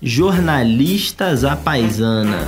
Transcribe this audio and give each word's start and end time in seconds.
Jornalistas 0.00 1.44
à 1.44 1.56
Paisana. 1.56 2.46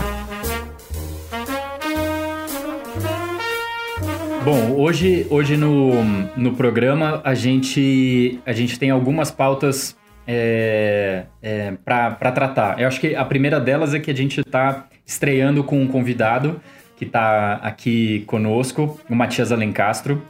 Bom, 4.45 4.77
hoje, 4.77 5.27
hoje 5.31 5.57
no, 5.57 6.05
no 6.37 6.55
programa 6.55 7.21
a 7.25 7.35
gente, 7.35 8.39
a 8.47 8.53
gente 8.53 8.79
tem 8.79 8.91
algumas 8.91 9.31
pautas 9.31 9.97
é, 10.27 11.25
é, 11.43 11.73
para 11.85 12.31
tratar. 12.31 12.81
Eu 12.81 12.87
acho 12.87 13.01
que 13.01 13.17
a 13.17 13.25
primeira 13.25 13.59
delas 13.59 13.95
é 13.95 13.99
que 13.99 14.11
a 14.11 14.15
gente 14.15 14.41
está 14.41 14.87
estreando 15.05 15.65
com 15.65 15.81
um 15.81 15.87
convidado 15.89 16.61
que 16.97 17.05
está 17.05 17.55
aqui 17.55 18.23
conosco, 18.27 19.01
o 19.09 19.15
Matias 19.15 19.51
Alencastro. 19.51 20.23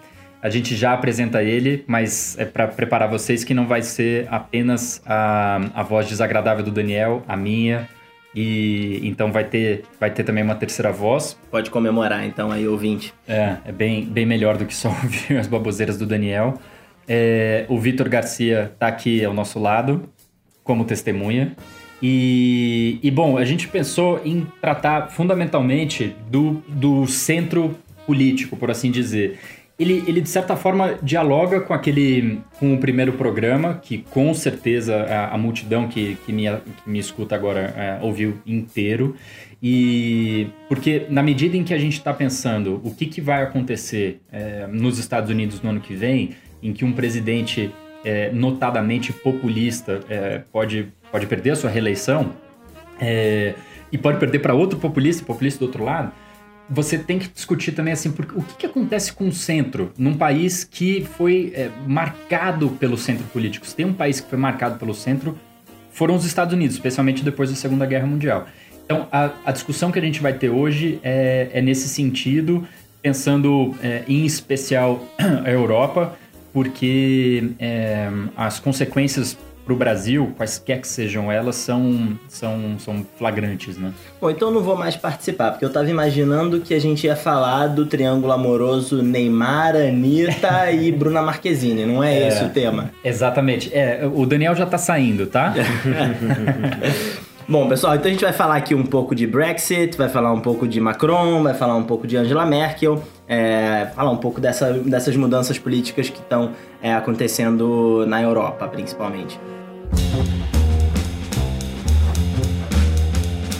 A 0.42 0.48
gente 0.48 0.76
já 0.76 0.92
apresenta 0.92 1.42
ele, 1.42 1.84
mas 1.86 2.38
é 2.38 2.44
para 2.44 2.68
preparar 2.68 3.08
vocês 3.08 3.42
que 3.42 3.54
não 3.54 3.66
vai 3.66 3.82
ser 3.82 4.26
apenas 4.30 5.02
a, 5.04 5.60
a 5.74 5.82
voz 5.82 6.06
desagradável 6.08 6.64
do 6.64 6.70
Daniel, 6.70 7.24
a 7.26 7.36
minha, 7.36 7.88
e 8.34 9.00
então 9.02 9.32
vai 9.32 9.44
ter, 9.44 9.84
vai 9.98 10.10
ter 10.10 10.22
também 10.22 10.44
uma 10.44 10.54
terceira 10.54 10.92
voz. 10.92 11.38
Pode 11.50 11.70
comemorar 11.70 12.24
então 12.26 12.52
aí, 12.52 12.68
ouvinte. 12.68 13.14
É, 13.26 13.56
é 13.64 13.72
bem, 13.72 14.04
bem 14.04 14.26
melhor 14.26 14.58
do 14.58 14.66
que 14.66 14.74
só 14.74 14.90
ouvir 15.02 15.38
as 15.38 15.46
baboseiras 15.46 15.96
do 15.96 16.04
Daniel. 16.04 16.60
É, 17.08 17.64
o 17.68 17.78
Vitor 17.78 18.08
Garcia 18.08 18.70
está 18.74 18.88
aqui 18.88 19.24
ao 19.24 19.32
nosso 19.32 19.58
lado, 19.58 20.08
como 20.62 20.84
testemunha. 20.84 21.56
E, 22.02 22.98
e, 23.02 23.10
bom, 23.10 23.38
a 23.38 23.44
gente 23.44 23.68
pensou 23.68 24.20
em 24.22 24.46
tratar 24.60 25.08
fundamentalmente 25.08 26.14
do, 26.30 26.62
do 26.68 27.06
centro 27.06 27.74
político, 28.04 28.54
por 28.54 28.70
assim 28.70 28.90
dizer. 28.90 29.38
Ele, 29.78 30.02
ele, 30.06 30.22
de 30.22 30.28
certa 30.30 30.56
forma, 30.56 30.98
dialoga 31.02 31.60
com 31.60 31.74
aquele 31.74 32.40
com 32.58 32.72
o 32.72 32.78
primeiro 32.78 33.12
programa, 33.12 33.74
que 33.74 33.98
com 33.98 34.32
certeza 34.32 34.96
a, 34.96 35.34
a 35.34 35.38
multidão 35.38 35.86
que, 35.86 36.16
que, 36.24 36.32
me, 36.32 36.44
que 36.48 36.88
me 36.88 36.98
escuta 36.98 37.34
agora 37.34 37.74
é, 37.76 37.98
ouviu 38.02 38.38
inteiro. 38.46 39.14
E 39.62 40.48
porque 40.68 41.06
na 41.10 41.22
medida 41.22 41.56
em 41.56 41.64
que 41.64 41.74
a 41.74 41.78
gente 41.78 41.94
está 41.94 42.12
pensando 42.12 42.80
o 42.84 42.94
que, 42.94 43.06
que 43.06 43.20
vai 43.20 43.42
acontecer 43.42 44.20
é, 44.32 44.66
nos 44.66 44.98
Estados 44.98 45.30
Unidos 45.30 45.60
no 45.60 45.70
ano 45.70 45.80
que 45.80 45.94
vem, 45.94 46.30
em 46.62 46.72
que 46.72 46.84
um 46.84 46.92
presidente 46.92 47.70
é, 48.04 48.30
notadamente 48.30 49.12
populista 49.12 50.00
é, 50.08 50.42
pode, 50.52 50.88
pode 51.10 51.26
perder 51.26 51.50
a 51.50 51.56
sua 51.56 51.68
reeleição 51.68 52.32
é, 53.00 53.54
e 53.90 53.98
pode 53.98 54.18
perder 54.18 54.38
para 54.38 54.54
outro 54.54 54.78
populista, 54.78 55.24
populista 55.24 55.58
do 55.58 55.66
outro 55.66 55.84
lado, 55.84 56.12
você 56.68 56.98
tem 56.98 57.18
que 57.18 57.28
discutir 57.28 57.72
também 57.72 57.92
assim, 57.92 58.10
porque, 58.10 58.36
o 58.36 58.42
que, 58.42 58.54
que 58.56 58.66
acontece 58.66 59.12
com 59.12 59.28
o 59.28 59.32
centro 59.32 59.92
num 59.96 60.16
país 60.16 60.64
que 60.64 61.06
foi 61.16 61.52
é, 61.54 61.70
marcado 61.86 62.70
pelo 62.70 62.98
centro 62.98 63.24
político? 63.26 63.66
Se 63.66 63.74
tem 63.74 63.86
um 63.86 63.92
país 63.92 64.20
que 64.20 64.28
foi 64.28 64.38
marcado 64.38 64.78
pelo 64.78 64.94
centro, 64.94 65.38
foram 65.90 66.14
os 66.14 66.24
Estados 66.24 66.52
Unidos, 66.52 66.76
especialmente 66.76 67.22
depois 67.22 67.50
da 67.50 67.56
Segunda 67.56 67.86
Guerra 67.86 68.06
Mundial. 68.06 68.46
Então, 68.84 69.08
a, 69.10 69.30
a 69.44 69.52
discussão 69.52 69.90
que 69.90 69.98
a 69.98 70.02
gente 70.02 70.20
vai 70.20 70.32
ter 70.32 70.50
hoje 70.50 71.00
é, 71.02 71.50
é 71.52 71.62
nesse 71.62 71.88
sentido, 71.88 72.66
pensando 73.00 73.74
é, 73.82 74.02
em 74.08 74.24
especial 74.24 75.02
a 75.44 75.50
Europa, 75.50 76.16
porque 76.52 77.50
é, 77.58 78.08
as 78.36 78.58
consequências 78.58 79.36
para 79.66 79.74
o 79.74 79.76
Brasil, 79.76 80.32
quaisquer 80.36 80.80
que 80.80 80.86
sejam 80.86 81.30
elas, 81.30 81.56
são, 81.56 82.16
são, 82.28 82.76
são 82.78 83.04
flagrantes, 83.18 83.76
né? 83.76 83.92
Bom, 84.20 84.30
então 84.30 84.48
eu 84.48 84.54
não 84.54 84.62
vou 84.62 84.76
mais 84.76 84.94
participar, 84.94 85.50
porque 85.50 85.64
eu 85.64 85.68
estava 85.68 85.90
imaginando 85.90 86.60
que 86.60 86.72
a 86.72 86.80
gente 86.80 87.04
ia 87.04 87.16
falar 87.16 87.66
do 87.66 87.84
triângulo 87.84 88.32
amoroso 88.32 89.02
Neymar, 89.02 89.74
Anitta 89.74 90.70
e 90.70 90.92
Bruna 90.92 91.20
Marquezine, 91.20 91.84
não 91.84 92.02
é, 92.02 92.16
é, 92.16 92.28
esse 92.28 92.44
o 92.44 92.48
tema? 92.48 92.92
Exatamente. 93.04 93.74
É, 93.74 94.08
o 94.10 94.24
Daniel 94.24 94.54
já 94.54 94.64
está 94.64 94.78
saindo, 94.78 95.26
tá? 95.26 95.52
Bom, 97.48 97.68
pessoal, 97.68 97.94
então 97.94 98.06
a 98.06 98.10
gente 98.10 98.24
vai 98.24 98.32
falar 98.32 98.56
aqui 98.56 98.74
um 98.74 98.84
pouco 98.84 99.14
de 99.14 99.24
Brexit, 99.24 99.96
vai 99.96 100.08
falar 100.08 100.32
um 100.32 100.40
pouco 100.40 100.66
de 100.66 100.80
Macron, 100.80 101.42
vai 101.44 101.54
falar 101.54 101.76
um 101.76 101.84
pouco 101.84 102.04
de 102.04 102.16
Angela 102.16 102.44
Merkel, 102.44 103.02
é, 103.28 103.88
falar 103.94 104.10
um 104.10 104.16
pouco 104.16 104.40
dessa, 104.40 104.72
dessas 104.72 105.16
mudanças 105.16 105.58
políticas 105.58 106.08
que 106.08 106.20
estão 106.20 106.52
é, 106.82 106.94
acontecendo 106.94 108.04
na 108.06 108.22
Europa, 108.22 108.66
principalmente. 108.68 109.38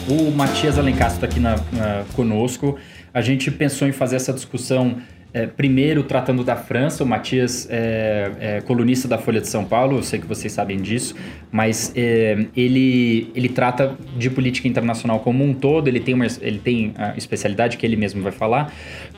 O 0.08 0.30
Matias 0.30 0.78
Alencastro 0.78 1.16
está 1.16 1.26
aqui 1.26 1.40
na, 1.40 1.56
na, 1.72 2.04
conosco. 2.14 2.78
A 3.12 3.20
gente 3.20 3.50
pensou 3.50 3.88
em 3.88 3.92
fazer 3.92 4.16
essa 4.16 4.32
discussão 4.32 4.96
é, 5.36 5.46
primeiro, 5.46 6.02
tratando 6.02 6.42
da 6.42 6.56
França, 6.56 7.04
o 7.04 7.06
Matias 7.06 7.68
é, 7.68 8.30
é, 8.40 8.60
colunista 8.62 9.06
da 9.06 9.18
Folha 9.18 9.38
de 9.38 9.48
São 9.48 9.66
Paulo, 9.66 9.98
eu 9.98 10.02
sei 10.02 10.18
que 10.18 10.26
vocês 10.26 10.50
sabem 10.50 10.78
disso, 10.78 11.14
mas 11.52 11.92
é, 11.94 12.46
ele, 12.56 13.30
ele 13.34 13.50
trata 13.50 13.94
de 14.16 14.30
política 14.30 14.66
internacional 14.66 15.20
como 15.20 15.44
um 15.44 15.52
todo, 15.52 15.88
ele 15.88 16.00
tem, 16.00 16.14
uma, 16.14 16.26
ele 16.40 16.58
tem 16.58 16.94
a 16.96 17.18
especialidade 17.18 17.76
que 17.76 17.84
ele 17.84 17.96
mesmo 17.96 18.22
vai 18.22 18.32
falar, 18.32 18.72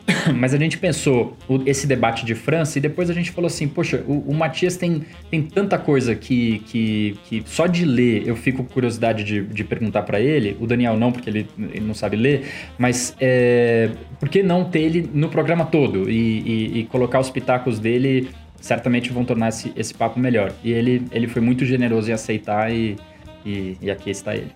mas 0.35 0.55
a 0.55 0.59
gente 0.59 0.79
pensou 0.79 1.37
esse 1.67 1.87
debate 1.87 2.25
de 2.25 2.35
França 2.35 2.79
e 2.79 2.81
depois 2.81 3.11
a 3.11 3.13
gente 3.13 3.31
falou 3.31 3.47
assim, 3.47 3.69
poxa, 3.69 4.03
o, 4.07 4.31
o 4.31 4.35
Matias 4.35 4.77
tem, 4.77 5.05
tem 5.31 5.43
tanta 5.43 5.79
coisa 5.79 6.15
que, 6.15 6.61
que, 6.61 7.19
que 7.25 7.43
só 7.47 7.67
de 7.67 7.85
ler 7.85 8.27
eu 8.27 8.35
fico 8.35 8.65
com 8.65 8.73
curiosidade 8.73 9.23
de, 9.25 9.43
de 9.43 9.65
perguntar 9.65 10.03
para 10.03 10.21
ele, 10.21 10.57
o 10.61 10.67
Daniel 10.67 10.97
não, 10.97 11.13
porque 11.13 11.29
ele, 11.29 11.49
ele 11.59 11.85
não 11.85 11.95
sabe 11.95 12.17
ler, 12.17 12.47
mas 12.79 13.15
é, 13.21 13.91
por 14.19 14.29
que 14.29 14.43
não 14.43 14.65
ter 14.65 14.81
ele 14.81 15.11
no 15.13 15.29
programa 15.29 15.67
todo 15.67 16.09
e, 16.11 16.41
e, 16.41 16.79
e 16.81 16.85
colocar 16.85 17.21
os 17.21 17.31
pitacos 17.31 17.79
dele 17.79 18.29
certamente 18.61 19.13
vão 19.13 19.25
tornar 19.25 19.49
esse, 19.49 19.73
esse 19.77 19.95
papo 19.95 20.19
melhor. 20.19 20.53
E 20.65 20.73
ele, 20.73 21.07
ele 21.13 21.29
foi 21.29 21.41
muito 21.41 21.65
generoso 21.65 22.11
em 22.11 22.13
aceitar 22.13 22.73
e, 22.73 22.97
e, 23.45 23.77
e 23.81 23.91
aqui 23.91 24.11
está 24.11 24.35
ele. 24.35 24.53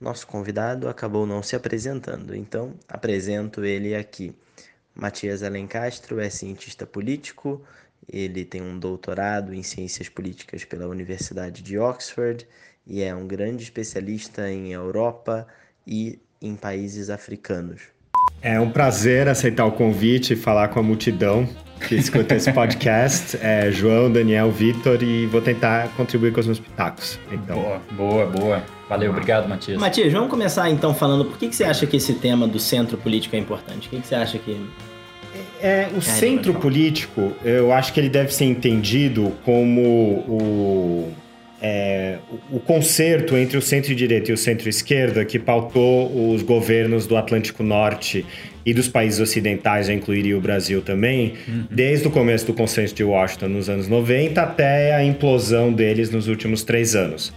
Nosso 0.00 0.26
convidado 0.26 0.88
acabou 0.88 1.26
não 1.26 1.42
se 1.42 1.56
apresentando, 1.56 2.34
então 2.34 2.74
apresento 2.88 3.64
ele 3.64 3.94
aqui. 3.94 4.34
Matias 4.96 5.42
Alencastro 5.42 6.18
é 6.18 6.30
cientista 6.30 6.86
político, 6.86 7.62
ele 8.10 8.44
tem 8.44 8.62
um 8.62 8.78
doutorado 8.78 9.52
em 9.52 9.62
ciências 9.62 10.08
políticas 10.08 10.64
pela 10.64 10.86
Universidade 10.86 11.62
de 11.62 11.78
Oxford 11.78 12.46
e 12.86 13.02
é 13.02 13.14
um 13.14 13.26
grande 13.26 13.62
especialista 13.64 14.50
em 14.50 14.72
Europa 14.72 15.46
e 15.86 16.18
em 16.40 16.56
países 16.56 17.10
africanos. 17.10 17.82
É 18.40 18.58
um 18.60 18.70
prazer 18.70 19.28
aceitar 19.28 19.66
o 19.66 19.72
convite 19.72 20.34
e 20.34 20.36
falar 20.36 20.68
com 20.68 20.78
a 20.78 20.82
multidão 20.82 21.48
que 21.88 21.94
escuta 21.94 22.34
esse 22.34 22.52
podcast. 22.52 23.38
É 23.40 23.70
João, 23.70 24.10
Daniel, 24.10 24.50
Vitor 24.50 25.02
e 25.02 25.26
vou 25.26 25.40
tentar 25.40 25.88
contribuir 25.96 26.32
com 26.32 26.40
os 26.40 26.46
meus 26.46 26.58
pitacos. 26.58 27.18
Então. 27.30 27.56
Boa, 27.56 27.80
boa, 27.92 28.26
boa. 28.26 28.62
Valeu, 28.88 29.10
obrigado, 29.10 29.48
Matias. 29.48 29.78
Matias, 29.78 30.12
vamos 30.12 30.30
começar 30.30 30.70
então 30.70 30.94
falando 30.94 31.24
por 31.24 31.38
que, 31.38 31.48
que 31.48 31.56
você 31.56 31.64
acha 31.64 31.86
que 31.86 31.96
esse 31.96 32.14
tema 32.14 32.46
do 32.46 32.58
centro 32.58 32.96
político 32.96 33.34
é 33.34 33.38
importante? 33.38 33.88
O 33.88 33.90
que, 33.90 34.00
que 34.00 34.06
você 34.06 34.14
acha 34.14 34.38
que 34.38 34.56
é, 35.60 35.88
o 35.92 35.98
é, 35.98 36.00
centro 36.00 36.54
político, 36.54 37.32
eu 37.44 37.72
acho 37.72 37.92
que 37.92 38.00
ele 38.00 38.08
deve 38.08 38.32
ser 38.32 38.44
entendido 38.44 39.32
como 39.44 39.80
o, 39.80 41.12
é, 41.60 42.18
o 42.50 42.60
concerto 42.60 43.36
entre 43.36 43.56
o 43.56 43.62
centro-direita 43.62 44.30
e 44.30 44.34
o 44.34 44.36
centro-esquerda 44.36 45.24
que 45.24 45.38
pautou 45.38 46.32
os 46.32 46.42
governos 46.42 47.06
do 47.06 47.16
Atlântico 47.16 47.62
Norte 47.62 48.24
e 48.66 48.74
dos 48.74 48.88
países 48.88 49.20
ocidentais, 49.20 49.86
já 49.86 49.92
incluiria 49.92 50.36
o 50.36 50.40
Brasil 50.40 50.82
também, 50.82 51.34
uhum. 51.46 51.64
desde 51.70 52.08
o 52.08 52.10
começo 52.10 52.46
do 52.46 52.52
consenso 52.52 52.92
de 52.92 53.04
Washington 53.04 53.46
nos 53.46 53.68
anos 53.68 53.86
90 53.86 54.42
até 54.42 54.92
a 54.92 55.04
implosão 55.04 55.72
deles 55.72 56.10
nos 56.10 56.26
últimos 56.26 56.64
três 56.64 56.96
anos. 56.96 57.32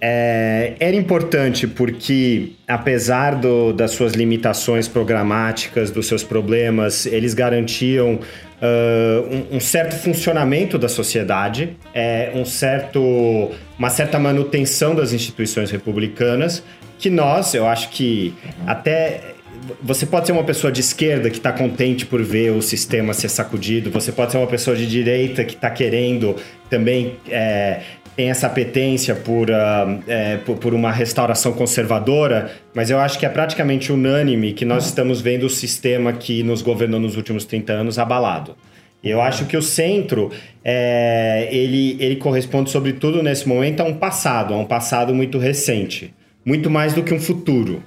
É, 0.00 0.74
era 0.80 0.96
importante 0.96 1.66
porque, 1.66 2.52
apesar 2.66 3.36
do, 3.36 3.72
das 3.72 3.92
suas 3.92 4.12
limitações 4.12 4.88
programáticas, 4.88 5.90
dos 5.90 6.06
seus 6.06 6.22
problemas, 6.22 7.06
eles 7.06 7.32
garantiam 7.32 8.14
uh, 8.14 9.34
um, 9.52 9.56
um, 9.56 9.60
certo 9.60 9.96
funcionamento 9.96 10.78
da 10.78 10.88
sociedade, 10.88 11.76
é, 11.94 12.32
um 12.34 12.44
certo, 12.44 13.50
uma 13.78 13.88
certa 13.88 14.18
manutenção 14.18 14.94
das 14.94 15.12
instituições 15.12 15.70
republicanas, 15.70 16.62
que 16.98 17.08
nós, 17.08 17.54
eu 17.54 17.66
acho 17.66 17.90
que 17.90 18.34
até 18.66 19.33
você 19.82 20.06
pode 20.06 20.26
ser 20.26 20.32
uma 20.32 20.44
pessoa 20.44 20.72
de 20.72 20.80
esquerda 20.80 21.30
que 21.30 21.36
está 21.36 21.52
contente 21.52 22.06
por 22.06 22.22
ver 22.22 22.50
o 22.50 22.62
sistema 22.62 23.12
ser 23.12 23.28
sacudido, 23.28 23.90
você 23.90 24.12
pode 24.12 24.32
ser 24.32 24.38
uma 24.38 24.46
pessoa 24.46 24.76
de 24.76 24.86
direita 24.86 25.44
que 25.44 25.54
está 25.54 25.70
querendo 25.70 26.36
também 26.68 27.16
é, 27.30 27.80
tem 28.16 28.30
essa 28.30 28.46
apetência 28.46 29.14
por, 29.14 29.50
uh, 29.50 30.02
é, 30.06 30.36
por, 30.38 30.56
por, 30.56 30.74
uma 30.74 30.92
restauração 30.92 31.52
conservadora, 31.52 32.52
mas 32.72 32.90
eu 32.90 32.98
acho 32.98 33.18
que 33.18 33.26
é 33.26 33.28
praticamente 33.28 33.92
unânime 33.92 34.52
que 34.52 34.64
nós 34.64 34.86
estamos 34.86 35.20
vendo 35.20 35.46
o 35.46 35.50
sistema 35.50 36.12
que 36.12 36.42
nos 36.42 36.62
governou 36.62 37.00
nos 37.00 37.16
últimos 37.16 37.44
30 37.44 37.72
anos 37.72 37.98
abalado. 37.98 38.56
Eu 39.02 39.20
acho 39.20 39.44
que 39.44 39.56
o 39.56 39.62
centro, 39.62 40.30
é, 40.64 41.48
ele, 41.50 41.96
ele 42.00 42.16
corresponde, 42.16 42.70
sobretudo 42.70 43.22
nesse 43.22 43.46
momento, 43.46 43.80
a 43.80 43.84
um 43.84 43.94
passado, 43.94 44.54
a 44.54 44.56
um 44.56 44.64
passado 44.64 45.14
muito 45.14 45.36
recente. 45.36 46.14
Muito 46.44 46.70
mais 46.70 46.94
do 46.94 47.02
que 47.02 47.12
um 47.12 47.20
futuro. 47.20 47.82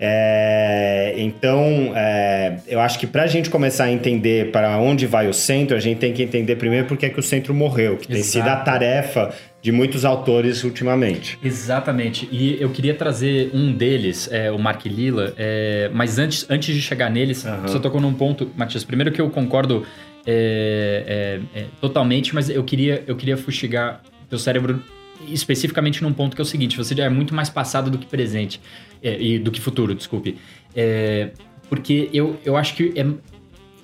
É, 0.00 1.14
então, 1.16 1.92
é, 1.94 2.58
eu 2.68 2.80
acho 2.80 2.98
que 2.98 3.06
para 3.06 3.24
a 3.24 3.26
gente 3.26 3.50
começar 3.50 3.84
a 3.84 3.92
entender 3.92 4.52
para 4.52 4.78
onde 4.78 5.06
vai 5.06 5.28
o 5.28 5.34
centro, 5.34 5.76
a 5.76 5.80
gente 5.80 5.98
tem 5.98 6.12
que 6.12 6.22
entender 6.22 6.56
primeiro 6.56 6.86
por 6.86 6.96
é 7.02 7.08
que 7.08 7.18
o 7.18 7.22
centro 7.22 7.52
morreu, 7.52 7.96
que 7.96 8.04
Exato. 8.04 8.14
tem 8.14 8.22
sido 8.22 8.48
a 8.48 8.56
tarefa 8.56 9.34
de 9.60 9.72
muitos 9.72 10.04
autores 10.04 10.62
ultimamente. 10.62 11.38
Exatamente. 11.42 12.28
E 12.30 12.60
eu 12.60 12.70
queria 12.70 12.94
trazer 12.94 13.50
um 13.52 13.72
deles, 13.72 14.28
é, 14.30 14.50
o 14.52 14.58
Mark 14.58 14.84
Lilla, 14.86 15.34
é, 15.36 15.90
mas 15.92 16.18
antes, 16.18 16.46
antes 16.48 16.74
de 16.74 16.80
chegar 16.80 17.10
neles, 17.10 17.44
uhum. 17.44 17.66
só 17.66 17.78
tocou 17.78 18.00
num 18.00 18.14
ponto, 18.14 18.50
Matias. 18.56 18.84
Primeiro 18.84 19.10
que 19.10 19.20
eu 19.20 19.28
concordo 19.30 19.84
é, 20.24 21.40
é, 21.54 21.64
totalmente, 21.80 22.34
mas 22.34 22.48
eu 22.48 22.62
queria, 22.62 23.02
eu 23.06 23.16
queria 23.16 23.36
fustigar 23.36 24.00
teu 24.28 24.38
cérebro 24.38 24.82
especificamente 25.26 26.02
num 26.02 26.12
ponto 26.12 26.34
que 26.34 26.40
é 26.40 26.44
o 26.44 26.46
seguinte: 26.46 26.76
você 26.76 26.94
já 26.94 27.04
é 27.04 27.08
muito 27.08 27.34
mais 27.34 27.50
passado 27.50 27.90
do 27.90 27.98
que 27.98 28.06
presente 28.06 28.60
é, 29.02 29.20
e 29.20 29.38
do 29.38 29.50
que 29.50 29.60
futuro, 29.60 29.94
desculpe. 29.94 30.36
É, 30.74 31.30
porque 31.68 32.08
eu, 32.12 32.38
eu 32.44 32.56
acho 32.56 32.74
que 32.74 32.92
é, 32.96 33.06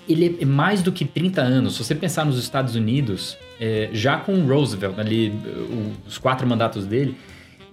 ele 0.08 0.38
é 0.40 0.44
mais 0.44 0.82
do 0.82 0.92
que 0.92 1.04
30 1.04 1.40
anos. 1.42 1.74
Se 1.74 1.84
você 1.84 1.94
pensar 1.94 2.24
nos 2.24 2.38
Estados 2.38 2.74
Unidos, 2.74 3.36
é, 3.60 3.88
já 3.92 4.16
com 4.16 4.46
Roosevelt, 4.46 4.98
ali, 4.98 5.32
os 6.06 6.18
quatro 6.18 6.46
mandatos 6.46 6.86
dele, 6.86 7.16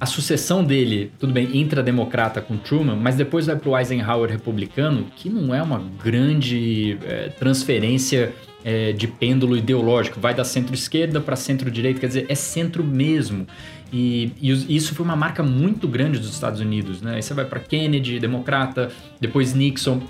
a 0.01 0.05
sucessão 0.07 0.63
dele, 0.63 1.11
tudo 1.19 1.31
bem, 1.31 1.55
intra-democrata 1.55 2.41
com 2.41 2.57
Truman, 2.57 2.95
mas 2.95 3.15
depois 3.15 3.45
vai 3.45 3.55
para 3.55 3.69
o 3.69 3.77
Eisenhower 3.77 4.27
republicano, 4.27 5.05
que 5.15 5.29
não 5.29 5.53
é 5.53 5.61
uma 5.61 5.79
grande 6.03 6.97
é, 7.03 7.29
transferência 7.29 8.33
é, 8.63 8.91
de 8.91 9.07
pêndulo 9.07 9.57
ideológico, 9.57 10.19
vai 10.19 10.33
da 10.33 10.43
centro-esquerda 10.43 11.19
para 11.19 11.35
centro-direita, 11.35 11.99
quer 11.99 12.07
dizer, 12.07 12.25
é 12.29 12.35
centro 12.35 12.83
mesmo. 12.83 13.47
E, 13.91 14.31
e, 14.41 14.75
isso 14.75 14.95
foi 14.95 15.05
uma 15.05 15.15
marca 15.15 15.43
muito 15.43 15.87
grande 15.87 16.19
dos 16.19 16.29
Estados 16.29 16.59
Unidos, 16.59 17.01
né? 17.01 17.15
Aí 17.15 17.21
você 17.21 17.33
vai 17.33 17.45
para 17.45 17.59
Kennedy, 17.59 18.19
democrata, 18.19 18.89
depois 19.19 19.53
Nixon, 19.53 20.01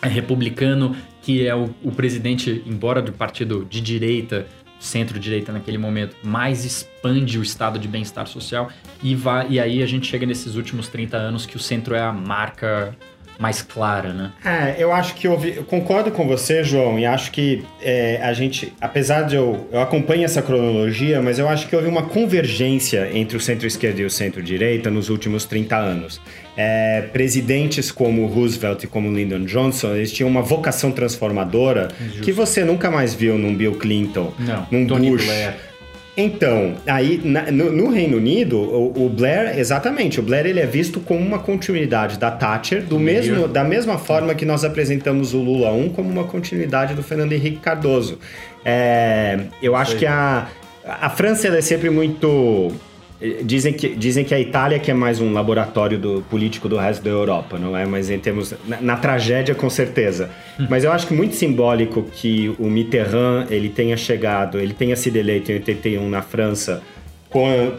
é 0.00 0.08
republicano, 0.08 0.94
que 1.22 1.46
é 1.46 1.54
o, 1.54 1.70
o 1.82 1.90
presidente, 1.90 2.62
embora 2.66 3.00
do 3.00 3.12
partido 3.12 3.66
de 3.68 3.80
direita, 3.80 4.46
centro-direita 4.78 5.50
naquele 5.50 5.78
momento, 5.78 6.14
mais 6.22 6.64
expande 6.64 7.38
o 7.38 7.42
estado 7.42 7.78
de 7.78 7.88
bem-estar 7.88 8.26
social 8.26 8.70
e, 9.02 9.14
vai, 9.14 9.46
e 9.48 9.58
aí 9.58 9.82
a 9.82 9.86
gente 9.86 10.06
chega 10.06 10.26
nesses 10.26 10.56
últimos 10.56 10.88
30 10.88 11.16
anos 11.16 11.46
que 11.46 11.56
o 11.56 11.60
centro 11.60 11.94
é 11.94 12.02
a 12.02 12.12
marca 12.12 12.94
mais 13.38 13.62
clara, 13.62 14.12
né? 14.12 14.32
É, 14.44 14.76
eu 14.78 14.92
acho 14.92 15.14
que 15.14 15.26
eu, 15.26 15.38
eu 15.44 15.64
concordo 15.64 16.10
com 16.10 16.26
você, 16.26 16.62
João, 16.62 16.98
e 16.98 17.04
acho 17.06 17.30
que 17.32 17.64
é, 17.82 18.20
a 18.22 18.32
gente, 18.32 18.72
apesar 18.80 19.22
de 19.22 19.34
eu, 19.36 19.68
eu 19.72 19.80
acompanho 19.80 20.24
essa 20.24 20.40
cronologia, 20.40 21.20
mas 21.20 21.38
eu 21.38 21.48
acho 21.48 21.68
que 21.68 21.74
houve 21.74 21.88
uma 21.88 22.04
convergência 22.04 23.10
entre 23.12 23.36
o 23.36 23.40
centro-esquerda 23.40 24.00
e 24.00 24.04
o 24.04 24.10
centro-direita 24.10 24.90
nos 24.90 25.08
últimos 25.08 25.44
30 25.44 25.76
anos. 25.76 26.20
É, 26.56 27.02
presidentes 27.12 27.90
como 27.90 28.26
Roosevelt 28.26 28.84
e 28.84 28.86
como 28.86 29.12
Lyndon 29.12 29.44
Johnson, 29.44 29.94
eles 29.96 30.12
tinham 30.12 30.28
uma 30.30 30.42
vocação 30.42 30.92
transformadora 30.92 31.88
Justo. 32.00 32.22
que 32.22 32.30
você 32.32 32.64
nunca 32.64 32.90
mais 32.90 33.12
viu 33.14 33.36
num 33.36 33.54
Bill 33.54 33.74
Clinton, 33.74 34.32
Não, 34.38 34.66
num 34.70 34.86
Tony 34.86 35.10
Bush. 35.10 35.24
Blair. 35.24 35.54
Então, 36.16 36.74
aí 36.86 37.20
na, 37.24 37.50
no, 37.50 37.72
no, 37.72 37.90
Reino 37.90 38.18
Unido, 38.18 38.56
o, 38.56 39.06
o, 39.06 39.08
Blair, 39.08 39.58
exatamente, 39.58 40.20
o 40.20 40.22
Blair 40.22 40.46
ele 40.46 40.60
é 40.60 40.66
visto 40.66 41.00
como 41.00 41.18
uma 41.18 41.40
continuidade 41.40 42.18
da 42.18 42.30
Thatcher, 42.30 42.84
do 42.84 43.00
mesmo, 43.00 43.48
da 43.48 43.64
mesma 43.64 43.98
forma 43.98 44.32
que 44.34 44.44
nós 44.44 44.64
apresentamos 44.64 45.34
o 45.34 45.38
Lula 45.38 45.72
1 45.72 45.88
como 45.90 46.08
uma 46.08 46.24
continuidade 46.24 46.94
do 46.94 47.02
Fernando 47.02 47.32
Henrique 47.32 47.58
Cardoso. 47.58 48.18
É, 48.64 49.40
eu 49.60 49.74
acho 49.74 49.96
que 49.96 50.06
a, 50.06 50.46
a 50.86 51.10
França 51.10 51.48
é 51.48 51.60
sempre 51.60 51.90
muito 51.90 52.70
Dizem 53.44 53.72
que, 53.72 53.94
dizem 53.94 54.24
que 54.24 54.34
a 54.34 54.40
Itália 54.40 54.78
que 54.78 54.90
é 54.90 54.94
mais 54.94 55.20
um 55.20 55.32
laboratório 55.32 55.98
do 55.98 56.24
político 56.28 56.68
do 56.68 56.76
resto 56.76 57.02
da 57.02 57.10
Europa, 57.10 57.58
não 57.58 57.76
é? 57.76 57.86
Mas 57.86 58.10
em 58.10 58.18
termos. 58.18 58.52
Na, 58.66 58.80
na 58.80 58.96
tragédia, 58.96 59.54
com 59.54 59.70
certeza. 59.70 60.30
Hum. 60.58 60.66
Mas 60.68 60.84
eu 60.84 60.92
acho 60.92 61.06
que 61.06 61.14
muito 61.14 61.34
simbólico 61.34 62.02
que 62.02 62.54
o 62.58 62.68
Mitterrand 62.68 63.46
ele 63.50 63.68
tenha 63.68 63.96
chegado, 63.96 64.58
ele 64.58 64.74
tenha 64.74 64.96
sido 64.96 65.16
eleito 65.16 65.52
em 65.52 65.54
81 65.54 66.08
na 66.08 66.22
França, 66.22 66.82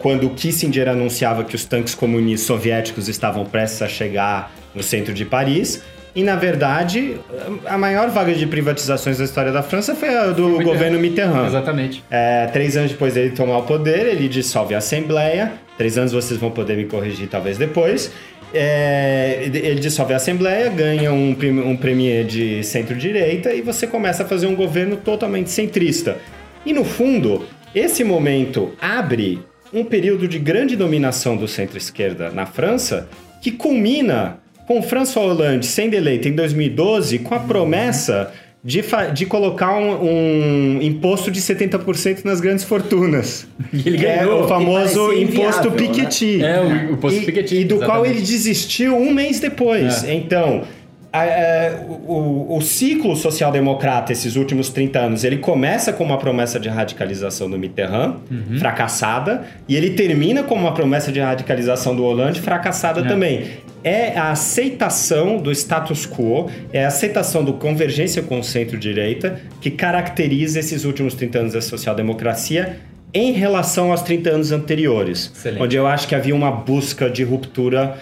quando 0.00 0.26
o 0.26 0.30
Kissinger 0.30 0.88
anunciava 0.88 1.44
que 1.44 1.54
os 1.54 1.64
tanques 1.64 1.94
comunistas 1.94 2.46
soviéticos 2.46 3.08
estavam 3.08 3.44
prestes 3.44 3.82
a 3.82 3.88
chegar 3.88 4.52
no 4.74 4.82
centro 4.82 5.14
de 5.14 5.24
Paris. 5.24 5.82
E, 6.16 6.22
na 6.22 6.34
verdade, 6.34 7.20
a 7.66 7.76
maior 7.76 8.08
vaga 8.08 8.34
de 8.34 8.46
privatizações 8.46 9.18
da 9.18 9.24
história 9.24 9.52
da 9.52 9.62
França 9.62 9.94
foi 9.94 10.08
a 10.08 10.28
do 10.28 10.62
governo 10.62 10.98
Mitterrand. 10.98 11.46
Exatamente. 11.46 12.02
É, 12.10 12.46
três 12.46 12.74
anos 12.74 12.90
depois 12.90 13.12
dele 13.12 13.32
tomar 13.32 13.58
o 13.58 13.62
poder, 13.64 14.06
ele 14.06 14.26
dissolve 14.26 14.74
a 14.74 14.78
Assembleia. 14.78 15.52
Três 15.76 15.98
anos 15.98 16.12
vocês 16.12 16.40
vão 16.40 16.50
poder 16.50 16.74
me 16.74 16.86
corrigir 16.86 17.28
talvez 17.28 17.58
depois. 17.58 18.10
É, 18.54 19.42
ele 19.42 19.78
dissolve 19.78 20.14
a 20.14 20.16
Assembleia, 20.16 20.70
ganha 20.70 21.12
um, 21.12 21.36
um 21.66 21.76
premier 21.76 22.24
de 22.24 22.64
centro-direita 22.64 23.52
e 23.52 23.60
você 23.60 23.86
começa 23.86 24.22
a 24.22 24.26
fazer 24.26 24.46
um 24.46 24.56
governo 24.56 24.96
totalmente 24.96 25.50
centrista. 25.50 26.16
E, 26.64 26.72
no 26.72 26.82
fundo, 26.82 27.44
esse 27.74 28.02
momento 28.02 28.72
abre 28.80 29.38
um 29.70 29.84
período 29.84 30.26
de 30.26 30.38
grande 30.38 30.76
dominação 30.76 31.36
do 31.36 31.46
centro-esquerda 31.46 32.30
na 32.30 32.46
França 32.46 33.06
que 33.42 33.50
culmina 33.50 34.38
com 34.66 34.82
François 34.82 35.26
Hollande 35.26 35.66
sendo 35.66 35.94
eleito 35.94 36.28
em 36.28 36.32
2012 36.32 37.20
com 37.20 37.34
a 37.34 37.38
promessa 37.38 38.32
de, 38.66 38.82
de 39.14 39.26
colocar 39.26 39.74
um, 39.74 40.02
um, 40.02 40.82
imposto 40.82 41.30
de 41.30 41.40
70% 41.40 42.24
nas 42.24 42.40
grandes 42.40 42.64
fortunas. 42.64 43.46
E 43.72 43.88
ele 43.88 43.98
ganhou. 43.98 44.40
É 44.40 44.44
o 44.44 44.48
famoso 44.48 45.12
imposto 45.12 45.70
né? 45.70 45.76
Piketty. 45.76 46.38
Né? 46.38 46.56
É, 46.56 46.60
o 46.60 46.92
imposto 46.92 47.20
Piketty. 47.20 47.56
E 47.56 47.64
do 47.64 47.76
exatamente. 47.76 47.86
qual 47.86 48.06
ele 48.06 48.20
desistiu 48.20 48.96
um 48.96 49.12
mês 49.12 49.38
depois. 49.38 50.02
É. 50.02 50.14
Então, 50.14 50.62
a, 51.12 51.22
a, 51.22 51.76
o, 51.86 52.56
o, 52.56 52.60
ciclo 52.60 53.14
social-democrata, 53.16 54.12
esses 54.12 54.36
últimos 54.36 54.70
30 54.70 54.98
anos, 54.98 55.24
ele 55.24 55.38
começa 55.38 55.92
com 55.92 56.04
uma 56.04 56.18
promessa 56.18 56.58
de 56.58 56.68
radicalização 56.68 57.48
do 57.48 57.58
Mitterrand, 57.58 58.16
uhum. 58.30 58.58
fracassada, 58.58 59.44
e 59.68 59.76
ele 59.76 59.90
termina 59.90 60.42
com 60.42 60.54
uma 60.54 60.72
promessa 60.72 61.12
de 61.12 61.20
radicalização 61.20 61.94
do 61.94 62.02
Hollande, 62.02 62.40
fracassada 62.40 63.00
é. 63.00 63.04
também. 63.04 63.46
É 63.86 64.18
a 64.18 64.32
aceitação 64.32 65.36
do 65.36 65.52
status 65.52 66.08
quo, 66.08 66.50
é 66.72 66.84
a 66.84 66.88
aceitação 66.88 67.44
do 67.44 67.52
convergência 67.52 68.20
com 68.20 68.40
o 68.40 68.42
centro-direita 68.42 69.40
que 69.60 69.70
caracteriza 69.70 70.58
esses 70.58 70.84
últimos 70.84 71.14
30 71.14 71.38
anos 71.38 71.52
da 71.52 71.60
social-democracia 71.60 72.80
em 73.14 73.30
relação 73.30 73.92
aos 73.92 74.02
30 74.02 74.28
anos 74.28 74.50
anteriores, 74.50 75.30
Excelente. 75.32 75.62
onde 75.62 75.76
eu 75.76 75.86
acho 75.86 76.08
que 76.08 76.16
havia 76.16 76.34
uma 76.34 76.50
busca 76.50 77.08
de 77.08 77.22
ruptura 77.22 77.96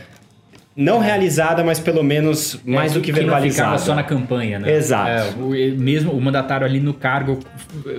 não 0.76 0.98
realizada, 0.98 1.62
mas 1.62 1.78
pelo 1.78 2.02
menos 2.02 2.58
é, 2.66 2.70
mais 2.70 2.92
é, 2.92 2.94
do 2.94 3.00
que, 3.00 3.12
que 3.12 3.12
verbalizada. 3.12 3.70
Não 3.70 3.78
ficava 3.78 3.78
só 3.78 3.94
na 3.94 4.02
campanha, 4.02 4.58
né? 4.58 4.74
Exato. 4.74 5.08
É, 5.08 5.30
o, 5.40 5.50
mesmo 5.78 6.12
o 6.12 6.20
mandatário 6.20 6.66
ali 6.66 6.80
no 6.80 6.92
cargo, 6.92 7.38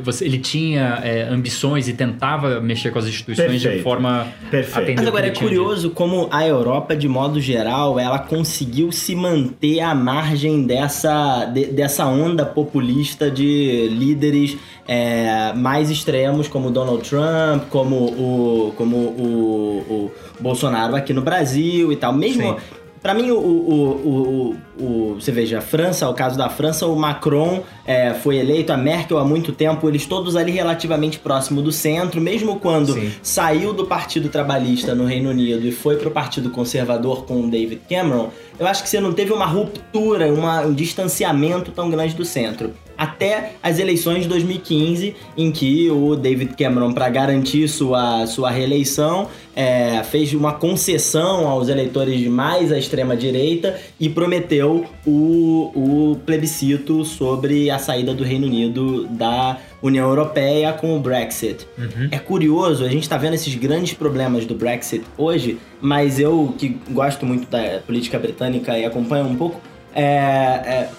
você, 0.04 0.26
ele 0.26 0.40
tinha 0.40 1.00
é, 1.04 1.24
ambições 1.24 1.88
e 1.88 1.94
tentava 1.94 2.60
mexer 2.60 2.92
com 2.92 3.00
as 3.00 3.06
instituições 3.06 3.50
Perfeito. 3.50 3.78
de 3.78 3.84
forma 3.84 4.28
Perfeito. 4.52 4.98
Mas 4.98 5.08
agora 5.08 5.28
é 5.28 5.32
curioso 5.32 5.90
como 5.92 6.28
a 6.32 6.46
Europa, 6.46 6.96
de 6.96 7.08
modo 7.08 7.40
geral, 7.40 7.98
ela 7.98 8.20
conseguiu 8.20 8.92
se 8.92 9.16
manter 9.16 9.80
à 9.80 9.96
margem 9.96 10.64
dessa, 10.64 11.46
de, 11.46 11.68
dessa 11.68 12.06
onda 12.06 12.46
populista 12.46 13.32
de 13.32 13.88
líderes 13.90 14.58
é, 14.88 15.54
mais 15.54 15.90
extremos, 15.90 16.48
como 16.48 16.70
Donald 16.70 17.08
Trump, 17.10 17.70
como 17.70 17.96
o, 17.96 18.74
como 18.76 18.98
o, 18.98 19.86
o 19.90 20.12
Bolsonaro 20.40 20.96
aqui 20.96 21.14
no 21.14 21.22
Brasil 21.22 21.92
e 21.92 21.96
tal. 21.96 22.14
Mesmo. 22.14 22.58
Para 23.06 23.14
mim, 23.14 23.30
o, 23.30 23.38
o, 23.38 24.56
o, 24.80 24.84
o, 24.84 25.14
você 25.14 25.32
veja, 25.32 25.60
a 25.60 25.62
França, 25.62 26.10
o 26.10 26.14
caso 26.16 26.36
da 26.36 26.50
França, 26.50 26.88
o 26.88 26.96
Macron 26.96 27.62
é, 27.86 28.16
foi 28.16 28.38
eleito, 28.38 28.74
a 28.74 28.78
Merkel 28.78 29.20
há 29.20 29.24
muito 29.24 29.52
tempo, 29.52 29.88
eles 29.88 30.08
todos 30.08 30.36
ali 30.36 30.52
relativamente 30.52 31.20
próximo 31.20 31.62
do 31.62 31.72
centro, 31.72 32.20
mesmo 32.20 32.60
quando 32.60 32.94
Sim. 32.94 33.12
saiu 33.22 33.74
do 33.74 33.86
Partido 33.86 34.28
Trabalhista 34.28 34.96
no 34.96 35.06
Reino 35.06 35.30
Unido 35.30 35.68
e 35.68 35.72
foi 35.72 35.98
para 35.98 36.08
o 36.08 36.12
Partido 36.12 36.50
Conservador 36.50 37.26
com 37.26 37.42
o 37.42 37.48
David 37.48 37.84
Cameron, 37.88 38.32
eu 38.58 38.66
acho 38.66 38.82
que 38.82 38.90
você 38.90 39.00
não 39.00 39.14
teve 39.14 39.32
uma 39.32 39.46
ruptura, 39.46 40.34
uma, 40.34 40.62
um 40.62 40.74
distanciamento 40.74 41.70
tão 41.70 41.92
grande 41.92 42.16
do 42.16 42.26
centro 42.26 42.74
até 42.98 43.54
as 43.62 43.80
eleições 43.80 44.24
de 44.24 44.30
2015, 44.30 45.16
em 45.38 45.52
que 45.52 45.90
o 45.90 46.16
David 46.16 46.56
Cameron, 46.56 46.94
para 46.94 47.10
garantir 47.10 47.68
sua, 47.68 48.26
sua 48.28 48.50
reeleição, 48.50 49.28
é, 49.56 50.04
fez 50.04 50.34
uma 50.34 50.54
concessão 50.54 51.48
aos 51.48 51.70
eleitores 51.70 52.20
de 52.20 52.30
mais 52.30 52.72
à 52.72 52.78
extrema-direita 52.78 53.80
e 54.00 54.10
prometeu 54.10 54.86
o, 55.06 55.72
o 55.74 56.20
plebiscito 56.26 57.06
sobre 57.06 57.70
a 57.70 57.80
saída 57.80 58.14
do 58.14 58.24
Reino 58.24 58.48
Unido 58.48 59.08
da 59.08 59.58
União 59.82 60.10
Europeia 60.10 60.74
com 60.74 60.96
o 60.96 61.00
Brexit. 61.00 61.66
Uhum. 61.78 62.10
É 62.12 62.20
curioso, 62.20 62.84
a 62.84 62.90
gente 62.90 63.04
está 63.04 63.18
vendo 63.18 63.36
esses 63.36 63.54
grandes 63.56 63.94
problemas 63.94 64.46
do 64.46 64.56
Brexit 64.56 65.06
hoje, 65.18 65.58
mas 65.80 66.20
eu, 66.20 66.54
que 66.58 66.78
gosto 66.90 67.26
muito 67.26 67.50
da 67.50 67.80
política 67.86 68.20
britânica 68.20 68.78
e 68.78 68.84
acompanho 68.84 69.26
um 69.26 69.36
pouco, 69.36 69.62
é, 69.94 70.04
é, 70.04 70.90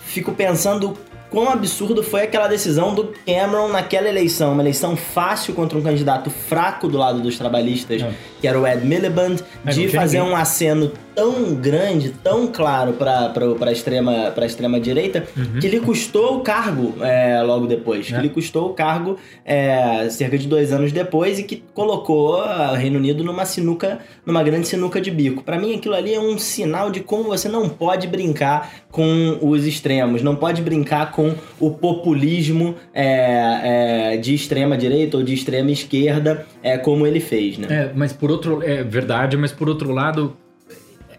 fico 0.00 0.32
pensando 0.32 0.96
quão 1.30 1.50
absurdo 1.50 2.02
foi 2.02 2.22
aquela 2.22 2.48
decisão 2.48 2.94
do 2.94 3.12
Cameron 3.26 3.68
naquela 3.68 4.08
eleição, 4.08 4.52
uma 4.52 4.62
eleição 4.62 4.96
fácil 4.96 5.54
contra 5.54 5.78
um 5.78 5.82
candidato 5.82 6.30
fraco 6.30 6.88
do 6.88 6.98
lado 6.98 7.20
dos 7.20 7.36
trabalhos, 7.36 7.86
é. 7.90 8.12
que 8.40 8.46
era 8.48 8.58
o 8.58 8.66
Ed 8.66 8.84
Miliband, 8.86 9.36
de 9.64 9.88
fazer 9.88 10.20
um 10.20 10.34
aceno 10.34 10.92
tão 11.18 11.52
grande, 11.56 12.10
tão 12.22 12.46
claro 12.46 12.92
para 12.92 13.32
a 13.66 13.72
extrema, 13.72 14.30
pra 14.30 14.46
extrema 14.46 14.78
direita, 14.78 15.26
uhum. 15.36 15.58
que 15.58 15.66
lhe 15.66 15.80
custou 15.80 16.36
o 16.36 16.40
cargo 16.42 16.94
é, 17.04 17.42
logo 17.42 17.66
depois. 17.66 18.06
É. 18.06 18.14
Que 18.14 18.22
lhe 18.22 18.28
custou 18.28 18.70
o 18.70 18.72
cargo 18.72 19.16
é, 19.44 20.08
cerca 20.10 20.38
de 20.38 20.46
dois 20.46 20.72
anos 20.72 20.92
depois 20.92 21.40
e 21.40 21.42
que 21.42 21.60
colocou 21.74 22.36
o 22.36 22.74
Reino 22.74 22.98
Unido 22.98 23.24
numa 23.24 23.44
sinuca, 23.44 23.98
numa 24.24 24.44
grande 24.44 24.68
sinuca 24.68 25.00
de 25.00 25.10
bico. 25.10 25.42
Para 25.42 25.58
mim, 25.58 25.74
aquilo 25.74 25.96
ali 25.96 26.14
é 26.14 26.20
um 26.20 26.38
sinal 26.38 26.88
de 26.88 27.00
como 27.00 27.24
você 27.24 27.48
não 27.48 27.68
pode 27.68 28.06
brincar 28.06 28.70
com 28.92 29.38
os 29.42 29.66
extremos, 29.66 30.22
não 30.22 30.36
pode 30.36 30.62
brincar 30.62 31.10
com 31.10 31.34
o 31.58 31.72
populismo 31.72 32.76
é, 32.94 34.12
é, 34.12 34.16
de 34.18 34.36
extrema 34.36 34.78
direita 34.78 35.16
ou 35.16 35.24
de 35.24 35.34
extrema 35.34 35.72
esquerda, 35.72 36.46
é, 36.62 36.78
como 36.78 37.04
ele 37.04 37.18
fez, 37.18 37.58
né? 37.58 37.66
É, 37.68 37.92
mas 37.92 38.12
por 38.12 38.30
outro... 38.30 38.62
É 38.62 38.84
verdade, 38.84 39.36
mas 39.36 39.50
por 39.50 39.68
outro 39.68 39.90
lado 39.90 40.36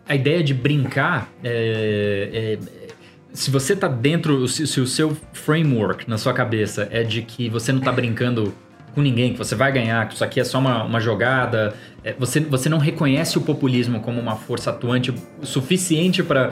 a 0.09 0.15
ideia 0.15 0.43
de 0.43 0.55
brincar 0.55 1.31
é, 1.43 2.57
é, 2.57 2.59
se 3.31 3.51
você 3.51 3.75
tá 3.75 3.87
dentro, 3.87 4.47
se, 4.47 4.65
se, 4.65 4.81
o 4.81 4.87
seu 4.87 5.15
framework 5.33 6.09
na 6.09 6.17
sua 6.17 6.33
cabeça 6.33 6.89
é 6.91 7.03
de 7.03 7.21
que 7.21 7.47
você 7.47 7.71
não 7.71 7.79
tá 7.79 7.91
brincando 7.91 8.51
com 8.95 9.01
ninguém, 9.01 9.33
que 9.33 9.37
você 9.37 9.53
vai 9.53 9.71
ganhar, 9.71 10.07
que 10.07 10.15
isso 10.15 10.23
aqui 10.23 10.39
é 10.39 10.43
só 10.43 10.57
uma, 10.57 10.83
uma 10.83 10.99
jogada, 10.99 11.75
é, 12.03 12.13
você, 12.13 12.39
você 12.39 12.67
não 12.67 12.79
reconhece 12.79 13.37
o 13.37 13.41
populismo 13.41 13.99
como 13.99 14.19
uma 14.19 14.35
força 14.35 14.71
atuante 14.71 15.13
suficiente 15.43 16.23
para 16.23 16.51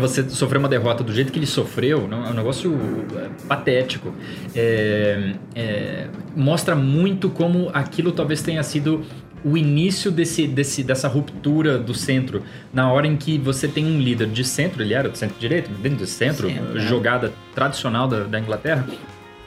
você 0.00 0.28
sofrer 0.28 0.58
uma 0.58 0.68
derrota 0.68 1.04
do 1.04 1.12
jeito 1.12 1.30
que 1.30 1.38
ele 1.38 1.46
sofreu, 1.46 2.08
não, 2.08 2.26
é 2.26 2.30
um 2.30 2.34
negócio 2.34 2.76
é, 3.16 3.28
patético. 3.46 4.12
É, 4.56 5.34
é, 5.54 6.08
mostra 6.34 6.74
muito 6.74 7.30
como 7.30 7.70
aquilo 7.72 8.10
talvez 8.10 8.42
tenha 8.42 8.62
sido 8.64 9.04
o 9.44 9.56
início 9.56 10.10
desse, 10.10 10.46
desse, 10.46 10.82
dessa 10.82 11.08
ruptura 11.08 11.78
do 11.78 11.94
centro, 11.94 12.42
na 12.72 12.90
hora 12.92 13.06
em 13.06 13.16
que 13.16 13.38
você 13.38 13.68
tem 13.68 13.84
um 13.84 14.00
líder 14.00 14.28
de 14.28 14.44
centro, 14.44 14.82
ele 14.82 14.94
era 14.94 15.08
do 15.08 15.16
centro-direita, 15.16 15.70
dentro 15.80 15.98
do 15.98 16.06
centro, 16.06 16.48
centro 16.48 16.74
né? 16.74 16.86
jogada 16.86 17.32
tradicional 17.54 18.08
da, 18.08 18.24
da, 18.24 18.38
Inglaterra, 18.40 18.86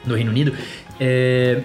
do 0.04 0.14
Reino 0.14 0.30
Unido, 0.30 0.52
é, 0.98 1.62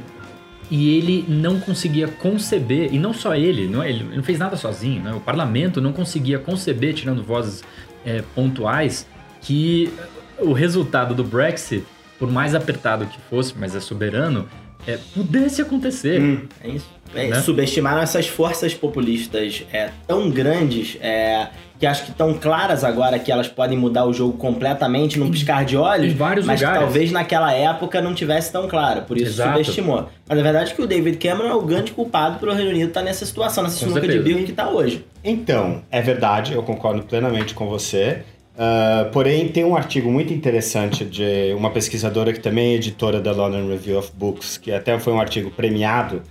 e 0.70 0.98
ele 0.98 1.26
não 1.28 1.60
conseguia 1.60 2.08
conceber, 2.08 2.94
e 2.94 3.00
não 3.00 3.14
só 3.14 3.36
ele, 3.36 3.68
não, 3.68 3.82
é, 3.82 3.90
ele 3.90 4.04
não 4.16 4.24
fez 4.24 4.38
nada 4.38 4.58
sozinho, 4.58 5.02
né? 5.02 5.14
o 5.14 5.20
parlamento 5.20 5.82
não 5.82 5.94
conseguia 5.94 6.38
conceber, 6.38 6.94
tirando 6.94 7.24
vozes 7.24 7.64
é, 8.06 8.24
pontuais, 8.36 9.08
que 9.42 9.92
o 10.40 10.52
resultado 10.52 11.16
do 11.16 11.24
Brexit, 11.24 11.84
por 12.20 12.30
mais 12.30 12.54
apertado 12.54 13.06
que 13.06 13.20
fosse, 13.30 13.54
mas 13.58 13.76
é 13.76 13.80
soberano, 13.80 14.48
é, 14.88 14.98
pudesse 15.14 15.62
acontecer. 15.62 16.22
Hum, 16.22 16.48
é 16.64 16.70
isso. 16.70 16.98
É, 17.14 17.28
né? 17.28 17.42
Subestimaram 17.42 18.02
essas 18.02 18.28
forças 18.28 18.74
populistas 18.74 19.64
é, 19.72 19.90
tão 20.06 20.30
grandes 20.30 20.98
é, 21.02 21.48
que 21.80 21.86
acho 21.86 22.06
que 22.06 22.12
tão 22.12 22.34
claras 22.34 22.84
agora 22.84 23.18
que 23.20 23.32
elas 23.32 23.48
podem 23.48 23.78
mudar 23.78 24.06
o 24.06 24.14
jogo 24.14 24.38
completamente 24.38 25.18
num 25.18 25.30
piscar 25.30 25.64
de 25.64 25.78
olhos, 25.78 26.14
vários 26.14 26.46
mas 26.46 26.60
lugares. 26.60 26.80
que 26.80 26.86
talvez 26.86 27.12
naquela 27.12 27.54
época 27.54 28.02
não 28.02 28.14
tivesse 28.14 28.52
tão 28.52 28.68
claro, 28.68 29.04
por 29.04 29.18
isso 29.18 29.28
Exato. 29.28 29.52
subestimou. 29.52 30.10
Mas 30.28 30.40
a 30.40 30.42
verdade 30.42 30.72
é 30.72 30.76
que 30.76 30.82
o 30.82 30.88
David 30.88 31.18
Cameron 31.18 31.50
é 31.50 31.56
o 31.56 31.62
grande 31.62 31.92
culpado 31.92 32.40
pelo 32.40 32.54
Reino 32.54 32.72
Unido 32.72 32.88
estar 32.88 33.02
tá 33.02 33.06
nessa 33.06 33.26
situação, 33.26 33.64
nessa 33.64 33.78
sinuca 33.78 34.08
de 34.08 34.20
birro 34.20 34.44
que 34.44 34.52
está 34.52 34.70
hoje. 34.70 35.06
Então, 35.24 35.82
é 35.92 36.02
verdade, 36.02 36.54
eu 36.54 36.64
concordo 36.64 37.04
plenamente 37.04 37.54
com 37.54 37.68
você. 37.68 38.24
Uh, 38.58 39.12
porém, 39.12 39.48
tem 39.50 39.64
um 39.64 39.76
artigo 39.76 40.12
muito 40.12 40.34
interessante 40.34 41.06
de 41.06 41.54
uma 41.56 41.70
pesquisadora 41.70 42.34
que 42.34 42.40
também 42.40 42.74
é 42.74 42.76
editora 42.76 43.22
da 43.22 43.32
London 43.32 43.68
Review 43.68 44.00
of 44.00 44.12
Books, 44.16 44.58
que 44.58 44.72
até 44.72 44.98
foi 44.98 45.14
um 45.14 45.20
artigo 45.20 45.52
premiado, 45.52 46.24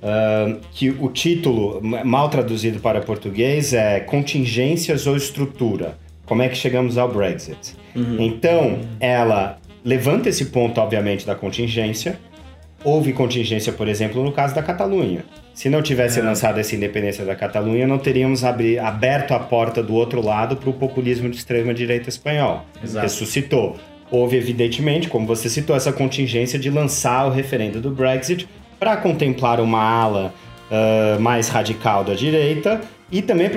uh, 0.00 0.58
que 0.72 0.88
o 0.88 1.10
título, 1.10 1.82
mal 1.82 2.30
traduzido 2.30 2.80
para 2.80 3.02
português, 3.02 3.74
é 3.74 4.00
Contingências 4.00 5.06
ou 5.06 5.14
Estrutura? 5.14 5.98
Como 6.24 6.40
é 6.40 6.48
que 6.48 6.56
chegamos 6.56 6.96
ao 6.96 7.12
Brexit? 7.12 7.76
Uhum. 7.94 8.16
Então, 8.18 8.80
ela 8.98 9.58
levanta 9.84 10.30
esse 10.30 10.46
ponto, 10.46 10.80
obviamente, 10.80 11.26
da 11.26 11.34
contingência. 11.34 12.18
Houve 12.82 13.12
contingência, 13.12 13.74
por 13.74 13.88
exemplo, 13.88 14.24
no 14.24 14.32
caso 14.32 14.54
da 14.54 14.62
Catalunha. 14.62 15.22
Se 15.54 15.70
não 15.70 15.80
tivesse 15.80 16.18
é. 16.18 16.22
lançado 16.22 16.58
essa 16.58 16.74
independência 16.74 17.24
da 17.24 17.36
Catalunha, 17.36 17.86
não 17.86 17.96
teríamos 17.96 18.44
abri, 18.44 18.78
aberto 18.78 19.32
a 19.32 19.38
porta 19.38 19.82
do 19.82 19.94
outro 19.94 20.20
lado 20.20 20.56
para 20.56 20.68
o 20.68 20.72
populismo 20.72 21.30
de 21.30 21.36
extrema-direita 21.36 22.08
espanhol. 22.08 22.66
Exato. 22.82 23.04
Ressuscitou. 23.04 23.76
Houve, 24.10 24.36
evidentemente, 24.36 25.08
como 25.08 25.26
você 25.26 25.48
citou, 25.48 25.74
essa 25.74 25.92
contingência 25.92 26.58
de 26.58 26.68
lançar 26.70 27.26
o 27.26 27.30
referendo 27.30 27.80
do 27.80 27.90
Brexit 27.90 28.48
para 28.78 28.96
contemplar 28.96 29.60
uma 29.60 29.80
ala 29.80 30.34
uh, 30.70 31.20
mais 31.20 31.48
radical 31.48 32.04
da 32.04 32.14
direita 32.14 32.80
e 33.10 33.22
também 33.22 33.48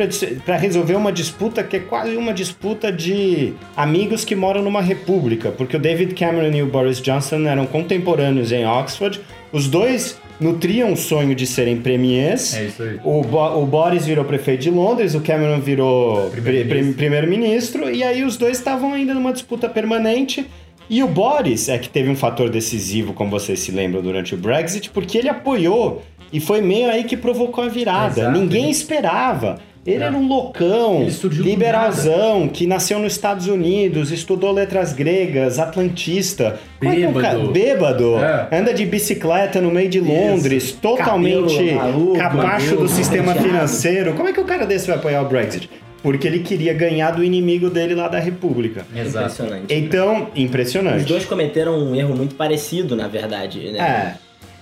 para 0.45 0.55
resolver 0.55 0.95
uma 0.95 1.11
disputa 1.11 1.63
que 1.63 1.77
é 1.77 1.79
quase 1.79 2.15
uma 2.15 2.33
disputa 2.33 2.91
de 2.91 3.53
amigos 3.75 4.23
que 4.23 4.35
moram 4.35 4.61
numa 4.61 4.81
república, 4.81 5.49
porque 5.49 5.75
o 5.75 5.79
David 5.79 6.13
Cameron 6.13 6.55
e 6.55 6.61
o 6.61 6.67
Boris 6.67 7.01
Johnson 7.01 7.47
eram 7.47 7.65
contemporâneos 7.65 8.51
em 8.51 8.67
Oxford. 8.67 9.19
Os 9.51 9.67
dois 9.67 10.19
nutriam 10.39 10.93
o 10.93 10.97
sonho 10.97 11.33
de 11.35 11.45
serem 11.45 11.77
premiers. 11.77 12.55
É 12.55 12.65
isso 12.65 12.83
aí. 12.83 12.99
O, 13.03 13.21
Bo 13.21 13.61
o 13.61 13.65
Boris 13.65 14.05
virou 14.05 14.23
prefeito 14.25 14.61
de 14.61 14.69
Londres, 14.69 15.15
o 15.15 15.21
Cameron 15.21 15.59
virou 15.59 16.29
primeiro-ministro, 16.29 17.81
primeiro 17.81 17.95
e 17.95 18.03
aí 18.03 18.23
os 18.23 18.37
dois 18.37 18.57
estavam 18.57 18.93
ainda 18.93 19.13
numa 19.13 19.33
disputa 19.33 19.67
permanente. 19.67 20.45
E 20.89 21.03
o 21.03 21.07
Boris 21.07 21.67
é 21.67 21.77
que 21.77 21.89
teve 21.89 22.09
um 22.09 22.15
fator 22.15 22.49
decisivo, 22.49 23.13
como 23.13 23.29
vocês 23.29 23.59
se 23.59 23.71
lembram, 23.71 24.01
durante 24.01 24.33
o 24.33 24.37
Brexit, 24.37 24.89
porque 24.89 25.17
ele 25.17 25.27
apoiou 25.27 26.01
e 26.31 26.39
foi 26.39 26.61
meio 26.61 26.89
aí 26.89 27.03
que 27.03 27.17
provocou 27.17 27.63
a 27.63 27.67
virada. 27.67 28.21
Exato. 28.21 28.37
Ninguém 28.37 28.69
esperava. 28.69 29.59
Ele 29.87 30.03
é. 30.03 30.07
era 30.07 30.17
um 30.17 30.27
loucão, 30.27 31.07
liberalzão, 31.31 32.49
que 32.49 32.67
nasceu 32.67 32.99
nos 32.99 33.13
Estados 33.13 33.47
Unidos, 33.47 34.11
estudou 34.11 34.51
letras 34.51 34.91
gregas, 34.91 35.59
atlantista. 35.59 36.59
Bêbado. 36.77 37.25
É 37.25 37.37
um 37.37 37.51
bêbado. 37.53 38.17
É. 38.17 38.49
Anda 38.51 38.73
de 38.73 38.85
bicicleta 38.85 39.61
no 39.61 39.71
meio 39.71 39.87
de 39.87 40.01
Londres, 40.01 40.63
Isso. 40.65 40.77
totalmente 40.81 41.71
maluco, 41.71 42.17
capacho 42.17 42.75
do 42.75 42.89
sistema 42.89 43.33
financeiro. 43.33 44.13
Como 44.13 44.27
é 44.27 44.33
que 44.33 44.41
o 44.41 44.43
cara 44.43 44.65
desse 44.65 44.87
vai 44.87 44.97
apoiar 44.97 45.21
o 45.21 45.29
Brexit? 45.29 45.69
Porque 46.03 46.27
ele 46.27 46.39
queria 46.39 46.73
ganhar 46.73 47.11
do 47.11 47.23
inimigo 47.23 47.69
dele 47.69 47.95
lá 47.95 48.09
da 48.09 48.19
República. 48.19 48.85
Impressionante. 48.93 49.73
Então, 49.73 50.27
impressionante. 50.35 50.99
Os 50.99 51.05
dois 51.05 51.25
cometeram 51.25 51.79
um 51.79 51.95
erro 51.95 52.13
muito 52.13 52.35
parecido, 52.35 52.93
na 52.93 53.07
verdade. 53.07 53.71
Né? 53.71 53.79
É. 53.79 54.13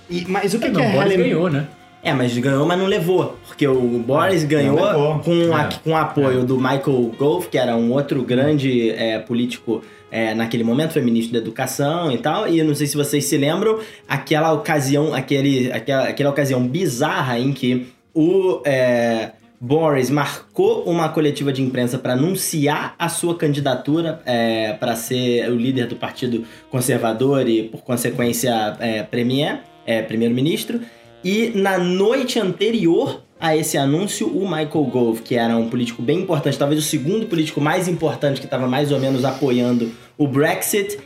E, 0.08 0.24
mas 0.28 0.54
o 0.54 0.60
que, 0.60 0.66
é, 0.66 0.70
que 0.70 0.80
é 0.80 0.86
relem... 0.86 1.18
ganhou, 1.18 1.50
né? 1.50 1.66
É, 2.06 2.12
mas 2.12 2.38
ganhou, 2.38 2.64
mas 2.64 2.78
não 2.78 2.86
levou. 2.86 3.36
Porque 3.48 3.66
o 3.66 3.98
Boris 3.98 4.44
ah, 4.44 4.46
ganhou 4.46 4.78
com, 5.24 5.52
a, 5.52 5.62
é. 5.62 5.68
com 5.82 5.90
o 5.90 5.96
apoio 5.96 6.42
é. 6.42 6.44
do 6.44 6.56
Michael 6.56 7.12
Gove, 7.18 7.48
que 7.48 7.58
era 7.58 7.74
um 7.76 7.90
outro 7.92 8.22
grande 8.22 8.90
é, 8.90 9.18
político 9.18 9.82
é, 10.08 10.32
naquele 10.32 10.62
momento, 10.62 10.92
foi 10.92 11.02
ministro 11.02 11.32
da 11.32 11.40
Educação 11.40 12.12
e 12.12 12.18
tal. 12.18 12.46
E 12.46 12.62
não 12.62 12.76
sei 12.76 12.86
se 12.86 12.96
vocês 12.96 13.24
se 13.24 13.36
lembram, 13.36 13.80
aquela 14.08 14.52
ocasião, 14.52 15.12
aquele, 15.12 15.72
aquela, 15.72 16.04
aquela 16.04 16.30
ocasião 16.30 16.64
bizarra 16.64 17.40
em 17.40 17.52
que 17.52 17.88
o 18.14 18.62
é, 18.64 19.32
Boris 19.60 20.08
marcou 20.08 20.84
uma 20.84 21.08
coletiva 21.08 21.52
de 21.52 21.60
imprensa 21.60 21.98
para 21.98 22.12
anunciar 22.12 22.94
a 22.96 23.08
sua 23.08 23.36
candidatura 23.36 24.22
é, 24.24 24.74
para 24.74 24.94
ser 24.94 25.50
o 25.50 25.56
líder 25.56 25.88
do 25.88 25.96
Partido 25.96 26.44
Conservador 26.70 27.48
e, 27.48 27.64
por 27.64 27.82
consequência, 27.82 28.76
é, 28.78 29.02
premier, 29.02 29.62
é, 29.84 30.02
primeiro-ministro. 30.02 30.80
E 31.28 31.50
na 31.56 31.76
noite 31.76 32.38
anterior 32.38 33.20
a 33.40 33.56
esse 33.56 33.76
anúncio, 33.76 34.28
o 34.28 34.42
Michael 34.42 34.84
Gove, 34.84 35.22
que 35.22 35.34
era 35.34 35.56
um 35.56 35.68
político 35.68 36.00
bem 36.00 36.20
importante, 36.20 36.56
talvez 36.56 36.80
o 36.80 36.86
segundo 36.86 37.26
político 37.26 37.60
mais 37.60 37.88
importante 37.88 38.38
que 38.38 38.46
estava 38.46 38.68
mais 38.68 38.92
ou 38.92 39.00
menos 39.00 39.24
apoiando 39.24 39.90
o 40.16 40.28
Brexit, 40.28 40.96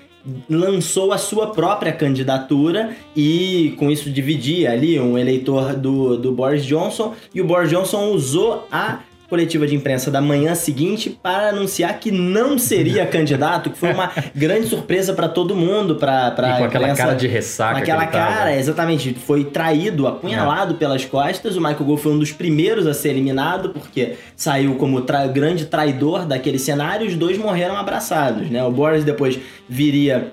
lançou 0.46 1.14
a 1.14 1.16
sua 1.16 1.46
própria 1.46 1.90
candidatura 1.90 2.94
e 3.16 3.74
com 3.78 3.90
isso 3.90 4.10
dividia 4.10 4.72
ali 4.72 5.00
um 5.00 5.16
eleitor 5.16 5.72
do, 5.74 6.18
do 6.18 6.32
Boris 6.32 6.66
Johnson. 6.66 7.14
E 7.34 7.40
o 7.40 7.46
Boris 7.46 7.70
Johnson 7.70 8.10
usou 8.10 8.68
a 8.70 9.00
coletiva 9.30 9.66
de 9.66 9.76
imprensa 9.76 10.10
da 10.10 10.20
manhã 10.20 10.54
seguinte 10.56 11.08
para 11.08 11.50
anunciar 11.50 11.98
que 12.00 12.10
não 12.10 12.58
seria 12.58 13.06
candidato, 13.06 13.70
que 13.70 13.78
foi 13.78 13.92
uma 13.92 14.10
grande 14.34 14.66
surpresa 14.66 15.14
para 15.14 15.28
todo 15.28 15.54
mundo, 15.54 15.94
para 15.94 16.32
para 16.32 16.58
com 16.58 16.64
aquela 16.64 16.94
cara 16.94 17.14
de 17.14 17.28
ressaca, 17.28 17.74
com 17.74 17.78
aquela 17.78 18.06
cara, 18.06 18.54
exatamente, 18.54 19.14
foi 19.14 19.44
traído, 19.44 20.06
apunhalado 20.06 20.74
é. 20.74 20.76
pelas 20.76 21.04
costas. 21.04 21.56
O 21.56 21.60
Michael 21.60 21.84
Gove 21.84 22.02
foi 22.02 22.12
um 22.12 22.18
dos 22.18 22.32
primeiros 22.32 22.86
a 22.86 22.92
ser 22.92 23.10
eliminado 23.10 23.70
porque 23.70 24.16
saiu 24.34 24.74
como 24.74 25.02
tra 25.02 25.26
grande 25.28 25.66
traidor 25.66 26.26
daquele 26.26 26.58
cenário. 26.58 27.06
Os 27.06 27.14
dois 27.14 27.38
morreram 27.38 27.76
abraçados, 27.76 28.50
né? 28.50 28.62
O 28.64 28.70
Boris 28.72 29.04
depois 29.04 29.38
viria 29.68 30.30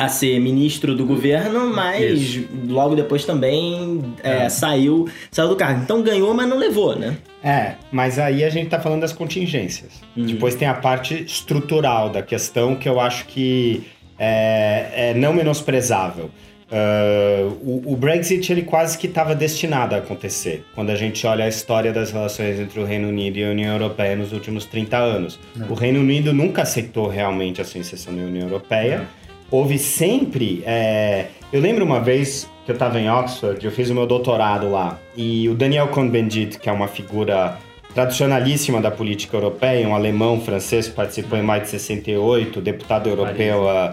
a 0.00 0.08
ser 0.08 0.40
ministro 0.40 0.94
do 0.94 1.04
governo, 1.04 1.68
mas 1.68 2.20
Isso. 2.20 2.48
logo 2.66 2.94
depois 2.94 3.26
também 3.26 4.14
é, 4.22 4.44
é. 4.44 4.48
saiu, 4.48 5.06
saiu 5.30 5.48
do 5.48 5.56
cargo. 5.56 5.82
Então 5.82 6.02
ganhou, 6.02 6.32
mas 6.32 6.48
não 6.48 6.56
levou, 6.56 6.96
né? 6.96 7.18
É, 7.44 7.74
mas 7.92 8.18
aí 8.18 8.42
a 8.42 8.48
gente 8.48 8.70
tá 8.70 8.80
falando 8.80 9.02
das 9.02 9.12
contingências. 9.12 10.00
Uhum. 10.16 10.24
Depois 10.24 10.54
tem 10.54 10.66
a 10.66 10.72
parte 10.72 11.22
estrutural 11.22 12.08
da 12.08 12.22
questão 12.22 12.76
que 12.76 12.88
eu 12.88 12.98
acho 12.98 13.26
que 13.26 13.84
é, 14.18 15.10
é 15.10 15.14
não 15.14 15.34
menosprezável. 15.34 16.30
Uh, 16.70 17.58
o, 17.62 17.92
o, 17.92 17.96
Brexit 17.96 18.52
ele 18.52 18.62
quase 18.62 18.96
que 18.96 19.08
estava 19.08 19.34
destinado 19.34 19.92
a 19.96 19.98
acontecer 19.98 20.64
quando 20.72 20.90
a 20.90 20.94
gente 20.94 21.26
olha 21.26 21.44
a 21.44 21.48
história 21.48 21.92
das 21.92 22.12
relações 22.12 22.60
entre 22.60 22.78
o 22.78 22.84
Reino 22.84 23.08
Unido 23.08 23.38
e 23.38 23.44
a 23.44 23.50
União 23.50 23.72
Europeia 23.72 24.14
nos 24.14 24.32
últimos 24.32 24.66
30 24.66 24.96
anos. 24.96 25.38
Não. 25.56 25.68
O 25.68 25.74
Reino 25.74 25.98
Unido 25.98 26.32
nunca 26.32 26.62
aceitou 26.62 27.08
realmente 27.08 27.60
a 27.60 27.64
sua 27.64 27.80
inserção 27.80 28.14
na 28.14 28.22
União 28.22 28.46
Europeia. 28.46 28.98
Não. 28.98 29.19
Houve 29.50 29.78
sempre. 29.78 30.62
É... 30.64 31.26
Eu 31.52 31.60
lembro 31.60 31.84
uma 31.84 32.00
vez 32.00 32.48
que 32.64 32.70
eu 32.70 32.74
estava 32.74 33.00
em 33.00 33.10
Oxford, 33.10 33.64
eu 33.64 33.72
fiz 33.72 33.90
o 33.90 33.94
meu 33.94 34.06
doutorado 34.06 34.70
lá, 34.70 34.98
e 35.16 35.48
o 35.48 35.54
Daniel 35.54 35.88
Cohn-Bendit, 35.88 36.58
que 36.58 36.68
é 36.68 36.72
uma 36.72 36.86
figura 36.86 37.58
tradicionalíssima 37.92 38.80
da 38.80 38.90
política 38.90 39.36
europeia, 39.36 39.88
um 39.88 39.94
alemão 39.94 40.40
francês 40.40 40.86
participou 40.88 41.36
em 41.36 41.42
mais 41.42 41.64
de 41.64 41.70
68, 41.70 42.60
deputado 42.60 43.08
europeu 43.08 43.64
uh, 43.64 43.92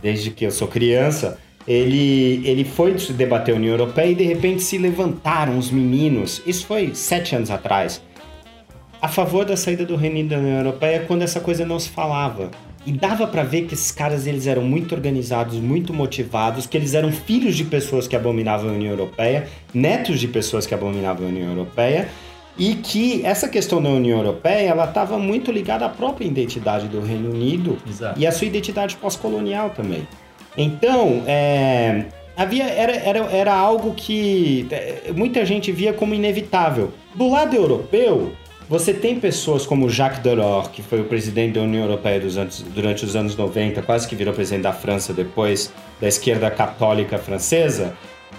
desde 0.00 0.30
que 0.30 0.44
eu 0.44 0.52
sou 0.52 0.68
criança 0.68 1.38
ele, 1.66 2.42
ele 2.44 2.64
foi 2.64 2.94
debater 2.94 3.54
a 3.54 3.56
União 3.56 3.72
Europeia 3.72 4.10
e 4.10 4.14
de 4.14 4.24
repente 4.24 4.62
se 4.62 4.78
levantaram 4.78 5.58
os 5.58 5.70
meninos, 5.70 6.42
isso 6.46 6.66
foi 6.66 6.94
sete 6.94 7.36
anos 7.36 7.50
atrás, 7.50 8.02
a 9.00 9.08
favor 9.08 9.44
da 9.44 9.56
saída 9.56 9.84
do 9.84 9.96
Reino 9.96 10.16
Unido 10.16 10.30
da 10.30 10.38
União 10.38 10.58
Europeia 10.58 11.04
quando 11.06 11.22
essa 11.22 11.40
coisa 11.40 11.64
não 11.64 11.78
se 11.78 11.88
falava. 11.88 12.50
E 12.84 12.92
dava 12.92 13.26
para 13.26 13.44
ver 13.44 13.66
que 13.66 13.74
esses 13.74 13.92
caras 13.92 14.26
eles 14.26 14.46
eram 14.46 14.62
muito 14.62 14.94
organizados, 14.94 15.58
muito 15.58 15.94
motivados, 15.94 16.66
que 16.66 16.76
eles 16.76 16.94
eram 16.94 17.12
filhos 17.12 17.56
de 17.56 17.64
pessoas 17.64 18.08
que 18.08 18.16
abominavam 18.16 18.70
a 18.70 18.72
União 18.72 18.90
Europeia, 18.90 19.48
netos 19.72 20.18
de 20.18 20.26
pessoas 20.26 20.66
que 20.66 20.74
abominavam 20.74 21.26
a 21.26 21.28
União 21.28 21.48
Europeia, 21.48 22.08
e 22.58 22.74
que 22.74 23.24
essa 23.24 23.48
questão 23.48 23.82
da 23.82 23.88
União 23.88 24.18
Europeia 24.18 24.68
ela 24.68 24.84
estava 24.84 25.18
muito 25.18 25.50
ligada 25.50 25.86
à 25.86 25.88
própria 25.88 26.26
identidade 26.26 26.86
do 26.88 27.00
Reino 27.00 27.30
Unido 27.30 27.78
Exato. 27.88 28.18
e 28.18 28.26
à 28.26 28.32
sua 28.32 28.46
identidade 28.46 28.96
pós-colonial 28.96 29.70
também. 29.70 30.06
Então, 30.56 31.22
é, 31.26 32.06
havia 32.36 32.64
era, 32.64 32.92
era, 32.96 33.18
era 33.30 33.54
algo 33.54 33.94
que 33.94 34.66
é, 34.70 35.12
muita 35.14 35.46
gente 35.46 35.72
via 35.72 35.92
como 35.92 36.14
inevitável. 36.14 36.92
Do 37.14 37.28
lado 37.28 37.56
europeu, 37.56 38.32
você 38.68 38.92
tem 38.94 39.18
pessoas 39.18 39.66
como 39.66 39.88
Jacques 39.88 40.20
Delors, 40.20 40.68
que 40.68 40.82
foi 40.82 41.00
o 41.00 41.04
presidente 41.04 41.54
da 41.54 41.62
União 41.62 41.84
Europeia 41.84 42.20
anos, 42.20 42.64
durante 42.74 43.04
os 43.04 43.14
anos 43.16 43.36
90, 43.36 43.82
quase 43.82 44.08
que 44.08 44.16
virou 44.16 44.32
presidente 44.32 44.62
da 44.62 44.72
França 44.72 45.12
depois, 45.12 45.72
da 46.00 46.08
esquerda 46.08 46.50
católica 46.50 47.18
francesa, 47.18 47.94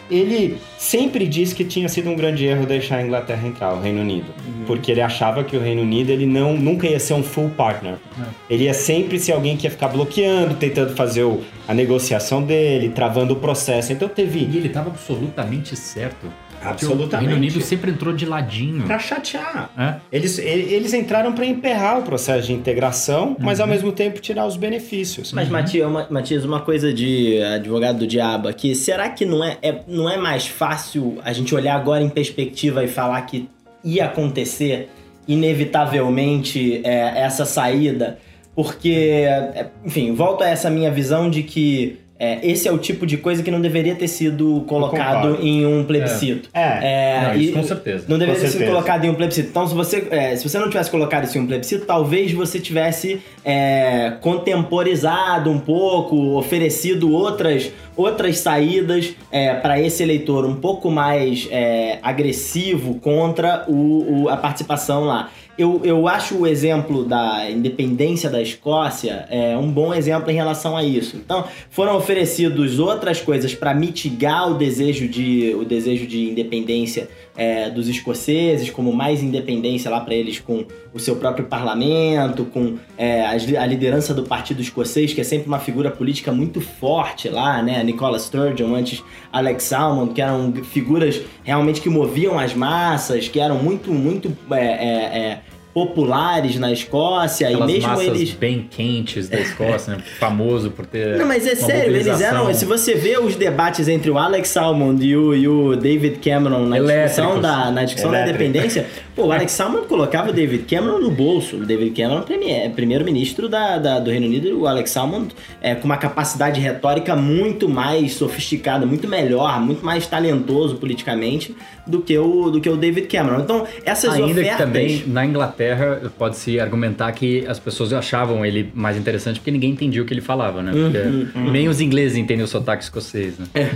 ele 0.10 0.58
sempre 0.78 1.26
disse 1.26 1.56
que 1.56 1.64
tinha 1.64 1.88
sido 1.88 2.10
um 2.10 2.16
grande 2.16 2.46
erro 2.46 2.66
deixar 2.66 2.98
a 2.98 3.02
Inglaterra 3.02 3.48
entrar, 3.48 3.74
o 3.74 3.82
Reino 3.82 4.02
Unido, 4.02 4.34
uhum. 4.46 4.66
porque 4.66 4.92
ele 4.92 5.02
achava 5.02 5.44
que 5.44 5.56
o 5.56 5.62
Reino 5.62 5.82
Unido 5.82 6.10
ele 6.10 6.26
não 6.26 6.56
nunca 6.56 6.88
ia 6.88 7.00
ser 7.00 7.14
um 7.14 7.24
full 7.24 7.50
partner. 7.52 7.94
Uhum. 8.18 8.26
Ele 8.50 8.66
ia 8.66 8.74
sempre 8.74 9.20
ser 9.20 9.32
alguém 9.32 9.56
que 9.56 9.66
ia 9.66 9.72
ficar 9.72 9.88
bloqueando, 9.88 10.56
tentando 10.56 10.96
fazer 10.96 11.24
o, 11.24 11.42
a 11.68 11.74
negociação 11.74 12.44
dele, 12.44 12.90
travando 12.90 13.34
o 13.34 13.38
processo. 13.38 13.94
Então 13.94 14.10
teve. 14.10 14.40
E 14.40 14.58
ele 14.58 14.68
estava 14.68 14.90
absolutamente 14.90 15.76
certo. 15.76 16.28
Absolutamente. 16.64 17.16
O 17.16 17.30
Reino 17.30 17.36
Unido 17.36 17.62
sempre 17.62 17.92
entrou 17.92 18.14
de 18.14 18.26
ladinho. 18.26 18.84
Pra 18.84 19.00
chatear. 19.00 19.70
É? 19.78 19.96
Eles, 20.12 20.38
eles 20.40 20.94
entraram 20.94 21.34
para 21.34 21.46
emperrar 21.46 22.00
o 22.00 22.04
processo 22.04 22.48
de 22.48 22.54
integração, 22.54 23.30
uhum. 23.30 23.36
mas 23.40 23.60
ao 23.60 23.68
mesmo 23.68 23.92
tempo 23.92 24.20
tirar 24.20 24.46
os 24.46 24.56
benefícios. 24.56 25.34
Mas, 25.34 25.48
uhum. 25.48 25.54
Matias, 25.54 25.88
uma, 25.88 26.08
Matias, 26.10 26.46
uma 26.46 26.60
coisa 26.62 26.94
de 26.94 27.42
advogado 27.42 28.00
do 28.00 28.08
diabo 28.08 28.48
aqui, 28.48 28.76
será 28.76 29.10
que 29.10 29.26
não 29.26 29.44
é, 29.44 29.58
é, 29.62 29.82
não 29.88 30.10
é 30.10 30.18
mais 30.18 30.48
fácil 30.48 31.20
a 31.24 31.34
gente 31.34 31.54
olhar 31.54 31.76
agora 31.76 32.04
em 32.04 32.10
perspectiva 32.10 32.84
e 32.84 32.88
falar 32.88 33.22
que 33.24 33.50
ia 33.84 34.06
acontecer 34.06 34.90
inevitavelmente 35.28 36.82
é, 36.84 37.22
essa 37.22 37.46
saída? 37.46 38.18
Porque, 38.56 39.26
é, 39.26 39.68
enfim, 39.84 40.14
volto 40.14 40.44
a 40.44 40.50
essa 40.50 40.70
minha 40.70 40.92
visão 40.92 41.30
de 41.30 41.44
que 41.44 42.03
é, 42.20 42.40
esse 42.48 42.68
é 42.68 42.72
o 42.72 42.78
tipo 42.78 43.06
de 43.06 43.18
coisa 43.18 43.42
que 43.42 43.50
não 43.50 43.60
deveria 43.60 43.96
ter 43.96 44.08
sido 44.08 44.64
colocado 44.68 45.40
em 45.42 45.66
um 45.66 45.84
plebiscito. 45.84 46.48
É, 46.54 46.62
é. 46.62 47.16
é 47.16 47.22
não, 47.28 47.36
isso 47.36 47.54
com 47.54 47.64
certeza. 47.64 48.06
Não 48.08 48.18
deveria 48.20 48.40
ter 48.40 48.48
sido 48.50 48.66
colocado 48.66 49.04
em 49.06 49.10
um 49.10 49.16
plebiscito. 49.16 49.50
Então, 49.50 49.68
se 49.68 49.74
você, 49.74 50.08
é, 50.12 50.36
se 50.36 50.48
você 50.48 50.60
não 50.60 50.70
tivesse 50.70 50.92
colocado 50.92 51.24
isso 51.24 51.38
em 51.38 51.42
um 51.42 51.48
plebiscito, 51.48 51.86
talvez 51.86 52.32
você 52.32 52.60
tivesse 52.60 53.20
é, 53.44 54.14
contemporizado 54.22 55.50
um 55.50 55.60
pouco, 55.60 56.38
oferecido 56.38 57.12
outras, 57.12 57.72
outras 57.96 58.38
saídas 58.38 59.14
é, 59.32 59.56
para 59.56 59.82
esse 59.82 60.04
eleitor 60.04 60.46
um 60.46 60.56
pouco 60.56 60.92
mais 60.92 61.48
é, 61.52 61.98
agressivo 62.04 62.96
contra 63.00 63.66
o, 63.68 64.24
o, 64.24 64.30
a 64.30 64.38
participação 64.38 65.04
lá. 65.04 65.32
Eu, 65.58 65.82
eu 65.84 66.08
acho 66.08 66.36
o 66.36 66.48
exemplo 66.48 67.04
da 67.06 67.50
independência 67.50 68.28
da 68.28 68.42
Escócia 68.42 69.28
é 69.30 69.56
um 69.56 69.72
bom 69.72 69.94
exemplo 69.94 70.32
em 70.32 70.34
relação 70.34 70.76
a 70.76 70.84
isso. 70.84 71.16
Então, 71.16 71.46
foram 71.70 71.96
oferecidos 71.96 72.80
outras 72.80 73.22
coisas 73.22 73.54
para 73.54 73.74
mitigar 73.74 74.52
o 74.52 74.56
desejo 74.56 75.08
de, 75.08 75.54
o 75.56 75.64
desejo 75.64 76.08
de 76.08 76.30
independência 76.32 77.08
é, 77.36 77.70
dos 77.70 77.88
escoceses, 77.88 78.70
como 78.70 78.94
mais 78.94 79.24
independência 79.24 79.90
lá 79.90 80.00
para 80.00 80.14
eles 80.14 80.40
com 80.40 80.66
o 80.94 81.00
seu 81.00 81.16
próprio 81.16 81.46
parlamento, 81.46 82.46
com 82.46 82.78
é, 82.98 83.26
a 83.26 83.66
liderança 83.66 84.14
do 84.14 84.24
Partido 84.24 84.62
Escocês, 84.62 85.14
que 85.14 85.22
é 85.22 85.24
sempre 85.24 85.48
uma 85.48 85.60
figura 85.60 85.90
política 85.90 86.32
muito 86.32 86.62
forte 86.62 87.30
lá, 87.30 87.62
né? 87.62 87.84
Nicola 87.84 88.20
Sturgeon, 88.20 88.76
antes 88.76 89.04
Alex 89.32 89.64
Salmond, 89.64 90.14
que 90.14 90.22
eram 90.22 90.54
figuras 90.64 91.22
realmente 91.44 91.82
que 91.82 91.90
moviam 91.90 92.38
as 92.38 92.54
massas, 92.54 93.28
que 93.28 93.40
eram 93.40 93.58
muito, 93.58 93.92
muito 93.92 94.36
é, 94.52 94.56
é, 94.56 95.18
é 95.18 95.42
populares 95.74 96.60
na 96.60 96.72
Escócia 96.72 97.48
Aquelas 97.48 97.70
e 97.70 97.74
mesmo 97.74 97.90
massas 97.90 98.06
eles 98.06 98.32
bem 98.32 98.68
quentes 98.70 99.28
da 99.28 99.40
Escócia, 99.40 99.96
né? 99.96 100.04
famoso 100.20 100.70
por 100.70 100.86
ter 100.86 101.18
Não, 101.18 101.26
mas 101.26 101.48
é 101.48 101.56
sério, 101.56 101.96
eles 101.96 102.22
eram, 102.22 102.54
se 102.54 102.66
você 102.66 102.94
vê 102.94 103.18
os 103.18 103.36
debates 103.36 103.88
entre 103.88 104.12
o 104.12 104.18
Alex 104.18 104.50
Salmond 104.50 105.04
e 105.04 105.18
o, 105.18 105.34
e 105.34 105.48
o 105.48 105.76
David 105.76 106.20
Cameron 106.20 106.68
na 106.68 106.78
discussão 106.80 107.42
da 107.42 107.72
na 107.72 107.84
discussão 107.84 108.12
da 108.12 108.22
independência, 108.22 108.86
pô, 109.16 109.28
o 109.28 109.32
Alex 109.32 109.52
Salmond 109.52 109.88
colocava 109.88 110.30
o 110.30 110.34
David 110.34 110.64
Cameron 110.64 111.00
no 111.00 111.12
bolso. 111.12 111.58
O 111.58 111.66
David 111.66 111.92
Cameron 111.92 112.24
é 112.48 112.70
primeiro-ministro 112.70 113.48
da, 113.48 113.78
da, 113.78 114.00
do 114.00 114.10
Reino 114.10 114.28
Unido, 114.28 114.60
o 114.60 114.68
Alex 114.68 114.92
Salmond 114.92 115.34
é 115.62 115.76
com 115.76 115.86
uma 115.86 115.98
capacidade 115.98 116.60
retórica 116.60 117.16
muito 117.16 117.70
mais 117.70 118.14
sofisticada, 118.14 118.86
muito 118.86 119.08
melhor, 119.08 119.60
muito 119.60 119.86
mais 119.86 120.08
talentoso 120.08 120.76
politicamente 120.76 121.56
do 121.86 122.02
que 122.02 122.18
o 122.18 122.50
do 122.50 122.62
que 122.62 122.70
o 122.70 122.78
David 122.78 123.08
Cameron. 123.08 123.42
Então, 123.42 123.68
essas 123.86 124.14
Ainda 124.14 124.42
ofertas 124.42 124.52
que 124.52 124.58
também 124.58 125.04
na 125.08 125.26
Inglaterra 125.26 126.12
pode-se 126.18 126.60
argumentar 126.60 127.12
que 127.12 127.46
as 127.48 127.60
pessoas 127.60 127.94
achavam 127.94 128.46
ele 128.46 128.72
mais 128.74 128.98
interessante 128.98 129.40
porque 129.40 129.52
ninguém 129.52 129.72
entendia 129.72 130.02
o 130.02 130.06
que 130.06 130.14
ele 130.14 130.22
falava, 130.22 130.62
né? 130.62 130.72
Uhum, 130.72 131.28
uhum. 131.36 131.52
Nem 131.52 131.68
os 131.68 131.82
ingleses 131.82 132.18
entendem 132.18 132.44
o 132.44 132.48
sotaque 132.48 132.84
escocês, 132.84 133.36
né? 133.38 133.70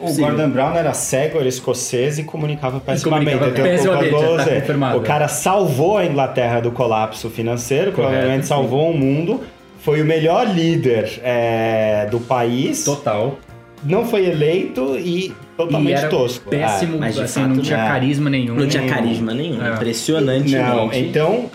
o 0.00 0.08
Sim. 0.08 0.22
Gordon 0.22 0.50
Brown 0.50 0.74
era 0.74 0.92
cego, 0.92 1.38
era 1.38 1.48
escocês 1.48 2.18
e 2.18 2.24
comunicava 2.24 2.80
pessimamente. 2.80 3.38
Comunicava 3.38 4.67
tá 4.74 4.96
o 4.96 5.00
cara 5.00 5.28
salvou 5.28 5.96
a 5.96 6.04
Inglaterra 6.04 6.60
do 6.60 6.70
colapso 6.70 7.30
financeiro, 7.30 7.92
Correto, 7.92 8.10
provavelmente 8.10 8.46
salvou 8.46 8.90
o 8.90 8.96
mundo. 8.96 9.40
Foi 9.80 10.02
o 10.02 10.04
melhor 10.04 10.46
líder 10.46 11.20
é, 11.22 12.06
do 12.10 12.18
país. 12.20 12.84
Total 12.84 13.38
não 13.84 14.04
foi 14.04 14.26
eleito 14.26 14.96
e 14.98 15.34
totalmente 15.56 15.90
e 15.90 15.94
era 15.94 16.08
tosco. 16.08 16.50
Péssimo, 16.50 16.96
ah, 16.96 17.00
mas 17.00 17.18
assim, 17.18 17.40
fato, 17.40 17.54
não 17.54 17.62
tinha 17.62 17.78
é. 17.78 17.88
carisma 17.88 18.30
nenhum. 18.30 18.54
Não 18.54 18.66
tinha 18.68 18.86
carisma 18.86 19.34
nenhum. 19.34 19.64
É. 19.64 19.74
Impressionante. 19.74 20.50
Não, 20.50 20.92
então 20.92 21.50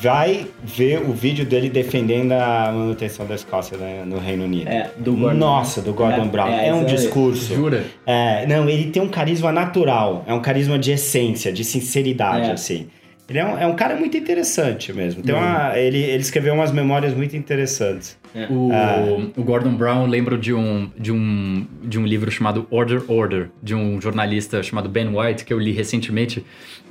vai 0.00 0.46
ver 0.62 1.02
o 1.02 1.12
vídeo 1.12 1.44
dele 1.44 1.68
defendendo 1.68 2.32
a 2.32 2.72
manutenção 2.72 3.26
da 3.26 3.34
Escócia 3.34 3.76
né, 3.76 4.02
no 4.04 4.18
Reino 4.18 4.44
Unido. 4.44 4.68
É, 4.68 4.90
do 4.96 5.14
Gordon. 5.14 5.38
Nossa, 5.38 5.80
do 5.80 5.92
Gordon 5.92 6.24
é, 6.24 6.28
Brown. 6.28 6.48
É, 6.48 6.68
é 6.68 6.74
um 6.74 6.84
discurso. 6.84 7.54
Jura? 7.54 7.84
É, 8.06 8.46
não, 8.46 8.68
ele 8.68 8.90
tem 8.90 9.02
um 9.02 9.08
carisma 9.08 9.52
natural. 9.52 10.24
É 10.26 10.34
um 10.34 10.40
carisma 10.40 10.78
de 10.78 10.92
essência, 10.92 11.52
de 11.52 11.64
sinceridade, 11.64 12.50
é. 12.50 12.52
assim. 12.52 12.88
Ele 13.28 13.38
é 13.38 13.44
um, 13.44 13.58
é 13.58 13.66
um 13.66 13.74
cara 13.74 13.96
muito 13.96 14.16
interessante 14.16 14.92
mesmo. 14.92 15.22
Tem 15.22 15.34
uma, 15.34 15.78
ele, 15.78 15.98
ele 15.98 16.22
escreveu 16.22 16.54
umas 16.54 16.72
memórias 16.72 17.14
muito 17.14 17.36
interessantes. 17.36 18.18
É. 18.34 18.46
O, 18.50 18.70
ah. 18.72 19.30
o, 19.36 19.42
Gordon 19.42 19.74
Brown 19.74 20.06
lembro 20.06 20.36
de 20.36 20.52
um, 20.52 20.90
de, 20.98 21.12
um, 21.12 21.66
de 21.82 21.98
um 21.98 22.04
livro 22.04 22.30
chamado 22.30 22.66
Order 22.70 23.02
Order, 23.08 23.48
de 23.62 23.74
um 23.74 24.00
jornalista 24.00 24.62
chamado 24.62 24.88
Ben 24.88 25.08
White, 25.08 25.44
que 25.44 25.54
eu 25.54 25.58
li 25.58 25.72
recentemente, 25.72 26.44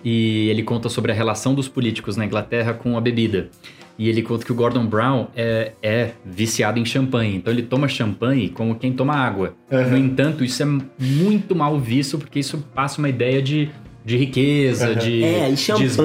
e 0.04 0.50
ele 0.50 0.63
conta 0.63 0.89
sobre 0.89 1.12
a 1.12 1.15
relação 1.15 1.54
dos 1.54 1.67
políticos 1.67 2.17
na 2.17 2.26
Inglaterra 2.26 2.74
com 2.74 2.98
a 2.98 3.02
bebida. 3.02 3.50
E 3.98 4.10
ele 4.10 4.24
conta 4.24 4.43
que 4.43 4.52
o 4.52 4.56
Gordon 4.56 4.88
Brown 4.88 5.28
é, 5.36 5.74
é 5.84 6.12
viciado 6.26 6.80
em 6.80 6.86
champanhe. 6.86 7.36
Então 7.36 7.54
ele 7.54 7.62
toma 7.62 7.88
champanhe 7.88 8.50
como 8.50 8.76
quem 8.76 8.91
toma 8.91 9.15
água. 9.15 9.54
Uhum. 9.69 9.89
No 9.91 9.98
entanto, 9.98 10.43
isso 10.43 10.63
é 10.63 10.65
muito 10.98 11.56
mal 11.56 11.80
visto, 11.80 12.17
porque 12.17 12.39
isso 12.39 12.58
passa 12.74 12.98
uma 12.98 13.10
ideia 13.10 13.41
de 13.41 13.69
de 14.06 14.18
riqueza, 14.18 14.89
uhum. 14.89 14.96
de. 14.96 15.24
É, 15.24 15.50
e 15.50 15.56
champanhe. 15.56 15.89
De 15.89 15.96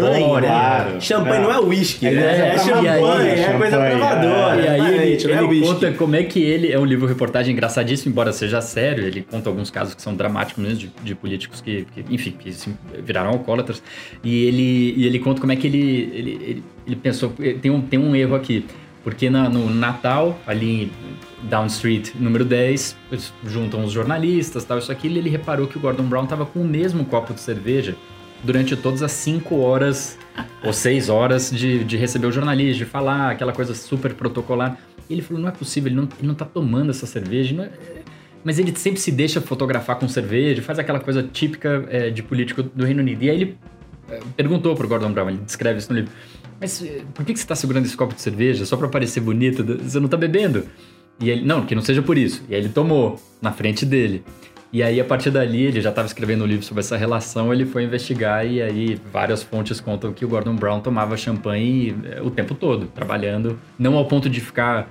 claro. 0.47 1.01
Champanhe 1.01 1.37
é. 1.37 1.43
não 1.43 1.53
é 1.53 1.61
uísque, 1.61 2.07
é, 2.07 2.11
né? 2.13 2.55
É, 2.55 2.59
champanhe, 2.59 2.89
aí, 2.89 3.41
é 3.41 3.59
coisa 3.59 3.91
provadora. 3.91 4.61
E 4.61 4.69
aí 4.69 4.95
ele, 4.95 5.33
ele 5.33 5.61
conta 5.61 5.93
como 5.93 6.15
é 6.15 6.23
que 6.23 6.41
ele. 6.41 6.71
É 6.71 6.79
um 6.79 6.85
livro 6.85 7.07
reportagem 7.07 7.53
engraçadíssimo, 7.53 8.13
embora 8.13 8.33
seja 8.33 8.61
sério. 8.61 9.05
Ele 9.05 9.27
conta 9.29 9.49
alguns 9.49 9.69
casos 9.71 9.95
que 9.95 10.03
são 10.03 10.15
dramáticos 10.15 10.63
mesmo, 10.63 10.79
de, 10.79 10.91
de 11.03 11.15
políticos 11.17 11.61
que, 11.61 11.87
que, 11.93 12.05
enfim, 12.09 12.33
que 12.39 12.55
viraram 13.05 13.31
alcoólatras. 13.31 13.83
E 14.23 14.45
ele, 14.45 14.95
e 14.97 15.07
ele 15.07 15.19
conta 15.19 15.41
como 15.41 15.53
é 15.53 15.57
que 15.57 15.67
ele, 15.67 16.11
ele, 16.15 16.31
ele, 16.41 16.65
ele 16.87 16.97
pensou. 16.97 17.33
Tem 17.61 17.71
um, 17.71 17.81
tem 17.81 17.99
um 17.99 18.15
erro 18.15 18.37
aqui 18.37 18.65
Porque 19.09 19.31
na, 19.31 19.49
no 19.49 19.71
Natal, 19.71 20.39
ali 20.47 20.83
em 20.83 20.91
Down 21.49 21.65
Street, 21.69 22.11
número 22.15 22.45
10, 22.45 22.95
eles 23.11 23.33
juntam 23.47 23.83
os 23.83 23.91
jornalistas, 23.91 24.67
tal, 24.67 24.77
isso 24.77 24.93
aqui, 24.93 25.07
ele 25.07 25.31
reparou 25.31 25.67
que 25.67 25.79
o 25.79 25.81
Gordon 25.81 26.03
Brown 26.03 26.27
tava 26.27 26.45
com 26.45 26.61
o 26.61 26.65
mesmo 26.65 27.07
copo 27.07 27.33
de 27.33 27.41
cerveja 27.41 27.97
durante 28.45 28.77
todas 28.77 29.03
as 29.03 29.13
5 29.13 29.57
horas 29.57 30.19
ou 30.63 30.75
6 30.75 31.09
horas 31.09 31.51
de, 31.51 31.85
de 31.85 31.97
receber 31.97 32.27
o 32.27 32.33
jornalista, 32.33 32.85
de 32.85 32.85
falar, 32.85 33.31
aquela 33.31 33.51
coisa 33.51 33.75
super 33.75 34.13
protocolar. 34.13 34.77
E 35.09 35.15
ele 35.15 35.23
falou, 35.23 35.41
não 35.43 35.49
é 35.49 35.53
possível, 35.53 35.89
ele 35.89 35.97
não, 35.97 36.09
ele 36.19 36.29
não 36.29 36.35
tá 36.35 36.45
tomando 36.45 36.91
essa 36.91 37.07
cerveja, 37.07 37.63
é... 37.63 38.03
mas 38.45 38.59
ele 38.59 38.77
sempre 38.77 39.01
se 39.01 39.11
deixa 39.11 39.41
fotografar 39.41 39.99
com 39.99 40.07
cerveja, 40.07 40.61
faz 40.61 40.79
aquela 40.79 41.01
coisa 41.01 41.23
típica 41.23 41.83
é, 41.89 42.11
de 42.11 42.23
político 42.23 42.63
do 42.63 42.85
Reino 42.85 43.01
Unido. 43.01 43.23
E 43.23 43.31
aí 43.31 43.37
ele 43.37 43.59
é, 44.11 44.21
perguntou 44.37 44.75
pro 44.75 44.87
Gordon 44.87 45.13
Brown, 45.13 45.31
ele 45.31 45.39
descreve 45.39 45.79
isso 45.79 45.91
no 45.91 45.99
livro, 46.01 46.13
mas 46.61 46.83
eh, 46.83 47.03
por 47.15 47.25
que, 47.25 47.33
que 47.33 47.41
você 47.41 47.47
tá 47.47 47.55
segurando 47.55 47.87
esse 47.87 47.97
copo 47.97 48.15
de 48.15 48.21
cerveja 48.21 48.65
só 48.67 48.77
para 48.77 48.89
parecer 48.89 49.21
bonito? 49.21 49.65
Você 49.65 50.01
não 50.01 50.09
tá 50.09 50.17
bebendo? 50.17 50.67
E 51.21 51.31
ele, 51.31 51.45
não, 51.45 51.67
que 51.67 51.75
não 51.75 51.83
seja 51.83 52.03
por 52.03 52.17
isso. 52.17 52.43
E 52.49 52.55
aí 52.55 52.61
ele 52.61 52.69
tomou, 52.69 53.21
na 53.41 53.53
frente 53.53 53.85
dele. 53.85 54.25
E 54.71 54.83
aí, 54.83 55.01
a 55.01 55.05
partir 55.05 55.31
dali, 55.31 55.63
ele 55.63 55.81
já 55.81 55.89
estava 55.89 56.07
escrevendo 56.07 56.45
um 56.45 56.47
livro 56.47 56.65
sobre 56.65 56.81
essa 56.81 56.95
relação, 56.95 57.53
ele 57.55 57.65
foi 57.65 57.85
investigar 57.85 58.47
e 58.47 58.61
aí 58.61 59.01
várias 59.11 59.43
fontes 59.43 59.81
contam 59.81 60.13
que 60.13 60.27
o 60.27 60.29
Gordon 60.29 60.55
Brown 60.57 60.81
tomava 60.81 61.17
champanhe 61.17 61.97
eh, 62.05 62.21
o 62.21 62.31
tempo 62.31 62.55
todo, 62.55 62.87
trabalhando, 62.87 63.59
não 63.79 63.97
ao 63.97 64.05
ponto 64.05 64.29
de 64.29 64.41
ficar 64.41 64.87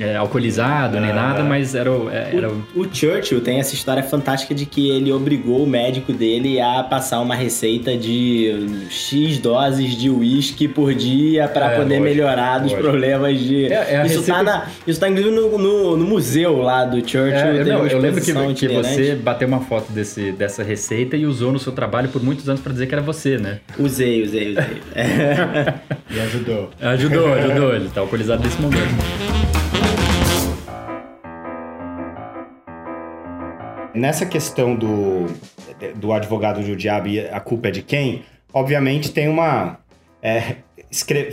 é, 0.00 0.16
alcoolizado 0.16 1.00
nem 1.00 1.12
nada, 1.12 1.42
mas 1.42 1.74
era, 1.74 1.90
o, 1.90 2.08
é, 2.08 2.30
era 2.32 2.50
o... 2.50 2.62
o... 2.76 2.88
Churchill 2.90 3.40
tem 3.40 3.58
essa 3.58 3.74
história 3.74 4.02
fantástica 4.02 4.54
de 4.54 4.64
que 4.64 4.90
ele 4.90 5.12
obrigou 5.12 5.64
o 5.64 5.66
médico 5.66 6.12
dele 6.12 6.60
a 6.60 6.84
passar 6.84 7.20
uma 7.20 7.34
receita 7.34 7.96
de 7.96 8.86
X 8.90 9.38
doses 9.38 9.96
de 9.96 10.08
uísque 10.08 10.68
por 10.68 10.94
dia 10.94 11.48
para 11.48 11.72
é, 11.72 11.76
poder 11.76 11.98
lógico, 11.98 12.04
melhorar 12.04 12.58
dos 12.58 12.72
lógico. 12.72 12.88
problemas 12.88 13.40
de. 13.40 13.66
É, 13.66 13.94
é 13.94 14.06
isso, 14.06 14.20
receita... 14.20 14.32
tá 14.32 14.42
na, 14.42 14.66
isso 14.86 15.00
tá 15.00 15.08
inclusive 15.08 15.34
no, 15.34 15.58
no, 15.58 15.96
no, 15.96 16.04
museu 16.06 16.58
lá 16.58 16.84
do 16.84 16.96
Churchill. 16.98 17.32
É, 17.32 17.64
não, 17.64 17.86
eu 17.86 17.98
lembro 17.98 18.20
que, 18.20 18.32
que 18.54 18.68
você 18.68 19.16
bateu 19.16 19.48
uma 19.48 19.60
foto 19.60 19.92
desse, 19.92 20.30
dessa 20.32 20.62
receita 20.62 21.16
e 21.16 21.26
usou 21.26 21.52
no 21.52 21.58
seu 21.58 21.72
trabalho 21.72 22.08
por 22.08 22.22
muitos 22.22 22.48
anos 22.48 22.60
para 22.60 22.72
dizer 22.72 22.86
que 22.86 22.94
era 22.94 23.02
você, 23.02 23.36
né? 23.36 23.58
Usei, 23.78 24.22
usei, 24.22 24.52
usei. 24.52 24.64
e 26.14 26.20
ajudou. 26.20 26.70
Ajudou, 26.80 27.34
ajudou. 27.34 27.74
Ele 27.74 27.88
tá 27.88 28.00
alcoolizado 28.00 28.42
nesse 28.42 28.60
momento. 28.60 29.37
Nessa 33.94 34.26
questão 34.26 34.74
do, 34.74 35.26
do 35.96 36.12
advogado 36.12 36.62
do 36.62 36.76
diabo 36.76 37.08
e 37.08 37.20
a 37.20 37.40
culpa 37.40 37.68
é 37.68 37.70
de 37.70 37.82
quem, 37.82 38.22
obviamente 38.52 39.10
tem 39.10 39.28
uma. 39.28 39.78
É, 40.22 40.56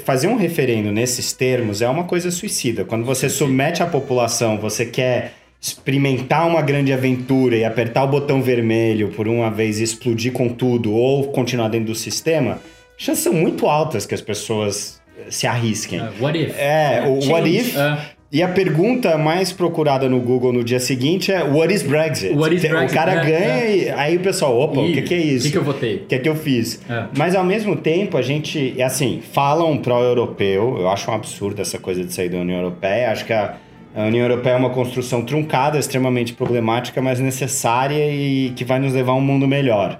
fazer 0.03 0.27
um 0.27 0.35
referendo 0.35 0.91
nesses 0.91 1.31
termos 1.33 1.81
é 1.81 1.87
uma 1.87 2.03
coisa 2.03 2.29
suicida. 2.29 2.85
Quando 2.85 3.05
você 3.05 3.29
submete 3.29 3.81
a 3.81 3.85
população, 3.85 4.57
você 4.57 4.85
quer 4.85 5.33
experimentar 5.61 6.47
uma 6.47 6.61
grande 6.61 6.93
aventura 6.93 7.55
e 7.55 7.63
apertar 7.63 8.03
o 8.03 8.07
botão 8.07 8.41
vermelho 8.41 9.09
por 9.09 9.27
uma 9.27 9.49
vez 9.49 9.79
e 9.79 9.83
explodir 9.83 10.31
com 10.31 10.49
tudo 10.49 10.93
ou 10.93 11.31
continuar 11.31 11.69
dentro 11.69 11.87
do 11.87 11.95
sistema, 11.95 12.59
chances 12.97 13.23
são 13.23 13.33
muito 13.33 13.65
altas 13.65 14.05
que 14.05 14.13
as 14.13 14.21
pessoas 14.21 15.01
se 15.29 15.47
arrisquem. 15.47 15.99
Uh, 15.99 16.11
what 16.19 16.37
if? 16.37 16.53
É, 16.57 17.03
o 17.07 17.21
Change. 17.21 17.31
what 17.31 17.57
if. 17.57 17.75
Uh 17.75 18.14
e 18.31 18.41
a 18.41 18.47
pergunta 18.47 19.17
mais 19.17 19.53
procurada 19.53 20.09
no 20.09 20.19
Google 20.19 20.51
no 20.51 20.63
dia 20.63 20.79
seguinte 20.79 21.31
é 21.31 21.43
What 21.43 21.73
is 21.73 21.83
Brexit? 21.83 22.35
What 22.35 22.55
is 22.55 22.63
Brexit? 22.63 22.91
O 22.91 22.93
cara 22.93 23.11
é, 23.13 23.23
ganha 23.23 23.63
é. 23.63 23.77
e 23.77 23.89
aí 23.91 24.17
o 24.17 24.19
pessoal, 24.19 24.59
opa, 24.59 24.81
e, 24.81 24.91
o 24.91 24.93
que, 24.93 25.01
que 25.03 25.13
é 25.13 25.17
isso? 25.17 25.45
O 25.45 25.49
que, 25.49 25.51
que 25.51 25.57
eu 25.57 25.63
votei? 25.63 25.95
O 25.97 26.05
que, 26.05 26.19
que 26.19 26.29
eu 26.29 26.35
fiz? 26.35 26.81
É. 26.89 27.05
Mas 27.15 27.35
ao 27.35 27.43
mesmo 27.43 27.75
tempo, 27.75 28.17
a 28.17 28.21
gente, 28.21 28.81
assim, 28.81 29.21
falam 29.21 29.77
pró-europeu, 29.77 30.77
eu 30.79 30.89
acho 30.89 31.09
um 31.09 31.13
absurdo 31.13 31.61
essa 31.61 31.77
coisa 31.77 32.03
de 32.03 32.11
sair 32.11 32.29
da 32.29 32.39
União 32.39 32.57
Europeia, 32.57 33.11
acho 33.11 33.25
que 33.25 33.31
a, 33.31 33.55
a 33.95 34.03
União 34.03 34.25
Europeia 34.25 34.53
é 34.53 34.57
uma 34.57 34.71
construção 34.71 35.21
truncada, 35.21 35.77
extremamente 35.77 36.33
problemática, 36.33 37.01
mas 37.01 37.19
necessária 37.19 38.11
e 38.11 38.51
que 38.55 38.65
vai 38.65 38.79
nos 38.79 38.93
levar 38.93 39.13
a 39.13 39.15
um 39.15 39.21
mundo 39.21 39.47
melhor. 39.47 39.99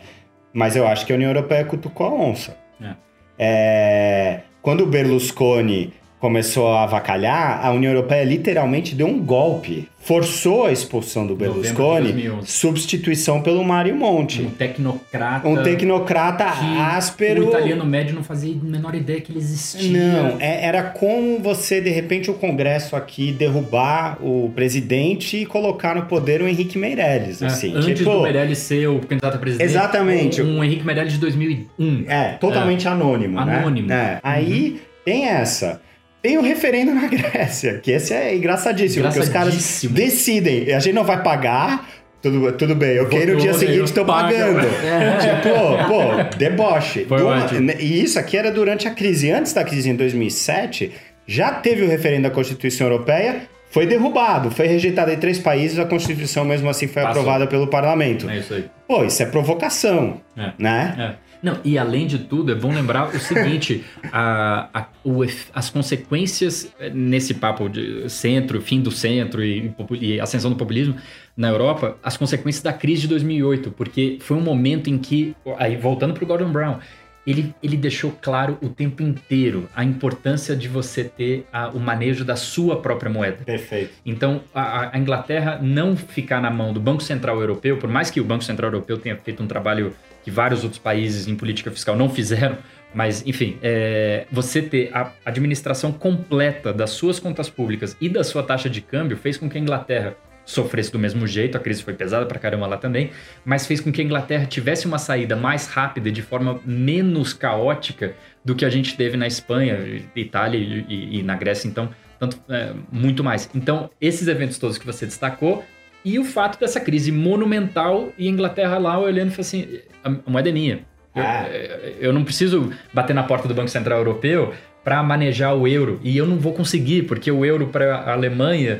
Mas 0.51 0.75
eu 0.75 0.87
acho 0.87 1.05
que 1.05 1.13
a 1.13 1.15
União 1.15 1.29
Europeia 1.29 1.63
cutucou 1.63 2.07
a 2.07 2.13
onça. 2.13 2.57
É. 2.81 2.95
É, 3.37 4.39
quando 4.61 4.81
o 4.81 4.87
Berlusconi 4.87 5.93
começou 6.25 6.69
a 6.69 6.85
avacalhar, 6.85 7.63
a 7.63 7.69
União 7.71 7.93
Europeia 7.93 8.23
literalmente 8.23 8.95
deu 8.95 9.05
um 9.05 9.23
golpe. 9.23 9.87
Forçou 9.99 10.65
a 10.65 10.71
expulsão 10.71 11.25
do 11.25 11.35
Berlusconi, 11.35 12.31
substituição 12.43 13.41
pelo 13.41 13.63
Mário 13.63 13.95
Monti. 13.95 14.41
Um 14.41 14.49
tecnocrata. 14.49 15.47
Um 15.47 15.61
tecnocrata 15.61 16.45
áspero. 16.45 17.45
O 17.45 17.49
italiano 17.49 17.85
médio 17.85 18.15
não 18.15 18.23
fazia 18.23 18.55
a 18.55 18.65
menor 18.65 18.95
ideia 18.95 19.21
que 19.21 19.31
ele 19.31 19.37
existia. 19.37 19.91
Não, 19.91 20.37
é, 20.39 20.65
era 20.65 20.81
como 20.81 21.39
você, 21.39 21.79
de 21.79 21.91
repente, 21.91 22.31
o 22.31 22.33
Congresso 22.33 22.95
aqui 22.95 23.31
derrubar 23.31 24.17
o 24.19 24.51
presidente 24.55 25.37
e 25.37 25.45
colocar 25.45 25.95
no 25.95 26.07
poder 26.07 26.41
o 26.41 26.47
Henrique 26.47 26.77
Meirelles. 26.77 27.41
É, 27.41 27.45
assim, 27.45 27.75
antes 27.75 27.99
tipo, 27.99 28.09
do 28.09 28.21
Meirelles 28.23 28.57
ser 28.57 28.87
o 28.87 28.99
candidato 28.99 29.35
a 29.35 29.39
presidente. 29.39 29.67
Exatamente. 29.67 30.41
Um, 30.41 30.57
um 30.57 30.63
Henrique 30.63 30.85
Meirelles 30.85 31.13
de 31.13 31.19
2001. 31.19 32.05
É, 32.07 32.33
totalmente 32.33 32.87
é. 32.87 32.91
anônimo. 32.91 33.39
Anônimo. 33.39 33.87
Né? 33.87 34.13
É. 34.15 34.19
Aí 34.23 34.71
uhum. 34.71 34.79
tem 35.03 35.27
essa. 35.27 35.81
Tem 36.25 36.39
o 36.39 36.41
referendo 36.41 36.91
na 36.91 37.05
Grécia, 37.05 37.77
que 37.83 37.91
esse 37.91 38.11
é 38.11 38.35
engraçadíssimo, 38.35 39.03
porque 39.05 39.19
os 39.19 39.29
caras 39.29 39.83
decidem, 39.91 40.73
a 40.73 40.79
gente 40.79 40.95
não 40.95 41.03
vai 41.03 41.21
pagar, 41.21 41.87
tudo, 42.19 42.51
tudo 42.53 42.73
bem, 42.73 42.99
ok, 42.99 43.27
no 43.27 43.35
dia 43.35 43.53
seguinte 43.53 43.83
estou 43.83 44.03
pagando. 44.03 44.65
É. 44.83 45.17
Tipo, 45.19 45.87
pô, 45.87 46.35
deboche. 46.35 47.03
Do, 47.03 47.79
e 47.79 48.03
isso 48.03 48.17
aqui 48.17 48.37
era 48.37 48.49
durante 48.49 48.87
a 48.87 48.91
crise. 48.91 49.29
Antes 49.29 49.53
da 49.53 49.63
crise 49.63 49.87
em 49.87 49.95
2007, 49.95 50.91
já 51.27 51.51
teve 51.51 51.83
o 51.83 51.87
referendo 51.87 52.23
da 52.23 52.31
Constituição 52.31 52.87
Europeia, 52.87 53.43
foi 53.75 53.85
derrubado, 53.85 54.49
foi 54.51 54.67
rejeitado 54.67 55.11
em 55.11 55.17
três 55.17 55.37
países, 55.37 55.77
a 55.77 55.83
Constituição 55.83 56.45
mesmo 56.45 56.69
assim 56.69 56.87
foi 56.87 57.03
Passou. 57.03 57.19
aprovada 57.19 57.45
pelo 57.45 57.67
parlamento. 57.67 58.29
É 58.29 58.37
isso 58.37 58.53
aí. 58.53 58.69
Pô, 58.87 59.03
isso 59.03 59.21
é 59.21 59.25
provocação, 59.25 60.21
é. 60.37 60.53
né? 60.57 60.95
É. 60.97 61.25
Não, 61.43 61.59
e 61.61 61.77
além 61.77 62.07
de 62.07 62.19
tudo, 62.19 62.53
é 62.53 62.55
bom 62.55 62.73
lembrar 62.73 63.09
o 63.13 63.19
seguinte: 63.19 63.83
a, 64.13 64.69
a, 64.73 64.85
o, 65.03 65.23
as 65.53 65.69
consequências 65.69 66.73
eh, 66.79 66.89
nesse 66.89 67.33
papo 67.33 67.67
de 67.67 68.09
centro, 68.09 68.61
fim 68.61 68.79
do 68.79 68.91
centro 68.91 69.43
e, 69.43 69.75
e, 69.99 70.21
ascensão 70.21 70.49
do 70.49 70.55
populismo 70.55 70.95
na 71.35 71.49
Europa, 71.49 71.97
as 72.01 72.15
consequências 72.15 72.63
da 72.63 72.71
crise 72.71 73.01
de 73.01 73.07
2008, 73.09 73.71
porque 73.71 74.19
foi 74.21 74.37
um 74.37 74.41
momento 74.41 74.89
em 74.89 74.97
que, 74.97 75.35
aí 75.57 75.75
voltando 75.75 76.13
para 76.13 76.23
o 76.23 76.27
Gordon 76.27 76.49
Brown, 76.49 76.77
ele, 77.25 77.55
ele 77.61 77.75
deixou 77.75 78.11
claro 78.21 78.57
o 78.61 78.69
tempo 78.69 79.01
inteiro 79.01 79.67
a 79.75 79.83
importância 79.83 80.55
de 80.55 80.67
você 80.67 81.03
ter 81.03 81.45
a, 81.51 81.69
o 81.69 81.79
manejo 81.79 82.23
da 82.23 82.35
sua 82.35 82.81
própria 82.81 83.11
moeda. 83.11 83.43
Perfeito. 83.43 83.93
Então, 84.05 84.41
a, 84.53 84.95
a, 84.95 84.99
Inglaterra 84.99 85.59
não 85.61 85.95
ficar 85.95 86.41
na 86.41 86.51
mão 86.51 86.71
do 86.71 86.79
Banco 86.79 87.01
Central 87.01 87.39
Europeu, 87.39 87.77
por 87.77 87.89
mais 87.89 88.09
que 88.09 88.21
o 88.21 88.23
Banco 88.23 88.43
Central 88.43 88.71
Europeu 88.71 88.97
tenha 88.97 89.15
feito 89.15 89.41
um 89.41 89.47
trabalho 89.47 89.93
que 90.23 90.31
vários 90.31 90.63
outros 90.63 90.79
países 90.79 91.27
em 91.27 91.35
política 91.35 91.69
fiscal 91.71 91.95
não 91.95 92.09
fizeram, 92.09 92.57
mas 92.93 93.25
enfim, 93.27 93.57
é, 93.61 94.25
você 94.31 94.61
ter 94.61 94.89
a 94.93 95.11
administração 95.25 95.91
completa 95.91 96.71
das 96.73 96.91
suas 96.91 97.19
contas 97.19 97.49
públicas 97.49 97.95
e 97.99 98.07
da 98.07 98.23
sua 98.23 98.41
taxa 98.41 98.69
de 98.69 98.81
câmbio 98.81 99.17
fez 99.17 99.37
com 99.37 99.49
que 99.49 99.57
a 99.57 99.61
Inglaterra 99.61 100.15
sofresse 100.45 100.91
do 100.91 100.99
mesmo 100.99 101.25
jeito, 101.25 101.57
a 101.57 101.59
crise 101.59 101.83
foi 101.83 101.93
pesada 101.93 102.25
pra 102.25 102.39
caramba 102.39 102.67
lá 102.67 102.77
também, 102.77 103.11
mas 103.43 103.65
fez 103.65 103.81
com 103.81 103.91
que 103.91 104.01
a 104.01 104.03
Inglaterra 104.03 104.45
tivesse 104.45 104.85
uma 104.85 104.99
saída 104.99 105.35
mais 105.35 105.67
rápida, 105.67 106.11
de 106.11 106.21
forma 106.21 106.59
menos 106.65 107.33
caótica 107.33 108.13
do 108.43 108.53
que 108.53 108.63
a 108.63 108.69
gente 108.69 108.95
teve 108.95 109.17
na 109.17 109.25
Espanha, 109.25 109.79
Itália 110.15 110.59
e, 110.59 110.85
e, 110.87 111.19
e 111.19 111.23
na 111.23 111.35
Grécia, 111.35 111.67
então, 111.67 111.89
tanto, 112.19 112.39
é, 112.47 112.73
muito 112.91 113.23
mais. 113.23 113.49
Então, 113.55 113.89
esses 113.99 114.27
eventos 114.27 114.59
todos 114.59 114.77
que 114.77 114.85
você 114.85 115.05
destacou 115.05 115.65
e 116.05 116.19
o 116.19 116.23
fato 116.23 116.59
dessa 116.59 116.79
crise 116.79 117.11
monumental 117.11 118.09
e 118.15 118.27
a 118.27 118.31
Inglaterra 118.31 118.77
lá 118.77 118.99
olhando 118.99 119.29
e 119.29 119.31
falando 119.31 119.39
assim: 119.39 119.79
a 120.03 120.29
moeda 120.29 120.49
é 120.49 120.51
minha. 120.51 120.79
Ah. 121.15 121.47
Eu, 121.47 121.95
eu, 121.99 122.13
não 122.13 122.23
preciso 122.23 122.71
bater 122.93 123.13
na 123.13 123.23
porta 123.23 123.47
do 123.47 123.55
Banco 123.55 123.69
Central 123.69 123.99
Europeu 123.99 124.53
para 124.83 125.01
manejar 125.01 125.55
o 125.55 125.67
euro. 125.67 125.99
E 126.03 126.15
eu 126.15 126.27
não 126.27 126.37
vou 126.37 126.53
conseguir, 126.53 127.03
porque 127.03 127.31
o 127.31 127.43
euro 127.43 127.67
para 127.67 127.95
a 127.95 128.11
Alemanha 128.11 128.73
é, 128.73 128.79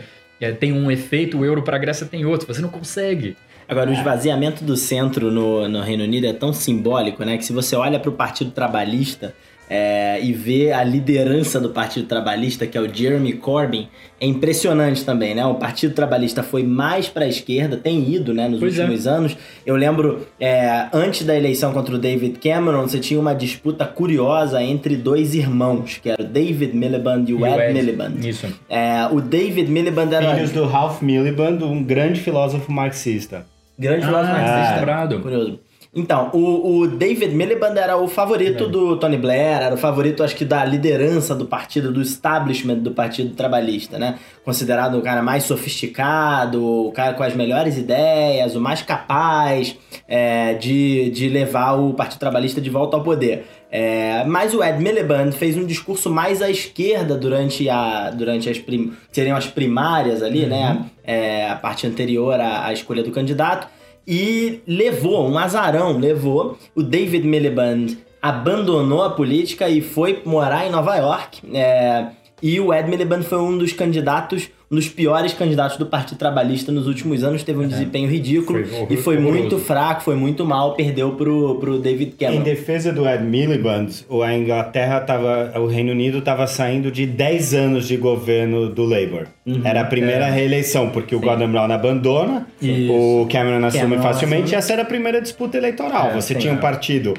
tem 0.60 0.74
um 0.74 0.92
efeito, 0.92 1.38
o 1.38 1.46
euro 1.46 1.62
para 1.64 1.76
a 1.76 1.80
Grécia 1.80 2.06
tem 2.06 2.26
outro. 2.26 2.48
Você 2.48 2.62
não 2.62 2.70
consegue. 2.70 3.36
Agora, 3.68 3.90
o 3.90 3.94
esvaziamento 3.94 4.64
do 4.64 4.78
centro 4.78 5.32
no, 5.32 5.68
no 5.68 5.82
Reino 5.82 6.04
Unido 6.04 6.28
é 6.28 6.34
tão 6.34 6.54
simbólico, 6.54 7.24
né? 7.24 7.38
Que 7.38 7.46
se 7.46 7.52
você 7.52 7.76
olha 7.76 8.00
para 8.00 8.10
o 8.10 8.14
Partido 8.14 8.52
Trabalhista, 8.52 9.34
é, 9.70 10.20
e 10.22 10.32
ver 10.34 10.74
a 10.74 10.84
liderança 10.84 11.60
do 11.60 11.70
Partido 11.70 12.08
Trabalhista, 12.08 12.68
que 12.68 12.78
é 12.78 12.82
o 12.82 12.94
Jeremy 12.94 13.34
Corbyn, 13.34 13.88
é 14.20 14.26
impressionante 14.26 15.04
também, 15.04 15.36
né? 15.36 15.46
O 15.46 15.56
Partido 15.56 15.94
Trabalhista 15.94 16.44
foi 16.44 16.64
mais 16.64 17.08
para 17.08 17.26
a 17.26 17.28
esquerda, 17.28 17.76
tem 17.76 18.14
ido, 18.14 18.34
né, 18.34 18.48
nos 18.48 18.60
pois 18.60 18.78
é. 18.78 18.82
últimos 18.82 19.06
é. 19.06 19.10
anos. 19.10 19.38
Eu 19.66 19.76
lembro, 19.76 20.28
é, 20.40 20.88
antes 20.94 21.26
da 21.26 21.36
eleição 21.36 21.74
contra 21.74 21.96
o 21.96 21.98
David 21.98 22.40
Cameron, 22.40 22.84
você 22.84 23.00
tinha 23.00 23.20
uma 23.20 23.34
disputa 23.34 23.86
curiosa 23.86 24.64
entre 24.64 24.96
dois 24.96 25.36
irmãos, 25.36 26.00
que 26.02 26.10
era 26.10 26.22
o 26.22 26.26
David 26.26 26.76
Miliband 26.76 27.26
e 27.28 27.34
o, 27.34 27.46
e 27.46 27.50
Ed, 27.50 27.62
Ed, 27.62 27.74
Miliband. 27.74 28.14
Isso. 28.24 28.48
É, 28.70 29.08
o 29.12 29.20
David 29.20 29.70
Miliband 29.70 30.12
era... 30.14 30.36
Filhos 30.36 30.52
do 30.52 30.66
Ralph 30.66 31.02
Miliband, 31.02 31.64
um 31.64 31.84
grande 31.84 32.20
filósofo 32.20 32.72
marxista. 32.72 33.46
Grande 33.78 34.04
ah, 34.04 34.08
filósofo 34.08 34.34
marxista. 34.34 34.76
Lembrado. 34.76 35.20
Curioso. 35.20 35.60
Então, 35.96 36.30
o, 36.34 36.80
o, 36.80 36.88
David 36.88 37.34
Miliband 37.34 37.78
era 37.78 37.96
o 37.96 38.06
favorito 38.06 38.66
é. 38.66 38.68
do 38.68 38.98
Tony 38.98 39.16
Blair, 39.16 39.62
era 39.62 39.76
o 39.76 39.78
favorito, 39.78 40.24
acho 40.24 40.36
que, 40.36 40.44
da 40.44 40.66
liderança 40.66 41.34
do 41.34 41.46
partido, 41.46 41.90
do 41.90 42.02
establishment 42.02 42.80
do 42.80 42.92
Partido 42.92 43.34
Trabalhista, 43.34 43.98
né? 43.98 44.20
Considerado 44.44 44.98
o 44.98 45.02
cara 45.02 45.24
mais 45.24 45.46
sofisticado, 45.46 46.62
o 46.62 46.92
cara 46.92 47.14
com 47.14 47.24
as 47.24 47.34
melhores 47.34 47.78
ideias, 47.78 48.58
o 48.58 48.60
mais 48.60 48.82
capaz 48.82 49.78
é, 50.06 50.56
de, 50.56 51.10
de 51.12 51.30
levar 51.30 51.76
o 51.76 51.94
Partido 51.94 52.20
Trabalhista 52.20 52.60
de 52.60 52.70
volta 52.70 52.98
ao 52.98 53.02
poder. 53.02 53.46
É, 53.72 54.26
mas 54.26 54.54
o 54.54 54.62
Ed 54.62 54.82
Miliband 54.84 55.32
fez 55.32 55.56
um 55.56 55.66
discurso 55.66 56.10
mais 56.10 56.42
à 56.42 56.50
esquerda 56.50 57.16
durante, 57.16 57.70
a, 57.70 58.10
durante 58.10 58.50
as 58.50 58.60
prim, 58.60 58.94
seriam 59.14 59.38
as 59.38 59.48
primárias 59.48 60.22
ali, 60.22 60.46
né? 60.46 60.72
uhum. 60.72 60.74
né? 60.74 60.86
É, 61.06 61.50
a 61.50 61.56
parte 61.56 61.88
anterior 61.88 62.38
à, 62.38 62.68
à 62.68 62.74
escolha 62.74 63.02
do 63.02 63.12
candidato 63.12 63.75
e 64.08 64.62
levou, 64.68 65.28
um 65.30 65.38
azarão, 65.38 65.98
levou 65.98 66.58
o 66.76 66.84
David 66.84 67.26
Miliband 67.26 67.98
abandonou 68.26 69.04
a 69.04 69.12
política 69.12 69.70
e 69.70 69.82
foi 69.82 70.24
morar 70.26 70.66
em 70.66 70.72
Nova 70.72 70.96
York. 70.96 71.44
É, 71.54 72.08
e 72.46 72.60
o 72.60 72.72
Ed 72.72 72.88
Miliband 72.88 73.24
foi 73.24 73.40
um 73.40 73.58
dos 73.58 73.74
candidatos, 73.74 74.52
um 74.72 74.76
dos 74.76 74.88
piores 74.88 75.34
candidatos 75.34 75.78
do 75.78 75.88
Partido 75.88 76.20
Trabalhista 76.20 76.72
nos 76.72 76.86
últimos 76.86 77.24
anos, 77.24 77.42
teve 77.42 77.58
um 77.58 77.64
é. 77.64 77.68
desempenho 77.68 78.08
ridículo 78.08 78.64
foi 78.64 78.88
e 78.88 78.98
foi 78.98 79.18
horroroso. 79.18 79.40
muito 79.40 79.58
fraco, 79.58 80.04
foi 80.04 80.16
muito 80.16 80.46
mal, 80.46 80.76
perdeu 80.76 81.14
pro, 81.14 81.56
pro 81.56 81.80
David 81.80 82.12
Cameron. 82.12 82.42
Em 82.42 82.44
defesa 82.44 82.94
do 82.94 83.10
Ed 83.10 83.24
Miliband, 83.24 83.88
a 84.24 84.36
Inglaterra 84.36 85.00
tava, 85.00 85.60
o 85.60 85.66
Reino 85.66 85.92
Unido 85.92 86.20
estava 86.20 86.46
saindo 86.46 86.92
de 86.92 87.08
10 87.08 87.56
anos 87.56 87.88
de 87.88 87.98
governo 87.98 88.70
do 88.70 88.84
Labour. 88.84 89.26
Uhum. 89.44 89.62
Era 89.64 89.82
a 89.82 89.86
primeira 89.86 90.28
é. 90.28 90.32
reeleição, 90.32 90.92
porque 90.92 91.16
Sim. 91.16 91.22
o 91.22 91.26
Gordon 91.26 91.52
Brown 91.52 91.72
abandona, 91.72 92.46
Isso. 92.62 92.94
o 92.94 93.28
Cameron 93.28 93.66
assume 93.66 93.82
Cameron 93.86 94.04
facilmente, 94.04 94.44
assume. 94.44 94.56
e 94.56 94.60
essa 94.60 94.74
era 94.74 94.84
a 94.84 94.86
primeira 94.86 95.20
disputa 95.20 95.58
eleitoral. 95.58 96.10
É, 96.10 96.14
Você 96.14 96.36
tinha 96.36 96.54
um 96.54 96.58
partido 96.58 97.16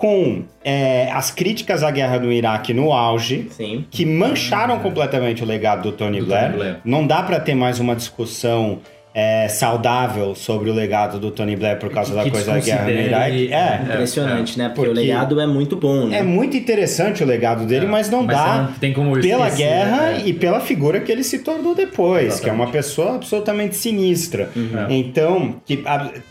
com 0.00 0.44
é, 0.64 1.12
as 1.12 1.30
críticas 1.30 1.82
à 1.82 1.90
guerra 1.90 2.18
no 2.18 2.32
Iraque 2.32 2.72
no 2.72 2.90
auge, 2.90 3.48
Sim. 3.50 3.84
que 3.90 4.06
mancharam 4.06 4.78
completamente 4.78 5.42
o 5.44 5.46
legado 5.46 5.82
do 5.82 5.92
Tony, 5.92 6.20
do 6.20 6.26
Blair. 6.26 6.46
Tony 6.46 6.56
Blair. 6.56 6.76
Não 6.82 7.06
dá 7.06 7.22
para 7.22 7.38
ter 7.38 7.54
mais 7.54 7.78
uma 7.78 7.94
discussão 7.94 8.78
é, 9.12 9.48
saudável 9.48 10.34
sobre 10.34 10.70
o 10.70 10.72
legado 10.72 11.18
do 11.18 11.30
Tony 11.30 11.56
Blair 11.56 11.78
por 11.78 11.90
causa 11.90 12.10
que 12.10 12.24
da 12.24 12.30
coisa 12.30 12.52
da 12.52 12.60
guerra 12.60 12.84
no 12.84 12.90
Iraque. 12.90 13.52
É, 13.52 13.80
impressionante, 13.82 14.54
é, 14.54 14.62
né? 14.62 14.68
Porque, 14.68 14.88
porque, 14.88 14.90
o 14.90 15.02
legado 15.02 15.40
é 15.40 15.46
muito 15.46 15.76
bom, 15.76 16.06
né? 16.06 16.18
É 16.18 16.22
muito 16.22 16.56
interessante 16.56 17.22
o 17.22 17.26
legado 17.26 17.66
dele, 17.66 17.86
é, 17.86 17.88
mas 17.88 18.08
não 18.08 18.22
mas 18.22 18.36
dá 18.36 18.70
não 18.80 19.12
pela 19.20 19.48
esquecer, 19.48 19.56
guerra 19.56 20.00
né? 20.10 20.22
e 20.24 20.32
pela 20.32 20.60
figura 20.60 21.00
que 21.00 21.10
ele 21.10 21.24
se 21.24 21.40
tornou 21.40 21.74
depois, 21.74 22.26
Exatamente. 22.26 22.42
que 22.42 22.50
é 22.50 22.52
uma 22.52 22.70
pessoa 22.70 23.16
absolutamente 23.16 23.76
sinistra. 23.76 24.50
Uhum. 24.54 24.86
Então, 24.88 25.56
que 25.66 25.82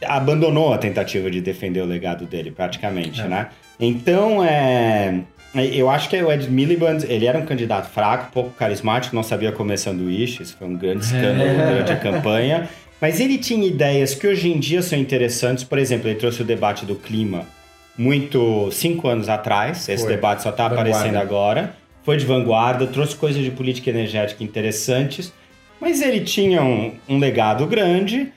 abandonou 0.05 0.73
a 0.73 0.77
tentativa 0.77 1.29
de 1.29 1.41
defender 1.41 1.81
o 1.81 1.85
legado 1.85 2.25
dele, 2.25 2.51
praticamente, 2.51 3.21
é. 3.21 3.27
né? 3.27 3.47
Então, 3.79 4.43
é, 4.43 5.19
eu 5.55 5.89
acho 5.89 6.09
que 6.09 6.21
o 6.21 6.31
Ed 6.31 6.49
Miliband, 6.49 6.99
ele 7.07 7.25
era 7.25 7.38
um 7.38 7.45
candidato 7.45 7.89
fraco, 7.89 8.31
pouco 8.31 8.51
carismático, 8.51 9.15
não 9.15 9.23
sabia 9.23 9.51
comer 9.51 9.77
sanduíche, 9.77 10.43
isso 10.43 10.55
foi 10.57 10.67
um 10.67 10.75
grande 10.75 11.05
escândalo 11.05 11.49
é. 11.49 11.71
durante 11.71 11.91
a 11.91 11.95
campanha. 11.95 12.69
Mas 13.01 13.19
ele 13.19 13.38
tinha 13.38 13.65
ideias 13.65 14.13
que 14.13 14.27
hoje 14.27 14.51
em 14.51 14.59
dia 14.59 14.81
são 14.81 14.97
interessantes. 14.99 15.63
Por 15.63 15.77
exemplo, 15.77 16.09
ele 16.09 16.19
trouxe 16.19 16.41
o 16.41 16.45
debate 16.45 16.85
do 16.85 16.95
clima 16.95 17.45
muito 17.97 18.69
cinco 18.71 19.07
anos 19.07 19.29
atrás. 19.29 19.88
Esse 19.89 20.03
foi. 20.03 20.15
debate 20.15 20.43
só 20.43 20.49
está 20.49 20.65
aparecendo 20.65 21.15
agora. 21.15 21.75
Foi 22.03 22.17
de 22.17 22.25
vanguarda, 22.25 22.88
trouxe 22.88 23.15
coisas 23.15 23.43
de 23.43 23.51
política 23.51 23.89
energética 23.89 24.43
interessantes. 24.43 25.33
Mas 25.79 26.01
ele 26.01 26.21
tinha 26.21 26.62
um, 26.62 26.93
um 27.07 27.17
legado 27.17 27.65
grande 27.65 28.31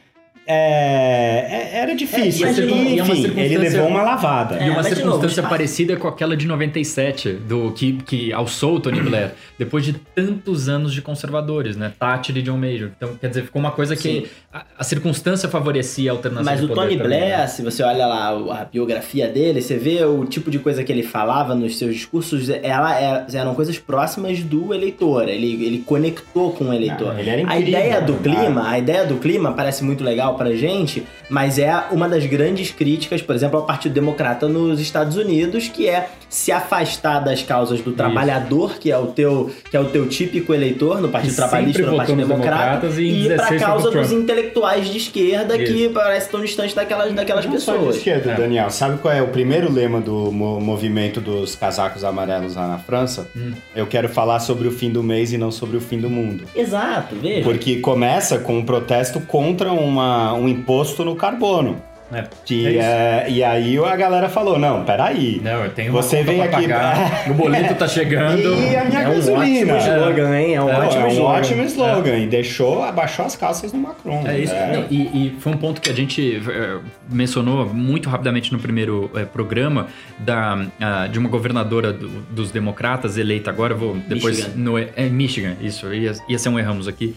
é, 0.46 1.72
é, 1.74 1.78
era 1.78 1.94
difícil. 1.94 2.46
É, 2.46 2.52
e, 2.52 3.00
enfim, 3.00 3.32
ele 3.38 3.58
levou 3.58 3.86
uma 3.86 4.02
lavada. 4.02 4.62
e 4.62 4.70
uma 4.70 4.82
circunstância 4.82 5.42
novo, 5.42 5.48
parecida 5.48 5.96
com 5.96 6.08
aquela 6.08 6.36
de 6.36 6.46
97, 6.46 7.32
do 7.32 7.70
que, 7.72 7.92
que 8.04 8.32
alçou 8.32 8.76
o 8.76 8.80
Tony 8.80 9.00
Blair, 9.00 9.32
depois 9.58 9.84
de 9.84 9.92
tantos 9.92 10.68
anos 10.68 10.92
de 10.92 11.00
conservadores, 11.00 11.76
né? 11.76 11.92
Thatcher 11.98 12.36
e 12.36 12.42
John 12.42 12.56
Major. 12.56 12.90
Então, 12.96 13.14
quer 13.20 13.28
dizer, 13.28 13.44
ficou 13.44 13.60
uma 13.60 13.70
coisa 13.70 13.94
que 13.94 14.28
a, 14.52 14.64
a, 14.78 14.84
circunstância 14.84 15.48
favorecia 15.48 16.10
a 16.10 16.14
alternativa 16.14 16.50
Mas 16.50 16.62
o 16.62 16.68
Tony 16.68 16.96
Blair, 16.96 17.38
né? 17.38 17.46
se 17.46 17.62
você 17.62 17.82
olha 17.84 18.06
lá 18.06 18.30
a 18.60 18.64
biografia 18.64 19.28
dele, 19.28 19.62
você 19.62 19.76
vê 19.76 20.04
o 20.04 20.24
tipo 20.24 20.50
de 20.50 20.58
coisa 20.58 20.82
que 20.82 20.90
ele 20.90 21.04
falava 21.04 21.54
nos 21.54 21.78
seus 21.78 21.94
discursos, 21.94 22.48
ela 22.48 23.00
é, 23.00 23.26
eram 23.32 23.54
coisas 23.54 23.78
próximas 23.78 24.40
do 24.40 24.74
eleitor. 24.74 25.28
Ele, 25.28 25.64
ele 25.64 25.78
conectou 25.78 26.52
com 26.52 26.64
o 26.64 26.74
eleitor. 26.74 27.14
Ah, 27.16 27.20
incrível, 27.20 27.48
a 27.48 27.60
ideia 27.60 28.00
do 28.00 28.14
clima, 28.14 28.68
a 28.68 28.78
ideia 28.78 29.06
do 29.06 29.16
clima 29.16 29.52
parece 29.52 29.84
muito 29.84 30.02
legal 30.02 30.31
legal 30.32 30.34
pra 30.34 30.54
gente, 30.54 31.06
mas 31.28 31.58
é 31.58 31.72
uma 31.90 32.08
das 32.08 32.26
grandes 32.26 32.70
críticas, 32.70 33.22
por 33.22 33.34
exemplo, 33.34 33.58
ao 33.58 33.66
Partido 33.66 33.92
Democrata 33.92 34.48
nos 34.48 34.80
Estados 34.80 35.16
Unidos, 35.16 35.68
que 35.68 35.88
é 35.88 36.08
se 36.28 36.50
afastar 36.50 37.20
das 37.20 37.42
causas 37.42 37.80
do 37.80 37.92
trabalhador, 37.92 38.78
que 38.78 38.90
é 38.90 38.96
o 38.96 39.08
teu 39.08 39.50
que 39.70 39.76
é 39.76 39.80
o 39.80 39.86
teu 39.86 40.08
típico 40.08 40.54
eleitor 40.54 41.00
no 41.00 41.08
Partido 41.08 41.36
Trabalhista, 41.36 41.82
no 41.82 41.96
Partido 41.96 42.16
Democrata, 42.16 42.86
e, 42.86 43.00
e 43.00 43.26
ir 43.26 43.36
pra 43.36 43.58
causa 43.58 43.90
dos 43.90 44.12
intelectuais 44.12 44.88
de 44.88 44.96
esquerda 44.96 45.56
Isso. 45.56 45.72
que 45.72 45.88
parece 45.90 46.30
tão 46.30 46.40
distante 46.40 46.74
daquelas, 46.74 47.12
daquelas 47.12 47.44
Não 47.44 47.52
pessoas. 47.52 47.78
Só 47.78 47.90
de 47.90 47.98
esquerda, 47.98 48.32
é. 48.32 48.34
Daniel. 48.34 48.70
Sabe 48.70 48.98
qual 48.98 49.12
é 49.12 49.22
o 49.22 49.28
primeiro 49.28 49.70
lema 49.70 50.00
do 50.00 50.32
movimento 50.32 51.20
dos 51.20 51.54
casacos 51.54 52.02
amarelos 52.02 52.56
lá 52.56 52.66
na 52.66 52.78
França? 52.78 53.28
Hum. 53.36 53.52
Eu 53.74 53.86
quero 53.86 54.08
falar 54.08 54.40
sobre 54.40 54.66
o 54.68 54.70
fim 54.70 54.90
do 54.90 55.02
mês 55.02 55.32
e 55.32 55.38
não 55.38 55.50
sobre 55.50 55.76
o 55.76 55.80
fim 55.80 55.98
do 55.98 56.08
mundo. 56.08 56.44
Exato, 56.54 57.14
veja. 57.16 57.42
Porque 57.42 57.76
começa 57.76 58.38
com 58.38 58.58
um 58.58 58.64
protesto 58.64 59.20
contra 59.20 59.72
uma, 59.72 60.21
um 60.34 60.48
imposto 60.48 61.04
no 61.04 61.16
carbono. 61.16 61.80
É, 62.12 62.24
que, 62.44 62.78
é, 62.78 63.26
e 63.30 63.42
aí 63.42 63.78
a 63.78 63.96
galera 63.96 64.28
falou: 64.28 64.58
não, 64.58 64.84
peraí. 64.84 65.40
Não, 65.42 65.64
eu 65.64 65.70
tenho 65.70 65.92
uma 65.92 66.02
você 66.02 66.22
vem 66.22 66.42
aqui. 66.42 66.68
Pagar, 66.68 67.24
o 67.30 67.34
boleto 67.34 67.74
tá 67.74 67.88
chegando. 67.88 68.52
E 68.62 68.76
a 68.76 68.84
minha 68.84 69.00
é 69.00 69.04
gasolina. 69.04 69.72
Um 69.72 69.76
ótimo 69.76 69.94
slogan, 69.94 70.38
hein? 70.38 70.54
É 70.54 70.62
um 70.62 70.68
é, 70.68 70.78
ótimo 70.78 71.02
é 71.02 71.04
um 71.04 71.08
slogan. 71.08 71.28
ótimo 71.30 71.62
slogan. 71.62 72.18
E 72.18 72.26
deixou, 72.26 72.82
abaixou 72.82 73.24
as 73.24 73.34
calças 73.34 73.72
no 73.72 73.78
Macron. 73.78 74.26
É 74.26 74.38
isso. 74.38 74.52
É. 74.52 74.86
E, 74.90 74.96
e, 74.96 75.36
foi 75.40 75.52
um 75.52 75.56
ponto 75.56 75.80
que 75.80 75.90
a 75.90 75.94
gente 75.94 76.36
é, 76.36 76.78
mencionou 77.10 77.66
muito 77.66 78.10
rapidamente 78.10 78.52
no 78.52 78.58
primeiro 78.58 79.10
é, 79.14 79.24
programa 79.24 79.86
da, 80.18 80.66
a, 80.80 81.06
de 81.06 81.18
uma 81.18 81.30
governadora 81.30 81.92
do, 81.92 82.08
dos 82.08 82.50
democratas 82.50 83.16
eleita 83.16 83.48
agora. 83.48 83.74
Vou 83.74 83.96
depois. 83.96 84.36
Michigan. 84.36 84.52
No, 84.56 84.78
é 84.78 85.08
Michigan, 85.08 85.56
isso. 85.62 85.92
Ia, 85.92 86.12
ia 86.28 86.38
ser 86.38 86.50
um 86.50 86.58
erramos 86.58 86.86
aqui. 86.86 87.16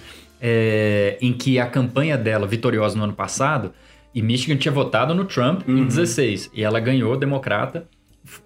Em 1.22 1.34
que 1.34 1.60
a 1.60 1.66
campanha 1.66 2.18
dela, 2.18 2.46
vitoriosa 2.46 2.98
no 2.98 3.04
ano 3.04 3.14
passado 3.14 3.74
e 4.16 4.22
Michigan 4.22 4.56
tinha 4.56 4.72
votado 4.72 5.14
no 5.14 5.26
Trump 5.26 5.68
uhum. 5.68 5.80
em 5.80 5.86
16. 5.86 6.50
E 6.54 6.64
ela 6.64 6.80
ganhou, 6.80 7.18
democrata, 7.18 7.86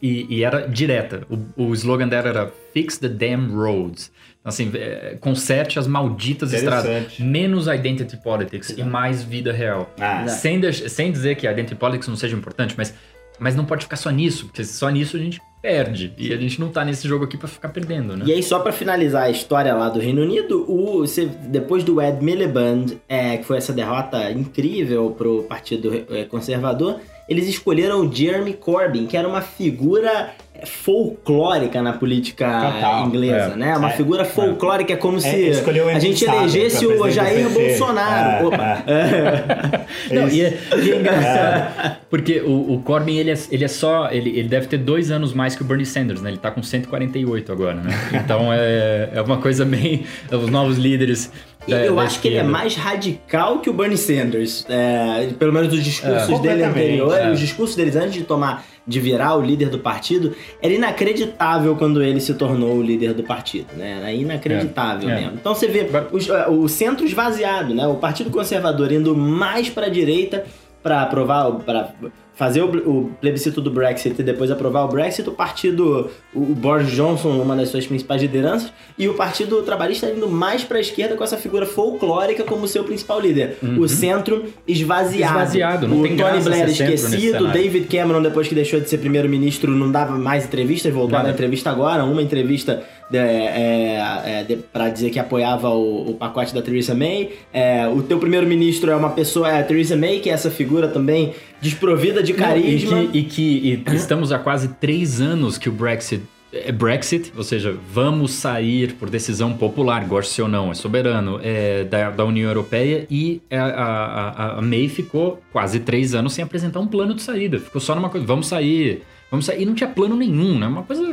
e, 0.02 0.26
e 0.38 0.44
era 0.44 0.68
direta. 0.68 1.22
O, 1.30 1.68
o, 1.68 1.74
slogan 1.74 2.08
dela 2.08 2.28
era 2.28 2.54
Fix 2.74 2.98
the 2.98 3.08
damn 3.08 3.54
roads. 3.54 4.12
Então, 4.40 4.50
assim, 4.50 4.72
é, 4.74 5.18
conserte 5.22 5.78
as 5.78 5.86
malditas 5.86 6.54
estradas. 6.54 7.20
Menos 7.20 7.68
identity 7.68 8.18
politics 8.18 8.70
e 8.72 8.84
mais 8.84 9.22
vida 9.22 9.54
real. 9.54 9.94
Ah. 10.00 10.28
Sem, 10.28 10.60
de, 10.60 10.90
sem 10.90 11.12
dizer 11.12 11.36
que 11.36 11.48
a 11.48 11.52
identity 11.52 11.76
politics 11.76 12.08
não 12.08 12.16
seja 12.16 12.36
importante, 12.36 12.74
mas, 12.76 12.94
mas 13.40 13.56
não 13.56 13.64
pode 13.64 13.84
ficar 13.84 13.98
só 13.98 14.10
nisso, 14.10 14.46
porque 14.48 14.64
só 14.64 14.90
nisso 14.90 15.18
a 15.18 15.20
gente 15.20 15.40
perde. 15.62 16.14
E 16.18 16.34
a 16.34 16.38
gente 16.38 16.60
não 16.60 16.70
tá 16.70 16.86
nesse 16.86 17.08
jogo 17.08 17.26
aqui 17.26 17.38
para 17.38 17.48
ficar 17.48 17.70
perdendo, 17.70 18.16
né? 18.16 18.26
E 18.26 18.32
aí, 18.32 18.42
só 18.42 18.60
para 18.60 18.72
finalizar 18.72 19.24
a 19.24 19.30
história 19.30 19.74
lá 19.74 19.90
do 19.90 20.00
Reino 20.00 20.22
Unido, 20.22 20.66
o, 20.70 21.04
depois 21.48 21.84
do 21.84 22.02
Ed 22.02 22.24
Miliband, 22.24 22.98
é, 23.08 23.38
que 23.38 23.44
foi 23.44 23.58
essa 23.58 23.74
derrota 23.74 24.32
incrível 24.32 25.12
pro 25.12 25.44
Partido 25.44 26.06
é, 26.10 26.24
Conservador, 26.26 27.00
eles 27.28 27.48
escolheram 27.48 28.02
o 28.02 28.12
Jeremy 28.12 28.54
Corbyn, 28.54 29.06
que 29.06 29.16
era 29.16 29.28
uma 29.28 29.42
figura 29.42 30.34
folclórica 30.66 31.82
na 31.82 31.94
política 31.94 32.46
Total, 32.46 33.08
inglesa, 33.08 33.54
é. 33.54 33.56
né? 33.56 33.78
Uma 33.78 33.90
é, 33.90 33.94
figura 33.94 34.26
folclórica, 34.26 34.94
é 34.94 34.96
como 34.96 35.18
é, 35.18 35.20
se 35.20 35.54
a 35.94 36.00
gente 36.00 36.26
elegesse 36.26 36.86
o 36.86 37.10
Jair 37.10 37.50
Bolsonaro. 37.50 38.44
É, 38.44 38.48
Opa! 38.48 38.84
É. 38.88 40.14
Não, 40.14 40.28
e, 40.28 40.42
é, 40.42 40.60
e 40.78 40.92
é 40.92 40.96
engraçado, 41.00 41.98
porque 42.10 42.40
o, 42.42 42.74
o 42.74 42.82
Corbyn, 42.82 43.18
ele 43.18 43.32
é, 43.32 43.38
ele 43.52 43.64
é 43.64 43.68
só, 43.68 44.10
ele, 44.12 44.30
ele 44.30 44.48
deve 44.48 44.68
ter 44.68 44.78
dois 44.78 45.12
anos 45.12 45.34
mais 45.34 45.56
que 45.56 45.62
o 45.62 45.66
Bernie 45.66 45.86
Sanders, 45.86 46.22
né? 46.22 46.30
Ele 46.30 46.38
tá 46.38 46.52
com 46.52 46.62
148 46.62 47.52
agora, 47.52 47.76
né? 47.76 47.90
Então 48.30 48.52
é, 48.54 49.10
é 49.14 49.22
uma 49.22 49.38
coisa 49.38 49.66
bem... 49.66 50.06
Os 50.32 50.50
novos 50.50 50.78
líderes 50.78 51.32
da, 51.68 51.78
eu 51.86 51.96
da 51.96 52.04
acho 52.04 52.16
esquerda. 52.16 52.22
que 52.22 52.28
ele 52.28 52.38
é 52.38 52.52
mais 52.52 52.76
radical 52.76 53.60
que 53.60 53.70
o 53.70 53.74
Bernie 53.74 53.98
Sanders. 53.98 54.66
É, 54.70 55.28
pelo 55.38 55.54
menos 55.54 55.74
os 55.74 55.84
discursos 55.84 56.40
é, 56.40 56.42
dele 56.42 56.64
anteriores, 56.64 57.26
é. 57.26 57.32
os 57.32 57.40
discursos 57.40 57.76
deles 57.76 57.96
antes 57.96 58.14
de 58.14 58.24
tomar 58.24 58.66
de 58.90 59.00
virar 59.00 59.36
o 59.36 59.42
líder 59.42 59.70
do 59.70 59.78
partido, 59.78 60.36
era 60.60 60.74
inacreditável 60.74 61.76
quando 61.76 62.02
ele 62.02 62.20
se 62.20 62.34
tornou 62.34 62.76
o 62.76 62.82
líder 62.82 63.14
do 63.14 63.22
partido, 63.22 63.68
né? 63.78 64.00
Era 64.00 64.12
inacreditável 64.12 65.08
é, 65.08 65.12
é. 65.12 65.16
mesmo. 65.22 65.34
Então 65.36 65.54
você 65.54 65.68
vê 65.68 65.88
os, 66.12 66.28
o 66.50 66.68
centro 66.68 67.06
esvaziado, 67.06 67.76
né? 67.76 67.86
O 67.86 67.96
Partido 67.96 68.32
Conservador 68.32 68.92
indo 68.92 69.16
mais 69.16 69.70
para 69.70 69.86
a 69.86 69.90
direita 69.90 70.44
para 70.82 71.02
aprovar, 71.02 71.52
para 71.60 71.94
fazer 72.40 72.62
o, 72.62 73.12
plebiscito 73.20 73.60
do 73.60 73.70
Brexit 73.70 74.16
e 74.18 74.24
depois 74.24 74.50
aprovar 74.50 74.86
o 74.86 74.88
Brexit, 74.88 75.28
o 75.28 75.34
partido, 75.34 76.10
o, 76.34 76.40
Boris 76.40 76.90
Johnson, 76.90 77.32
uma 77.32 77.54
das 77.54 77.68
suas 77.68 77.86
principais 77.86 78.22
lideranças, 78.22 78.72
e 78.98 79.10
o 79.10 79.14
Partido 79.14 79.62
Trabalhista 79.62 80.10
indo 80.10 80.30
mais 80.30 80.64
para 80.64 80.78
a 80.78 80.80
esquerda 80.80 81.18
com 81.18 81.24
essa 81.24 81.36
figura 81.36 81.66
folclórica 81.66 82.46
como 82.46 82.66
seu 82.66 82.86
principal 82.86 83.20
líder. 83.20 83.58
Uhum. 83.62 83.82
O 83.82 83.90
centro 83.90 84.46
esvaziado. 84.66 85.34
Esvaziado, 85.34 85.88
não 85.90 86.00
o 86.00 86.04
tem 86.04 86.16
Tony 86.16 86.42
Blair 86.42 86.70
esquecido, 86.70 87.50
David 87.50 87.88
Cameron, 87.88 88.22
depois 88.22 88.48
que 88.48 88.56
deixou 88.56 88.80
de 88.80 88.90
ser 88.90 89.00
primeiro-ministro, 89.00 89.70
não 89.70 89.92
dava 89.92 90.18
mais 90.18 90.46
entrevistas, 90.46 90.94
voltou 90.94 91.20
a 91.20 91.24
dar 91.24 91.32
entrevista 91.32 91.70
agora, 91.70 92.06
uma 92.06 92.22
entrevista 92.22 92.84
é, 93.12 94.46
é, 94.46 94.46
é, 94.50 94.58
para 94.72 94.90
dizer 94.90 95.10
que 95.10 95.20
apoiava 95.20 95.70
o, 95.70 96.12
o, 96.12 96.14
pacote 96.14 96.54
da 96.54 96.62
Theresa 96.62 96.94
May. 96.94 97.32
É, 97.52 97.88
o 97.88 98.04
teu 98.04 98.20
primeiro-ministro 98.20 98.92
é 98.92 98.96
uma 98.96 99.10
pessoa, 99.10 99.50
é 99.50 99.60
a 99.60 99.64
Theresa 99.64 99.96
May, 99.96 100.20
que 100.20 100.30
é 100.30 100.34
essa 100.34 100.52
figura 100.52 100.88
também 100.88 101.34
desprovida 101.62 102.22
de 102.22 102.34
carisma. 102.34 102.98
Não, 102.98 103.04
e, 103.14 103.24
que, 103.24 103.72
e 103.72 103.78
que 103.78 103.92
e 103.92 103.96
estamos 103.96 104.32
há 104.32 104.40
quase 104.40 104.70
três 104.80 105.20
anos 105.20 105.58
que 105.58 105.70
o 105.70 105.72
Brexit 105.72 106.22
é 106.52 106.72
Brexit, 106.72 107.32
ou 107.38 107.44
seja, 107.44 107.78
vamos 107.94 108.32
sair 108.32 108.94
por 108.94 109.10
decisão 109.10 109.54
popular, 109.54 110.04
goste 110.06 110.42
ou 110.42 110.48
não, 110.48 110.72
é 110.72 110.74
soberano, 110.74 111.40
é, 111.44 111.84
da, 111.84 112.10
da 112.10 112.26
União 112.26 112.50
Europeia 112.50 113.06
e 113.10 113.40
a, 113.52 113.64
a, 113.64 114.58
a, 114.58 114.62
May 114.62 114.88
ficou 114.88 115.42
quase 115.52 115.80
três 115.80 116.16
anos 116.16 116.34
sem 116.34 116.44
apresentar 116.44 116.80
um 116.80 116.88
plano 116.88 117.14
de 117.14 117.22
saída. 117.22 117.60
Ficou 117.60 117.80
só 117.80 117.94
numa 117.94 118.10
coisa, 118.10 118.26
vamos 118.26 118.48
sair, 118.48 119.04
vamos 119.30 119.46
sair. 119.46 119.62
E 119.62 119.66
não 119.66 119.76
tinha 119.76 119.90
plano 119.90 120.16
nenhum, 120.16 120.58
né? 120.58 120.66
Uma 120.66 120.82
coisa 120.82 121.04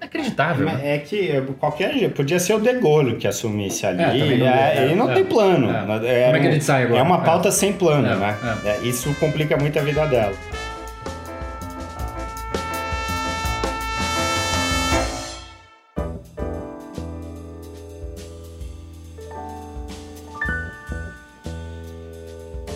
inacreditável. 0.00 0.68
É, 0.68 0.72
né? 0.72 0.94
é 0.94 0.98
que 0.98 1.40
qualquer 1.58 2.10
podia 2.10 2.38
ser 2.38 2.54
o 2.54 2.58
De 2.58 2.72
Gaulle 2.74 3.16
que 3.16 3.26
assumisse 3.26 3.86
ali. 3.86 4.02
É, 4.02 4.36
não, 4.36 4.46
é, 4.46 4.84
ele 4.84 4.94
não 4.94 5.10
é, 5.10 5.14
tem 5.14 5.24
plano. 5.24 5.70
É. 5.70 6.24
Como 6.26 6.36
é 6.36 6.40
que 6.40 6.52
gente 6.52 6.64
sai 6.64 6.84
agora? 6.84 7.00
É 7.00 7.02
uma 7.02 7.20
pauta 7.20 7.50
sem 7.50 7.72
plano, 7.72 8.08
né? 8.16 8.36
isso 8.82 9.14
complica 9.20 9.56
muito 9.56 9.78
a 9.78 9.82
vida 9.82 10.06
dela. 10.06 10.34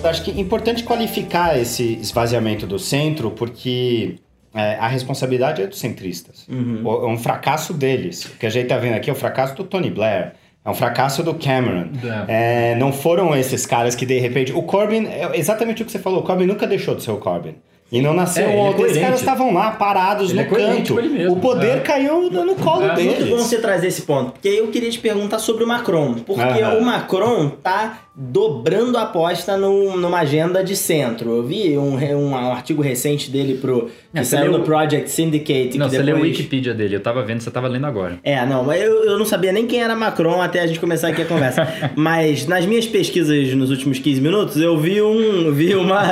Acho 0.04 0.22
que 0.22 0.30
é 0.30 0.38
importante 0.38 0.84
qualificar 0.84 1.58
esse 1.58 1.94
esvaziamento 1.94 2.66
do 2.66 2.78
centro, 2.78 3.30
porque 3.30 4.16
é, 4.54 4.76
a 4.76 4.86
responsabilidade 4.86 5.60
é 5.60 5.66
dos 5.66 5.78
centristas. 5.78 6.46
Uhum. 6.48 6.82
O, 6.84 7.06
é 7.06 7.08
um 7.08 7.18
fracasso 7.18 7.74
deles. 7.74 8.24
O 8.24 8.38
que 8.38 8.46
a 8.46 8.50
gente 8.50 8.64
está 8.64 8.78
vendo 8.78 8.94
aqui 8.94 9.10
é 9.10 9.12
o 9.12 9.16
fracasso 9.16 9.54
do 9.56 9.64
Tony 9.64 9.90
Blair. 9.90 10.34
É 10.64 10.70
um 10.70 10.74
fracasso 10.74 11.22
do 11.22 11.34
Cameron. 11.34 11.88
É. 12.28 12.72
É, 12.72 12.74
não 12.76 12.92
foram 12.92 13.36
esses 13.36 13.66
caras 13.66 13.94
que 13.94 14.06
de 14.06 14.18
repente. 14.18 14.52
O 14.52 14.62
Corbyn, 14.62 15.06
é 15.06 15.36
exatamente 15.36 15.82
o 15.82 15.84
que 15.84 15.92
você 15.92 15.98
falou, 15.98 16.20
o 16.20 16.22
Corbyn 16.22 16.46
nunca 16.46 16.66
deixou 16.66 16.94
de 16.94 17.02
ser 17.02 17.10
o 17.10 17.18
Corbyn. 17.18 17.56
E 17.92 18.00
não 18.00 18.14
nasceu 18.14 18.48
é, 18.48 18.56
ontem. 18.56 18.86
Os 18.86 18.96
caras 18.96 19.20
estavam 19.20 19.52
lá 19.52 19.72
parados 19.72 20.30
ele 20.30 20.42
no 20.42 20.56
é 20.56 20.58
canto. 20.58 20.96
O 21.30 21.36
poder 21.36 21.78
é. 21.78 21.80
caiu 21.80 22.30
no, 22.30 22.54
colo 22.56 22.86
é. 22.86 22.94
deles. 22.94 23.18
Muito 23.18 23.36
bom 23.36 23.42
você 23.42 23.58
trazer 23.60 23.88
esse 23.88 24.02
ponto. 24.02 24.32
Porque 24.32 24.48
eu 24.48 24.68
queria 24.68 24.90
te 24.90 24.98
perguntar 24.98 25.38
sobre 25.38 25.64
o 25.64 25.66
Macron. 25.66 26.14
Porque 26.14 26.62
o 26.62 26.82
Macron 26.82 27.50
tá 27.50 28.03
dobrando 28.16 28.96
a 28.96 29.02
aposta 29.02 29.56
no, 29.56 29.96
numa 29.96 30.20
agenda 30.20 30.62
de 30.62 30.76
centro. 30.76 31.36
Eu 31.36 31.42
vi 31.42 31.76
um, 31.76 31.96
um, 31.96 32.30
um 32.30 32.36
artigo 32.36 32.80
recente 32.80 33.28
dele 33.28 33.54
pro, 33.54 33.86
que 33.86 33.92
não, 34.12 34.24
saiu 34.24 34.52
no 34.52 34.60
Project 34.60 35.10
Syndicate. 35.10 35.76
Não, 35.76 35.88
você 35.88 35.98
depois... 35.98 36.06
leu 36.06 36.16
o 36.18 36.20
Wikipedia 36.20 36.72
dele, 36.72 36.94
eu 36.94 37.00
tava 37.00 37.24
vendo, 37.24 37.40
você 37.40 37.50
tava 37.50 37.66
lendo 37.66 37.86
agora. 37.86 38.20
É, 38.22 38.44
não, 38.46 38.72
eu, 38.72 39.04
eu 39.04 39.18
não 39.18 39.26
sabia 39.26 39.52
nem 39.52 39.66
quem 39.66 39.82
era 39.82 39.96
Macron 39.96 40.40
até 40.40 40.60
a 40.60 40.66
gente 40.66 40.78
começar 40.78 41.08
aqui 41.08 41.22
a 41.22 41.26
conversa. 41.26 41.66
mas 41.96 42.46
nas 42.46 42.64
minhas 42.64 42.86
pesquisas 42.86 43.52
nos 43.54 43.70
últimos 43.70 43.98
15 43.98 44.20
minutos, 44.20 44.56
eu 44.58 44.78
vi 44.78 45.02
um. 45.02 45.50
vi 45.52 45.74
uma. 45.74 46.02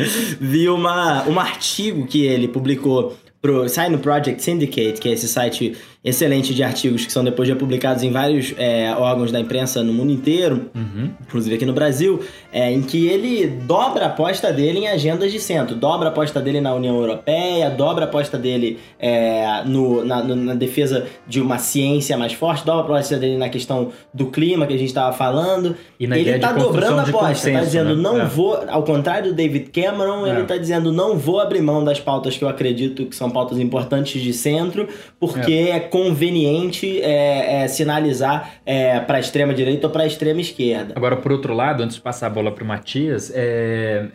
vi 0.40 0.66
uma, 0.68 1.28
um 1.28 1.38
artigo 1.38 2.06
que 2.06 2.24
ele 2.24 2.48
publicou 2.48 3.14
pro, 3.42 3.68
sai 3.68 3.88
no 3.88 3.98
Project 3.98 4.42
Syndicate, 4.42 5.00
que 5.00 5.08
é 5.08 5.12
esse 5.12 5.28
site 5.28 5.76
excelente 6.02 6.54
de 6.54 6.62
artigos 6.62 7.04
que 7.04 7.12
são 7.12 7.22
depois 7.22 7.46
já 7.46 7.54
publicados 7.54 8.02
em 8.02 8.10
vários 8.10 8.54
é, 8.56 8.90
órgãos 8.96 9.30
da 9.30 9.38
imprensa 9.38 9.82
no 9.82 9.92
mundo 9.92 10.10
inteiro, 10.10 10.70
uhum. 10.74 11.10
inclusive 11.20 11.54
aqui 11.54 11.66
no 11.66 11.74
Brasil, 11.74 12.20
é, 12.50 12.72
em 12.72 12.80
que 12.80 13.06
ele 13.06 13.46
dobra 13.46 14.04
a 14.04 14.08
aposta 14.08 14.50
dele 14.50 14.78
em 14.78 14.88
agendas 14.88 15.30
de 15.30 15.38
centro, 15.38 15.74
dobra 15.74 16.08
a 16.08 16.10
aposta 16.10 16.40
dele 16.40 16.58
na 16.58 16.74
União 16.74 16.96
Europeia, 16.96 17.68
dobra 17.68 18.06
a 18.06 18.08
aposta 18.08 18.38
dele 18.38 18.78
é, 18.98 19.62
no, 19.66 20.02
na, 20.02 20.24
no, 20.24 20.34
na, 20.34 20.54
defesa 20.54 21.06
de 21.26 21.38
uma 21.38 21.58
ciência 21.58 22.16
mais 22.16 22.32
forte, 22.32 22.64
dobra 22.64 22.80
a 22.80 22.96
aposta 22.96 23.18
dele 23.18 23.36
na 23.36 23.50
questão 23.50 23.92
do 24.12 24.26
clima 24.26 24.66
que 24.66 24.72
a 24.72 24.78
gente 24.78 24.88
estava 24.88 25.14
falando. 25.14 25.76
E 25.98 26.06
na 26.06 26.16
ele 26.16 26.30
está 26.30 26.52
dobrando 26.52 26.98
a 26.98 27.02
aposta, 27.02 27.50
está 27.50 27.60
dizendo 27.60 27.94
né? 27.94 28.02
não 28.02 28.22
é. 28.22 28.24
vou, 28.24 28.58
ao 28.68 28.84
contrário 28.84 29.30
do 29.30 29.36
David 29.36 29.68
Cameron, 29.68 30.26
ele 30.26 30.42
está 30.42 30.54
é. 30.54 30.58
dizendo 30.58 30.90
não 30.90 31.18
vou 31.18 31.40
abrir 31.40 31.60
mão 31.60 31.84
das 31.84 32.00
pautas 32.00 32.38
que 32.38 32.44
eu 32.44 32.48
acredito 32.48 33.04
que 33.04 33.14
são 33.14 33.30
pautas 33.30 33.58
importantes 33.58 34.22
de 34.22 34.32
centro, 34.32 34.88
porque 35.18 35.52
é, 35.52 35.70
é 35.70 35.89
conveniente 35.90 37.00
é, 37.02 37.64
é, 37.64 37.68
sinalizar 37.68 38.54
é, 38.64 39.00
para 39.00 39.18
a 39.18 39.20
extrema 39.20 39.52
direita 39.52 39.86
ou 39.86 39.92
para 39.92 40.04
a 40.04 40.06
extrema 40.06 40.40
esquerda. 40.40 40.94
Agora, 40.96 41.16
por 41.16 41.32
outro 41.32 41.52
lado, 41.52 41.82
antes 41.82 41.96
de 41.96 42.02
passar 42.02 42.28
a 42.28 42.30
bola 42.30 42.52
para 42.52 42.64
o 42.64 42.66
Matias, 42.66 43.30
é, 43.34 44.06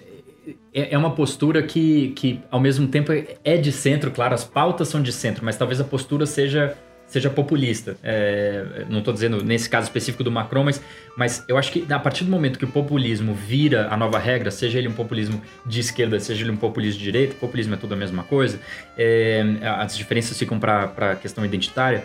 é, 0.74 0.94
é 0.94 0.98
uma 0.98 1.12
postura 1.12 1.64
que, 1.64 2.10
que, 2.16 2.40
ao 2.52 2.60
mesmo 2.60 2.88
tempo, 2.88 3.12
é 3.44 3.58
de 3.58 3.72
centro, 3.72 4.12
claro, 4.12 4.34
as 4.34 4.44
pautas 4.44 4.88
são 4.88 5.02
de 5.02 5.12
centro, 5.12 5.44
mas 5.44 5.58
talvez 5.58 5.80
a 5.80 5.84
postura 5.84 6.26
seja 6.26 6.78
seja 7.08 7.30
populista. 7.30 7.98
É, 8.04 8.86
não 8.90 9.00
estou 9.00 9.14
dizendo 9.14 9.44
nesse 9.44 9.70
caso 9.70 9.88
específico 9.88 10.24
do 10.24 10.32
Macron, 10.32 10.64
mas, 10.64 10.82
mas 11.16 11.44
eu 11.48 11.58
acho 11.58 11.72
que 11.72 11.86
a 11.92 12.00
partir 12.00 12.24
do 12.24 12.32
momento 12.32 12.60
que 12.60 12.66
o 12.66 12.68
populismo 12.68 13.34
vira 13.34 13.88
a 13.90 13.98
nova 13.98 14.20
regra, 14.20 14.52
seja 14.52 14.80
ele 14.80 14.88
um 14.88 14.94
populismo 14.94 15.42
de 15.66 15.80
esquerda, 15.80 16.20
seja 16.20 16.44
ele 16.44 16.52
um 16.52 16.58
populismo 16.58 17.00
de 17.00 17.06
direita, 17.06 17.36
populismo 17.36 17.74
é 17.74 17.78
tudo 17.78 17.94
a 17.94 17.98
mesma 17.98 18.24
coisa, 18.24 18.60
é, 18.98 19.44
as 19.62 19.96
diferenças 19.96 20.38
ficam 20.38 20.60
para 20.60 21.12
a 21.12 21.16
questão 21.16 21.46
identitária, 21.46 22.04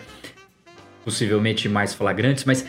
possivelmente 1.03 1.67
mais 1.67 1.93
flagrantes, 1.93 2.45
mas 2.45 2.65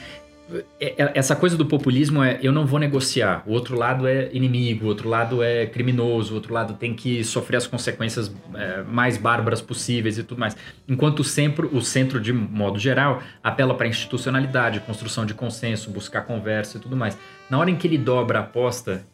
essa 1.15 1.37
coisa 1.37 1.57
do 1.57 1.67
populismo 1.67 2.23
é 2.23 2.39
eu 2.43 2.53
não 2.53 2.67
vou 2.67 2.79
negociar. 2.79 3.43
O 3.47 3.53
outro 3.53 3.77
lado 3.77 4.07
é 4.07 4.29
inimigo, 4.33 4.85
o 4.85 4.89
outro 4.89 5.09
lado 5.09 5.43
é 5.43 5.67
criminoso, 5.67 6.33
o 6.33 6.35
outro 6.37 6.53
lado 6.53 6.75
tem 6.75 6.95
que 6.95 7.23
sofrer 7.25 7.57
as 7.57 7.67
consequências 7.67 8.33
é, 8.55 8.83
mais 8.83 9.17
bárbaras 9.17 9.61
possíveis 9.61 10.19
e 10.19 10.23
tudo 10.23 10.39
mais. 10.39 10.57
Enquanto 10.89 11.23
sempre 11.25 11.67
o 11.67 11.81
centro, 11.81 12.21
de 12.21 12.33
modo 12.33 12.79
geral, 12.79 13.23
apela 13.43 13.75
para 13.75 13.87
institucionalidade, 13.87 14.81
construção 14.81 15.25
de 15.25 15.35
consenso, 15.35 15.91
buscar 15.91 16.23
conversa 16.23 16.79
e 16.79 16.81
tudo 16.81 16.97
mais. 16.97 17.17
Na 17.49 17.59
hora 17.59 17.71
em 17.71 17.77
que 17.77 17.87
ele 17.87 17.99
dobra 17.99 18.39
a 18.39 18.43
aposta, 18.43 19.05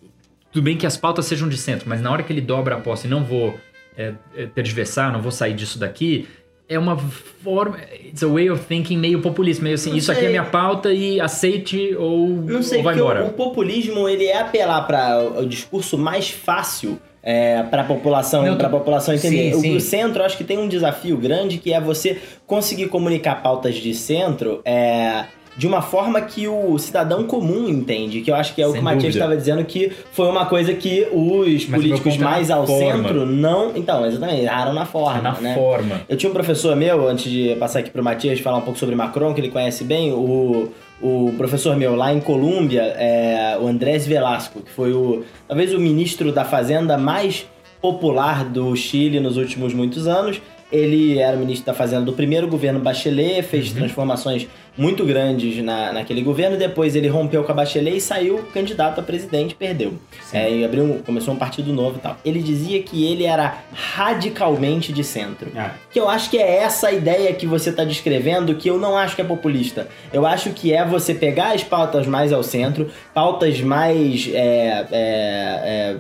tudo 0.52 0.64
bem 0.64 0.76
que 0.76 0.86
as 0.86 0.96
pautas 0.96 1.26
sejam 1.26 1.48
de 1.48 1.58
centro, 1.58 1.88
mas 1.88 2.00
na 2.00 2.10
hora 2.10 2.22
que 2.22 2.32
ele 2.32 2.40
dobra 2.40 2.76
a 2.76 2.78
aposta 2.78 3.06
e 3.06 3.10
não 3.10 3.22
vou 3.22 3.58
é, 3.96 4.14
é 4.36 4.46
tergiversar, 4.46 5.12
não 5.12 5.20
vou 5.20 5.32
sair 5.32 5.54
disso 5.54 5.78
daqui, 5.78 6.28
é 6.68 6.78
uma 6.78 6.96
forma. 6.96 7.78
It's 8.04 8.22
a 8.22 8.28
way 8.28 8.50
of 8.50 8.64
thinking 8.66 8.98
meio 8.98 9.22
populista, 9.22 9.62
meio 9.62 9.74
assim, 9.74 9.90
não 9.90 9.96
isso 9.96 10.06
sei. 10.06 10.16
aqui 10.16 10.26
é 10.26 10.28
minha 10.28 10.44
pauta 10.44 10.92
e 10.92 11.20
aceite 11.20 11.94
ou, 11.96 12.28
não 12.28 12.62
sei, 12.62 12.78
ou 12.78 12.84
vai 12.84 12.94
embora. 12.94 13.24
O, 13.24 13.28
o 13.28 13.32
populismo 13.32 14.08
ele 14.08 14.26
é 14.26 14.38
apelar 14.38 14.86
para 14.86 15.18
o, 15.40 15.46
discurso 15.46 15.96
mais 15.96 16.28
fácil 16.28 16.98
é, 17.22 17.62
para 17.62 17.82
a 17.82 17.84
população, 17.84 18.56
para 18.56 18.66
a 18.66 18.70
população 18.70 19.14
entender. 19.14 19.54
Sim, 19.54 19.60
sim. 19.60 19.72
O, 19.72 19.76
o, 19.76 19.80
centro, 19.80 20.22
acho 20.22 20.36
que 20.36 20.44
tem 20.44 20.58
um 20.58 20.68
desafio 20.68 21.16
grande 21.16 21.58
que 21.58 21.72
é 21.72 21.80
você 21.80 22.18
conseguir 22.46 22.88
comunicar 22.88 23.42
pautas 23.42 23.76
de 23.76 23.94
centro. 23.94 24.60
É, 24.64 25.24
de 25.58 25.66
uma 25.66 25.82
forma 25.82 26.20
que 26.20 26.46
o 26.46 26.78
cidadão 26.78 27.24
comum 27.24 27.68
entende, 27.68 28.20
que 28.20 28.30
eu 28.30 28.36
acho 28.36 28.54
que 28.54 28.62
é 28.62 28.66
o 28.66 28.70
Sem 28.70 28.80
que 28.80 28.80
o 28.80 28.84
Matias 28.84 29.14
estava 29.14 29.36
dizendo 29.36 29.64
que 29.64 29.90
foi 30.12 30.28
uma 30.28 30.46
coisa 30.46 30.72
que 30.72 31.08
os 31.12 31.66
Mas 31.66 31.80
políticos 31.80 32.16
mais 32.16 32.48
ao 32.48 32.64
forma. 32.64 33.02
centro 33.02 33.26
não. 33.26 33.72
Então, 33.74 34.06
exatamente, 34.06 34.42
erraram 34.42 34.72
na 34.72 34.86
forma. 34.86 35.20
na 35.20 35.32
né? 35.32 35.54
forma. 35.56 36.02
Eu 36.08 36.16
tinha 36.16 36.30
um 36.30 36.32
professor 36.32 36.76
meu, 36.76 37.08
antes 37.08 37.28
de 37.28 37.56
passar 37.56 37.80
aqui 37.80 37.90
pro 37.90 38.04
Matias 38.04 38.38
falar 38.38 38.58
um 38.58 38.62
pouco 38.62 38.78
sobre 38.78 38.94
Macron, 38.94 39.34
que 39.34 39.40
ele 39.40 39.50
conhece 39.50 39.82
bem, 39.82 40.12
o 40.12 40.70
o 41.00 41.32
professor 41.36 41.76
meu 41.76 41.94
lá 41.94 42.12
em 42.12 42.20
Colômbia, 42.20 42.82
é, 42.82 43.56
o 43.60 43.68
Andrés 43.68 44.04
Velasco, 44.04 44.60
que 44.60 44.70
foi 44.70 44.92
o 44.92 45.24
talvez 45.46 45.72
o 45.72 45.78
ministro 45.78 46.32
da 46.32 46.44
Fazenda 46.44 46.98
mais 46.98 47.46
popular 47.80 48.44
do 48.44 48.74
Chile 48.74 49.20
nos 49.20 49.36
últimos 49.36 49.72
muitos 49.72 50.08
anos. 50.08 50.40
Ele 50.70 51.18
era 51.18 51.36
ministro 51.36 51.66
da 51.66 51.74
Fazenda 51.74 52.02
do 52.02 52.12
primeiro 52.12 52.46
governo 52.46 52.80
Bachelet, 52.80 53.42
fez 53.42 53.70
uhum. 53.70 53.76
transformações 53.76 54.46
muito 54.78 55.04
grandes 55.04 55.62
na, 55.62 55.92
naquele 55.92 56.22
governo. 56.22 56.56
Depois 56.56 56.94
ele 56.94 57.08
rompeu 57.08 57.42
com 57.42 57.50
a 57.50 57.54
Bachelet 57.54 57.96
e 57.96 58.00
saiu 58.00 58.38
candidato 58.54 59.00
a 59.00 59.02
presidente, 59.02 59.54
perdeu. 59.54 59.94
É, 60.32 60.50
e 60.50 60.64
abriu, 60.64 61.02
começou 61.04 61.34
um 61.34 61.36
partido 61.36 61.72
novo 61.72 61.96
e 61.98 62.00
tal. 62.00 62.16
Ele 62.24 62.40
dizia 62.40 62.80
que 62.82 63.04
ele 63.04 63.24
era 63.24 63.58
radicalmente 63.72 64.92
de 64.92 65.02
centro. 65.02 65.50
Ah. 65.56 65.72
Que 65.90 65.98
eu 65.98 66.08
acho 66.08 66.30
que 66.30 66.38
é 66.38 66.58
essa 66.58 66.92
ideia 66.92 67.34
que 67.34 67.46
você 67.46 67.70
está 67.70 67.82
descrevendo, 67.82 68.54
que 68.54 68.70
eu 68.70 68.78
não 68.78 68.96
acho 68.96 69.16
que 69.16 69.20
é 69.20 69.24
populista. 69.24 69.88
Eu 70.12 70.24
acho 70.24 70.50
que 70.50 70.72
é 70.72 70.84
você 70.84 71.12
pegar 71.12 71.54
as 71.54 71.64
pautas 71.64 72.06
mais 72.06 72.32
ao 72.32 72.42
centro, 72.42 72.88
pautas 73.12 73.60
mais, 73.60 74.30
é, 74.32 74.86
é, 74.92 74.92
é 74.92 75.96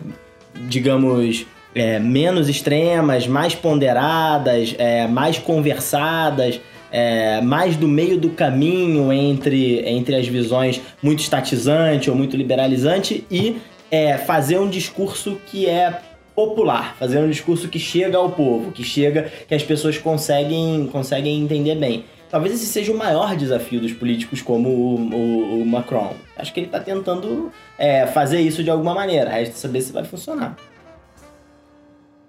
digamos, 0.66 1.46
é, 1.74 1.98
menos 1.98 2.48
extremas, 2.48 3.26
mais 3.26 3.54
ponderadas, 3.54 4.74
é, 4.78 5.06
mais 5.06 5.38
conversadas 5.38 6.60
é, 6.90 7.40
mais 7.40 7.76
do 7.76 7.86
meio 7.86 8.18
do 8.18 8.30
caminho 8.30 9.12
entre, 9.12 9.80
entre 9.88 10.16
as 10.16 10.26
visões 10.26 10.80
muito 11.02 11.20
estatizante 11.20 12.10
ou 12.10 12.16
muito 12.16 12.36
liberalizante 12.36 13.26
e 13.30 13.58
é 13.90 14.18
fazer 14.18 14.58
um 14.58 14.68
discurso 14.68 15.38
que 15.46 15.66
é 15.66 16.00
popular, 16.34 16.94
fazer 16.96 17.18
um 17.18 17.28
discurso 17.28 17.68
que 17.68 17.78
chega 17.78 18.16
ao 18.16 18.30
povo, 18.30 18.70
que 18.70 18.84
chega, 18.84 19.30
que 19.48 19.54
as 19.54 19.62
pessoas 19.62 19.98
conseguem, 19.98 20.88
conseguem 20.92 21.42
entender 21.42 21.74
bem. 21.74 22.04
Talvez 22.30 22.54
esse 22.54 22.66
seja 22.66 22.92
o 22.92 22.96
maior 22.96 23.34
desafio 23.34 23.80
dos 23.80 23.92
políticos 23.92 24.42
como 24.42 24.68
o, 24.68 24.94
o, 25.14 25.62
o 25.62 25.66
Macron. 25.66 26.14
Acho 26.36 26.52
que 26.52 26.60
ele 26.60 26.66
está 26.66 26.78
tentando 26.78 27.50
é, 27.78 28.06
fazer 28.06 28.40
isso 28.40 28.62
de 28.62 28.70
alguma 28.70 28.94
maneira. 28.94 29.30
Resta 29.30 29.56
saber 29.56 29.80
se 29.80 29.92
vai 29.92 30.04
funcionar. 30.04 30.56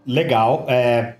Legal. 0.07 0.65
É, 0.67 1.15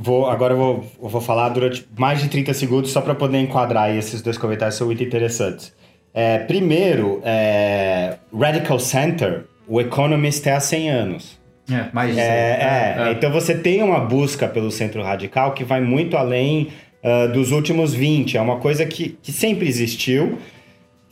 vou, 0.00 0.26
agora 0.26 0.54
eu 0.54 0.58
vou, 0.58 0.84
eu 1.02 1.08
vou 1.08 1.20
falar 1.20 1.50
durante 1.50 1.86
mais 1.96 2.22
de 2.22 2.28
30 2.28 2.54
segundos 2.54 2.90
só 2.90 3.02
para 3.02 3.14
poder 3.14 3.38
enquadrar 3.38 3.94
esses 3.94 4.22
dois 4.22 4.38
comentários 4.38 4.76
são 4.76 4.86
muito 4.86 5.02
interessantes. 5.04 5.72
É, 6.14 6.38
primeiro, 6.38 7.20
é, 7.22 8.16
Radical 8.36 8.78
Center, 8.78 9.44
o 9.68 9.80
Economist 9.80 10.48
é 10.48 10.52
há 10.52 10.60
100 10.60 10.90
anos. 10.90 11.40
É, 11.70 11.84
mais 11.92 12.14
de 12.14 12.20
é, 12.20 12.24
é, 12.24 12.96
é, 13.08 13.12
Então 13.12 13.30
você 13.30 13.54
tem 13.54 13.82
uma 13.82 14.00
busca 14.00 14.48
pelo 14.48 14.70
centro 14.70 15.02
radical 15.02 15.52
que 15.52 15.62
vai 15.62 15.80
muito 15.80 16.16
além 16.16 16.68
uh, 17.04 17.30
dos 17.32 17.52
últimos 17.52 17.94
20. 17.94 18.38
É 18.38 18.40
uma 18.40 18.56
coisa 18.56 18.84
que, 18.86 19.18
que 19.22 19.30
sempre 19.30 19.68
existiu 19.68 20.38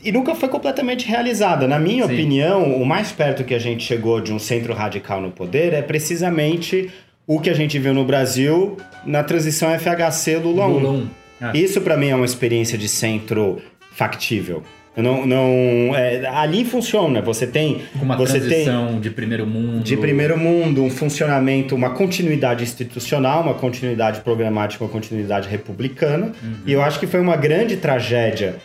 e 0.03 0.11
nunca 0.11 0.34
foi 0.34 0.49
completamente 0.49 1.07
realizada. 1.07 1.68
Na 1.68 1.78
minha 1.78 2.07
Sim. 2.07 2.14
opinião, 2.14 2.74
o 2.74 2.84
mais 2.84 3.12
perto 3.12 3.45
que 3.45 3.55
a 3.55 3.59
gente 3.59 3.84
chegou 3.84 4.20
de 4.20 4.32
um 4.32 4.39
centro 4.39 4.72
radical 4.72 5.20
no 5.20 5.30
poder 5.30 5.72
é 5.74 5.82
precisamente 5.82 6.91
o 7.29 7.39
que 7.39 7.51
a 7.51 7.55
gente 7.55 7.79
viu 7.79 7.93
no 7.93 8.07
Brasil 8.07 8.79
na 9.05 9.22
transição 9.22 9.68
FHC 9.79 10.39
Lula 10.39 10.66
1. 10.66 10.72
Lula 10.72 10.91
1. 10.91 11.09
Ah. 11.43 11.53
Isso 11.55 11.83
para 11.83 11.95
mim 11.95 12.09
é 12.09 12.14
uma 12.16 12.24
experiência 12.24 12.79
de 12.79 12.89
centro 12.89 13.61
factível. 13.93 14.62
Não, 14.97 15.24
não, 15.24 15.95
é, 15.95 16.26
ali 16.26 16.64
funciona. 16.64 17.20
Você 17.22 17.47
tem 17.47 17.83
uma 18.03 18.16
você 18.16 18.41
transição 18.41 18.89
tem 18.93 19.01
de 19.01 19.11
primeiro 19.11 19.47
mundo, 19.47 19.85
de 19.85 19.97
primeiro 19.97 20.37
mundo, 20.37 20.83
um 20.83 20.91
funcionamento, 20.91 21.74
uma 21.76 21.91
continuidade 21.91 22.64
institucional, 22.64 23.43
uma 23.43 23.55
continuidade 23.55 24.22
programática, 24.22 24.83
uma 24.83 24.91
continuidade 24.91 25.49
republicana. 25.49 26.33
Uhum. 26.43 26.55
E 26.66 26.72
eu 26.72 26.83
acho 26.83 26.99
que 26.99 27.07
foi 27.07 27.20
uma 27.20 27.37
grande 27.37 27.76
tragédia 27.76 28.57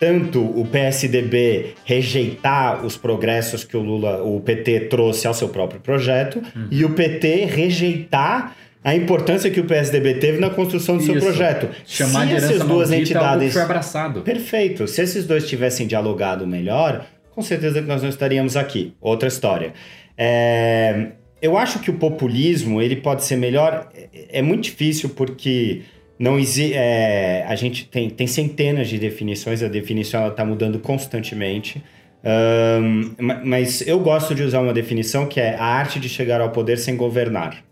tanto 0.00 0.42
o 0.42 0.66
PSDB 0.66 1.74
rejeitar 1.84 2.84
os 2.84 2.96
progressos 2.96 3.62
que 3.62 3.76
o 3.76 3.80
Lula, 3.80 4.22
o 4.22 4.40
PT 4.40 4.80
trouxe 4.88 5.26
ao 5.26 5.34
seu 5.34 5.50
próprio 5.50 5.78
projeto 5.78 6.36
uhum. 6.36 6.68
e 6.70 6.84
o 6.86 6.94
PT 6.94 7.44
rejeitar 7.44 8.56
a 8.82 8.96
importância 8.96 9.50
que 9.50 9.60
o 9.60 9.64
PSDB 9.64 10.14
teve 10.14 10.38
na 10.38 10.48
construção 10.48 10.96
do 10.96 11.02
Isso. 11.02 11.12
seu 11.12 11.20
projeto. 11.20 11.68
Chamar 11.84 12.26
Se 12.26 12.34
essas 12.34 12.60
duas 12.60 12.90
entidades 12.90 13.52
foi 13.52 13.60
abraçado. 13.60 14.22
Perfeito. 14.22 14.88
Se 14.88 15.02
esses 15.02 15.26
dois 15.26 15.46
tivessem 15.46 15.86
dialogado 15.86 16.46
melhor, 16.46 17.04
com 17.30 17.42
certeza 17.42 17.82
que 17.82 17.86
nós 17.86 18.02
não 18.02 18.08
estaríamos 18.08 18.56
aqui. 18.56 18.94
Outra 19.02 19.28
história. 19.28 19.74
É... 20.16 21.08
Eu 21.42 21.58
acho 21.58 21.78
que 21.78 21.90
o 21.90 21.94
populismo 21.94 22.80
ele 22.80 22.96
pode 22.96 23.24
ser 23.24 23.36
melhor. 23.36 23.90
É, 23.94 24.38
é 24.38 24.42
muito 24.42 24.64
difícil 24.64 25.10
porque 25.10 25.82
não 26.20 26.38
existe. 26.38 26.74
É... 26.74 27.46
a 27.48 27.56
gente 27.56 27.86
tem, 27.86 28.10
tem 28.10 28.26
centenas 28.26 28.88
de 28.88 28.98
definições. 28.98 29.62
A 29.62 29.68
definição 29.68 30.28
está 30.28 30.44
mudando 30.44 30.78
constantemente. 30.78 31.82
Um, 32.22 33.14
mas 33.42 33.80
eu 33.86 33.98
gosto 33.98 34.34
de 34.34 34.42
usar 34.42 34.60
uma 34.60 34.74
definição 34.74 35.26
que 35.26 35.40
é 35.40 35.56
a 35.56 35.64
arte 35.64 35.98
de 35.98 36.08
chegar 36.08 36.42
ao 36.42 36.50
poder 36.50 36.76
sem 36.76 36.94
governar. 36.94 37.64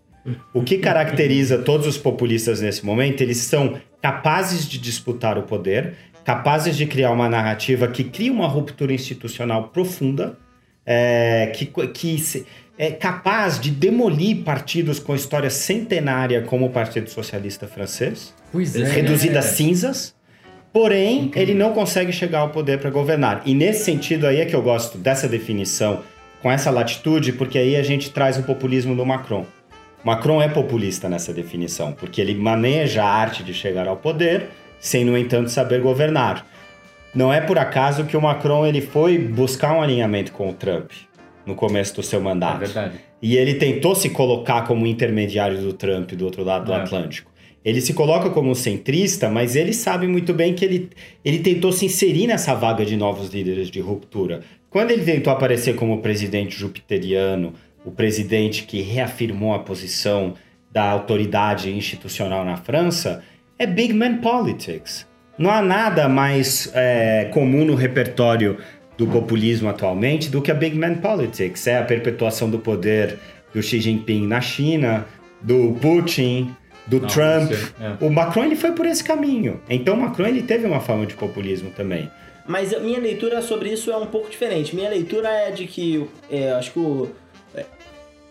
O 0.53 0.63
que 0.63 0.79
caracteriza 0.79 1.59
todos 1.59 1.85
os 1.85 1.97
populistas 1.97 2.59
nesse 2.59 2.85
momento? 2.85 3.21
Eles 3.21 3.37
são 3.37 3.79
capazes 4.01 4.67
de 4.67 4.79
disputar 4.79 5.37
o 5.37 5.43
poder, 5.43 5.93
capazes 6.25 6.75
de 6.75 6.85
criar 6.85 7.11
uma 7.11 7.29
narrativa 7.29 7.87
que 7.87 8.03
cria 8.03 8.31
uma 8.31 8.47
ruptura 8.47 8.91
institucional 8.91 9.69
profunda, 9.69 10.37
é, 10.85 11.51
que, 11.55 11.65
que 11.65 12.17
é 12.79 12.91
capaz 12.91 13.59
de 13.59 13.69
demolir 13.69 14.37
partidos 14.45 14.99
com 14.99 15.13
história 15.13 15.49
centenária 15.49 16.43
como 16.43 16.65
o 16.65 16.69
Partido 16.69 17.09
Socialista 17.09 17.67
Francês, 17.67 18.33
é, 18.53 18.83
reduzida 18.83 19.33
né? 19.33 19.39
a 19.39 19.41
cinzas. 19.41 20.15
Porém, 20.71 21.23
Incrível. 21.23 21.41
ele 21.41 21.53
não 21.55 21.73
consegue 21.73 22.13
chegar 22.13 22.39
ao 22.39 22.51
poder 22.51 22.79
para 22.79 22.89
governar. 22.89 23.41
E 23.45 23.53
nesse 23.53 23.83
sentido 23.83 24.25
aí 24.25 24.39
é 24.39 24.45
que 24.45 24.55
eu 24.55 24.61
gosto 24.61 24.97
dessa 24.97 25.27
definição, 25.27 26.03
com 26.41 26.49
essa 26.49 26.71
latitude, 26.71 27.33
porque 27.33 27.57
aí 27.57 27.75
a 27.75 27.83
gente 27.83 28.11
traz 28.11 28.37
o 28.37 28.43
populismo 28.43 28.95
do 28.95 29.05
Macron. 29.05 29.45
Macron 30.01 30.41
é 30.41 30.47
populista 30.47 31.09
nessa 31.09 31.33
definição, 31.33 31.91
porque 31.91 32.21
ele 32.21 32.33
maneja 32.33 33.03
a 33.03 33.09
arte 33.09 33.43
de 33.43 33.53
chegar 33.53 33.89
ao 33.89 33.97
poder 33.97 34.51
sem, 34.79 35.03
no 35.03 35.17
entanto, 35.17 35.49
saber 35.49 35.81
governar. 35.81 36.45
Não 37.13 37.33
é 37.33 37.41
por 37.41 37.57
acaso 37.57 38.05
que 38.05 38.15
o 38.15 38.21
Macron 38.21 38.65
ele 38.65 38.79
foi 38.79 39.17
buscar 39.17 39.73
um 39.73 39.81
alinhamento 39.81 40.31
com 40.31 40.49
o 40.49 40.53
Trump 40.53 40.91
no 41.49 41.55
começo 41.55 41.95
do 41.95 42.03
seu 42.03 42.21
mandato. 42.21 42.63
É 42.63 42.65
verdade. 42.65 42.99
E 43.21 43.35
ele 43.35 43.55
tentou 43.55 43.93
se 43.95 44.09
colocar 44.09 44.61
como 44.61 44.87
intermediário 44.87 45.59
do 45.59 45.73
Trump 45.73 46.11
do 46.11 46.23
outro 46.23 46.43
lado 46.43 46.65
do 46.65 46.73
é. 46.73 46.77
Atlântico. 46.77 47.29
Ele 47.65 47.81
se 47.81 47.93
coloca 47.93 48.29
como 48.29 48.55
centrista, 48.55 49.29
mas 49.29 49.55
ele 49.55 49.73
sabe 49.73 50.07
muito 50.07 50.33
bem 50.33 50.53
que 50.53 50.63
ele, 50.63 50.89
ele 51.25 51.39
tentou 51.39 51.73
se 51.73 51.85
inserir 51.85 52.25
nessa 52.25 52.55
vaga 52.55 52.85
de 52.85 52.95
novos 52.95 53.29
líderes 53.29 53.69
de 53.69 53.81
ruptura. 53.81 54.41
Quando 54.69 54.91
ele 54.91 55.03
tentou 55.03 55.33
aparecer 55.33 55.75
como 55.75 56.01
presidente 56.01 56.55
jupiteriano, 56.57 57.53
o 57.83 57.91
presidente 57.91 58.63
que 58.63 58.81
reafirmou 58.81 59.53
a 59.53 59.59
posição 59.59 60.35
da 60.71 60.89
autoridade 60.89 61.71
institucional 61.71 62.45
na 62.45 62.55
França, 62.55 63.23
é 63.57 63.65
big 63.65 63.93
man 63.93 64.17
politics. 64.17 65.07
Não 65.37 65.49
há 65.49 65.61
nada 65.61 66.07
mais 66.07 66.71
é, 66.73 67.29
comum 67.33 67.65
no 67.65 67.75
repertório 67.75 68.57
do 68.99 69.07
populismo 69.07 69.69
atualmente 69.69 70.29
do 70.29 70.41
que 70.41 70.51
a 70.51 70.53
big 70.53 70.77
man 70.77 70.95
politics. 70.95 71.65
É 71.65 71.77
a 71.77 71.83
perpetuação 71.83 72.49
do 72.49 72.59
poder 72.59 73.17
do 73.53 73.63
Xi 73.63 73.79
Jinping 73.79 74.27
na 74.27 74.41
China, 74.41 75.07
do 75.41 75.73
Putin, 75.81 76.53
do 76.85 76.99
Não, 76.99 77.07
Trump. 77.07 77.51
É. 77.79 78.05
O 78.05 78.09
Macron 78.09 78.43
ele 78.43 78.57
foi 78.57 78.73
por 78.73 78.85
esse 78.85 79.01
caminho. 79.01 79.61
Então 79.69 79.95
o 79.95 80.01
Macron 80.01 80.27
ele 80.27 80.43
teve 80.43 80.67
uma 80.67 80.81
forma 80.81 81.05
de 81.05 81.13
populismo 81.13 81.71
também. 81.71 82.11
Mas 82.45 82.77
minha 82.81 82.99
leitura 82.99 83.41
sobre 83.41 83.71
isso 83.71 83.89
é 83.89 83.95
um 83.95 84.07
pouco 84.07 84.29
diferente. 84.29 84.75
Minha 84.75 84.89
leitura 84.89 85.29
é 85.29 85.51
de 85.51 85.65
que, 85.65 86.05
é, 86.29 86.51
acho 86.51 86.73
que 86.73 86.79
o 86.79 87.09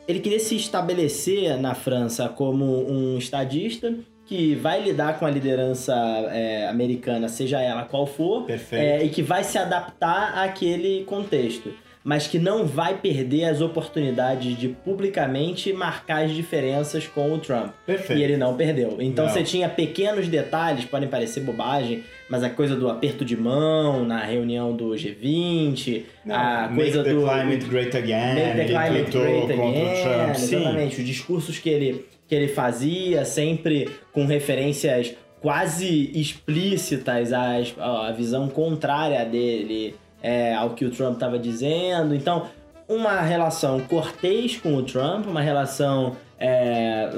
ele 0.07 0.21
queria 0.21 0.41
se 0.41 0.57
estabelecer 0.57 1.59
na 1.59 1.75
França 1.75 2.31
como 2.31 2.91
um 2.91 3.19
estadista 3.19 3.95
que 4.29 4.55
vai 4.55 4.83
lidar 4.83 5.18
com 5.18 5.24
a 5.24 5.31
liderança 5.31 5.95
é, 6.31 6.68
americana, 6.68 7.29
seja 7.29 7.62
ela 7.62 7.85
qual 7.85 8.07
for, 8.07 8.47
é, 8.70 9.03
e 9.03 9.09
que 9.09 9.22
vai 9.22 9.43
se 9.43 9.57
adaptar 9.57 10.39
àquele 10.39 11.03
contexto 11.05 11.72
mas 12.09 12.26
que 12.26 12.39
não 12.39 12.64
vai 12.64 12.97
perder 12.97 13.45
as 13.45 13.61
oportunidades 13.61 14.57
de 14.57 14.68
publicamente 14.68 15.74
marcar 15.74 16.24
as 16.24 16.33
diferenças 16.33 17.07
com 17.07 17.35
o 17.35 17.39
Trump. 17.39 17.72
Perfeito. 17.85 18.18
E 18.18 18.24
ele 18.24 18.39
não 18.39 18.57
perdeu. 18.57 18.97
Então 18.99 19.26
não. 19.26 19.33
você 19.33 19.43
tinha 19.43 19.68
pequenos 19.68 20.26
detalhes, 20.26 20.87
podem 20.87 21.07
parecer 21.07 21.41
bobagem, 21.41 22.03
mas 22.31 22.43
a 22.43 22.49
coisa 22.49 22.74
do 22.74 22.89
aperto 22.89 23.26
de 23.26 23.37
mão 23.37 24.07
na 24.07 24.24
reunião 24.24 24.74
do 24.74 24.91
G20, 24.93 26.05
não, 26.24 26.35
a 26.35 26.70
coisa 26.74 27.03
the 27.03 27.12
do. 27.12 27.20
Climate 27.20 27.66
great 27.66 27.95
again. 27.95 28.35
Make 28.35 28.57
the 28.57 28.64
climate 28.68 29.11
great 29.11 29.53
again. 29.53 30.31
Exatamente. 30.31 31.01
Os 31.01 31.07
discursos 31.07 31.59
que 31.59 31.68
ele, 31.68 32.07
que 32.29 32.35
ele 32.35 32.49
fazia, 32.49 33.24
sempre 33.24 33.89
com 34.12 34.26
referências 34.26 35.14
quase 35.41 36.11
explícitas 36.14 37.33
às, 37.33 37.74
à 37.79 38.12
visão 38.12 38.49
contrária 38.49 39.24
dele 39.24 39.95
é, 40.22 40.55
ao 40.55 40.70
que 40.70 40.85
o 40.85 40.91
Trump 40.91 41.14
estava 41.14 41.39
dizendo. 41.39 42.14
Então, 42.14 42.49
uma 42.89 43.20
relação 43.20 43.81
cortês 43.81 44.57
com 44.57 44.74
o 44.74 44.83
Trump, 44.83 45.26
uma 45.26 45.41
relação 45.41 46.16
é, 46.39 47.11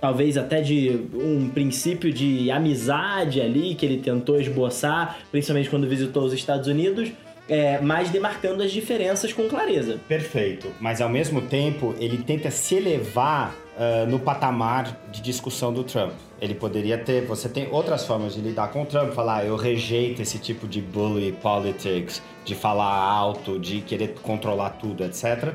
talvez 0.00 0.36
até 0.36 0.60
de 0.60 1.00
um 1.14 1.48
princípio 1.48 2.12
de 2.12 2.50
amizade 2.50 3.40
ali 3.40 3.74
que 3.74 3.86
ele 3.86 3.98
tentou 3.98 4.40
esboçar, 4.40 5.18
principalmente 5.30 5.70
quando 5.70 5.86
visitou 5.88 6.24
os 6.24 6.32
Estados 6.32 6.68
Unidos. 6.68 7.10
É, 7.46 7.78
mas 7.78 8.08
demarcando 8.08 8.62
as 8.62 8.72
diferenças 8.72 9.30
com 9.30 9.46
clareza. 9.46 10.00
Perfeito. 10.08 10.72
Mas 10.80 11.02
ao 11.02 11.10
mesmo 11.10 11.42
tempo, 11.42 11.94
ele 12.00 12.16
tenta 12.16 12.50
se 12.50 12.74
elevar 12.74 13.54
uh, 13.76 14.06
no 14.08 14.18
patamar 14.18 14.96
de 15.10 15.20
discussão 15.20 15.72
do 15.72 15.84
Trump. 15.84 16.12
Ele 16.40 16.54
poderia 16.54 16.98
ter. 16.98 17.24
Você 17.26 17.48
tem 17.48 17.68
outras 17.70 18.06
formas 18.06 18.34
de 18.34 18.40
lidar 18.40 18.68
com 18.68 18.82
o 18.82 18.86
Trump, 18.86 19.12
falar, 19.12 19.38
ah, 19.38 19.44
eu 19.44 19.56
rejeito 19.56 20.22
esse 20.22 20.38
tipo 20.38 20.66
de 20.66 20.80
bully 20.80 21.32
politics, 21.32 22.22
de 22.44 22.54
falar 22.54 22.92
alto, 22.92 23.58
de 23.58 23.80
querer 23.80 24.14
controlar 24.22 24.70
tudo, 24.70 25.04
etc. 25.04 25.54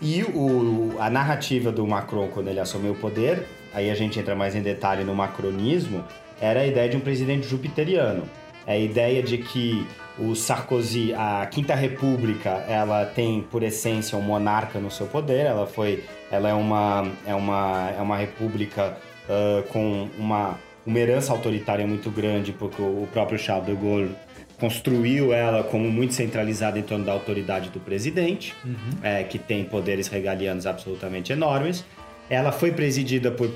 E 0.00 0.22
o, 0.22 0.94
a 0.98 1.10
narrativa 1.10 1.70
do 1.70 1.86
Macron, 1.86 2.28
quando 2.28 2.48
ele 2.48 2.60
assumiu 2.60 2.92
o 2.92 2.96
poder, 2.96 3.46
aí 3.74 3.90
a 3.90 3.94
gente 3.94 4.18
entra 4.18 4.34
mais 4.34 4.54
em 4.54 4.62
detalhe 4.62 5.04
no 5.04 5.14
macronismo, 5.14 6.04
era 6.40 6.60
a 6.60 6.66
ideia 6.66 6.88
de 6.88 6.96
um 6.96 7.00
presidente 7.00 7.46
jupiteriano. 7.46 8.24
É 8.66 8.72
a 8.72 8.78
ideia 8.78 9.22
de 9.22 9.38
que 9.38 9.86
o 10.18 10.34
Sarkozy, 10.34 11.14
a 11.14 11.46
Quinta 11.46 11.74
República, 11.74 12.50
ela 12.68 13.06
tem 13.06 13.40
por 13.42 13.62
essência 13.62 14.18
um 14.18 14.22
monarca 14.22 14.78
no 14.78 14.90
seu 14.90 15.06
poder. 15.06 15.46
Ela 15.46 15.66
foi, 15.66 16.04
ela 16.30 16.48
é 16.48 16.54
uma, 16.54 17.10
é 17.26 17.34
uma, 17.34 17.90
é 17.96 18.02
uma 18.02 18.16
república 18.16 18.96
uh, 19.28 19.62
com 19.68 20.08
uma, 20.18 20.58
uma 20.84 20.98
herança 20.98 21.32
autoritária 21.32 21.86
muito 21.86 22.10
grande, 22.10 22.52
porque 22.52 22.82
o 22.82 23.08
próprio 23.12 23.38
Charles 23.38 23.66
de 23.66 23.74
Gaulle 23.74 24.14
construiu 24.58 25.32
ela 25.32 25.64
como 25.64 25.90
muito 25.90 26.12
centralizada 26.12 26.78
em 26.78 26.82
torno 26.82 27.04
da 27.04 27.12
autoridade 27.12 27.70
do 27.70 27.80
presidente, 27.80 28.54
uhum. 28.62 28.76
é, 29.02 29.24
que 29.24 29.38
tem 29.38 29.64
poderes 29.64 30.06
regalianos 30.06 30.66
absolutamente 30.66 31.32
enormes. 31.32 31.82
Ela 32.30 32.52
foi 32.52 32.70
presidida 32.70 33.28
por, 33.28 33.50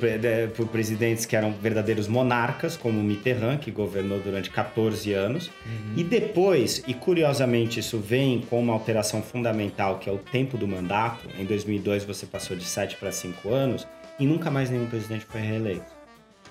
por, 0.57 0.67
presidentes 0.67 1.25
que 1.25 1.37
eram 1.37 1.53
verdadeiros 1.53 2.09
monarcas, 2.09 2.77
como 2.77 3.01
Mitterrand, 3.01 3.59
que 3.59 3.71
governou 3.71 4.19
durante 4.19 4.51
14 4.51 5.13
anos. 5.13 5.47
Uhum. 5.65 5.95
E 5.97 6.03
depois, 6.03 6.83
e 6.85 6.93
curiosamente 6.93 7.79
isso 7.79 8.01
vem 8.01 8.41
com 8.41 8.61
uma 8.61 8.73
alteração 8.73 9.23
fundamental, 9.23 10.01
que 10.01 10.11
é 10.11 10.13
o 10.13 10.19
tempo 10.19 10.59
do 10.59 10.67
mandato. 10.67 11.29
Em 11.39 11.45
2002 11.45 12.05
você 12.05 12.27
passou 12.27 12.57
de 12.57 12.65
7 12.65 12.97
para 12.97 13.13
5 13.13 13.49
anos 13.49 13.87
e 14.19 14.27
nunca 14.27 14.51
mais 14.51 14.69
nenhum 14.71 14.87
presidente 14.87 15.25
foi 15.25 15.41
reeleito. 15.41 15.93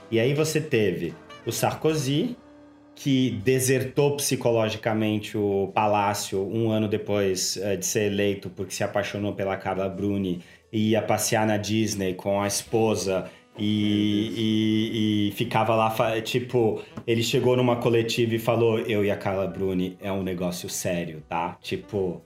E 0.10 0.18
aí 0.18 0.34
você 0.34 0.62
teve 0.62 1.14
o 1.46 1.52
Sarkozy, 1.52 2.38
que 2.96 3.32
desertou 3.44 4.16
psicologicamente 4.16 5.38
o 5.38 5.72
palácio 5.74 6.42
um 6.42 6.72
ano 6.72 6.88
depois 6.88 7.58
uh, 7.58 7.76
de 7.76 7.86
ser 7.86 8.12
eleito 8.12 8.50
porque 8.50 8.74
se 8.74 8.84
apaixonou 8.84 9.34
pela 9.34 9.58
Carla 9.58 9.90
Bruni 9.90 10.42
ia 10.74 11.02
passear 11.02 11.46
na 11.46 11.58
Disney 11.58 12.16
com 12.16 12.42
a 12.42 12.48
esposa 12.48 13.30
e, 13.58 14.34
e, 14.36 15.30
e, 15.30 15.32
ficava 15.34 15.76
lá, 15.76 15.94
tipo, 16.22 16.82
ele 17.06 17.22
chegou 17.22 17.56
numa 17.56 17.76
coletiva 17.76 18.34
e 18.34 18.40
falou: 18.40 18.80
Eu 18.80 19.06
e 19.06 19.12
a 19.12 19.16
Carla 19.16 19.46
Bruni 19.46 19.96
é 20.02 20.12
um 20.12 20.24
negócio 20.24 20.68
sério, 20.68 21.22
tá? 21.30 21.56
Tipo, 21.62 22.20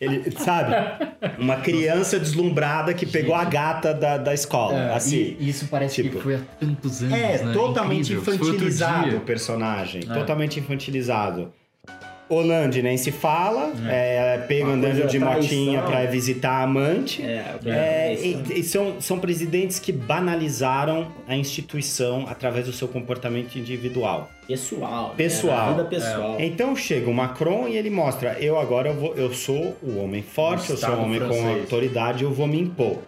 ele, 0.00 0.30
sabe? 0.30 0.74
Uma 1.38 1.56
criança 1.56 2.18
deslumbrada 2.18 2.94
que 2.94 3.04
pegou 3.04 3.34
a 3.34 3.44
gata 3.44 3.92
da, 3.92 4.16
da 4.16 4.32
escola. 4.32 4.78
É, 4.78 4.94
assim. 4.94 5.36
isso 5.38 5.68
parece 5.70 6.02
tipo, 6.02 6.16
que 6.16 6.22
foi 6.22 6.36
há 6.36 6.40
tantos 6.58 7.02
anos. 7.02 7.18
É, 7.18 7.44
né? 7.44 7.52
totalmente 7.52 8.14
Incrível. 8.14 8.34
infantilizado 8.34 9.16
o 9.18 9.20
personagem. 9.20 10.02
É. 10.08 10.14
Totalmente 10.14 10.58
infantilizado. 10.58 11.52
Holande 12.30 12.80
nem 12.80 12.96
se 12.96 13.10
fala, 13.10 13.72
é, 13.88 14.34
é 14.34 14.38
pego 14.38 14.70
andando 14.70 15.04
de 15.08 15.18
motinha 15.18 15.82
para 15.82 16.06
visitar 16.06 16.52
a 16.52 16.62
amante. 16.62 17.20
É, 17.22 17.58
é, 17.66 18.14
e, 18.14 18.60
e, 18.60 18.62
são, 18.62 19.00
são 19.00 19.18
presidentes 19.18 19.80
que 19.80 19.90
banalizaram 19.90 21.08
a 21.26 21.36
instituição 21.36 22.26
através 22.28 22.66
do 22.66 22.72
seu 22.72 22.86
comportamento 22.86 23.56
individual. 23.56 24.30
Pessoal. 24.46 25.08
Né? 25.08 25.14
Pessoal. 25.16 25.70
Vida 25.70 25.84
pessoal. 25.84 26.36
É. 26.38 26.46
Então 26.46 26.76
chega 26.76 27.10
o 27.10 27.12
Macron 27.12 27.66
e 27.66 27.76
ele 27.76 27.90
mostra: 27.90 28.38
eu 28.38 28.56
agora 28.58 28.90
eu, 28.90 28.94
vou, 28.94 29.14
eu 29.16 29.34
sou 29.34 29.76
o 29.82 29.98
homem 29.98 30.22
forte, 30.22 30.70
eu 30.70 30.76
sou 30.76 30.90
o 30.90 31.02
homem 31.02 31.18
francês. 31.18 31.42
com 31.42 31.48
autoridade, 31.48 32.22
eu 32.22 32.32
vou 32.32 32.46
me 32.46 32.60
impor. 32.60 32.98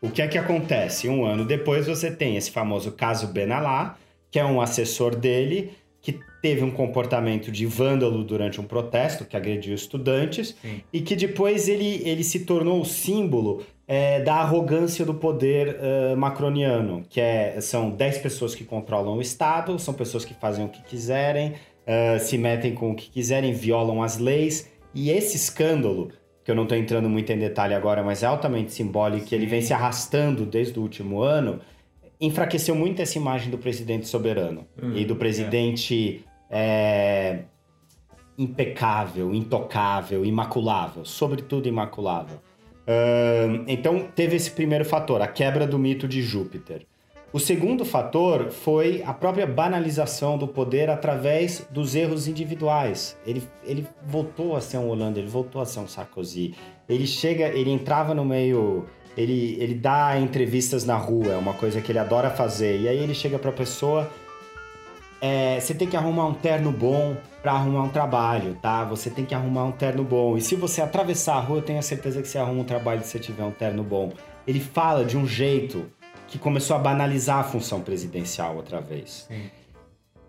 O 0.00 0.10
que 0.10 0.22
é 0.22 0.26
que 0.26 0.38
acontece? 0.38 1.10
Um 1.10 1.26
ano 1.26 1.44
depois 1.44 1.86
você 1.86 2.10
tem 2.10 2.36
esse 2.36 2.50
famoso 2.50 2.90
caso 2.92 3.26
Benalá, 3.26 3.96
que 4.30 4.38
é 4.38 4.44
um 4.44 4.62
assessor 4.62 5.14
dele 5.14 5.72
que 6.00 6.18
teve 6.42 6.64
um 6.64 6.72
comportamento 6.72 7.52
de 7.52 7.64
vândalo 7.64 8.24
durante 8.24 8.60
um 8.60 8.64
protesto 8.64 9.24
que 9.24 9.36
agrediu 9.36 9.72
estudantes 9.74 10.56
Sim. 10.60 10.82
e 10.92 11.00
que 11.00 11.14
depois 11.14 11.68
ele, 11.68 12.02
ele 12.04 12.24
se 12.24 12.40
tornou 12.40 12.80
o 12.80 12.84
símbolo 12.84 13.64
é, 13.86 14.20
da 14.20 14.34
arrogância 14.34 15.04
do 15.04 15.14
poder 15.14 15.76
uh, 15.76 16.16
macroniano, 16.16 17.04
que 17.08 17.20
é, 17.20 17.60
são 17.60 17.90
10 17.90 18.18
pessoas 18.18 18.56
que 18.56 18.64
controlam 18.64 19.18
o 19.18 19.22
Estado, 19.22 19.78
são 19.78 19.94
pessoas 19.94 20.24
que 20.24 20.34
fazem 20.34 20.64
o 20.64 20.68
que 20.68 20.82
quiserem, 20.82 21.52
uh, 21.52 22.18
se 22.18 22.36
metem 22.36 22.74
com 22.74 22.90
o 22.90 22.94
que 22.96 23.08
quiserem, 23.08 23.52
violam 23.52 24.02
as 24.02 24.18
leis, 24.18 24.68
e 24.92 25.10
esse 25.10 25.36
escândalo, 25.36 26.10
que 26.44 26.50
eu 26.50 26.56
não 26.56 26.64
estou 26.64 26.76
entrando 26.76 27.08
muito 27.08 27.30
em 27.30 27.38
detalhe 27.38 27.74
agora, 27.74 28.02
mas 28.02 28.24
é 28.24 28.26
altamente 28.26 28.72
simbólico, 28.72 29.26
que 29.26 29.34
ele 29.34 29.46
vem 29.46 29.62
se 29.62 29.72
arrastando 29.72 30.44
desde 30.44 30.76
o 30.76 30.82
último 30.82 31.22
ano, 31.22 31.60
enfraqueceu 32.20 32.74
muito 32.74 33.02
essa 33.02 33.18
imagem 33.18 33.50
do 33.50 33.58
presidente 33.58 34.06
soberano 34.06 34.64
uhum, 34.80 34.96
e 34.96 35.04
do 35.04 35.16
presidente 35.16 36.24
é. 36.52 37.44
Impecável, 38.38 39.34
intocável, 39.34 40.24
imaculável, 40.24 41.04
sobretudo 41.04 41.68
imaculável. 41.68 42.38
Uh, 42.82 43.62
então 43.68 44.08
teve 44.14 44.36
esse 44.36 44.50
primeiro 44.50 44.84
fator, 44.84 45.20
a 45.20 45.28
quebra 45.28 45.66
do 45.66 45.78
mito 45.78 46.08
de 46.08 46.22
Júpiter. 46.22 46.86
O 47.32 47.38
segundo 47.38 47.84
fator 47.84 48.50
foi 48.50 49.02
a 49.06 49.14
própria 49.14 49.46
banalização 49.46 50.36
do 50.36 50.48
poder 50.48 50.90
através 50.90 51.66
dos 51.70 51.94
erros 51.94 52.28
individuais. 52.28 53.16
Ele, 53.26 53.42
ele 53.64 53.86
voltou 54.06 54.54
a 54.54 54.60
ser 54.60 54.78
um 54.78 54.88
Hollande, 54.88 55.20
ele 55.20 55.28
voltou 55.28 55.60
a 55.62 55.64
ser 55.64 55.80
um 55.80 55.88
Sarkozy. 55.88 56.54
Ele 56.88 57.06
chega, 57.06 57.48
ele 57.48 57.70
entrava 57.70 58.14
no 58.14 58.24
meio 58.24 58.86
ele, 59.16 59.56
ele 59.60 59.74
dá 59.74 60.18
entrevistas 60.18 60.84
na 60.84 60.96
rua, 60.96 61.32
é 61.32 61.36
uma 61.36 61.52
coisa 61.52 61.80
que 61.80 61.92
ele 61.92 61.98
adora 61.98 62.30
fazer. 62.30 62.80
E 62.80 62.88
aí 62.88 62.98
ele 62.98 63.14
chega 63.14 63.38
pra 63.38 63.52
pessoa. 63.52 64.10
É, 65.24 65.60
você 65.60 65.72
tem 65.72 65.86
que 65.86 65.96
arrumar 65.96 66.26
um 66.26 66.34
terno 66.34 66.72
bom 66.72 67.16
para 67.40 67.52
arrumar 67.52 67.84
um 67.84 67.88
trabalho, 67.88 68.56
tá? 68.60 68.82
Você 68.86 69.08
tem 69.08 69.24
que 69.24 69.32
arrumar 69.32 69.64
um 69.64 69.70
terno 69.70 70.02
bom. 70.02 70.36
E 70.36 70.40
se 70.40 70.56
você 70.56 70.82
atravessar 70.82 71.36
a 71.36 71.40
rua, 71.40 71.58
eu 71.58 71.62
tenho 71.62 71.78
a 71.78 71.82
certeza 71.82 72.20
que 72.20 72.26
você 72.26 72.38
arruma 72.38 72.62
um 72.62 72.64
trabalho 72.64 73.02
se 73.02 73.10
você 73.10 73.20
tiver 73.20 73.44
um 73.44 73.52
terno 73.52 73.84
bom. 73.84 74.12
Ele 74.44 74.58
fala 74.58 75.04
de 75.04 75.16
um 75.16 75.24
jeito 75.24 75.86
que 76.26 76.40
começou 76.40 76.74
a 76.74 76.78
banalizar 76.80 77.38
a 77.38 77.44
função 77.44 77.80
presidencial 77.80 78.56
outra 78.56 78.80
vez. 78.80 79.26
Sim. 79.28 79.48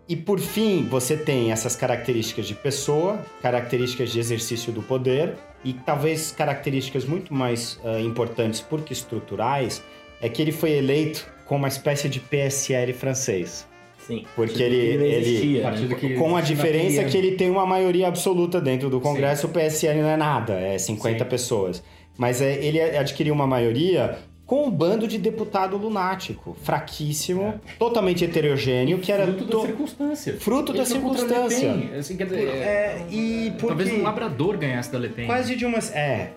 E 0.08 0.14
por 0.14 0.38
fim, 0.38 0.86
você 0.88 1.16
tem 1.16 1.50
essas 1.50 1.74
características 1.74 2.46
de 2.46 2.54
pessoa, 2.54 3.18
características 3.42 4.12
de 4.12 4.20
exercício 4.20 4.72
do 4.72 4.82
poder 4.82 5.34
e 5.64 5.72
talvez 5.72 6.30
características 6.30 7.04
muito 7.04 7.34
mais 7.34 7.80
uh, 7.82 7.98
importantes 7.98 8.60
porque 8.60 8.92
estruturais, 8.92 9.82
é 10.20 10.28
que 10.28 10.40
ele 10.40 10.52
foi 10.52 10.72
eleito 10.72 11.26
com 11.46 11.56
uma 11.56 11.68
espécie 11.68 12.08
de 12.08 12.20
PSL 12.20 12.92
francês. 12.92 13.66
Sim. 14.06 14.24
Porque 14.36 14.62
ele, 14.62 14.76
ele, 14.76 15.14
existia, 15.14 15.70
né? 15.70 16.14
com 16.18 16.36
a 16.36 16.40
diferença 16.40 17.04
que 17.04 17.16
ele 17.16 17.32
tem 17.32 17.50
uma 17.50 17.66
maioria 17.66 18.08
absoluta 18.08 18.60
dentro 18.60 18.90
do 18.90 19.00
Congresso, 19.00 19.42
Sim. 19.42 19.48
o 19.48 19.50
PSL 19.50 20.02
não 20.02 20.08
é 20.08 20.16
nada, 20.16 20.54
é 20.54 20.76
50 20.76 21.18
Sim. 21.18 21.30
pessoas. 21.30 21.82
Mas 22.16 22.40
é, 22.40 22.62
ele 22.62 22.80
adquiriu 22.80 23.34
uma 23.34 23.46
maioria 23.46 24.18
com 24.46 24.66
um 24.66 24.70
bando 24.70 25.08
de 25.08 25.16
deputado 25.16 25.76
lunático, 25.76 26.54
fraquíssimo, 26.62 27.54
é. 27.66 27.78
totalmente 27.78 28.24
heterogêneo, 28.24 28.98
que 28.98 29.10
era 29.10 29.24
fruto 29.24 29.46
to... 29.46 29.56
da 29.58 29.66
circunstância. 29.66 30.36
Fruto 30.38 30.72
Ele 30.72 30.78
da 30.78 30.84
circunstância. 30.84 31.72
Assim, 31.98 32.16
quer 32.16 32.24
dizer, 32.24 32.48
é, 32.48 33.06
e 33.10 33.52
porque... 33.52 33.66
talvez 33.68 33.92
um 33.92 34.02
labrador 34.02 34.58
ganhasse 34.58 34.92
da 34.92 34.98
Le 34.98 35.08
Pen. 35.08 35.26
Quase 35.26 35.56
de 35.56 35.64
umas, 35.64 35.90
é. 35.94 36.30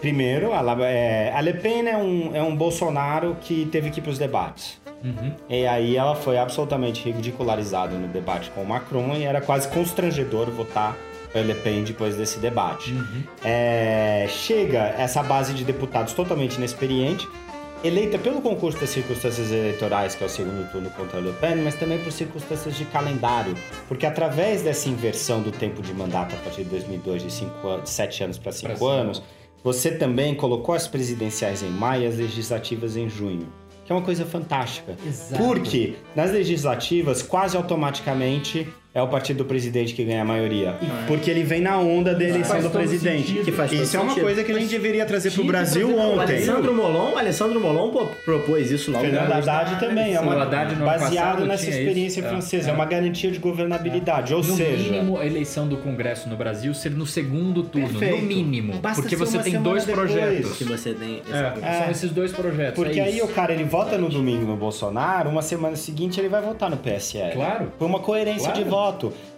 Primeiro, 0.00 0.52
a, 0.52 0.76
é, 0.86 1.32
a 1.34 1.40
Le 1.40 1.54
Pen 1.54 1.86
é 1.88 1.96
um, 1.96 2.36
é 2.36 2.42
um 2.42 2.54
Bolsonaro 2.54 3.36
que 3.40 3.66
teve 3.66 3.90
que 3.90 4.00
ir 4.00 4.02
para 4.02 4.12
os 4.12 4.18
debates. 4.18 4.78
Uhum. 5.06 5.32
E 5.48 5.66
aí 5.66 5.96
ela 5.96 6.14
foi 6.14 6.36
absolutamente 6.36 7.08
ridicularizada 7.08 7.96
no 7.96 8.08
debate 8.08 8.50
com 8.50 8.62
o 8.62 8.66
Macron 8.66 9.14
e 9.14 9.22
era 9.22 9.40
quase 9.40 9.68
constrangedor 9.68 10.50
votar 10.50 10.96
Le 11.34 11.54
Pen 11.54 11.84
depois 11.84 12.16
desse 12.16 12.38
debate. 12.38 12.92
Uhum. 12.92 13.22
É, 13.44 14.26
chega 14.28 14.94
essa 14.98 15.22
base 15.22 15.54
de 15.54 15.64
deputados 15.64 16.12
totalmente 16.12 16.56
inexperiente 16.56 17.28
eleita 17.84 18.18
pelo 18.18 18.40
concurso 18.40 18.80
das 18.80 18.90
circunstâncias 18.90 19.52
eleitorais, 19.52 20.14
que 20.14 20.24
é 20.24 20.26
o 20.26 20.30
segundo 20.30 20.68
turno 20.72 20.90
contra 20.90 21.20
Le 21.20 21.32
Pen, 21.34 21.56
mas 21.56 21.74
também 21.74 21.98
por 21.98 22.10
circunstâncias 22.10 22.74
de 22.74 22.84
calendário, 22.86 23.54
porque 23.86 24.06
através 24.06 24.62
dessa 24.62 24.88
inversão 24.88 25.42
do 25.42 25.52
tempo 25.52 25.82
de 25.82 25.92
mandato 25.92 26.34
a 26.34 26.38
partir 26.38 26.64
de 26.64 26.70
2002, 26.70 27.22
de, 27.22 27.32
cinco, 27.32 27.80
de 27.82 27.90
sete 27.90 28.24
anos 28.24 28.38
para 28.38 28.50
cinco 28.50 28.86
anos, 28.86 29.22
você 29.62 29.90
também 29.90 30.34
colocou 30.34 30.74
as 30.74 30.88
presidenciais 30.88 31.62
em 31.62 31.70
maio 31.70 32.04
e 32.04 32.06
as 32.06 32.16
legislativas 32.16 32.96
em 32.96 33.08
junho 33.08 33.46
que 33.86 33.92
é 33.92 33.94
uma 33.94 34.02
coisa 34.02 34.26
fantástica. 34.26 34.96
Exato. 35.06 35.40
Porque 35.42 35.94
nas 36.14 36.32
legislativas, 36.32 37.22
quase 37.22 37.56
automaticamente 37.56 38.68
é 38.96 39.02
o 39.02 39.08
partido 39.08 39.36
do 39.36 39.44
presidente 39.44 39.92
que 39.92 40.02
ganha 40.02 40.22
a 40.22 40.24
maioria. 40.24 40.70
É. 40.70 41.06
Porque 41.06 41.30
ele 41.30 41.42
vem 41.42 41.60
na 41.60 41.78
onda 41.78 42.14
da 42.14 42.24
eleição 42.24 42.62
do 42.62 42.70
presidente. 42.70 43.26
Sentido, 43.28 43.44
que 43.44 43.52
faz 43.52 43.70
isso 43.70 43.94
é 43.94 44.00
uma 44.00 44.08
sentido. 44.08 44.24
coisa 44.24 44.42
que 44.42 44.50
a 44.50 44.58
gente 44.58 44.70
deveria 44.70 45.04
trazer 45.04 45.32
para 45.32 45.42
o 45.42 45.44
Brasil 45.44 45.98
ontem. 45.98 46.22
Alessandro 46.22 46.74
Molon, 46.74 47.18
Alessandro 47.18 47.60
Molon 47.60 48.08
propôs 48.24 48.70
isso 48.70 48.90
lá. 48.90 49.00
Fernando 49.00 49.30
Haddad 49.30 49.78
também. 49.78 50.14
É 50.14 50.20
uma, 50.20 50.46
baseado 50.46 51.44
nessa 51.44 51.68
experiência 51.68 52.20
isso. 52.20 52.28
francesa. 52.30 52.70
É. 52.70 52.72
é. 52.72 52.74
uma 52.74 52.86
garantia 52.86 53.30
de 53.30 53.38
governabilidade. 53.38 54.32
Ou 54.32 54.42
no 54.42 54.56
seja... 54.56 54.84
No 54.84 54.90
mínimo, 54.90 55.18
a 55.18 55.26
eleição 55.26 55.68
do 55.68 55.76
Congresso 55.76 56.30
no 56.30 56.36
Brasil 56.36 56.72
ser 56.72 56.92
no 56.92 57.06
segundo 57.06 57.64
turno. 57.64 57.98
Perfeito. 57.98 58.22
No 58.22 58.26
mínimo. 58.26 58.78
Basta 58.78 59.02
porque 59.02 59.14
você 59.14 59.38
tem 59.40 59.60
dois 59.60 59.84
depois. 59.84 60.10
projetos. 60.10 60.56
Que 60.56 60.64
você 60.64 60.94
tem... 60.94 61.22
É. 61.30 61.82
São 61.82 61.90
esses 61.90 62.10
dois 62.12 62.32
projetos. 62.32 62.82
Porque 62.82 62.98
aí 62.98 63.20
o 63.20 63.28
cara, 63.28 63.52
ele 63.52 63.64
vota 63.64 63.98
no 63.98 64.08
domingo 64.08 64.46
no 64.46 64.56
Bolsonaro, 64.56 65.28
uma 65.28 65.42
semana 65.42 65.76
seguinte 65.76 66.18
ele 66.18 66.30
vai 66.30 66.40
votar 66.40 66.70
no 66.70 66.78
PSL. 66.78 67.34
Claro. 67.34 67.72
Por 67.78 67.84
uma 67.84 68.00
coerência 68.00 68.50
de 68.52 68.64
voto. 68.64 68.85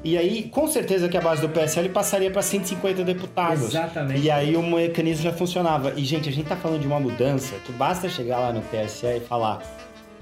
E 0.05 0.17
aí, 0.17 0.45
com 0.45 0.67
certeza 0.69 1.09
que 1.09 1.17
a 1.17 1.21
base 1.21 1.41
do 1.41 1.49
PSL 1.49 1.89
passaria 1.89 2.31
para 2.31 2.43
150 2.43 3.05
deputados. 3.05 3.65
Exatamente. 3.65 4.21
E 4.21 4.31
aí 4.31 4.57
o 4.57 4.63
mecanismo 4.63 5.25
já 5.25 5.33
funcionava. 5.33 5.93
E, 5.97 6.05
gente, 6.05 6.29
a 6.29 6.33
gente 6.33 6.49
tá 6.49 6.57
falando 6.57 6.81
de 6.81 6.87
uma 6.87 7.01
mudança 7.01 7.57
que 7.65 7.73
basta 7.73 8.09
chegar 8.09 8.39
lá 8.39 8.53
no 8.53 8.63
PSL 8.63 9.19
e 9.19 9.21
falar. 9.21 9.63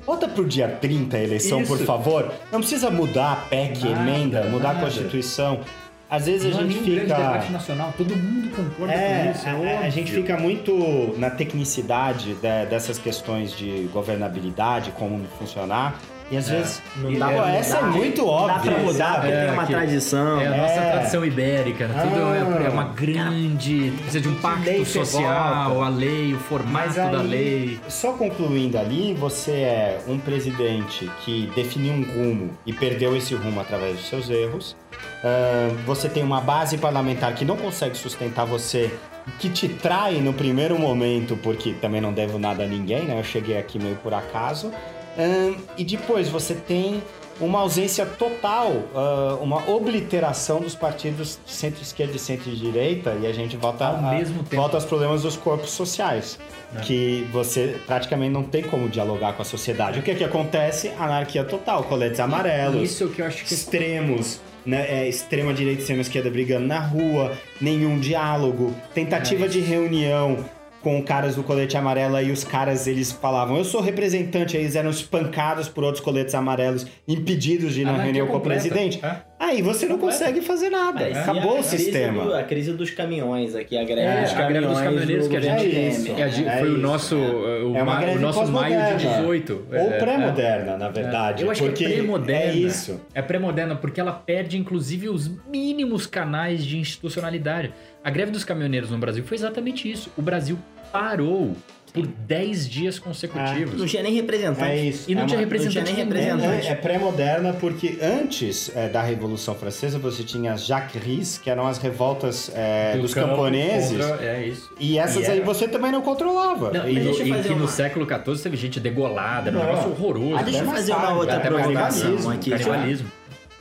Bota 0.05 0.29
pro 0.29 0.45
dia 0.45 0.69
30 0.69 1.17
a 1.17 1.23
eleição, 1.23 1.61
Isso. 1.61 1.77
por 1.77 1.85
favor. 1.85 2.33
Não 2.53 2.61
precisa 2.61 2.91
mudar 2.91 3.33
a 3.33 3.37
PEC, 3.37 3.89
nada, 3.89 4.01
emenda, 4.01 4.45
mudar 4.45 4.75
nada. 4.75 4.79
a 4.79 4.83
Constituição. 4.83 5.61
Às 6.09 6.27
vezes 6.27 6.55
não 6.55 6.61
a 6.61 6.67
gente 6.67 6.79
fica. 6.85 7.15
debate 7.17 7.51
nacional, 7.51 7.93
todo 7.97 8.15
mundo 8.15 8.49
concorda 8.55 8.95
é, 8.95 9.25
com 9.25 9.31
isso. 9.33 9.49
É 9.49 9.77
a, 9.77 9.81
a, 9.81 9.91
gente 9.91 10.13
fica 10.13 10.37
muito 10.37 11.15
na 11.19 11.31
tecnicidade 11.31 12.35
de, 12.35 12.67
dessas 12.71 12.97
questões 12.97 13.51
de 13.51 13.89
governabilidade, 13.93 14.93
como 14.93 15.25
funcionar, 15.37 16.01
E 16.31 16.37
às 16.37 16.49
é. 16.49 16.57
vezes. 16.57 16.83
Não 16.97 17.13
dá, 17.13 17.29
pô, 17.29 17.43
essa 17.45 17.79
é 17.79 17.83
muito 17.83 18.27
óbvia. 18.27 18.55
Dá 18.55 18.61
pra 18.61 18.79
mudar 18.83 19.15
porque 19.21 19.33
é, 19.33 19.45
tem 19.45 19.55
uma 19.55 19.67
tradição. 19.67 20.41
É 20.41 20.47
a 20.47 20.57
nossa 20.57 20.75
é. 20.75 20.91
tradição 20.93 21.25
ibérica, 21.25 21.87
né? 21.87 22.03
Tudo 22.03 22.35
é, 22.35 22.67
é, 22.67 22.69
uma 22.69 22.85
grande. 22.85 23.93
Precisa 23.97 24.21
de 24.21 24.29
um 24.29 24.35
pacto 24.37 24.85
social, 24.85 25.83
a 25.83 25.89
lei, 25.89 26.35
o 26.35 26.39
formato 26.39 27.01
aí, 27.01 27.11
da 27.11 27.23
lei. 27.23 27.81
Só 27.89 28.13
concluindo 28.13 28.79
ali, 28.79 29.15
você 29.15 29.53
é 29.53 30.01
um 30.09 30.19
presidente 30.19 31.11
que 31.25 31.51
definiu 31.55 31.93
um 31.93 32.03
rumo 32.03 32.51
e 32.67 32.73
perdeu 32.73 33.17
esse 33.17 33.35
rumo 33.35 33.61
através 33.61 33.97
dos 33.97 34.09
seus 34.09 34.29
erros. 34.29 34.77
Uh, 35.23 35.75
você 35.85 36.09
tem 36.09 36.23
uma 36.23 36.41
base 36.41 36.79
parlamentar 36.79 37.35
que 37.35 37.45
não 37.45 37.57
consegue 37.57 37.97
sustentar 37.97 38.45
você 38.45 38.91
que 39.39 39.49
te 39.49 39.69
trai 39.69 40.21
no 40.21 40.33
primeiro 40.33 40.79
momento, 40.79 41.37
porque 41.37 41.73
também 41.75 42.01
não 42.01 42.13
devo 42.13 42.39
nada 42.39 42.65
a 42.65 42.67
ninguém, 42.67 43.05
né? 43.05 43.19
Eu 43.19 43.25
cheguei 43.25 43.59
aqui 43.59 43.79
meio 43.79 43.97
por 43.97 44.15
acaso. 44.15 44.73
Um, 45.19 45.57
e 45.77 45.85
depois 45.85 46.29
você 46.29 46.55
tem 46.55 47.03
uma 47.41 47.61
ausência 47.61 48.07
total, 48.07 48.71
uh, 48.71 49.43
uma 49.43 49.69
obliteração 49.69 50.61
dos 50.61 50.75
partidos 50.75 51.39
de 51.45 51.53
centro-esquerda 51.53 52.17
e 52.17 52.19
centro-direita, 52.19 53.17
e 53.21 53.27
a 53.27 53.33
gente 53.33 53.57
volta, 53.57 53.87
Ao 53.87 53.97
a, 53.97 54.15
mesmo 54.15 54.43
tempo. 54.43 54.57
volta 54.57 54.77
aos 54.77 54.85
problemas 54.85 55.23
dos 55.23 55.37
corpos 55.37 55.71
sociais. 55.71 56.39
É. 56.75 56.81
Que 56.81 57.27
você 57.33 57.77
praticamente 57.87 58.33
não 58.33 58.43
tem 58.43 58.63
como 58.63 58.89
dialogar 58.89 59.35
com 59.35 59.43
a 59.43 59.45
sociedade. 59.45 60.01
O 60.01 60.03
que, 60.03 60.11
é 60.11 60.15
que 60.15 60.25
acontece? 60.25 60.91
Anarquia 60.99 61.45
total, 61.45 61.85
coletes 61.85 62.19
amarelos. 62.19 62.83
Isso 62.83 63.09
que 63.09 63.23
eu 63.23 63.27
acho 63.27 63.45
que. 63.45 63.55
Extremos 63.55 64.41
né, 64.65 64.85
é, 64.89 65.09
extrema 65.09 65.55
direita 65.55 65.79
e 65.79 65.83
extrema 65.83 66.03
esquerda 66.03 66.29
brigando 66.29 66.67
na 66.67 66.81
rua, 66.81 67.33
nenhum 67.61 68.01
diálogo, 68.01 68.75
tentativa 68.93 69.45
é 69.45 69.49
de 69.49 69.61
reunião 69.61 70.45
com 70.87 71.03
caras 71.03 71.35
do 71.35 71.43
colete 71.43 71.77
amarelo 71.77 72.21
e 72.21 72.31
os 72.31 72.45
caras 72.45 72.87
eles 72.87 73.11
falavam, 73.11 73.57
eu 73.57 73.65
sou 73.65 73.81
representante, 73.81 74.57
aí 74.57 74.63
eles 74.63 74.77
eram 74.77 74.89
espancados 74.89 75.69
por 75.69 75.83
outros 75.83 76.01
coletes 76.01 76.33
amarelos, 76.33 76.87
impedidos 77.09 77.75
de 77.75 77.81
ir 77.81 77.85
na 77.85 78.01
reunião 78.01 78.29
com 78.29 78.37
o 78.37 78.41
presidente. 78.41 79.05
É? 79.05 79.17
Aí 79.39 79.61
você 79.61 79.87
não 79.87 79.99
consegue 79.99 80.41
fazer 80.41 80.71
nada. 80.71 81.01
Mas 81.09 81.17
Acabou 81.17 81.59
o 81.59 81.63
sistema. 81.63 82.25
Do, 82.25 82.35
a 82.35 82.43
crise 82.45 82.73
dos 82.73 82.91
caminhões 82.91 83.57
aqui, 83.57 83.77
a 83.77 83.83
greve 83.83 84.01
é, 84.01 84.23
dos 84.23 84.33
caminhões. 84.33 84.39
A 84.39 84.49
greve 84.49 84.67
dos 84.67 84.81
caminhoneiros 84.81 85.29
que 85.29 85.37
a 85.37 85.41
gente. 85.41 85.77
É 85.77 85.89
isso, 85.89 86.49
é 86.49 86.59
foi 86.59 86.71
o 86.71 86.79
nosso, 86.79 87.17
o, 87.17 87.77
é 87.77 87.83
o 88.15 88.21
nosso 88.21 88.47
maio 88.47 88.97
de 88.97 89.07
18. 89.07 89.67
Ou 89.69 89.77
é, 89.77 89.99
pré-moderna, 89.99 90.77
na 90.79 90.89
verdade. 90.89 91.43
Eu 91.43 91.51
acho 91.51 91.69
que 91.73 91.85
é 91.85 91.89
pré-moderna. 91.89 92.53
É 92.53 92.55
isso. 92.55 93.01
É 93.13 93.21
pré-moderna, 93.21 93.75
porque 93.75 94.01
ela 94.01 94.13
perde, 94.13 94.57
inclusive, 94.57 95.09
os 95.09 95.29
mínimos 95.51 96.07
canais 96.07 96.65
de 96.65 96.79
institucionalidade. 96.79 97.75
A 98.03 98.11
greve 98.11 98.31
dos 98.31 98.45
caminhoneiros 98.45 98.91
no 98.91 98.99
Brasil 98.99 99.25
foi 99.25 99.37
exatamente 99.37 99.91
isso. 99.91 100.11
O 100.17 100.23
Brasil 100.23 100.57
parou 100.93 101.55
por 101.97 102.07
10 102.07 102.69
dias 102.69 102.99
consecutivos. 102.99 103.75
É. 103.75 103.77
Não 103.79 103.87
tinha 103.87 104.03
nem 104.03 104.13
representante. 104.13 104.71
É 104.71 104.77
isso. 104.77 105.11
E 105.11 105.15
não, 105.15 105.23
é 105.23 105.27
tinha, 105.27 105.39
uma, 105.39 105.45
representante 105.45 105.79
não 105.79 105.85
tinha 105.85 105.97
nem 105.97 106.05
representante. 106.05 106.67
É, 106.67 106.71
é 106.73 106.75
pré-moderna 106.75 107.55
porque 107.55 107.99
antes 108.03 108.71
é, 108.77 108.87
da 108.87 109.01
Revolução 109.01 109.55
Francesa 109.55 109.99
você 109.99 110.23
tinha 110.23 110.53
as 110.53 110.67
jacqueries, 110.67 111.39
que 111.39 111.49
eram 111.49 111.67
as 111.67 111.79
revoltas 111.79 112.53
é, 112.55 112.93
Do 112.97 113.03
dos 113.03 113.15
camponeses. 113.15 114.05
Contra, 114.05 114.27
é 114.27 114.47
isso. 114.47 114.71
E 114.79 114.99
essas 114.99 115.27
e 115.27 115.31
aí 115.31 115.41
você 115.41 115.67
também 115.67 115.91
não 115.91 116.03
controlava. 116.03 116.71
Não, 116.71 116.87
e, 116.87 116.99
e, 116.99 117.11
e 117.11 117.43
que 117.43 117.49
uma... 117.49 117.61
no 117.61 117.69
século 117.69 118.07
XIV 118.07 118.43
teve 118.43 118.59
gente 118.59 118.79
degolada, 118.79 119.49
era 119.49 119.59
um 119.59 119.65
negócio 119.65 119.91
horroroso. 119.91 120.37
Ah, 120.37 120.43
deixa 120.43 120.59
eu 120.59 120.67
fazer 120.67 120.93
uma 120.93 121.15
outra 121.15 121.41
provocação 121.41 122.31
aqui. 122.31 122.51
Canibalismo. 122.51 123.11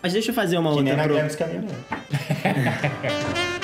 Mas 0.03 0.11
deixa 0.11 0.32
eu 0.32 0.36
fazer 0.36 0.57
uma 0.57 0.71
que 0.71 0.78
outra... 0.80 0.91
Que 0.91 1.43
nem 1.45 1.61
na 1.61 1.67
pro... 1.67 3.45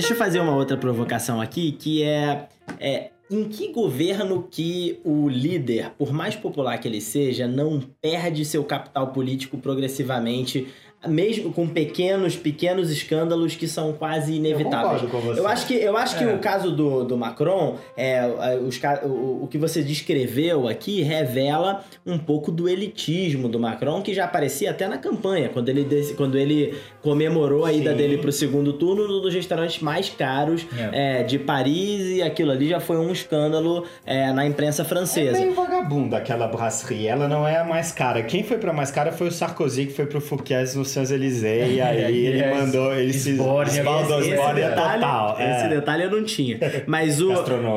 deixa 0.00 0.14
eu 0.14 0.16
fazer 0.16 0.40
uma 0.40 0.54
outra 0.54 0.78
provocação 0.78 1.40
aqui, 1.42 1.72
que 1.72 2.02
é, 2.02 2.48
é 2.78 3.10
em 3.30 3.44
que 3.44 3.70
governo 3.70 4.48
que 4.50 4.98
o 5.04 5.28
líder, 5.28 5.90
por 5.98 6.10
mais 6.10 6.34
popular 6.34 6.78
que 6.78 6.88
ele 6.88 7.02
seja, 7.02 7.46
não 7.46 7.80
perde 8.00 8.44
seu 8.44 8.64
capital 8.64 9.12
político 9.12 9.58
progressivamente 9.58 10.68
mesmo 11.08 11.50
com 11.52 11.66
pequenos, 11.66 12.36
pequenos 12.36 12.90
escândalos 12.90 13.56
que 13.56 13.66
são 13.66 13.92
quase 13.92 14.34
inevitáveis. 14.34 15.02
Eu, 15.02 15.08
com 15.08 15.20
você. 15.20 15.40
eu 15.40 15.48
acho 15.48 15.66
que, 15.66 15.74
eu 15.74 15.96
acho 15.96 16.16
é. 16.16 16.18
que 16.18 16.24
o 16.26 16.38
caso 16.38 16.70
do, 16.70 17.04
do 17.04 17.16
Macron, 17.16 17.76
é, 17.96 18.22
os, 18.62 18.78
o, 19.04 19.44
o 19.44 19.48
que 19.50 19.56
você 19.56 19.82
descreveu 19.82 20.68
aqui 20.68 21.00
revela 21.00 21.82
um 22.04 22.18
pouco 22.18 22.52
do 22.52 22.68
elitismo 22.68 23.48
do 23.48 23.58
Macron, 23.58 24.02
que 24.02 24.12
já 24.12 24.26
aparecia 24.26 24.70
até 24.70 24.86
na 24.88 24.98
campanha, 24.98 25.48
quando 25.48 25.70
ele, 25.70 26.14
quando 26.14 26.36
ele 26.36 26.74
comemorou 27.00 27.64
a 27.64 27.72
ida 27.72 27.92
Sim. 27.92 27.96
dele 27.96 28.18
para 28.18 28.28
o 28.28 28.32
segundo 28.32 28.74
turno 28.74 29.08
num 29.08 29.22
dos 29.22 29.32
restaurantes 29.32 29.80
mais 29.80 30.10
caros 30.10 30.66
é. 30.92 31.20
É, 31.20 31.22
de 31.22 31.38
Paris, 31.38 32.16
e 32.16 32.22
aquilo 32.22 32.50
ali 32.50 32.68
já 32.68 32.80
foi 32.80 32.98
um 32.98 33.10
escândalo 33.10 33.86
é, 34.04 34.32
na 34.32 34.46
imprensa 34.46 34.84
francesa. 34.84 35.38
É 35.38 35.40
meio 35.40 35.54
vagabunda 35.54 36.18
aquela 36.18 36.46
brasserie, 36.46 37.06
ela 37.06 37.26
não 37.26 37.48
é 37.48 37.56
a 37.56 37.64
mais 37.64 37.90
cara. 37.90 38.22
Quem 38.22 38.42
foi 38.42 38.58
para 38.58 38.72
mais 38.72 38.90
cara 38.90 39.12
foi 39.12 39.28
o 39.28 39.32
Sarkozy, 39.32 39.86
que 39.86 39.92
foi 39.92 40.04
para 40.04 40.18
o 40.18 40.20
Fouquet's 40.20 40.74
no 40.74 40.84
Champs-Élysées 40.92 41.72
e 41.76 41.80
aí 41.80 42.26
ele 42.26 42.38
yes. 42.38 42.58
mandou, 42.58 42.94
ele 42.94 43.12
se 43.12 43.30
espaldou 43.30 44.20
total. 44.20 45.36
Esse 45.40 45.64
é. 45.64 45.68
detalhe 45.68 46.04
eu 46.04 46.10
não 46.10 46.24
tinha. 46.24 46.58
Mas 46.86 47.20
o, 47.20 47.32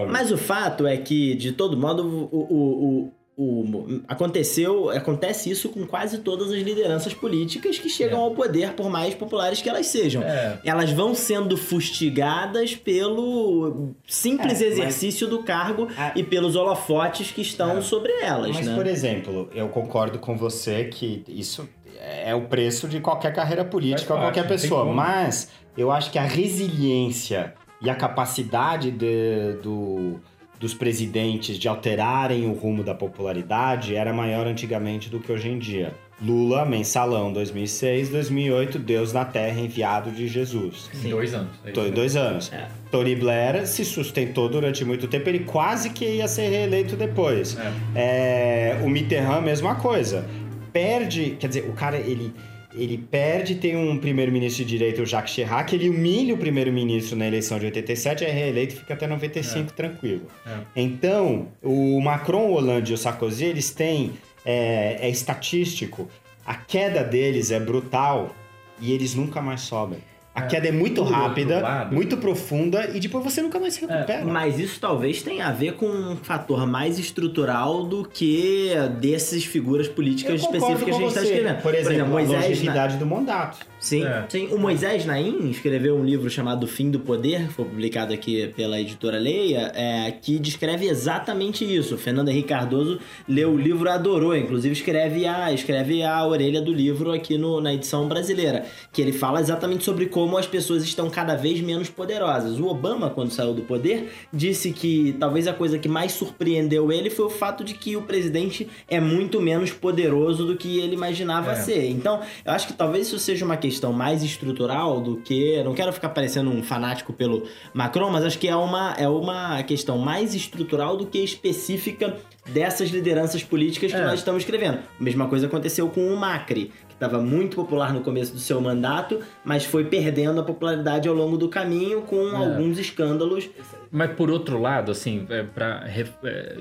mas 0.10 0.32
o 0.32 0.38
fato 0.38 0.88
é 0.88 0.98
que, 0.98 1.36
de 1.36 1.52
todo 1.52 1.78
modo, 1.78 2.30
o, 2.32 2.38
o, 2.38 3.08
o 3.10 3.14
o, 3.36 4.02
aconteceu, 4.08 4.90
acontece 4.92 5.50
isso 5.50 5.70
com 5.70 5.86
quase 5.88 6.20
todas 6.20 6.52
as 6.52 6.62
lideranças 6.62 7.14
políticas 7.14 7.80
que 7.80 7.90
chegam 7.90 8.20
é. 8.20 8.24
ao 8.24 8.32
poder, 8.32 8.74
por 8.74 8.90
mais 8.90 9.16
populares 9.16 9.62
que 9.62 9.68
elas 9.68 9.88
sejam. 9.88 10.22
É. 10.22 10.60
Elas 10.64 10.92
vão 10.92 11.16
sendo 11.16 11.58
fustigadas 11.58 12.76
pelo 12.76 13.96
simples 14.08 14.62
é, 14.62 14.66
exercício 14.66 15.28
mas... 15.28 15.38
do 15.38 15.44
cargo 15.44 15.88
e 16.16 16.24
pelos 16.24 16.56
holofotes 16.56 17.32
que 17.32 17.42
estão 17.42 17.80
é. 17.80 17.82
sobre 17.82 18.12
elas. 18.22 18.52
Mas, 18.52 18.68
né? 18.68 18.76
por 18.76 18.86
exemplo, 18.86 19.50
eu 19.54 19.68
concordo 19.70 20.20
com 20.20 20.38
você 20.38 20.86
que 20.86 21.24
isso 21.28 21.68
é 22.04 22.36
o 22.36 22.42
preço 22.42 22.88
de 22.88 23.00
qualquer 23.00 23.34
carreira 23.34 23.64
política, 23.64 24.14
ou 24.14 24.20
qualquer 24.20 24.48
pessoa. 24.48 24.92
Mas 24.94 25.50
eu 25.78 25.92
acho 25.92 26.12
que 26.12 26.20
a 26.20 26.24
resiliência 26.24 27.54
e 27.82 27.90
a 27.90 27.96
capacidade 27.96 28.92
de, 28.92 29.54
do, 29.62 30.20
dos 30.60 30.74
presidentes 30.74 31.58
de 31.58 31.68
alterarem 31.68 32.46
o 32.46 32.54
rumo 32.54 32.84
da 32.84 32.94
popularidade 32.94 33.96
era 33.96 34.14
maior 34.14 34.48
antigamente 34.48 35.10
do 35.10 35.20
que 35.20 35.32
hoje 35.32 35.50
em 35.50 35.58
dia. 35.58 35.94
Lula, 36.22 36.64
mensalão 36.64 37.34
2006, 37.34 38.10
2008, 38.10 38.80
Deus 38.80 39.12
na 39.12 39.26
Terra 39.26 39.60
enviado 39.60 40.10
de 40.12 40.28
Jesus. 40.28 40.90
Em 41.04 41.10
dois 41.10 41.34
anos. 41.34 41.52
É 41.66 41.70
em 41.70 41.92
dois 41.92 42.16
anos. 42.16 42.54
É. 42.54 42.68
Tony 42.90 43.16
Blair 43.16 43.68
se 43.68 43.84
sustentou 43.84 44.48
durante 44.48 44.86
muito 44.86 45.08
tempo, 45.08 45.28
ele 45.28 45.40
quase 45.40 45.90
que 45.90 46.06
ia 46.06 46.28
ser 46.28 46.48
reeleito 46.50 46.96
depois. 46.96 47.58
É. 47.96 48.76
É, 48.76 48.82
o 48.84 48.90
Mitterrand, 48.90 49.42
mesma 49.42 49.76
coisa 49.76 50.26
perde, 50.74 51.38
quer 51.40 51.48
dizer, 51.48 51.70
o 51.70 51.74
cara 51.74 51.98
ele 51.98 52.34
ele 52.76 52.98
perde, 52.98 53.54
tem 53.54 53.78
um 53.78 54.00
primeiro-ministro 54.00 54.66
de 54.66 54.70
direita, 54.70 55.02
o 55.02 55.06
Jacques 55.06 55.34
Chirac, 55.34 55.74
ele 55.76 55.90
humilha 55.90 56.34
o 56.34 56.38
primeiro-ministro 56.38 57.16
na 57.16 57.28
eleição 57.28 57.60
de 57.60 57.66
87, 57.66 58.26
é 58.26 58.32
reeleito 58.32 58.74
e 58.74 58.78
fica 58.80 58.96
até 58.96 59.06
95 59.06 59.70
é. 59.70 59.74
tranquilo. 59.74 60.28
É. 60.46 60.58
Então, 60.76 61.50
o 61.62 62.02
Macron, 62.02 62.48
o 62.48 62.54
Hollande 62.54 62.92
e 62.92 62.96
o 62.96 62.98
Sarkozy, 62.98 63.46
eles 63.46 63.70
têm, 63.70 64.14
é, 64.44 64.98
é 65.02 65.10
estatístico, 65.10 66.10
a 66.46 66.56
queda 66.56 67.04
deles 67.04 67.52
é 67.52 67.60
brutal 67.60 68.36
e 68.80 68.92
eles 68.92 69.14
nunca 69.14 69.42
mais 69.42 69.62
sobem. 69.62 70.00
A 70.36 70.46
é, 70.46 70.48
queda 70.48 70.68
é 70.68 70.72
muito 70.72 71.04
rápida, 71.04 71.88
muito 71.92 72.18
profunda 72.18 72.90
e 72.94 73.00
depois 73.00 73.24
você 73.24 73.42
nunca 73.42 73.60
mais 73.60 73.76
se 73.76 73.82
recupera. 73.82 74.22
É, 74.22 74.24
mas 74.24 74.60
isso 74.60 74.80
talvez 74.80 75.22
tenha 75.22 75.48
a 75.48 75.52
ver 75.52 75.74
com 75.74 75.86
um 75.86 76.16
fator 76.16 76.66
mais 76.66 76.98
estrutural 76.98 77.84
do 77.84 78.04
que 78.04 78.72
dessas 79.00 79.44
figuras 79.44 79.88
políticas 79.88 80.42
específicas 80.42 80.84
que 80.84 80.90
a 80.90 80.94
gente 80.94 81.08
está 81.08 81.22
escrevendo. 81.22 81.62
Por 81.62 81.76
exemplo, 81.76 81.84
Por 81.84 81.94
exemplo 81.94 82.10
Moisés, 82.10 82.44
a 82.44 82.48
longevidade 82.48 82.94
na... 82.94 83.00
do 83.00 83.06
mandato. 83.06 83.73
Sim, 83.84 84.06
é. 84.06 84.26
sim. 84.30 84.48
O 84.48 84.58
Moisés 84.58 85.06
Naim 85.06 85.50
escreveu 85.50 85.98
um 85.98 86.06
livro 86.06 86.30
chamado 86.30 86.66
Fim 86.66 86.90
do 86.90 87.02
Poder, 87.02 87.48
que 87.48 87.54
foi 87.54 87.66
publicado 87.66 88.14
aqui 88.14 88.48
pela 88.56 88.80
editora 88.80 89.20
Leia, 89.20 89.74
é, 89.76 90.10
que 90.10 90.40
descreve 90.40 90.88
exatamente 90.88 91.66
isso. 91.66 91.96
O 91.96 91.98
Fernando 91.98 92.30
Henrique 92.30 92.48
Cardoso 92.48 92.98
leu 93.28 93.52
o 93.52 93.58
livro 93.58 93.90
adorou, 93.90 94.38
inclusive 94.38 94.74
escreve 94.74 95.28
a, 95.28 95.52
escreve 95.52 96.02
a 96.02 96.26
orelha 96.26 96.62
do 96.62 96.72
livro 96.72 97.12
aqui 97.12 97.38
no, 97.38 97.60
na 97.60 97.74
edição 97.74 98.08
brasileira, 98.08 98.64
que 98.94 99.02
ele 99.02 99.12
fala 99.12 99.42
exatamente 99.42 99.84
sobre 99.84 100.06
como 100.06 100.38
as 100.38 100.48
pessoas 100.48 100.82
estão 100.82 101.10
cada 101.10 101.36
vez 101.36 101.60
menos 101.60 101.90
poderosas. 101.90 102.58
O 102.62 102.68
Obama, 102.68 103.10
quando 103.10 103.32
saiu 103.32 103.54
do 103.54 103.64
poder, 103.64 104.14
disse 104.32 104.72
que 104.72 105.14
talvez 105.20 105.46
a 105.46 105.52
coisa 105.52 105.78
que 105.78 105.90
mais 105.90 106.14
surpreendeu 106.14 106.90
ele 106.90 107.10
foi 107.10 107.26
o 107.26 107.30
fato 107.30 107.66
de 107.66 107.74
que 107.74 107.98
o 107.98 108.04
presidente 108.04 108.66
é 108.88 109.02
muito 109.02 109.42
menos 109.42 109.74
poderoso 109.74 110.46
do 110.46 110.56
que 110.56 110.80
ele 110.80 110.94
imaginava 110.94 111.52
é. 111.52 111.56
ser. 111.56 111.90
Então, 111.90 112.22
eu 112.46 112.54
acho 112.54 112.68
que 112.68 112.74
talvez 112.74 113.08
isso 113.08 113.20
seja 113.20 113.44
uma 113.44 113.58
questão 113.58 113.73
questão 113.74 113.92
mais 113.92 114.24
estrutural 114.24 115.02
do 115.02 115.18
que. 115.18 115.62
Não 115.64 115.74
quero 115.74 115.92
ficar 115.92 116.10
parecendo 116.10 116.52
um 116.52 116.62
fanático 116.62 117.12
pelo 117.12 117.44
Macron, 117.74 118.10
mas 118.12 118.24
acho 118.24 118.38
que 118.38 118.48
é 118.48 118.56
uma, 118.56 118.94
é 118.94 119.08
uma 119.08 119.62
questão 119.64 119.98
mais 119.98 120.36
estrutural 120.36 120.96
do 120.96 121.08
que 121.08 121.18
específica 121.18 122.16
dessas 122.48 122.90
lideranças 122.90 123.44
políticas 123.44 123.92
que 123.92 123.98
é. 123.98 124.04
nós 124.04 124.20
estamos 124.20 124.44
escrevendo. 124.44 124.80
A 125.00 125.04
mesma 125.04 125.28
coisa 125.28 125.48
aconteceu 125.48 125.90
com 125.90 126.14
o 126.14 126.16
Macri, 126.16 126.72
que 126.88 126.94
estava 126.94 127.20
muito 127.20 127.56
popular 127.56 127.94
no 127.94 128.02
começo 128.02 128.34
do 128.34 128.40
seu 128.40 128.62
mandato, 128.62 129.20
mas 129.44 129.66
foi 129.66 129.86
perdendo 129.86 130.40
a 130.40 130.44
popularidade 130.44 131.08
ao 131.08 131.16
longo 131.16 131.38
do 131.38 131.50
caminho 131.50 132.02
com 132.02 132.30
é. 132.30 132.36
alguns 132.36 132.78
escândalos. 132.78 133.50
Mas 133.92 134.12
por 134.12 134.30
outro 134.30 134.60
lado, 134.60 134.92
assim, 134.92 135.26
é, 135.30 135.44
para 135.44 135.84
é, 135.88 136.56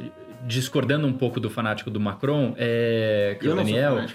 discordando 0.46 1.06
um 1.06 1.12
pouco 1.12 1.38
do 1.38 1.48
fanático 1.48 1.90
do 1.90 2.00
Macron, 2.00 2.54
é, 2.56 3.36
que 3.40 3.46
é 3.46 3.50
o 3.50 3.56
Daniel, 3.56 4.06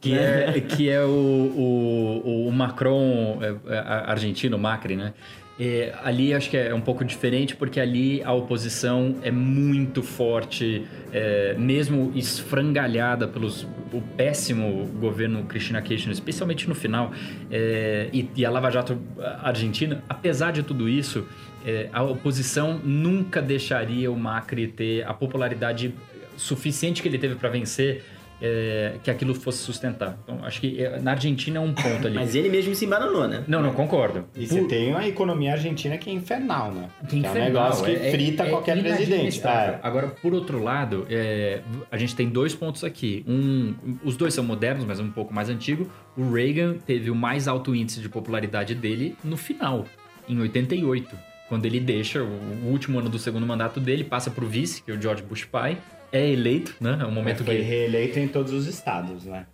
que 0.00 0.14
é, 0.14 0.60
que 0.60 0.88
é 0.88 1.02
o, 1.02 1.08
o, 1.08 2.48
o 2.48 2.52
Macron 2.52 3.38
é, 3.42 3.78
argentino, 3.78 4.58
Macri, 4.58 4.96
né? 4.96 5.14
É, 5.58 5.94
ali 6.02 6.34
acho 6.34 6.50
que 6.50 6.56
é 6.56 6.74
um 6.74 6.80
pouco 6.80 7.04
diferente, 7.04 7.54
porque 7.54 7.78
ali 7.78 8.20
a 8.24 8.32
oposição 8.32 9.16
é 9.22 9.30
muito 9.30 10.02
forte, 10.02 10.84
é, 11.12 11.54
mesmo 11.56 12.10
esfrangalhada 12.16 13.28
pelos 13.28 13.64
o 13.92 14.00
péssimo 14.16 14.84
governo 14.98 15.44
Cristina 15.44 15.80
Kirchner, 15.80 16.12
especialmente 16.12 16.68
no 16.68 16.74
final, 16.74 17.12
é, 17.52 18.08
e, 18.12 18.28
e, 18.34 18.44
a 18.44 18.50
Lava 18.50 18.68
Jato 18.68 19.00
Argentina. 19.42 20.02
Apesar 20.08 20.50
de 20.50 20.64
tudo 20.64 20.88
isso, 20.88 21.24
é, 21.64 21.88
a 21.92 22.02
oposição 22.02 22.80
nunca 22.82 23.40
deixaria 23.40 24.10
o 24.10 24.16
Macri 24.16 24.68
ter 24.68 25.06
a 25.06 25.14
popularidade 25.14 25.94
suficiente 26.36 27.00
que 27.00 27.08
ele 27.08 27.18
teve 27.18 27.36
para 27.36 27.48
vencer 27.48 28.04
é, 28.42 28.96
que 29.02 29.10
aquilo 29.10 29.34
fosse 29.34 29.58
sustentar. 29.58 30.18
Então, 30.22 30.44
acho 30.44 30.60
que 30.60 30.82
é, 30.82 30.98
na 31.00 31.12
Argentina 31.12 31.58
é 31.58 31.60
um 31.60 31.72
ponto 31.72 32.06
ali. 32.06 32.16
Mas 32.16 32.34
ele 32.34 32.48
mesmo 32.48 32.74
se 32.74 32.84
embananou, 32.84 33.26
né? 33.26 33.44
Não, 33.46 33.62
não, 33.62 33.72
concordo. 33.72 34.24
E 34.36 34.46
você 34.46 34.62
tem 34.64 34.90
uma 34.90 35.06
economia 35.06 35.52
argentina 35.52 35.96
que 35.96 36.10
é 36.10 36.12
infernal, 36.12 36.72
né? 36.72 36.88
Que, 37.08 37.20
que 37.20 37.26
é 37.26 37.30
um 37.30 37.34
negócio 37.34 37.84
que 37.84 37.92
é, 37.92 38.10
frita 38.10 38.42
é, 38.42 38.50
qualquer 38.50 38.82
presidente. 38.82 39.40
É. 39.46 39.78
Agora, 39.82 40.08
por 40.08 40.34
outro 40.34 40.62
lado, 40.62 41.06
é, 41.08 41.60
a 41.90 41.96
gente 41.96 42.14
tem 42.14 42.28
dois 42.28 42.54
pontos 42.54 42.84
aqui. 42.84 43.24
Um, 43.26 43.74
os 44.04 44.16
dois 44.16 44.34
são 44.34 44.44
modernos, 44.44 44.84
mas 44.84 45.00
um 45.00 45.10
pouco 45.10 45.32
mais 45.32 45.48
antigo. 45.48 45.90
O 46.16 46.32
Reagan 46.32 46.74
teve 46.86 47.10
o 47.10 47.14
mais 47.14 47.48
alto 47.48 47.74
índice 47.74 48.00
de 48.00 48.08
popularidade 48.08 48.74
dele 48.74 49.16
no 49.24 49.36
final, 49.36 49.86
em 50.28 50.38
88 50.38 51.33
quando 51.54 51.66
ele 51.66 51.78
deixa 51.78 52.20
o 52.20 52.66
último 52.66 52.98
ano 52.98 53.08
do 53.08 53.16
segundo 53.16 53.46
mandato 53.46 53.78
dele, 53.78 54.02
passa 54.02 54.28
para 54.28 54.44
o 54.44 54.48
vice, 54.48 54.82
que 54.82 54.90
é 54.90 54.94
o 54.94 55.00
George 55.00 55.22
Bush 55.22 55.44
pai, 55.44 55.78
é 56.10 56.28
eleito, 56.28 56.74
né? 56.80 56.98
É 57.00 57.06
um 57.06 57.12
momento 57.12 57.44
foi 57.44 57.58
que... 57.58 57.62
reeleito 57.62 58.18
em 58.18 58.26
todos 58.26 58.52
os 58.52 58.66
estados, 58.66 59.24
né? 59.24 59.46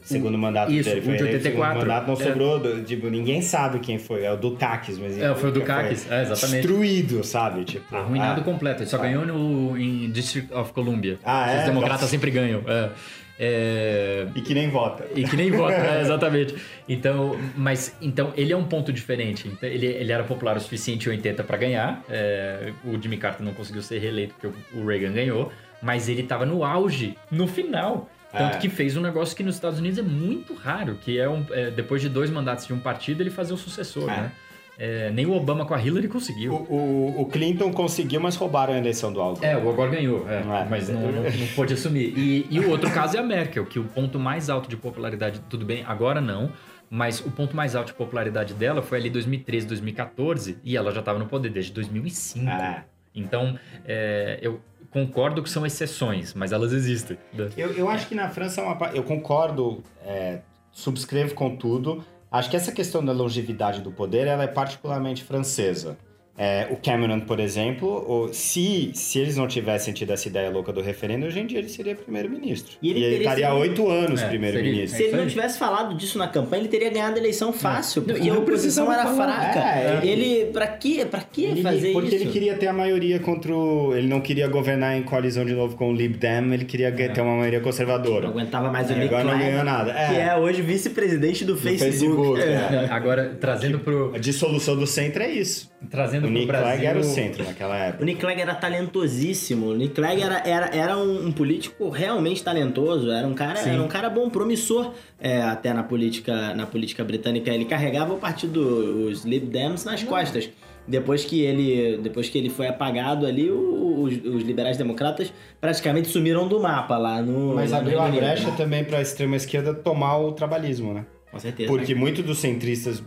Segundo 0.00 0.38
mandato 0.38 0.70
Isso, 0.70 0.88
dele. 0.88 1.00
Foi 1.00 1.14
o 1.14 1.16
de 1.16 1.22
84. 1.24 1.42
Segundo 1.42 1.80
mandato 1.80 2.06
não 2.06 2.14
é. 2.14 2.16
sobrou, 2.16 2.84
tipo, 2.84 3.10
ninguém 3.10 3.42
sabe 3.42 3.80
quem 3.80 3.98
foi. 3.98 4.22
É 4.22 4.32
o 4.32 4.36
Dukakis, 4.36 4.96
mas... 4.96 5.18
É, 5.18 5.34
foi 5.34 5.48
o 5.48 5.52
Dukakis, 5.52 6.08
é, 6.08 6.22
exatamente. 6.22 6.68
Destruído, 6.68 7.24
sabe? 7.24 7.64
Tipo, 7.64 7.96
Arruinado 7.96 8.40
ah, 8.40 8.44
completo. 8.44 8.82
Ele 8.82 8.88
só 8.88 8.96
ah. 8.96 9.00
ganhou 9.00 9.26
no, 9.26 9.76
em 9.76 10.08
District 10.12 10.54
of 10.54 10.72
Columbia. 10.72 11.18
Ah, 11.24 11.50
é? 11.50 11.58
Os 11.58 11.64
democratas 11.64 12.02
Nossa. 12.02 12.10
sempre 12.12 12.30
ganham. 12.30 12.62
É. 12.64 12.90
É... 13.38 14.26
E 14.34 14.40
que 14.40 14.54
nem 14.54 14.68
vota. 14.68 15.06
E 15.14 15.24
que 15.24 15.36
nem 15.36 15.50
vota, 15.50 15.74
é, 15.74 16.00
exatamente. 16.00 16.54
Então, 16.88 17.38
mas 17.56 17.96
então 18.00 18.32
ele 18.36 18.52
é 18.52 18.56
um 18.56 18.64
ponto 18.64 18.92
diferente. 18.92 19.48
Então, 19.48 19.68
ele, 19.68 19.86
ele 19.86 20.12
era 20.12 20.24
popular 20.24 20.56
o 20.56 20.60
suficiente 20.60 21.08
em 21.08 21.12
80 21.12 21.42
para 21.44 21.56
ganhar. 21.56 22.04
É, 22.08 22.72
o 22.84 23.00
Jimmy 23.00 23.16
Carter 23.16 23.44
não 23.44 23.54
conseguiu 23.54 23.82
ser 23.82 23.98
reeleito 23.98 24.34
porque 24.34 24.56
o 24.76 24.86
Reagan 24.86 25.12
ganhou 25.12 25.52
mas 25.84 26.08
ele 26.08 26.22
estava 26.22 26.46
no 26.46 26.64
auge 26.64 27.16
no 27.30 27.46
final. 27.46 28.08
Tanto 28.32 28.56
é. 28.56 28.58
que 28.58 28.68
fez 28.68 28.96
um 28.96 29.00
negócio 29.00 29.36
que 29.36 29.44
nos 29.44 29.54
Estados 29.54 29.78
Unidos 29.78 29.96
é 29.96 30.02
muito 30.02 30.54
raro, 30.54 30.98
que 31.00 31.20
é, 31.20 31.28
um, 31.28 31.46
é 31.52 31.70
depois 31.70 32.02
de 32.02 32.08
dois 32.08 32.30
mandatos 32.30 32.66
de 32.66 32.72
um 32.72 32.80
partido, 32.80 33.22
ele 33.22 33.30
fazer 33.30 33.52
o 33.52 33.56
sucessor, 33.56 34.10
é. 34.10 34.16
né? 34.16 34.32
É, 34.78 35.10
nem 35.10 35.24
o 35.26 35.32
Obama 35.32 35.64
com 35.64 35.74
a 35.74 35.80
Hillary 35.80 36.08
conseguiu. 36.08 36.52
O, 36.52 36.74
o, 36.74 37.20
o, 37.22 37.26
Clinton 37.26 37.72
conseguiu, 37.72 38.20
mas 38.20 38.36
roubaram 38.36 38.74
a 38.74 38.78
eleição 38.78 39.12
do 39.12 39.20
Al 39.20 39.34
Gore. 39.34 39.46
É, 39.46 39.56
o 39.56 39.68
Al 39.68 39.74
Gore 39.74 39.90
ganhou, 39.92 40.28
é, 40.28 40.40
é. 40.40 40.66
mas 40.68 40.88
não, 40.88 41.00
não, 41.00 41.22
não, 41.22 41.46
pôde 41.54 41.74
assumir. 41.74 42.12
E, 42.16 42.46
e 42.50 42.60
o 42.60 42.70
outro 42.70 42.90
caso 42.90 43.16
é 43.16 43.20
a 43.20 43.22
Merkel, 43.22 43.64
que 43.66 43.78
o 43.78 43.84
ponto 43.84 44.18
mais 44.18 44.50
alto 44.50 44.68
de 44.68 44.76
popularidade, 44.76 45.40
tudo 45.48 45.64
bem, 45.64 45.84
agora 45.86 46.20
não, 46.20 46.52
mas 46.90 47.20
o 47.20 47.30
ponto 47.30 47.54
mais 47.56 47.76
alto 47.76 47.88
de 47.88 47.94
popularidade 47.94 48.54
dela 48.54 48.82
foi 48.82 48.98
ali 48.98 49.10
2013, 49.10 49.66
2014, 49.66 50.58
e 50.64 50.76
ela 50.76 50.90
já 50.90 51.00
estava 51.00 51.18
no 51.18 51.26
poder 51.26 51.50
desde 51.50 51.72
2005. 51.72 52.48
É. 52.48 52.84
Então, 53.14 53.56
é, 53.86 54.40
eu, 54.42 54.60
concordo 54.94 55.42
que 55.42 55.50
são 55.50 55.66
exceções, 55.66 56.32
mas 56.34 56.52
elas 56.52 56.72
existem. 56.72 57.18
Eu, 57.56 57.72
eu 57.72 57.88
acho 57.88 58.06
que 58.06 58.14
na 58.14 58.28
França 58.30 58.60
é 58.60 58.64
uma. 58.64 58.86
Eu 58.90 59.02
concordo, 59.02 59.82
é, 60.06 60.38
subscrevo 60.70 61.34
com 61.34 61.56
tudo. 61.56 62.04
Acho 62.34 62.50
que 62.50 62.56
essa 62.56 62.72
questão 62.72 63.04
da 63.04 63.12
longevidade 63.12 63.80
do 63.80 63.92
poder 63.92 64.26
ela 64.26 64.42
é 64.42 64.48
particularmente 64.48 65.22
francesa. 65.22 65.96
É, 66.36 66.66
o 66.70 66.76
Cameron, 66.76 67.20
por 67.20 67.38
exemplo, 67.38 68.28
se, 68.32 68.90
se 68.92 69.20
eles 69.20 69.36
não 69.36 69.46
tivessem 69.46 69.94
tido 69.94 70.12
essa 70.12 70.26
ideia 70.26 70.50
louca 70.50 70.72
do 70.72 70.80
referendo, 70.80 71.26
hoje 71.26 71.38
em 71.38 71.46
dia 71.46 71.60
ele 71.60 71.68
seria 71.68 71.94
primeiro-ministro. 71.94 72.76
E 72.82 72.90
ele, 72.90 73.00
e 73.00 73.04
ele 73.04 73.16
estaria 73.18 73.54
oito 73.54 73.88
anos 73.88 74.20
é, 74.20 74.28
primeiro-ministro. 74.28 74.96
Se 74.96 75.04
ele 75.04 75.16
não 75.16 75.26
tivesse 75.28 75.58
falado 75.58 75.94
disso 75.94 76.18
na 76.18 76.26
campanha, 76.26 76.62
ele 76.62 76.68
teria 76.68 76.90
ganhado 76.90 77.14
a 77.14 77.18
eleição 77.18 77.52
fácil. 77.52 78.02
Não, 78.02 78.14
porque 78.14 78.28
a 78.28 78.34
oposição 78.34 78.92
era 78.92 79.06
fraca. 79.14 79.60
É, 79.60 80.00
é, 80.02 80.06
ele, 80.06 80.46
pra 80.46 80.66
que, 80.66 81.04
pra 81.04 81.24
ele, 81.36 81.62
fazer 81.62 81.92
porque 81.92 82.08
isso? 82.08 82.16
Porque 82.16 82.16
ele 82.16 82.26
queria 82.26 82.54
ter 82.56 82.66
a 82.66 82.72
maioria 82.72 83.20
contra 83.20 83.54
o... 83.54 83.94
Ele 83.94 84.08
não 84.08 84.20
queria 84.20 84.48
governar 84.48 84.96
em 84.96 85.04
coalizão 85.04 85.44
de 85.44 85.54
novo 85.54 85.76
com 85.76 85.90
o 85.90 85.94
Lib 85.94 86.16
Dem, 86.16 86.52
ele 86.52 86.64
queria 86.64 86.88
é. 86.88 87.08
ter 87.08 87.20
uma 87.20 87.36
maioria 87.36 87.60
conservadora. 87.60 88.22
Não 88.22 88.30
aguentava 88.30 88.72
mais 88.72 88.90
o 88.90 88.92
é, 88.92 89.04
Agora 89.04 89.24
não 89.24 89.38
ganhou 89.38 89.64
nada. 89.64 89.92
Que 89.92 90.16
é 90.16 90.36
hoje 90.36 90.62
vice-presidente 90.62 91.44
do, 91.44 91.54
do, 91.54 91.60
Facebook. 91.60 92.40
Facebook 92.40 92.74
Agora, 92.90 93.36
trazendo 93.40 93.78
pro... 93.78 94.12
A 94.14 94.18
dissolução 94.18 94.74
do 94.74 94.86
centro 94.86 95.22
é 95.22 95.30
isso. 95.30 95.72
Trazendo 95.90 96.26
o 96.26 96.30
Nick 96.30 96.46
Brasil... 96.46 96.66
Clegg 96.66 96.86
era 96.86 96.98
o 96.98 97.04
centro 97.04 97.44
naquela 97.44 97.76
época. 97.76 98.02
O 98.02 98.06
Nick 98.06 98.20
Clegg 98.20 98.40
era 98.40 98.54
talentosíssimo. 98.54 99.66
O 99.66 99.74
Nick 99.74 99.94
Clegg 99.94 100.22
era, 100.22 100.42
era, 100.46 100.66
era 100.74 100.98
um, 100.98 101.26
um 101.26 101.32
político 101.32 101.88
realmente 101.88 102.42
talentoso. 102.42 103.10
Era 103.10 103.26
um 103.26 103.34
cara, 103.34 103.58
era 103.60 103.82
um 103.82 103.88
cara 103.88 104.08
bom, 104.08 104.28
promissor 104.30 104.92
é, 105.20 105.42
até 105.42 105.72
na 105.72 105.82
política, 105.82 106.54
na 106.54 106.66
política 106.66 107.04
britânica. 107.04 107.50
Ele 107.52 107.64
carregava 107.64 108.12
o 108.14 108.18
partido, 108.18 109.08
os 109.08 109.24
Lib 109.24 109.46
Dems, 109.46 109.84
nas 109.84 110.02
Não. 110.02 110.08
costas. 110.08 110.50
Depois 110.86 111.24
que 111.24 111.40
ele, 111.40 111.98
depois 112.02 112.28
que 112.28 112.36
ele 112.36 112.50
foi 112.50 112.68
apagado 112.68 113.24
ali, 113.24 113.50
os, 113.50 114.12
os, 114.22 114.42
liberais 114.42 114.76
democratas 114.76 115.32
praticamente 115.58 116.08
sumiram 116.08 116.46
do 116.46 116.60
mapa 116.60 116.98
lá 116.98 117.22
no. 117.22 117.54
Mas 117.54 117.72
abriu 117.72 118.00
a 118.00 118.08
brecha 118.08 118.50
também 118.52 118.84
para 118.84 118.98
a 118.98 119.00
extrema 119.00 119.36
esquerda 119.36 119.72
tomar 119.72 120.18
o 120.18 120.32
trabalhismo, 120.32 120.92
né? 120.92 121.06
Com 121.34 121.40
certeza. 121.40 121.68
Porque 121.68 121.94
muitos 121.96 122.24
dos 122.24 122.38
centristas 122.38 123.02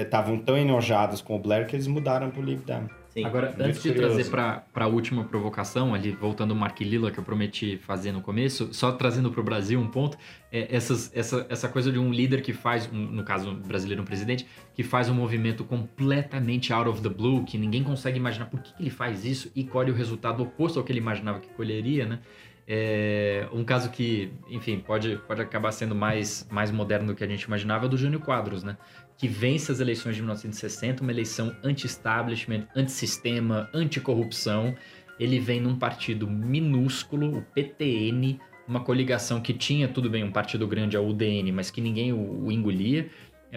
estavam 0.00 0.38
tão 0.38 0.56
enojados 0.56 1.20
com 1.20 1.34
o 1.34 1.38
Blair 1.38 1.66
que 1.66 1.74
eles 1.74 1.88
mudaram 1.88 2.30
para 2.30 2.40
o 2.40 2.44
Lib 2.44 2.64
Dem. 2.64 2.88
Sim. 3.12 3.24
Agora, 3.24 3.48
Muito 3.48 3.62
antes 3.62 3.82
de 3.82 3.92
curioso. 3.92 4.14
trazer 4.14 4.30
para 4.30 4.84
a 4.84 4.86
última 4.86 5.24
provocação, 5.24 5.92
ali 5.92 6.12
voltando 6.12 6.52
o 6.52 6.56
Mark 6.56 6.80
Lilla 6.80 7.10
que 7.10 7.18
eu 7.18 7.24
prometi 7.24 7.76
fazer 7.76 8.10
no 8.10 8.22
começo, 8.22 8.72
só 8.72 8.92
trazendo 8.92 9.30
para 9.30 9.40
o 9.40 9.44
Brasil 9.44 9.78
um 9.78 9.86
ponto, 9.88 10.16
é 10.50 10.74
essas, 10.74 11.10
essa, 11.14 11.44
essa 11.50 11.68
coisa 11.68 11.92
de 11.92 11.98
um 11.98 12.10
líder 12.10 12.40
que 12.40 12.54
faz, 12.54 12.88
um, 12.90 12.96
no 12.96 13.22
caso 13.22 13.52
brasileiro, 13.52 14.00
um 14.00 14.06
presidente, 14.06 14.46
que 14.74 14.82
faz 14.82 15.10
um 15.10 15.14
movimento 15.14 15.62
completamente 15.62 16.72
out 16.72 16.88
of 16.88 17.02
the 17.02 17.08
blue, 17.10 17.44
que 17.44 17.58
ninguém 17.58 17.84
consegue 17.84 18.16
imaginar 18.16 18.46
por 18.46 18.60
que, 18.60 18.72
que 18.72 18.82
ele 18.82 18.90
faz 18.90 19.26
isso 19.26 19.52
e 19.54 19.62
colhe 19.62 19.90
o 19.90 19.94
resultado 19.94 20.42
oposto 20.42 20.78
ao 20.78 20.84
que 20.84 20.92
ele 20.92 21.00
imaginava 21.00 21.40
que 21.40 21.48
colheria, 21.48 22.06
né? 22.06 22.20
É, 22.66 23.48
um 23.52 23.64
caso 23.64 23.90
que, 23.90 24.32
enfim, 24.48 24.78
pode, 24.78 25.16
pode 25.26 25.40
acabar 25.42 25.72
sendo 25.72 25.94
mais, 25.94 26.46
mais 26.50 26.70
moderno 26.70 27.08
do 27.08 27.14
que 27.14 27.24
a 27.24 27.26
gente 27.26 27.42
imaginava 27.42 27.84
é 27.84 27.86
o 27.86 27.90
do 27.90 27.96
Jânio 27.96 28.20
Quadros, 28.20 28.62
né? 28.62 28.76
Que 29.18 29.26
vence 29.26 29.70
as 29.70 29.80
eleições 29.80 30.14
de 30.14 30.22
1960, 30.22 31.02
uma 31.02 31.12
eleição 31.12 31.54
anti-establishment, 31.62 32.66
anti-sistema, 32.74 33.68
anti-corrupção. 33.74 34.74
Ele 35.18 35.38
vem 35.38 35.60
num 35.60 35.76
partido 35.76 36.28
minúsculo, 36.28 37.38
o 37.38 37.42
PTN, 37.42 38.40
uma 38.66 38.80
coligação 38.80 39.40
que 39.40 39.52
tinha, 39.52 39.88
tudo 39.88 40.08
bem, 40.08 40.24
um 40.24 40.32
partido 40.32 40.66
grande, 40.66 40.96
a 40.96 41.00
UDN, 41.00 41.52
mas 41.52 41.70
que 41.70 41.80
ninguém 41.80 42.12
o, 42.12 42.44
o 42.44 42.52
engolia. 42.52 43.10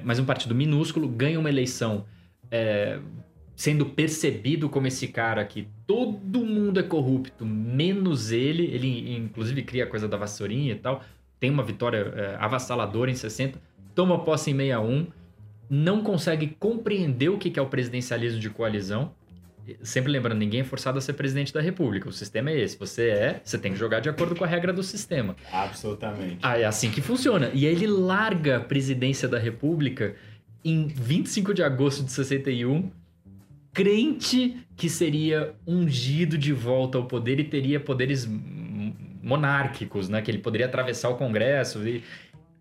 Mas 0.03 0.19
um 0.19 0.25
partido 0.25 0.53
minúsculo, 0.53 1.07
ganha 1.07 1.39
uma 1.39 1.47
eleição 1.47 2.05
é, 2.51 2.99
sendo 3.55 3.85
percebido 3.85 4.67
como 4.69 4.87
esse 4.87 5.07
cara 5.07 5.43
que 5.45 5.67
todo 5.87 6.45
mundo 6.45 6.79
é 6.79 6.83
corrupto, 6.83 7.45
menos 7.45 8.31
ele. 8.31 8.65
Ele, 8.65 9.15
inclusive, 9.15 9.63
cria 9.63 9.85
a 9.85 9.87
coisa 9.87 10.07
da 10.07 10.17
vassourinha 10.17 10.73
e 10.73 10.75
tal. 10.75 11.01
Tem 11.39 11.49
uma 11.49 11.63
vitória 11.63 11.97
é, 12.15 12.35
avassaladora 12.39 13.09
em 13.09 13.15
60, 13.15 13.59
toma 13.93 14.23
posse 14.23 14.51
em 14.51 14.57
61, 14.57 15.07
não 15.69 16.03
consegue 16.03 16.55
compreender 16.59 17.29
o 17.29 17.37
que 17.37 17.57
é 17.57 17.61
o 17.61 17.67
presidencialismo 17.67 18.39
de 18.39 18.49
coalizão. 18.49 19.11
Sempre 19.81 20.11
lembrando, 20.11 20.37
ninguém 20.37 20.61
é 20.61 20.63
forçado 20.63 20.97
a 20.99 21.01
ser 21.01 21.13
presidente 21.13 21.51
da 21.51 21.59
república. 21.59 22.07
O 22.07 22.11
sistema 22.11 22.51
é 22.51 22.59
esse. 22.59 22.77
Você 22.77 23.09
é, 23.09 23.41
você 23.43 23.57
tem 23.57 23.71
que 23.71 23.79
jogar 23.79 23.99
de 23.99 24.09
acordo 24.09 24.35
com 24.35 24.43
a 24.43 24.47
regra 24.47 24.71
do 24.71 24.83
sistema. 24.83 25.35
Absolutamente. 25.51 26.37
Ah, 26.43 26.59
é 26.59 26.65
assim 26.65 26.91
que 26.91 27.01
funciona. 27.01 27.49
E 27.51 27.65
aí 27.65 27.73
ele 27.73 27.87
larga 27.87 28.57
a 28.57 28.59
presidência 28.59 29.27
da 29.27 29.39
república 29.39 30.15
em 30.63 30.87
25 30.87 31.51
de 31.51 31.63
agosto 31.63 32.03
de 32.03 32.11
61 32.11 32.91
crente 33.75 34.57
que 34.77 34.89
seria 34.89 35.53
ungido 35.67 36.37
de 36.37 36.53
volta 36.53 36.97
ao 36.97 37.03
poder 37.03 37.39
e 37.41 37.43
teria 37.43 37.77
poderes 37.79 38.27
monárquicos, 39.21 40.07
né? 40.07 40.21
Que 40.21 40.31
ele 40.31 40.37
poderia 40.37 40.65
atravessar 40.65 41.09
o 41.09 41.15
Congresso 41.15 41.85
e, 41.85 42.01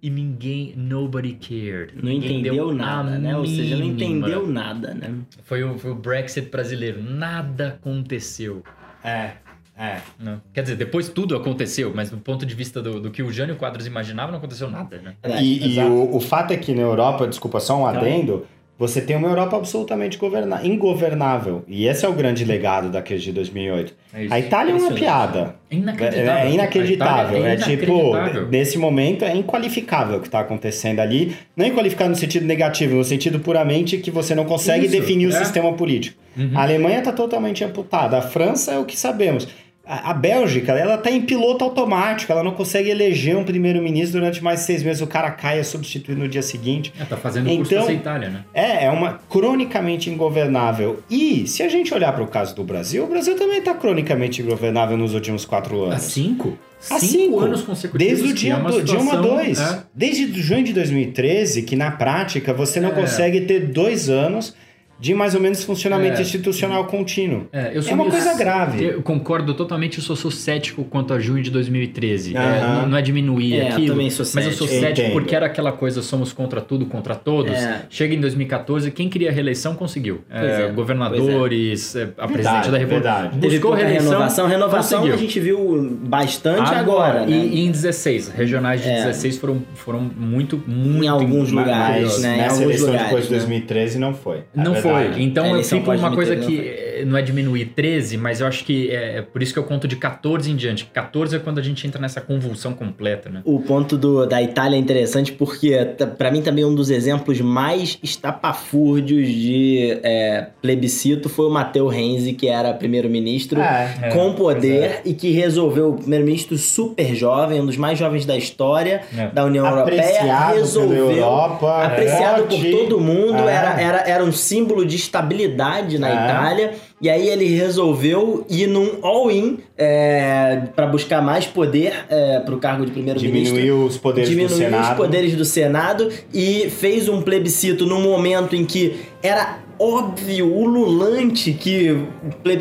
e 0.02 0.10
ninguém, 0.10 0.74
nobody 0.76 1.34
cared. 1.34 1.94
Não 2.02 2.10
entendeu 2.10 2.74
nada, 2.74 3.16
né? 3.16 3.36
Ou 3.36 3.46
seja, 3.46 3.76
não 3.76 3.84
entendeu 3.84 4.46
nada, 4.48 4.92
né? 4.92 5.14
Foi 5.44 5.62
o, 5.62 5.78
foi 5.78 5.92
o 5.92 5.94
Brexit 5.94 6.50
brasileiro. 6.50 7.00
Nada 7.00 7.68
aconteceu. 7.68 8.64
É, 9.04 9.34
é. 9.78 10.00
Não. 10.18 10.42
Quer 10.52 10.62
dizer, 10.62 10.76
depois 10.76 11.08
tudo 11.08 11.36
aconteceu, 11.36 11.92
mas 11.94 12.10
do 12.10 12.18
ponto 12.18 12.44
de 12.44 12.54
vista 12.56 12.82
do, 12.82 13.00
do 13.00 13.10
que 13.10 13.22
o 13.22 13.30
Jânio 13.30 13.54
Quadros 13.54 13.86
imaginava, 13.86 14.32
não 14.32 14.38
aconteceu 14.38 14.68
nada, 14.68 15.00
né? 15.00 15.14
E, 15.40 15.76
e 15.76 15.80
o, 15.80 16.16
o, 16.16 16.20
fato 16.20 16.52
é 16.52 16.56
que 16.56 16.74
na 16.74 16.82
Europa, 16.82 17.28
desculpa, 17.28 17.60
só 17.60 17.80
um 17.80 17.86
adendo, 17.86 18.46
você 18.77 19.01
tem 19.01 19.14
uma 19.14 19.29
Europa 19.29 19.57
absolutamente 19.57 20.18
ingovernável. 20.64 21.62
E 21.68 21.87
esse 21.87 22.05
é 22.05 22.09
o 22.09 22.12
grande 22.12 22.45
legado 22.45 22.91
da 22.91 23.01
crise 23.01 23.25
de 23.25 23.33
2008. 23.33 23.95
É 24.12 24.27
a 24.29 24.41
Itália 24.41 24.72
é 24.72 24.75
uma 24.75 24.91
piada. 24.91 25.55
É 25.70 25.77
inacreditável. 25.77 26.33
É, 26.33 26.51
inacreditável. 26.51 27.47
É, 27.47 27.57
tipo, 27.57 28.12
nesse 28.51 28.77
momento 28.77 29.25
é 29.25 29.35
inqualificável 29.35 30.18
o 30.18 30.20
que 30.20 30.27
está 30.27 30.41
acontecendo 30.41 30.99
ali. 30.99 31.37
Não 31.57 31.66
inqualificável 31.66 32.11
no 32.11 32.16
sentido 32.16 32.47
negativo, 32.47 32.97
no 32.97 33.05
sentido 33.05 33.39
puramente 33.39 33.99
que 33.99 34.11
você 34.11 34.35
não 34.35 34.45
consegue 34.45 34.87
Isso, 34.87 34.97
definir 34.97 35.27
o 35.27 35.31
é. 35.31 35.39
sistema 35.39 35.72
político. 35.72 36.20
Uhum. 36.37 36.51
A 36.55 36.62
Alemanha 36.62 36.99
está 36.99 37.12
totalmente 37.12 37.62
amputada. 37.62 38.18
A 38.18 38.22
França 38.22 38.72
é 38.72 38.79
o 38.79 38.85
que 38.85 38.97
sabemos. 38.97 39.47
A, 39.87 40.14
Bélgica, 40.14 40.72
ela 40.72 40.97
tá 40.97 41.11
em 41.11 41.20
piloto 41.20 41.62
automático, 41.62 42.32
ela 42.32 42.43
não 42.43 42.53
consegue 42.53 42.89
eleger 42.89 43.37
um 43.37 43.45
primeiro-ministro 43.45 44.18
durante 44.18 44.43
mais 44.43 44.61
seis 44.61 44.82
meses, 44.82 45.03
o 45.03 45.07
cara 45.07 45.30
cai 45.30 45.59
é 45.59 45.62
substituído 45.62 46.22
no 46.22 46.28
dia 46.28 46.43
seguinte. 46.43 46.93
É, 46.99 47.05
tá 47.05 47.18
fazendo 47.18 47.51
então, 47.51 47.82
curso 47.82 47.93
Itália, 47.93 48.30
né? 48.30 48.45
É, 48.55 48.87
é 48.87 48.91
uma 48.91 49.20
cronicamente 49.28 50.09
ingovernável. 50.09 51.03
E 51.11 51.47
se 51.47 51.62
a 51.62 51.68
gente 51.68 51.93
olhar 51.93 52.12
para 52.12 52.22
o 52.22 52.26
caso 52.26 52.55
do 52.55 52.64
Brasil, 52.64 53.05
o 53.05 53.07
Brasil 53.07 53.37
também 53.37 53.61
tá 53.61 53.74
cronicamente 53.74 54.41
ingovernável 54.41 54.97
nos 54.97 55.12
últimos 55.12 55.45
quatro 55.45 55.82
anos. 55.82 55.97
Há 55.97 55.99
cinco? 55.99 56.59
Há 56.91 56.99
cinco, 56.99 57.12
cinco 57.12 57.41
anos 57.41 57.62
consecutivos. 57.62 58.18
Desde 58.22 58.32
o 58.32 58.35
dia, 58.35 58.55
é 58.55 58.57
situação, 58.57 58.85
Dilma 58.85 59.16
2. 59.16 59.61
É. 59.61 59.82
Desde 59.95 60.41
junho 60.41 60.64
de 60.64 60.72
2013, 60.72 61.62
que 61.62 61.76
na 61.76 61.91
prática 61.91 62.53
você 62.55 62.80
não 62.80 62.91
é. 62.91 62.93
consegue 62.93 63.43
ter 63.43 63.61
dois 63.68 64.09
anos 64.09 64.55
de 64.99 65.14
mais 65.14 65.34
ou 65.34 65.40
menos 65.40 65.64
funcionamento 65.64 66.18
é, 66.18 66.22
institucional 66.22 66.84
contínuo. 66.86 67.47
É, 67.53 67.76
é 67.76 67.95
uma 67.95 68.09
coisa 68.09 68.34
grave. 68.36 68.84
Eu 68.84 69.03
concordo 69.03 69.55
totalmente, 69.55 69.99
eu 69.99 70.05
sou, 70.05 70.16
sou 70.16 70.30
cético 70.30 70.84
quanto 70.84 71.12
a 71.12 71.18
junho 71.18 71.42
de 71.42 71.51
2013. 71.51 72.32
Uh 72.32 72.34
-huh. 72.34 72.40
é, 72.40 72.61
não, 72.61 72.88
não, 72.88 72.99
é 72.99 73.03
diminuir 73.03 73.57
é, 73.57 73.68
aquilo, 73.68 73.92
eu 73.92 73.97
mas 73.97 74.47
eu 74.47 74.53
sou 74.53 74.66
cético 74.66 75.01
Entendo. 75.01 75.12
porque 75.12 75.34
era 75.34 75.47
aquela 75.47 75.72
coisa, 75.72 76.03
somos 76.03 76.32
contra 76.32 76.61
tudo, 76.61 76.86
contra 76.86 77.14
todos. 77.14 77.53
É. 77.53 77.82
Chega 77.90 78.14
em 78.14 78.20
2014, 78.20 78.90
quem 78.90 79.09
queria 79.09 79.32
reeleição 79.32 79.74
conseguiu. 79.74 80.22
É, 80.30 80.62
é, 80.62 80.68
governadores, 80.68 81.97
a 82.16 82.28
presidente 82.28 82.70
da 82.70 82.78
República. 82.78 83.30
Buscou 83.34 83.72
reeleição, 83.72 84.11
renovação. 84.11 84.47
Renovação 84.47 84.99
conseguiu. 85.01 85.14
a 85.14 85.18
gente 85.18 85.40
viu 85.40 85.99
bastante 86.03 86.74
agora. 86.74 87.20
agora 87.20 87.26
né? 87.26 87.36
e, 87.36 87.57
e, 87.57 87.66
em 87.66 87.70
16, 87.70 88.28
regionais 88.28 88.82
de 88.82 88.88
16 88.88 89.38
foram, 89.38 89.62
foram 89.74 90.01
muito, 90.01 90.62
muito... 90.66 91.05
Em 91.05 91.09
alguns 91.09 91.51
lugares, 91.51 92.20
né? 92.20 92.36
Nessa 92.38 92.62
eleição 92.62 92.86
lugares, 92.86 93.07
depois 93.07 93.24
de 93.24 93.30
2013 93.30 93.99
né? 93.99 94.07
não 94.07 94.14
foi. 94.14 94.45
Não 94.55 94.74
foi. 94.91 95.22
Então 95.22 95.57
eu 95.57 95.62
fico 95.64 95.91
uma 95.93 96.14
coisa 96.14 96.37
que 96.37 96.61
eh, 96.61 96.93
não 97.07 97.16
é 97.16 97.22
diminuir 97.22 97.66
13, 97.66 98.16
mas 98.16 98.40
eu 98.40 98.47
acho 98.47 98.64
que 98.64 98.90
é, 98.90 99.18
é, 99.18 99.22
por 99.22 99.42
isso 99.42 99.53
que 99.53 99.59
eu 99.59 99.64
conto 99.64 99.88
de 99.88 99.97
14 99.97 100.51
em 100.51 100.57
diante. 100.57 100.84
14 100.86 101.36
é 101.36 101.38
quando 101.38 101.59
a 101.59 101.62
gente 101.62 101.86
entra 101.86 102.01
nessa 102.01 102.20
convulsão 102.20 102.72
completa, 102.72 103.28
né? 103.28 103.42
O 103.45 103.61
ponto 103.61 103.97
do, 103.97 104.26
da 104.26 104.42
Itália 104.42 104.76
é 104.76 104.78
interessante 104.78 105.32
porque 105.32 105.76
para 106.18 106.30
mim 106.30 106.42
também 106.42 106.64
um 106.64 106.74
dos 106.74 106.90
exemplos 106.90 107.40
mais 107.40 107.99
estapafúrdios 108.03 109.28
de 109.28 109.99
é, 110.03 110.49
plebiscito 110.61 111.28
foi 111.28 111.47
o 111.47 111.51
Matteo 111.51 111.88
Renzi, 111.88 112.32
que 112.32 112.49
era 112.49 112.72
primeiro-ministro 112.72 113.61
é, 113.61 114.11
com 114.12 114.34
poder 114.34 114.84
é. 114.84 115.03
e 115.05 115.14
que 115.14 115.30
resolveu, 115.30 115.90
o 115.90 115.95
primeiro-ministro 115.95 116.57
super 116.59 117.14
jovem, 117.14 117.61
um 117.61 117.66
dos 117.66 117.76
mais 117.76 117.99
jovens 117.99 118.26
da 118.26 118.36
história 118.36 119.03
é. 119.16 119.28
da 119.28 119.45
União 119.45 119.66
apreciado 119.66 120.26
Europeia, 120.26 120.49
resolveu 120.55 121.11
Europa, 121.11 121.84
apreciado 121.84 122.45
por 122.45 122.64
todo 122.70 123.01
mundo, 123.01 123.49
era, 123.49 123.80
era, 123.80 123.99
era 124.09 124.24
um 124.24 124.32
símbolo 124.32 124.84
de 124.84 124.97
estabilidade 124.97 125.99
na 125.99 126.09
é. 126.09 126.12
Itália. 126.12 126.74
E 127.05 127.11
aí 127.11 127.28
ele 127.28 127.44
resolveu 127.44 128.46
ir 128.48 128.66
num 128.66 129.00
all-in 129.02 129.59
é, 129.76 130.62
para 130.74 130.86
buscar 130.86 131.20
mais 131.20 131.44
poder 131.44 131.92
é, 132.09 132.40
para 132.40 132.55
o 132.55 132.59
cargo 132.59 132.86
de 132.86 132.92
primeiro-ministro. 132.92 133.57
Diminuiu 133.57 133.84
os 133.84 133.98
poderes 133.98 134.30
Diminuiu 134.30 134.57
do 134.57 134.62
Senado. 134.64 134.90
os 134.90 134.96
poderes 134.96 135.36
do 135.36 135.44
Senado 135.44 136.09
e 136.32 136.70
fez 136.70 137.07
um 137.07 137.20
plebiscito 137.20 137.84
num 137.84 138.00
momento 138.00 138.57
em 138.57 138.64
que 138.64 138.96
era 139.22 139.59
óbvio, 139.79 140.53
ululante 140.53 141.53
que 141.53 141.97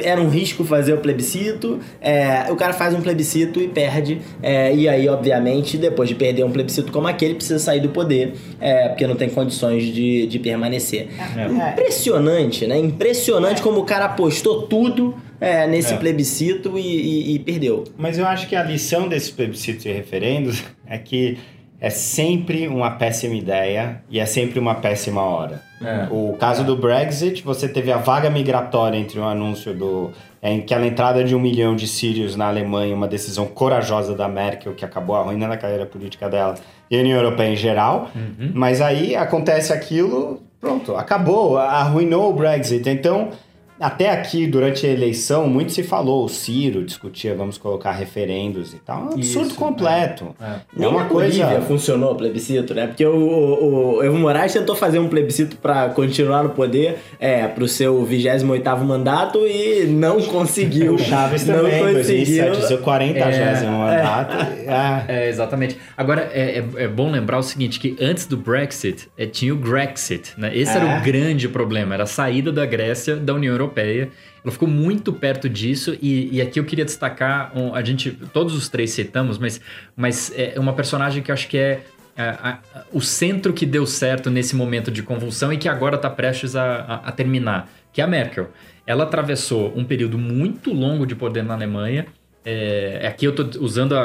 era 0.03 0.21
um 0.21 0.29
risco 0.29 0.63
fazer 0.63 0.93
o 0.93 0.97
plebiscito. 0.97 1.79
É, 2.01 2.51
o 2.51 2.55
cara 2.55 2.73
faz 2.73 2.93
um 2.93 3.01
plebiscito 3.01 3.61
e 3.61 3.67
perde. 3.67 4.21
É, 4.41 4.73
e 4.73 4.87
aí, 4.87 5.07
obviamente, 5.07 5.77
depois 5.77 6.09
de 6.09 6.15
perder 6.15 6.43
um 6.43 6.51
plebiscito 6.51 6.91
como 6.91 7.07
aquele, 7.07 7.35
precisa 7.35 7.59
sair 7.59 7.79
do 7.79 7.89
poder, 7.89 8.33
é, 8.59 8.89
porque 8.89 9.05
não 9.07 9.15
tem 9.15 9.29
condições 9.29 9.85
de, 9.85 10.27
de 10.27 10.39
permanecer. 10.39 11.09
É. 11.37 11.71
Impressionante, 11.71 12.65
né? 12.67 12.77
Impressionante 12.77 13.61
como 13.61 13.79
o 13.79 13.85
cara 13.85 14.05
apostou 14.05 14.63
tudo. 14.63 15.15
É, 15.41 15.67
nesse 15.67 15.93
é. 15.93 15.97
plebiscito 15.97 16.79
e, 16.79 16.81
e, 16.81 17.35
e 17.35 17.39
perdeu. 17.39 17.83
Mas 17.97 18.17
eu 18.17 18.25
acho 18.25 18.47
que 18.47 18.55
a 18.55 18.63
lição 18.63 19.09
desses 19.09 19.29
plebiscitos 19.29 19.85
e 19.85 19.91
referendos 19.91 20.63
é 20.87 20.97
que 20.97 21.37
é 21.83 21.89
sempre 21.89 22.65
uma 22.65 22.91
péssima 22.91 23.35
ideia 23.35 24.01
e 24.09 24.17
é 24.17 24.25
sempre 24.25 24.57
uma 24.57 24.75
péssima 24.75 25.21
hora. 25.21 25.61
É, 25.83 26.07
o 26.09 26.31
caso 26.39 26.61
é. 26.61 26.63
do 26.63 26.77
Brexit, 26.77 27.43
você 27.43 27.67
teve 27.67 27.91
a 27.91 27.97
vaga 27.97 28.29
migratória 28.29 28.97
entre 28.97 29.19
um 29.19 29.27
anúncio 29.27 29.73
do. 29.73 30.09
É, 30.41 30.55
aquela 30.55 30.87
entrada 30.87 31.25
de 31.25 31.35
um 31.35 31.39
milhão 31.41 31.75
de 31.75 31.85
sírios 31.85 32.37
na 32.37 32.47
Alemanha, 32.47 32.95
uma 32.95 33.07
decisão 33.07 33.45
corajosa 33.45 34.15
da 34.15 34.29
Merkel 34.29 34.73
que 34.73 34.85
acabou 34.85 35.17
arruinando 35.17 35.53
a 35.53 35.57
carreira 35.57 35.85
política 35.85 36.29
dela 36.29 36.55
e 36.89 36.95
a 36.95 37.01
União 37.01 37.17
Europeia 37.17 37.51
em 37.51 37.57
geral. 37.57 38.09
Uhum. 38.15 38.51
Mas 38.53 38.79
aí 38.79 39.13
acontece 39.13 39.73
aquilo, 39.73 40.41
pronto, 40.61 40.95
acabou, 40.95 41.57
arruinou 41.57 42.29
o 42.29 42.33
Brexit. 42.33 42.89
Então 42.89 43.31
até 43.79 44.09
aqui, 44.09 44.47
durante 44.47 44.85
a 44.85 44.89
eleição, 44.89 45.47
muito 45.47 45.71
se 45.71 45.83
falou, 45.83 46.25
o 46.25 46.29
Ciro 46.29 46.83
discutia, 46.83 47.35
vamos 47.35 47.57
colocar 47.57 47.91
referendos 47.91 48.73
e 48.73 48.77
tal. 48.77 48.97
É 48.97 49.01
um 49.01 49.13
absurdo 49.13 49.47
Isso, 49.47 49.55
completo. 49.55 50.35
É, 50.39 50.81
é. 50.81 50.85
é 50.85 50.87
uma 50.87 51.05
coisa. 51.05 51.43
Bolívia 51.43 51.61
funcionou 51.61 52.13
o 52.13 52.15
plebiscito, 52.15 52.73
né? 52.73 52.87
Porque 52.87 53.05
o, 53.05 53.15
o, 53.15 53.95
o 53.97 54.03
Evo 54.03 54.17
Morales 54.17 54.53
tentou 54.53 54.75
fazer 54.75 54.99
um 54.99 55.07
plebiscito 55.07 55.57
para 55.57 55.89
continuar 55.89 56.43
no 56.43 56.51
poder, 56.51 56.99
é, 57.19 57.47
pro 57.47 57.67
seu 57.67 58.03
28 58.05 58.45
mandato 58.85 59.39
e 59.47 59.85
não 59.85 60.21
conseguiu. 60.23 60.95
O 60.95 60.99
Chaves 60.99 61.45
não 61.45 61.55
também, 61.55 61.79
conseguiu. 61.81 62.45
2007, 62.45 62.67
seu 62.67 62.77
40 62.77 63.19
é, 63.19 63.69
mandato. 63.69 64.35
É. 64.65 65.05
é. 65.25 65.29
exatamente. 65.29 65.77
Agora, 65.97 66.29
é, 66.33 66.59
é, 66.59 66.83
é, 66.83 66.87
bom 66.87 67.11
lembrar 67.11 67.39
o 67.39 67.43
seguinte, 67.43 67.79
que 67.79 67.97
antes 67.99 68.25
do 68.25 68.37
Brexit, 68.37 69.09
é, 69.17 69.25
tinha 69.25 69.53
o 69.53 69.57
Grexit, 69.57 70.33
né? 70.37 70.55
Esse 70.55 70.75
era 70.75 70.99
o 70.99 71.01
grande 71.01 71.49
problema, 71.49 71.93
era 71.93 72.03
a 72.03 72.07
saída 72.07 72.51
da 72.51 72.65
Grécia 72.65 73.15
da 73.15 73.33
União 73.33 73.51
Europeia 73.51 73.72
Europeia. 73.73 74.09
Ela 74.43 74.51
ficou 74.51 74.67
muito 74.67 75.11
perto 75.11 75.49
disso 75.49 75.97
e, 76.01 76.29
e 76.35 76.41
aqui 76.41 76.59
eu 76.59 76.65
queria 76.65 76.85
destacar, 76.85 77.51
um, 77.57 77.73
a 77.73 77.83
gente, 77.83 78.11
todos 78.11 78.53
os 78.53 78.69
três 78.69 78.91
citamos, 78.91 79.37
mas, 79.37 79.59
mas 79.95 80.31
é 80.35 80.59
uma 80.59 80.73
personagem 80.73 81.23
que 81.23 81.31
eu 81.31 81.33
acho 81.33 81.47
que 81.47 81.57
é 81.57 81.81
a, 82.15 82.49
a, 82.49 82.59
o 82.91 83.01
centro 83.01 83.53
que 83.53 83.65
deu 83.65 83.85
certo 83.87 84.29
nesse 84.29 84.55
momento 84.55 84.91
de 84.91 85.01
convulsão 85.01 85.51
e 85.51 85.57
que 85.57 85.67
agora 85.67 85.95
está 85.95 86.09
prestes 86.09 86.55
a, 86.55 87.01
a, 87.05 87.11
terminar, 87.11 87.69
que 87.91 88.01
é 88.01 88.03
a 88.03 88.07
Merkel. 88.07 88.49
Ela 88.85 89.03
atravessou 89.03 89.73
um 89.75 89.83
período 89.83 90.17
muito 90.17 90.71
longo 90.71 91.07
de 91.07 91.15
poder 91.15 91.43
na 91.43 91.53
Alemanha. 91.53 92.05
É, 92.45 93.05
aqui 93.07 93.25
eu 93.25 93.31
estou 93.31 93.63
usando 93.63 93.95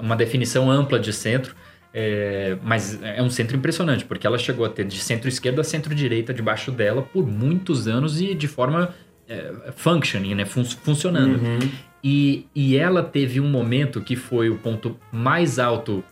uma 0.00 0.16
definição 0.16 0.70
ampla 0.70 0.98
de 0.98 1.12
centro, 1.12 1.54
é, 1.92 2.56
mas 2.62 3.02
é 3.02 3.22
um 3.22 3.30
centro 3.30 3.56
impressionante, 3.56 4.04
porque 4.04 4.26
ela 4.26 4.38
chegou 4.38 4.64
a 4.64 4.68
ter 4.68 4.84
de 4.84 4.98
centro-esquerda 4.98 5.60
a 5.60 5.64
centro-direita 5.64 6.32
debaixo 6.32 6.70
dela 6.70 7.02
por 7.02 7.26
muitos 7.26 7.88
anos 7.88 8.20
e 8.20 8.34
de 8.34 8.46
forma 8.46 8.94
é, 9.28 9.72
functioning, 9.76 10.34
né? 10.34 10.44
Fun 10.44 10.64
funcionando. 10.64 11.42
Uhum. 11.42 11.58
E, 12.02 12.46
e 12.54 12.76
ela 12.76 13.02
teve 13.02 13.40
um 13.40 13.48
momento 13.48 14.00
que 14.00 14.16
foi 14.16 14.48
o 14.48 14.56
ponto 14.56 14.98
mais 15.12 15.58
alto 15.58 16.02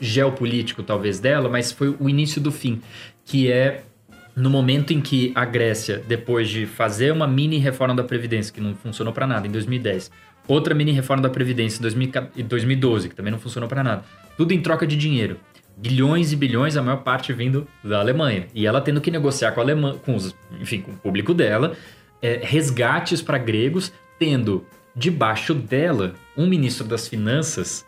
geopolítico, 0.00 0.82
talvez, 0.82 1.20
dela, 1.20 1.48
mas 1.48 1.72
foi 1.72 1.94
o 1.98 2.08
início 2.08 2.40
do 2.40 2.50
fim, 2.50 2.80
que 3.24 3.50
é 3.50 3.82
no 4.34 4.48
momento 4.48 4.92
em 4.92 5.00
que 5.00 5.32
a 5.34 5.44
Grécia, 5.44 6.02
depois 6.06 6.48
de 6.48 6.66
fazer 6.66 7.12
uma 7.12 7.26
mini 7.26 7.58
reforma 7.58 7.94
da 7.94 8.04
Previdência, 8.04 8.52
que 8.52 8.60
não 8.60 8.74
funcionou 8.74 9.12
para 9.12 9.26
nada, 9.26 9.46
em 9.46 9.50
2010, 9.50 10.10
outra 10.48 10.74
mini 10.74 10.92
reforma 10.92 11.22
da 11.22 11.28
Previdência 11.28 11.80
em 12.36 12.44
2012, 12.44 13.08
que 13.08 13.14
também 13.14 13.30
não 13.30 13.38
funcionou 13.38 13.68
para 13.68 13.82
nada, 13.82 14.04
tudo 14.36 14.52
em 14.52 14.60
troca 14.60 14.86
de 14.86 14.96
dinheiro. 14.96 15.38
Bilhões 15.76 16.32
e 16.32 16.36
bilhões, 16.36 16.76
a 16.76 16.82
maior 16.82 16.98
parte 16.98 17.32
vindo 17.32 17.66
da 17.82 18.00
Alemanha. 18.00 18.46
E 18.54 18.66
ela 18.66 18.80
tendo 18.80 19.00
que 19.00 19.10
negociar 19.10 19.52
com, 19.52 19.60
a 19.62 19.94
com, 19.94 20.14
os, 20.14 20.34
enfim, 20.60 20.80
com 20.82 20.92
o 20.92 20.96
público 20.96 21.32
dela, 21.32 21.74
é, 22.20 22.40
resgates 22.42 23.22
para 23.22 23.38
gregos, 23.38 23.92
tendo 24.18 24.66
debaixo 24.94 25.54
dela 25.54 26.14
um 26.36 26.46
ministro 26.46 26.86
das 26.86 27.08
finanças, 27.08 27.86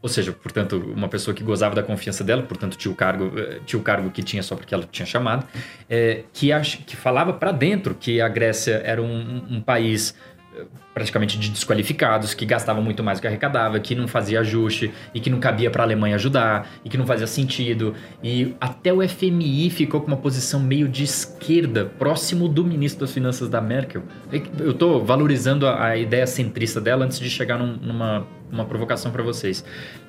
ou 0.00 0.08
seja, 0.08 0.32
portanto, 0.32 0.76
uma 0.94 1.08
pessoa 1.08 1.34
que 1.34 1.42
gozava 1.42 1.74
da 1.74 1.82
confiança 1.82 2.24
dela, 2.24 2.42
portanto, 2.42 2.76
tinha 2.76 2.90
o 2.90 2.94
cargo, 2.94 3.32
eh, 3.36 3.60
tinha 3.66 3.78
o 3.78 3.82
cargo 3.82 4.10
que 4.10 4.22
tinha 4.22 4.42
só 4.42 4.54
porque 4.56 4.72
ela 4.72 4.88
tinha 4.90 5.06
chamado, 5.06 5.46
é, 5.88 6.24
que, 6.32 6.52
ach, 6.52 6.78
que 6.86 6.96
falava 6.96 7.32
para 7.32 7.52
dentro 7.52 7.94
que 7.94 8.20
a 8.20 8.28
Grécia 8.28 8.80
era 8.84 9.02
um, 9.02 9.44
um 9.50 9.60
país 9.60 10.14
praticamente 10.98 11.38
de 11.38 11.50
desqualificados, 11.50 12.34
que 12.34 12.44
gastavam 12.44 12.82
muito 12.82 13.04
mais 13.04 13.18
do 13.18 13.22
que 13.22 13.28
arrecadava, 13.28 13.78
que 13.78 13.94
não 13.94 14.08
fazia 14.08 14.40
ajuste 14.40 14.90
e 15.14 15.20
que 15.20 15.30
não 15.30 15.38
cabia 15.38 15.70
para 15.70 15.84
a 15.84 15.86
Alemanha 15.86 16.16
ajudar 16.16 16.68
e 16.84 16.88
que 16.88 16.98
não 16.98 17.06
fazia 17.06 17.26
sentido. 17.28 17.94
E 18.20 18.56
até 18.60 18.92
o 18.92 19.08
FMI 19.08 19.70
ficou 19.70 20.00
com 20.00 20.08
uma 20.08 20.16
posição 20.16 20.58
meio 20.58 20.88
de 20.88 21.04
esquerda, 21.04 21.86
próximo 21.86 22.48
do 22.48 22.64
ministro 22.64 23.02
das 23.02 23.12
Finanças 23.12 23.48
da 23.48 23.60
Merkel. 23.60 24.02
Eu 24.58 24.72
estou 24.72 25.04
valorizando 25.04 25.68
a, 25.68 25.86
a, 25.90 25.96
ideia 25.96 26.26
centrista 26.26 26.80
dela 26.80 27.04
antes 27.04 27.20
de 27.20 27.30
chegar 27.30 27.56
num, 27.56 27.76
numa 27.76 28.26
uma 28.50 28.64
provocação 28.64 29.12
para 29.12 29.22
vocês. 29.22 29.64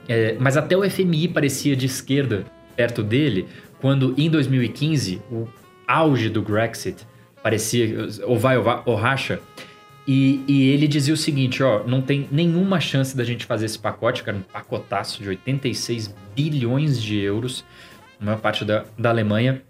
É, 0.08 0.36
mas 0.40 0.58
até 0.58 0.76
o 0.76 0.90
FMI 0.90 1.28
parecia 1.28 1.76
de 1.76 1.86
esquerda 1.86 2.46
perto 2.76 3.04
dele, 3.04 3.48
quando 3.80 4.16
em 4.18 4.30
2015 4.30 5.22
o 5.30 5.48
auge 5.88 6.30
do 6.30 6.42
Brexit, 6.42 7.06
parecia 7.44 8.08
ou 8.24 8.40
vai 8.40 8.58
ou, 8.58 8.64
vai, 8.64 8.82
ou 8.86 8.96
racha. 8.96 9.40
E, 10.12 10.44
e, 10.48 10.72
ele 10.72 10.88
dizia 10.88 11.14
o 11.14 11.18
seguinte, 11.18 11.62
ó, 11.62 11.84
não 11.84 12.02
tem 12.02 12.28
nenhuma 12.32 12.80
chance 12.80 13.16
da 13.16 13.24
gente 13.24 13.46
fazer 13.46 13.68
esse 13.68 13.78
pacote, 13.78 14.24
era 14.26 14.36
um 14.36 14.42
pacotaço 14.42 15.22
de 15.22 15.30
86 15.30 16.16
bilhões 16.36 17.00
de 17.00 17.20
euros, 17.20 17.64
a 18.20 18.26
maior 18.26 18.40
parte 18.40 18.66
da, 18.66 18.86
da 18.98 19.12
Alemanha, 19.12 19.62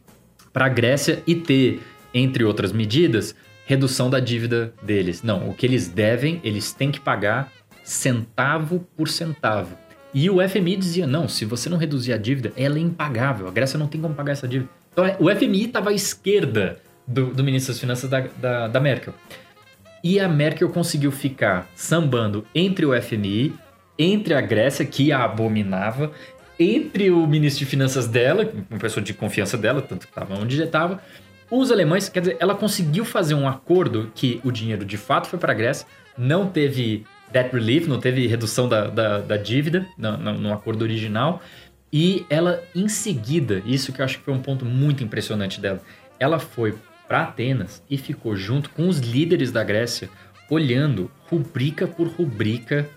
para 0.53 0.67
a 0.67 0.69
Grécia 0.69 1.21
e 1.27 1.35
ter, 1.35 1.81
entre 2.13 2.45
outras 2.45 2.71
medidas, 2.71 3.35
redução 3.65 4.09
da 4.09 4.21
dívida 4.21 4.73
deles. 4.81 5.23
Não, 5.23 5.49
o 5.49 5.53
que 5.53 5.65
eles 5.65 5.89
devem, 5.89 6.39
eles 6.41 6.71
têm 6.71 6.89
que 6.89 7.01
pagar 7.01 7.51
centavo 7.83 8.87
por 8.95 9.09
centavo. 9.09 9.77
E 10.13 10.29
o 10.29 10.37
FMI 10.47 10.77
dizia: 10.77 11.05
não, 11.05 11.27
se 11.27 11.43
você 11.43 11.67
não 11.67 11.77
reduzir 11.77 12.13
a 12.13 12.17
dívida, 12.17 12.53
ela 12.55 12.77
é 12.77 12.81
impagável. 12.81 13.45
A 13.45 13.51
Grécia 13.51 13.77
não 13.77 13.87
tem 13.87 13.99
como 13.99 14.15
pagar 14.15 14.31
essa 14.31 14.47
dívida. 14.47 14.69
Então 14.93 15.03
o 15.19 15.29
FMI 15.35 15.65
estava 15.65 15.89
à 15.89 15.93
esquerda 15.93 16.77
do, 17.05 17.25
do, 17.25 17.43
ministro 17.43 17.73
das 17.73 17.79
Finanças 17.81 18.09
da, 18.09 18.21
da, 18.21 18.67
da 18.69 18.79
Merkel. 18.79 19.13
E 20.03 20.19
a 20.19 20.27
Merkel 20.27 20.69
conseguiu 20.69 21.11
ficar 21.11 21.69
sambando 21.75 22.45
entre 22.53 22.85
o 22.85 23.01
FMI, 23.01 23.53
entre 23.97 24.33
a 24.33 24.41
Grécia, 24.41 24.85
que 24.85 25.11
a 25.11 25.23
abominava, 25.23 26.11
entre 26.59 27.09
o 27.09 27.25
ministro 27.27 27.65
de 27.65 27.65
Finanças 27.65 28.07
dela, 28.07 28.51
uma 28.69 28.79
pessoa 28.79 29.03
de 29.03 29.13
confiança 29.13 29.57
dela, 29.57 29.81
tanto 29.81 30.07
que 30.07 30.11
estava 30.11 30.35
onde 30.35 30.55
já 30.55 30.65
estava, 30.65 31.01
os 31.51 31.71
alemães, 31.71 32.07
quer 32.09 32.19
dizer, 32.19 32.37
ela 32.39 32.53
conseguiu 32.53 33.03
fazer 33.03 33.33
um 33.33 33.47
acordo 33.47 34.11
que 34.13 34.39
o 34.43 34.51
dinheiro 34.51 34.85
de 34.85 34.97
fato 34.97 35.27
foi 35.27 35.39
para 35.39 35.51
a 35.51 35.55
Grécia, 35.55 35.87
não 36.17 36.47
teve 36.47 37.05
debt 37.31 37.51
relief, 37.53 37.87
não 37.87 37.99
teve 37.99 38.27
redução 38.27 38.67
da, 38.67 38.87
da, 38.87 39.19
da 39.19 39.37
dívida 39.37 39.85
no, 39.97 40.17
no, 40.17 40.33
no, 40.33 40.53
acordo 40.53 40.83
original. 40.83 41.41
E 41.91 42.25
ela, 42.29 42.61
em 42.75 42.87
seguida, 42.87 43.63
isso 43.65 43.91
que 43.91 44.01
eu 44.01 44.05
acho 44.05 44.19
que 44.19 44.25
foi 44.25 44.33
um 44.33 44.41
ponto 44.41 44.63
muito 44.63 45.03
impressionante 45.03 45.59
dela, 45.59 45.81
ela 46.19 46.37
foi 46.37 46.75
para 47.10 47.24
Atenas 47.24 47.82
e 47.89 47.97
ficou 47.97 48.36
junto 48.36 48.70
com 48.70 48.88
os 48.88 48.99
líderes 48.99 49.51
da 49.51 49.64
Grécia, 49.64 50.10
olhando 50.47 51.10
rubrica 51.28 51.88
por 51.88 52.07
rubrica 52.07 52.88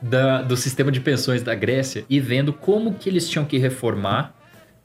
da, 0.00 0.42
do 0.42 0.56
sistema 0.58 0.92
de 0.92 1.00
pensões 1.00 1.42
da 1.42 1.54
Grécia 1.54 2.04
e 2.08 2.20
vendo 2.20 2.52
como 2.52 2.94
que 2.94 3.08
eles 3.08 3.28
tinham 3.28 3.46
que 3.46 3.56
reformar, 3.56 4.34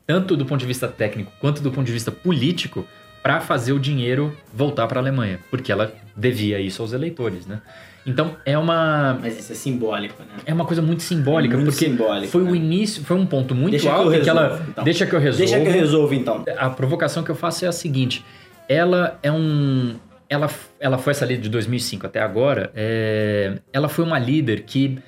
tanto 0.08 0.38
do 0.38 0.46
ponto 0.46 0.62
de 0.62 0.66
vista 0.66 0.88
técnico 0.88 1.34
quanto 1.42 1.62
do 1.62 1.70
ponto 1.70 1.86
de 1.86 1.92
vista 1.92 2.12
político, 2.12 2.88
para 3.22 3.42
fazer 3.42 3.74
o 3.74 3.80
dinheiro 3.80 4.36
voltar 4.54 4.88
para 4.88 5.00
a 5.00 5.04
Alemanha, 5.04 5.40
porque 5.52 5.72
ela 5.72 5.94
devia 6.16 6.60
isso 6.60 6.82
aos 6.82 6.94
eleitores, 6.94 7.46
né? 7.46 7.62
Então 8.06 8.36
é 8.46 8.58
uma. 8.58 9.20
Mas 9.22 9.38
isso 9.38 9.52
é 9.52 9.56
simbólico, 9.56 10.24
né? 10.24 10.42
É 10.46 10.54
uma 10.54 10.66
coisa 10.66 10.82
muito 10.82 11.04
simbólica, 11.04 11.56
muito 11.56 11.72
porque 11.72 11.86
simbólico, 11.86 12.32
foi 12.32 12.44
né? 12.44 12.52
o 12.52 12.56
início, 12.56 13.04
foi 13.04 13.16
um 13.16 13.28
ponto 13.28 13.54
muito 13.54 13.72
deixa 13.72 13.92
alto 13.92 14.10
que, 14.10 14.22
que 14.22 14.30
ela. 14.30 14.66
Então. 14.68 14.84
Deixa 14.84 15.06
que 15.06 15.14
eu 15.14 15.20
resolva. 15.20 15.46
Deixa 15.46 15.62
que 15.64 15.68
eu 15.70 15.74
resolva, 15.82 16.16
então. 16.16 16.44
A 16.58 16.70
provocação 16.72 17.22
que 17.22 17.30
eu 17.30 17.36
faço 17.36 17.64
é 17.64 17.68
a 17.68 17.72
seguinte: 17.72 18.26
ela 18.68 19.20
é 19.22 19.32
um. 19.32 19.96
Ela, 20.30 20.50
ela 20.80 20.98
foi 20.98 21.12
essa 21.12 21.26
líder 21.26 21.42
de 21.42 21.50
2005 21.50 22.08
até 22.08 22.22
agora. 22.22 22.72
É, 22.74 23.60
ela 23.74 23.90
foi 23.90 24.06
uma 24.06 24.18
líder 24.18 24.64
que 24.64 25.00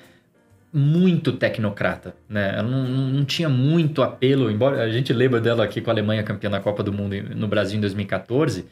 muito 0.76 1.32
tecnocrata, 1.32 2.16
né? 2.28 2.54
Ela 2.58 2.68
não, 2.68 2.84
não, 2.84 3.24
tinha 3.24 3.48
muito 3.48 4.02
apelo, 4.02 4.50
embora 4.50 4.82
a 4.82 4.90
gente 4.90 5.12
lembra 5.12 5.40
dela 5.40 5.64
aqui 5.64 5.80
com 5.80 5.88
a 5.88 5.92
Alemanha 5.92 6.22
campeã 6.24 6.50
da 6.50 6.58
Copa 6.58 6.82
do 6.82 6.92
Mundo 6.92 7.14
no 7.34 7.46
Brasil 7.46 7.78
em 7.78 7.80
2014, 7.80 8.66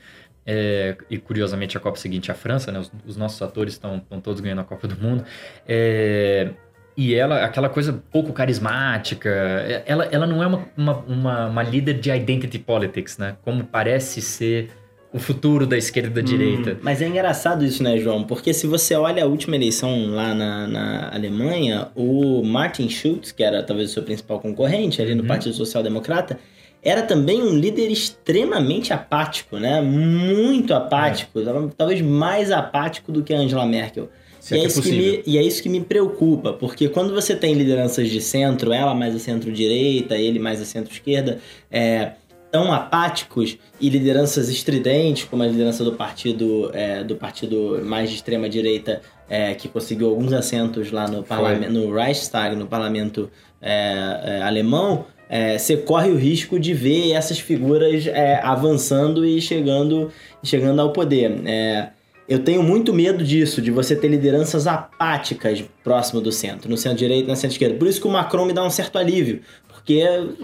é, 0.45 0.97
e 1.09 1.17
curiosamente 1.17 1.77
a 1.77 1.81
Copa 1.81 1.97
seguinte 1.97 2.31
a 2.31 2.35
França, 2.35 2.73
né? 2.73 2.81
Os, 2.81 2.93
os 3.07 3.17
nossos 3.17 3.41
atores 3.41 3.75
estão 3.75 4.01
todos 4.21 4.41
ganhando 4.41 4.63
a 4.63 4.65
Copa 4.65 4.89
do 4.89 5.01
Mundo. 5.01 5.25
É, 5.67 6.51
e 6.97 7.15
ela, 7.15 7.45
aquela 7.45 7.69
coisa 7.69 8.03
pouco 8.11 8.33
carismática, 8.33 9.29
é, 9.31 9.83
ela, 9.87 10.05
ela 10.07 10.27
não 10.27 10.43
é 10.43 10.47
uma, 10.47 10.69
uma, 10.77 10.97
uma, 11.07 11.47
uma 11.47 11.63
líder 11.63 11.95
de 11.95 12.11
identity 12.11 12.59
politics, 12.59 13.17
né? 13.19 13.37
Como 13.43 13.65
parece 13.65 14.21
ser 14.21 14.71
o 15.13 15.19
futuro 15.19 15.67
da 15.67 15.77
esquerda 15.77 16.09
e 16.09 16.13
da 16.13 16.21
hum, 16.21 16.25
direita. 16.25 16.79
Mas 16.83 17.03
é 17.03 17.07
engraçado 17.07 17.65
isso, 17.65 17.83
né, 17.83 17.99
João? 17.99 18.25
Porque 18.25 18.55
se 18.55 18.67
você 18.67 18.95
olha 18.95 19.25
a 19.25 19.27
última 19.27 19.57
eleição 19.57 20.07
lá 20.11 20.35
na, 20.35 20.67
na 20.67 21.15
Alemanha, 21.15 21.89
o 21.95 22.43
Martin 22.43 22.89
Schulz, 22.89 23.31
que 23.31 23.43
era 23.43 23.63
talvez 23.63 23.91
o 23.91 23.93
seu 23.93 24.03
principal 24.03 24.41
concorrente 24.41 25.03
ali 25.03 25.15
no 25.15 25.23
uhum. 25.23 25.29
Partido 25.29 25.55
Social 25.55 25.83
Democrata, 25.83 26.39
era 26.83 27.03
também 27.03 27.43
um 27.43 27.55
líder 27.55 27.91
extremamente 27.91 28.93
apático, 28.93 29.59
né? 29.59 29.81
Muito 29.81 30.75
apático, 30.75 31.39
é. 31.41 31.45
talvez 31.77 32.01
mais 32.01 32.51
apático 32.51 33.13
do 33.13 33.23
que 33.23 33.33
a 33.33 33.39
Angela 33.39 33.65
Merkel. 33.67 34.09
E 34.51 34.55
é, 34.55 34.59
é, 34.59 34.67
isso 34.67 34.83
que 34.83 34.91
me, 34.91 35.23
e 35.27 35.39
é 35.39 35.43
isso 35.43 35.63
que 35.63 35.69
me 35.69 35.81
preocupa, 35.81 36.53
porque 36.53 36.89
quando 36.89 37.15
você 37.15 37.37
tem 37.37 37.55
lideranças 37.55 38.09
de 38.09 38.21
centro, 38.21 38.73
ela 38.73 38.95
mais 38.95 39.15
a 39.15 39.19
centro-direita, 39.19 40.17
ele 40.17 40.39
mais 40.39 40.61
a 40.61 40.65
centro-esquerda, 40.65 41.39
é, 41.71 42.13
tão 42.51 42.73
apáticos 42.73 43.57
e 43.81 43.89
lideranças 43.89 44.49
estridentes, 44.49 45.25
como 45.25 45.43
a 45.43 45.47
liderança 45.47 45.85
do 45.85 45.93
partido, 45.93 46.71
é, 46.75 47.05
do 47.05 47.17
partido 47.17 47.81
mais 47.85 48.11
de 48.11 48.17
extrema 48.17 48.49
direita, 48.49 49.01
é, 49.29 49.55
que 49.55 49.69
conseguiu 49.69 50.11
alguns 50.11 50.33
assentos 50.33 50.91
lá 50.91 51.09
no, 51.09 51.25
no 51.71 51.95
Reichstag, 51.95 52.57
no 52.57 52.67
parlamento 52.67 53.31
é, 53.61 54.21
é 54.25 54.43
alemão, 54.43 55.07
é, 55.31 55.57
você 55.57 55.79
corre 55.79 56.11
o 56.11 56.17
risco 56.17 56.61
de 56.61 56.75
ver 56.75 57.13
essas 57.13 57.39
figuras 57.39 58.07
é, 58.07 58.39
avançando 58.43 59.25
e 59.25 59.41
chegando, 59.41 60.13
chegando 60.45 60.81
ao 60.83 60.93
poder. 60.93 61.41
É, 61.47 61.89
eu 62.33 62.39
tenho 62.39 62.63
muito 62.63 62.93
medo 62.95 63.23
disso, 63.23 63.61
de 63.61 63.71
você 63.71 63.95
ter 63.95 64.09
lideranças 64.09 64.67
apáticas 64.67 65.63
próximo 65.85 66.21
do 66.21 66.33
centro, 66.33 66.71
no 66.71 66.77
centro-direito 66.77 67.27
e 67.27 67.29
na 67.29 67.37
centro-esquerda. 67.37 67.77
Por 67.77 67.87
isso 67.87 68.01
que 68.01 68.07
o 68.07 68.11
Macron 68.11 68.47
me 68.47 68.53
dá 68.53 68.65
um 68.65 68.71
certo 68.71 68.99
alívio, 68.99 69.41
porque 69.69 70.03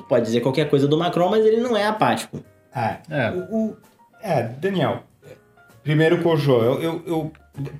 pode 0.09 0.27
dizer 0.27 0.41
qualquer 0.41 0.69
coisa 0.69 0.87
do 0.87 0.99
Macron, 0.99 1.31
mas 1.31 1.45
ele 1.45 1.61
não 1.61 1.77
é 1.77 1.87
apático. 1.87 2.45
É, 2.75 2.99
é. 3.11 3.31
O, 3.31 3.57
o, 3.57 3.77
é 4.23 4.43
Daniel, 4.43 5.03
primeiro, 5.83 6.23
Kojo, 6.23 6.53
eu, 6.53 6.83
eu, 6.83 7.03
eu, 7.07 7.33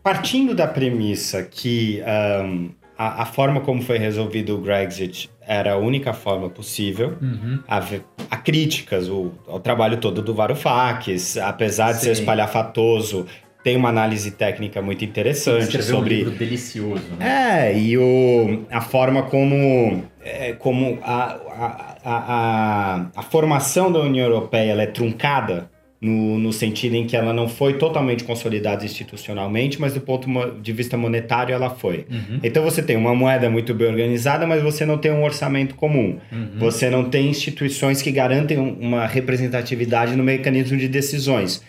partindo 0.03 0.55
da 0.55 0.67
premissa 0.67 1.43
que 1.43 2.03
um, 2.43 2.71
a, 2.97 3.23
a, 3.23 3.27
forma 3.27 3.61
como 3.61 3.83
foi 3.83 3.99
resolvido 3.99 4.57
o 4.57 4.59
Brexit 4.59 5.31
era 5.41 5.75
a 5.75 5.77
única 5.77 6.13
forma 6.13 6.49
possível. 6.49 7.17
Uhum. 7.21 7.61
Há, 7.69 8.37
críticas 8.37 9.09
o, 9.09 9.33
ao 9.47 9.61
trabalho 9.61 9.99
todo 9.99 10.23
do 10.23 10.35
Varoufakis, 10.35 11.37
apesar 11.37 11.93
de 11.93 11.99
Sim. 11.99 12.05
ser 12.07 12.13
espalhafatoso, 12.13 13.27
tem 13.69 13.77
uma 13.77 13.91
análise 13.91 14.31
técnica 14.31 14.81
muito 14.81 15.05
interessante 15.05 15.83
sobre. 15.83 16.15
Um 16.15 16.19
livro 16.19 16.31
delicioso. 16.31 17.03
Né? 17.19 17.69
É, 17.69 17.79
e 17.79 17.99
o, 17.99 18.65
a 18.71 18.81
forma 18.81 19.25
como, 19.25 20.05
é, 20.25 20.55
como 20.55 20.99
a, 21.03 21.37
a, 21.53 21.99
a, 22.03 23.07
a, 23.15 23.23
formação 23.25 23.93
da 23.93 24.01
União 24.01 24.25
Europeia 24.25 24.73
é 24.73 24.87
truncada 24.87 25.69
no, 26.01 26.39
no 26.39 26.51
sentido 26.51 26.95
em 26.95 27.07
que 27.07 27.15
ela 27.15 27.35
não 27.35 27.47
foi 27.47 27.75
totalmente 27.75 28.25
consolidada 28.25 28.87
institucionalmente, 28.87 29.79
mas 29.79 29.93
do 29.93 30.01
ponto 30.01 30.27
de 30.63 30.73
vista 30.73 30.97
monetário 30.97 31.55
ela 31.55 31.69
foi. 31.69 32.07
Uhum. 32.11 32.41
Então 32.43 32.65
você 32.65 32.83
tem 32.83 32.97
uma 32.97 33.15
moeda 33.15 33.51
muito 33.51 33.75
bem 33.75 33.89
organizada, 33.89 34.47
mas 34.47 34.63
você 34.63 34.87
não 34.87 34.97
tem 34.97 35.13
um 35.13 35.23
orçamento 35.23 35.75
comum. 35.75 36.17
Uhum. 36.33 36.59
Você 36.59 36.89
não 36.89 37.05
tem 37.05 37.29
instituições 37.29 38.01
que 38.01 38.11
garantem 38.11 38.57
uma 38.57 39.07
representatividade 39.07 40.17
no 40.17 40.25
mecanismo 40.25 40.79
de 40.79 40.89
decisões. 40.89 41.63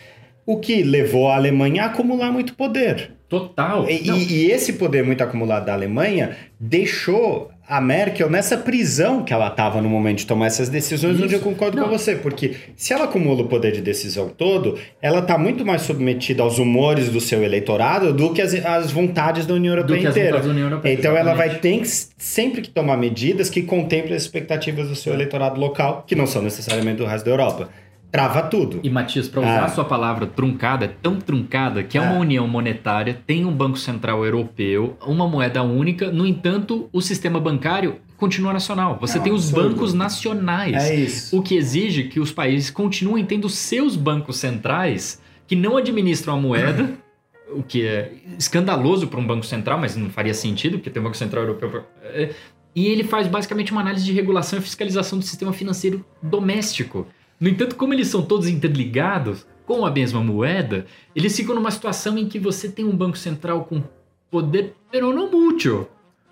O 0.50 0.58
que 0.58 0.82
levou 0.82 1.28
a 1.28 1.36
Alemanha 1.36 1.84
a 1.84 1.86
acumular 1.86 2.32
muito 2.32 2.54
poder. 2.54 3.12
Total. 3.28 3.88
E, 3.88 4.10
e, 4.10 4.50
esse 4.50 4.72
poder 4.72 5.04
muito 5.04 5.22
acumulado 5.22 5.66
da 5.66 5.72
Alemanha 5.72 6.36
deixou 6.58 7.48
a 7.68 7.80
Merkel 7.80 8.28
nessa 8.28 8.56
prisão 8.56 9.22
que 9.22 9.32
ela 9.32 9.46
estava 9.46 9.80
no 9.80 9.88
momento 9.88 10.18
de 10.18 10.26
tomar 10.26 10.46
essas 10.46 10.68
decisões, 10.68 11.14
Isso. 11.14 11.22
onde 11.22 11.34
eu 11.34 11.40
concordo 11.40 11.76
Não. 11.76 11.84
com 11.84 11.90
você, 11.96 12.16
porque 12.16 12.56
se 12.74 12.92
ela 12.92 13.04
acumula 13.04 13.42
o 13.42 13.46
poder 13.46 13.70
de 13.70 13.80
decisão 13.80 14.28
todo, 14.28 14.76
ela 15.00 15.20
está 15.20 15.38
muito 15.38 15.64
mais 15.64 15.82
submetida 15.82 16.42
aos 16.42 16.58
humores 16.58 17.08
do 17.08 17.20
seu 17.20 17.44
eleitorado 17.44 18.12
do 18.12 18.32
que 18.32 18.42
as, 18.42 18.52
as 18.52 18.90
vontades 18.90 19.46
da 19.46 19.54
União 19.54 19.74
Europeia 19.76 20.08
inteira. 20.08 20.42
União 20.42 20.66
Europeia, 20.66 20.94
então 20.94 21.12
exatamente. 21.12 21.28
ela 21.28 21.34
vai 21.36 21.60
ter 21.60 21.78
que, 21.78 21.88
sempre 22.18 22.60
que 22.60 22.70
tomar 22.70 22.96
medidas 22.96 23.48
que 23.48 23.62
contemplem 23.62 24.16
as 24.16 24.22
expectativas 24.22 24.88
do 24.88 24.96
seu 24.96 25.14
eleitorado 25.14 25.60
local, 25.60 26.02
que 26.04 26.16
não 26.16 26.26
são 26.26 26.42
necessariamente 26.42 26.96
do 26.96 27.06
resto 27.06 27.24
da 27.26 27.30
Europa 27.30 27.68
trava 28.10 28.42
tudo. 28.42 28.80
E 28.82 28.90
Matias, 28.90 29.28
para 29.28 29.40
usar 29.40 29.60
ah. 29.60 29.64
a 29.64 29.68
sua 29.68 29.84
palavra 29.84 30.26
truncada, 30.26 30.84
é 30.84 30.88
tão 30.88 31.16
truncada 31.16 31.82
que 31.82 31.96
é 31.96 32.00
uma 32.00 32.16
ah. 32.16 32.20
união 32.20 32.46
monetária, 32.46 33.20
tem 33.26 33.44
um 33.44 33.52
Banco 33.52 33.78
Central 33.78 34.24
Europeu, 34.24 34.96
uma 35.06 35.28
moeda 35.28 35.62
única, 35.62 36.10
no 36.10 36.26
entanto, 36.26 36.88
o 36.92 37.00
sistema 37.00 37.40
bancário 37.40 37.96
continua 38.16 38.52
nacional. 38.52 38.98
Você 39.00 39.18
é 39.18 39.20
tem 39.20 39.32
os 39.32 39.48
absurdo. 39.48 39.70
bancos 39.70 39.94
nacionais. 39.94 40.76
É 40.76 40.94
isso. 40.94 41.36
O 41.36 41.42
que 41.42 41.54
exige 41.54 42.04
que 42.04 42.20
os 42.20 42.30
países 42.30 42.70
continuem 42.70 43.24
tendo 43.24 43.48
seus 43.48 43.96
bancos 43.96 44.36
centrais 44.36 45.20
que 45.46 45.56
não 45.56 45.76
administram 45.76 46.34
a 46.34 46.36
moeda. 46.36 46.90
o 47.52 47.62
que 47.62 47.84
é 47.84 48.12
escandaloso 48.38 49.08
para 49.08 49.18
um 49.18 49.26
banco 49.26 49.44
central, 49.44 49.78
mas 49.78 49.96
não 49.96 50.08
faria 50.08 50.32
sentido, 50.32 50.78
porque 50.78 50.90
tem 50.90 51.00
um 51.00 51.04
banco 51.04 51.16
central 51.16 51.42
europeu. 51.42 51.84
É, 52.04 52.30
e 52.74 52.86
ele 52.86 53.02
faz 53.02 53.26
basicamente 53.26 53.72
uma 53.72 53.80
análise 53.80 54.04
de 54.04 54.12
regulação 54.12 54.58
e 54.58 54.62
fiscalização 54.62 55.18
do 55.18 55.24
sistema 55.24 55.52
financeiro 55.52 56.04
doméstico. 56.22 57.06
No 57.40 57.48
entanto, 57.48 57.74
como 57.74 57.94
eles 57.94 58.08
são 58.08 58.20
todos 58.20 58.46
interligados 58.46 59.46
com 59.66 59.86
a 59.86 59.90
mesma 59.90 60.22
moeda, 60.22 60.84
eles 61.16 61.34
ficam 61.34 61.54
numa 61.54 61.70
situação 61.70 62.18
em 62.18 62.28
que 62.28 62.38
você 62.38 62.68
tem 62.68 62.84
um 62.84 62.94
banco 62.94 63.16
central 63.16 63.64
com 63.64 63.82
poder, 64.30 64.74
pero 64.90 65.12
não 65.14 65.30
mútil. 65.30 65.88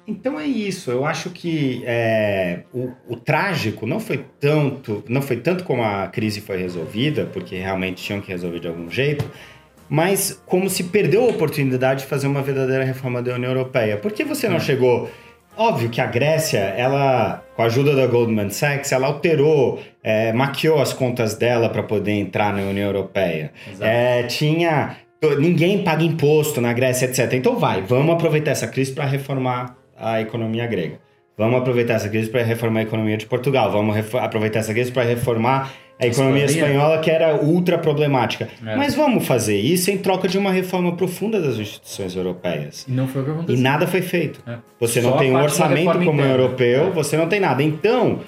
Então 0.06 0.40
é 0.40 0.46
isso. 0.46 0.90
Eu 0.90 1.04
acho 1.04 1.30
que 1.30 1.82
é, 1.84 2.62
o, 2.72 2.90
o, 3.06 3.16
trágico 3.16 3.86
não 3.86 4.00
foi 4.00 4.24
tanto, 4.40 5.04
não 5.06 5.20
foi 5.20 5.36
tanto 5.36 5.64
como 5.64 5.82
a 5.82 6.06
crise 6.09 6.40
foi 6.40 6.56
resolvida, 6.56 7.26
porque 7.26 7.56
realmente 7.56 8.02
tinham 8.02 8.20
que 8.20 8.28
resolver 8.28 8.59
de 8.59 8.68
algum 8.68 8.90
jeito, 8.90 9.30
mas 9.88 10.42
como 10.46 10.68
se 10.70 10.84
perdeu 10.84 11.24
a 11.24 11.28
oportunidade 11.28 12.00
de 12.00 12.06
fazer 12.06 12.26
uma 12.26 12.42
verdadeira 12.42 12.84
reforma 12.84 13.22
da 13.22 13.34
União 13.34 13.50
Europeia. 13.50 13.98
Por 13.98 14.12
que 14.12 14.24
você 14.24 14.48
não 14.48 14.56
é. 14.56 14.61
chegou? 14.61 15.11
Óbvio 15.56 15.90
que 15.90 16.00
a 16.00 16.06
Grécia, 16.06 16.59
ela, 16.59 17.44
com 17.59 17.62
a 17.62 17.66
ajuda 17.66 17.96
da 17.96 18.06
Goldman 18.06 18.50
Sachs, 18.50 18.92
ela 18.92 19.09
alterou, 19.09 19.80
é, 20.00 20.32
maquiou 20.32 20.80
as 20.80 20.92
contas 20.92 21.34
dela 21.34 21.68
para 21.68 21.82
poder 21.82 22.12
entrar 22.12 22.54
na 22.54 22.62
União 22.62 22.86
Europeia. 22.86 23.50
É, 23.80 24.22
tinha 24.22 24.96
ninguém 25.40 25.82
paga 25.82 26.04
imposto 26.04 26.61
na 26.61 26.72
Grécia, 26.72 27.06
etc. 27.06 27.32
Então 27.32 27.56
vai, 27.56 27.82
vamos 27.82 28.14
aproveitar 28.14 28.52
essa 28.52 28.68
crise 28.68 28.92
para 28.92 29.06
reformar 29.06 29.76
a 29.96 30.20
economia 30.20 30.68
grega. 30.68 31.00
Vamos 31.36 31.59
aproveitar 31.59 31.94
essa 31.94 32.09
crise 32.09 32.30
para 32.30 32.44
reformar 32.44 32.78
a 32.78 32.82
economia 32.84 33.16
de 33.16 33.26
Portugal. 33.26 33.72
Vamos 33.72 34.14
aproveitar 34.14 34.61
essa 34.61 34.72
crise 34.72 34.92
para 34.92 35.02
reformar 35.02 35.72
a 36.01 36.07
economia 36.07 36.44
espanhola, 36.44 36.99
que 36.99 37.11
era 37.11 37.34
ultra 37.36 37.76
problemática. 37.76 38.49
É. 38.64 38.76
Mas 38.76 38.94
vamos 38.94 39.26
fazer 39.26 39.59
isso 39.59 39.90
em 39.90 39.99
troca 39.99 40.28
de 40.28 40.38
uma 40.38 40.53
reforma 40.53 40.94
profunda 40.94 41.40
das 41.40 41.57
instituições 41.57 42.14
europeias. 42.14 42.86
E 42.86 42.92
não 42.92 43.09
foi 43.09 43.22
o 43.22 43.24
que 43.24 43.30
aconteceu. 43.32 43.57
E 43.57 43.61
nada 43.61 43.86
foi 43.86 44.01
feito. 44.01 44.40
É. 44.46 44.59
Você 44.78 45.03
Só 45.03 45.11
não 45.11 45.18
tem 45.18 45.32
um 45.32 45.42
orçamento 45.42 45.92
como 45.92 46.12
interna. 46.12 46.30
europeu, 46.30 46.86
é. 46.86 46.90
você 46.90 47.16
não 47.16 47.28
tem 47.28 47.40
nada. 47.40 47.62
Então, 47.64 48.20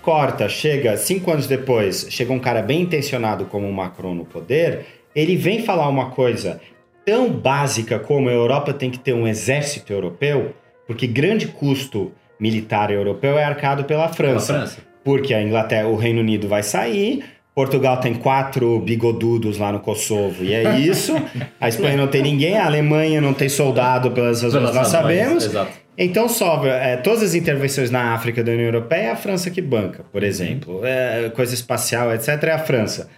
corta, 0.00 0.48
chega, 0.48 0.96
cinco 0.96 1.32
anos 1.32 1.48
depois, 1.48 2.06
chega 2.08 2.32
um 2.32 2.38
cara 2.38 2.62
bem 2.62 2.82
intencionado 2.82 3.46
como 3.46 3.68
o 3.68 3.72
Macron 3.72 4.14
no 4.14 4.24
poder, 4.24 4.86
ele 5.14 5.36
vem 5.36 5.62
falar 5.62 5.88
uma 5.88 6.10
coisa 6.10 6.60
tão 7.04 7.30
básica 7.30 7.98
como 7.98 8.28
a 8.28 8.32
Europa 8.32 8.72
tem 8.72 8.90
que 8.90 8.98
ter 8.98 9.12
um 9.12 9.26
exército 9.26 9.92
europeu, 9.92 10.54
porque 10.86 11.06
grande 11.06 11.48
custo 11.48 12.12
militar 12.38 12.92
europeu 12.92 13.36
é 13.36 13.42
arcado 13.42 13.82
pela 13.82 14.08
França. 14.08 14.52
Pela 14.52 14.66
França 14.66 14.87
porque 15.08 15.32
a 15.32 15.42
Inglaterra, 15.42 15.88
o 15.88 15.96
Reino 15.96 16.20
Unido 16.20 16.46
vai 16.46 16.62
sair, 16.62 17.24
Portugal 17.54 17.96
tem 17.96 18.12
quatro 18.12 18.78
bigodudos 18.80 19.56
lá 19.56 19.72
no 19.72 19.80
Kosovo, 19.80 20.44
e 20.44 20.52
é 20.52 20.76
isso. 20.78 21.14
A 21.58 21.66
Espanha 21.66 21.96
não 21.96 22.08
tem 22.08 22.20
ninguém, 22.20 22.58
a 22.58 22.66
Alemanha 22.66 23.18
não 23.18 23.32
tem 23.32 23.48
soldado, 23.48 24.10
pelas 24.10 24.42
razões 24.42 24.68
que 24.68 24.76
nós 24.76 24.88
sabemos. 24.88 25.46
Exato. 25.46 25.70
Então 25.96 26.28
sobra 26.28 26.72
é, 26.72 26.98
todas 26.98 27.22
as 27.22 27.34
intervenções 27.34 27.90
na 27.90 28.12
África 28.12 28.44
da 28.44 28.52
União 28.52 28.66
Europeia 28.66 29.04
é 29.04 29.10
a 29.10 29.16
França 29.16 29.50
que 29.50 29.62
banca, 29.62 30.04
por 30.12 30.22
exemplo. 30.22 30.82
É, 30.84 31.30
coisa 31.34 31.54
espacial, 31.54 32.12
etc., 32.12 32.28
é 32.42 32.52
a 32.52 32.58
França 32.58 33.08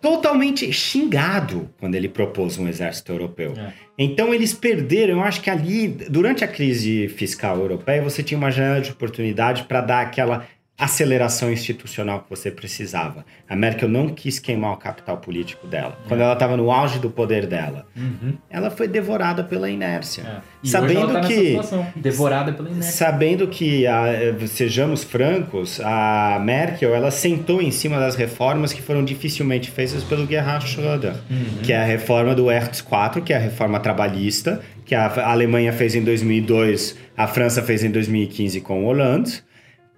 totalmente 0.00 0.72
xingado 0.72 1.68
quando 1.78 1.94
ele 1.94 2.08
propôs 2.08 2.58
um 2.58 2.66
exército 2.66 3.12
europeu. 3.12 3.54
É. 3.56 3.72
Então 3.98 4.32
eles 4.32 4.54
perderam, 4.54 5.14
eu 5.18 5.22
acho 5.22 5.42
que 5.42 5.50
ali, 5.50 5.88
durante 5.88 6.42
a 6.42 6.48
crise 6.48 7.08
fiscal 7.08 7.58
europeia, 7.58 8.02
você 8.02 8.22
tinha 8.22 8.38
uma 8.38 8.50
janela 8.50 8.80
de 8.80 8.90
oportunidade 8.90 9.64
para 9.64 9.80
dar 9.80 10.00
aquela 10.00 10.46
aceleração 10.80 11.52
institucional 11.52 12.20
que 12.20 12.30
você 12.30 12.50
precisava. 12.50 13.24
A 13.46 13.54
Merkel 13.54 13.88
não 13.88 14.08
quis 14.08 14.38
queimar 14.38 14.72
o 14.72 14.76
capital 14.78 15.18
político 15.18 15.66
dela. 15.66 15.98
É. 16.06 16.08
Quando 16.08 16.22
ela 16.22 16.32
estava 16.32 16.56
no 16.56 16.70
auge 16.70 16.98
do 16.98 17.10
poder 17.10 17.46
dela, 17.46 17.86
uhum. 17.94 18.34
ela 18.48 18.70
foi 18.70 18.88
devorada 18.88 19.44
pela 19.44 19.68
inércia. 19.68 20.22
É. 20.22 20.66
sabendo 20.66 21.12
tá 21.12 21.20
que 21.20 21.58
devorada 21.94 22.52
pela 22.52 22.70
inércia. 22.70 22.92
Sabendo 22.92 23.46
que 23.48 23.86
a, 23.86 24.04
sejamos 24.46 25.04
francos, 25.04 25.80
a 25.80 26.40
Merkel 26.42 26.94
ela 26.94 27.10
sentou 27.10 27.60
em 27.60 27.70
cima 27.70 27.98
das 27.98 28.16
reformas 28.16 28.72
que 28.72 28.80
foram 28.80 29.04
dificilmente 29.04 29.70
feitas 29.70 30.02
pelo 30.02 30.26
Gerhard 30.26 30.64
Schröder, 30.66 31.14
uhum. 31.30 31.62
que 31.62 31.74
é 31.74 31.82
a 31.82 31.84
reforma 31.84 32.34
do 32.34 32.46
Hertz 32.48 32.80
4, 32.80 33.20
que 33.20 33.34
é 33.34 33.36
a 33.36 33.40
reforma 33.40 33.78
trabalhista, 33.80 34.62
que 34.86 34.94
a 34.94 35.30
Alemanha 35.30 35.74
fez 35.74 35.94
em 35.94 36.02
2002, 36.02 36.96
a 37.14 37.26
França 37.26 37.62
fez 37.62 37.84
em 37.84 37.90
2015 37.90 38.62
com 38.62 38.86
Hollande 38.86 39.42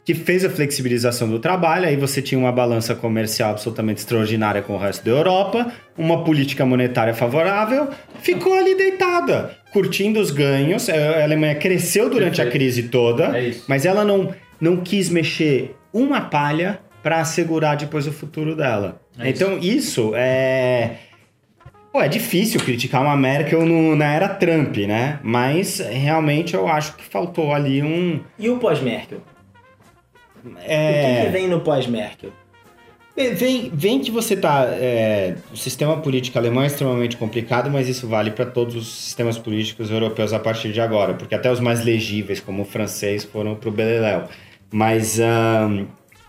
que 0.05 0.14
fez 0.14 0.44
a 0.44 0.50
flexibilização 0.50 1.28
do 1.28 1.38
trabalho, 1.38 1.86
aí 1.86 1.96
você 1.96 2.20
tinha 2.20 2.38
uma 2.38 2.50
balança 2.50 2.94
comercial 2.94 3.53
absolutamente 3.53 4.00
extraordinária 4.00 4.61
com 4.61 4.74
o 4.74 4.78
resto 4.78 5.05
da 5.05 5.11
Europa, 5.12 5.72
uma 5.96 6.24
política 6.24 6.66
monetária 6.66 7.14
favorável, 7.14 7.88
ficou 8.20 8.55
ali 8.55 8.74
deitada, 8.74 9.57
curtindo 9.72 10.18
os 10.18 10.30
ganhos. 10.30 10.88
É, 10.88 11.20
a 11.20 11.24
Alemanha 11.24 11.55
cresceu 11.55 12.11
durante 12.11 12.36
Perfeito. 12.36 12.48
a 12.48 12.50
crise 12.50 12.82
toda, 12.84 13.38
é 13.38 13.53
mas 13.68 13.86
ela 13.86 14.05
não, 14.05 14.34
não 14.61 14.78
quis 14.78 15.09
mexer 15.09 15.76
uma 15.92 16.20
palha 16.20 16.80
para 17.03 17.20
assegurar 17.20 17.76
depois 17.76 18.07
o 18.07 18.12
futuro 18.12 18.57
dela. 18.57 19.00
É 19.18 19.28
então, 19.28 19.59
isso, 19.59 19.66
isso 19.66 20.12
é. 20.14 20.96
Pô, 21.92 22.00
é 22.00 22.09
difícil 22.09 22.59
criticar 22.61 23.03
uma 23.03 23.14
Merkel 23.16 23.66
no, 23.66 23.94
na 23.94 24.14
era 24.14 24.28
Trump, 24.28 24.74
né? 24.78 25.20
Mas 25.22 25.78
realmente 25.78 26.55
eu 26.55 26.66
acho 26.66 26.96
que 26.96 27.05
faltou 27.05 27.53
ali 27.53 27.82
um. 27.82 28.20
E 28.38 28.48
o 28.48 28.57
pós-Merkel? 28.57 29.20
É... 30.64 30.90
O 30.90 31.16
que, 31.16 31.26
que 31.26 31.32
vem 31.32 31.49
no 31.49 31.61
pós-Merkel? 31.61 32.32
Vem, 33.14 33.70
vem 33.74 34.01
que 34.01 34.11
você 34.11 34.34
tá. 34.34 34.64
É, 34.70 35.36
o 35.53 35.57
sistema 35.57 35.99
político 35.99 36.38
alemão 36.38 36.62
é 36.62 36.66
extremamente 36.66 37.18
complicado, 37.18 37.70
mas 37.70 37.86
isso 37.86 38.09
vale 38.09 38.30
para 38.30 38.47
todos 38.47 38.74
os 38.74 38.88
sistemas 38.88 39.36
políticos 39.36 39.90
europeus 39.90 40.32
a 40.32 40.38
partir 40.38 40.72
de 40.72 40.80
agora, 40.80 41.12
porque 41.12 41.34
até 41.34 41.53
os 41.53 41.61
mais 41.61 41.84
legíveis, 41.84 42.40
como 42.40 42.62
o 42.62 42.64
francês, 42.64 43.22
foram 43.22 43.55
para 43.55 43.68
o 43.68 43.72
Beleléu. 43.72 44.24
Mas 44.72 45.18
um, 45.18 45.86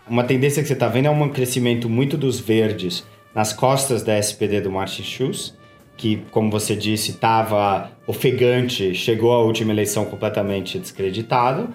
uma 0.09 0.25
tendência 0.25 0.61
que 0.61 0.67
você 0.67 0.73
está 0.73 0.89
vendo 0.89 1.05
é 1.05 1.09
um 1.09 1.29
crescimento 1.29 1.89
muito 1.89 2.17
dos 2.17 2.41
verdes 2.41 3.05
nas 3.33 3.53
costas 3.53 4.03
da 4.03 4.17
SPD 4.17 4.59
do 4.59 4.69
Martin 4.69 5.03
Schulz, 5.03 5.57
que, 5.95 6.17
como 6.31 6.51
você 6.51 6.75
disse, 6.75 7.11
estava 7.11 7.91
ofegante, 8.05 8.93
chegou 8.93 9.31
à 9.31 9.39
última 9.39 9.71
eleição 9.71 10.03
completamente 10.03 10.77
descreditado. 10.77 11.69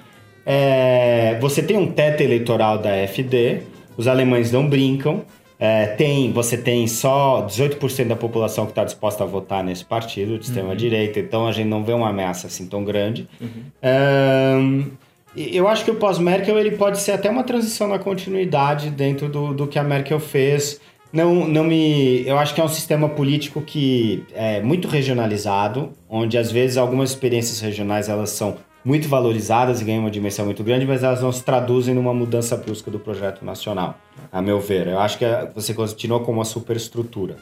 É, 0.50 1.36
você 1.42 1.62
tem 1.62 1.76
um 1.76 1.86
teto 1.86 2.22
eleitoral 2.22 2.78
da 2.78 2.88
FD, 3.06 3.60
os 3.98 4.08
alemães 4.08 4.50
não 4.50 4.66
brincam. 4.66 5.22
É, 5.60 5.88
tem, 5.88 6.32
você 6.32 6.56
tem 6.56 6.86
só 6.86 7.44
18% 7.46 8.06
da 8.06 8.16
população 8.16 8.64
que 8.64 8.70
está 8.70 8.82
disposta 8.82 9.24
a 9.24 9.26
votar 9.26 9.62
nesse 9.62 9.84
partido 9.84 10.38
de 10.38 10.46
extrema-direita, 10.46 11.18
uhum. 11.18 11.26
então 11.26 11.46
a 11.48 11.52
gente 11.52 11.66
não 11.66 11.84
vê 11.84 11.92
uma 11.92 12.08
ameaça 12.08 12.46
assim 12.46 12.66
tão 12.66 12.82
grande. 12.82 13.28
Uhum. 13.38 14.90
eu 15.36 15.68
acho 15.68 15.84
que 15.84 15.90
o 15.90 15.96
pós-Merkel 15.96 16.56
ele 16.56 16.70
pode 16.76 16.98
ser 17.00 17.12
até 17.12 17.28
uma 17.28 17.42
transição 17.42 17.88
na 17.88 17.98
continuidade 17.98 18.88
dentro 18.88 19.28
do, 19.28 19.52
do 19.52 19.66
que 19.66 19.78
a 19.78 19.82
Merkel 19.82 20.20
fez. 20.20 20.80
Não, 21.12 21.46
não 21.46 21.64
me. 21.64 22.26
Eu 22.26 22.38
acho 22.38 22.54
que 22.54 22.60
é 22.60 22.64
um 22.64 22.68
sistema 22.68 23.08
político 23.08 23.60
que 23.60 24.24
é 24.34 24.60
muito 24.60 24.88
regionalizado, 24.88 25.90
onde 26.08 26.38
às 26.38 26.52
vezes 26.52 26.76
algumas 26.76 27.10
experiências 27.10 27.60
regionais 27.60 28.08
elas 28.08 28.30
são 28.30 28.56
muito 28.88 29.06
valorizadas 29.06 29.82
e 29.82 29.84
ganham 29.84 30.00
uma 30.00 30.10
dimensão 30.10 30.46
muito 30.46 30.64
grande, 30.64 30.86
mas 30.86 31.04
elas 31.04 31.20
não 31.20 31.30
se 31.30 31.44
traduzem 31.44 31.94
numa 31.94 32.14
mudança 32.14 32.56
brusca 32.56 32.90
do 32.90 32.98
projeto 32.98 33.44
nacional, 33.44 33.98
a 34.32 34.40
meu 34.40 34.58
ver. 34.58 34.86
Eu 34.86 34.98
acho 34.98 35.18
que 35.18 35.26
você 35.54 35.74
continua 35.74 36.20
com 36.20 36.32
uma 36.32 36.44
superestrutura. 36.46 37.36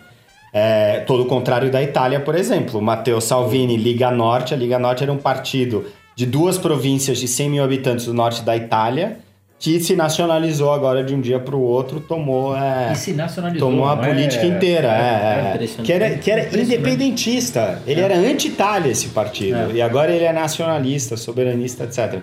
É, 0.52 1.04
todo 1.06 1.22
o 1.22 1.26
contrário 1.26 1.70
da 1.70 1.80
Itália, 1.80 2.18
por 2.18 2.34
exemplo. 2.34 2.82
Matteo 2.82 3.20
Salvini, 3.20 3.76
Liga 3.76 4.10
Norte. 4.10 4.54
A 4.54 4.56
Liga 4.56 4.76
Norte 4.76 5.04
era 5.04 5.12
um 5.12 5.18
partido 5.18 5.84
de 6.16 6.26
duas 6.26 6.58
províncias 6.58 7.18
de 7.18 7.28
100 7.28 7.50
mil 7.50 7.62
habitantes 7.62 8.06
do 8.06 8.14
norte 8.14 8.42
da 8.42 8.56
Itália, 8.56 9.18
que 9.58 9.80
se 9.80 9.96
nacionalizou 9.96 10.72
agora 10.72 11.02
de 11.02 11.14
um 11.14 11.20
dia 11.20 11.38
para 11.40 11.56
o 11.56 11.60
outro, 11.60 11.98
tomou, 11.98 12.54
é, 12.56 12.92
e 12.92 12.96
se 12.96 13.12
nacionalizou, 13.12 13.70
tomou 13.70 13.88
a 13.88 13.96
política 13.96 14.44
é, 14.44 14.48
inteira. 14.48 14.88
É, 14.88 15.58
é, 15.58 15.64
é 15.64 15.82
que 15.82 15.92
era, 15.92 16.10
que 16.18 16.30
era 16.30 16.60
independentista. 16.60 17.82
Ele 17.86 18.00
era 18.00 18.16
anti-Itália, 18.16 18.90
esse 18.90 19.08
partido. 19.08 19.72
É. 19.72 19.76
E 19.76 19.82
agora 19.82 20.12
ele 20.12 20.24
é 20.24 20.32
nacionalista, 20.32 21.16
soberanista, 21.16 21.84
etc. 21.84 22.20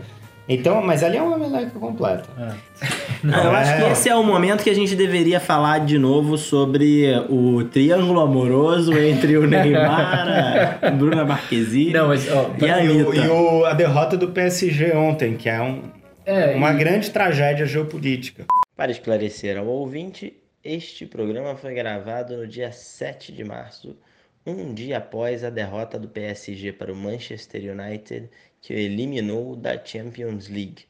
Então, 0.48 0.82
mas 0.84 1.04
ali 1.04 1.18
é 1.18 1.22
uma 1.22 1.38
meleca 1.38 1.80
completa. 1.80 2.30
Não, 3.24 3.42
eu 3.42 3.52
acho 3.52 3.78
que 3.78 3.84
esse 3.92 4.10
é 4.10 4.16
o 4.16 4.24
momento 4.24 4.62
que 4.62 4.70
a 4.70 4.76
gente 4.76 4.94
deveria 4.96 5.40
falar 5.40 5.80
de 5.80 5.98
novo 5.98 6.38
sobre 6.38 7.06
o 7.30 7.64
triângulo 7.64 8.20
amoroso 8.20 8.92
entre 8.98 9.38
o 9.38 9.48
Neymar, 9.48 10.80
a 10.82 10.92
Bruna 10.92 11.24
Marquezine 11.24 11.94
Não, 11.94 12.10
mas, 12.10 12.30
ó, 12.30 12.52
e, 12.60 12.70
a, 12.70 12.84
e, 12.84 12.90
o, 12.90 13.14
e 13.16 13.28
o, 13.30 13.66
a 13.66 13.74
derrota 13.74 14.18
do 14.18 14.28
PSG 14.28 14.94
ontem, 14.94 15.38
que 15.38 15.48
é 15.48 15.62
um 15.62 16.03
é, 16.26 16.56
uma 16.56 16.74
e... 16.74 16.78
grande 16.78 17.12
tragédia 17.12 17.66
geopolítica. 17.66 18.46
Para 18.76 18.92
esclarecer 18.92 19.58
ao 19.58 19.68
ouvinte, 19.68 20.42
este 20.64 21.06
programa 21.06 21.56
foi 21.56 21.74
gravado 21.74 22.38
no 22.38 22.48
dia 22.48 22.72
7 22.72 23.32
de 23.32 23.44
março, 23.44 23.98
um 24.46 24.74
dia 24.74 24.98
após 24.98 25.44
a 25.44 25.50
derrota 25.50 25.98
do 26.00 26.08
PSG 26.08 26.74
para 26.74 26.92
o 26.92 26.96
Manchester 26.96 27.62
United, 27.72 28.30
que 28.62 28.74
o 28.74 28.78
eliminou 28.78 29.56
da 29.56 29.84
Champions 29.84 30.48
League. 30.48 30.86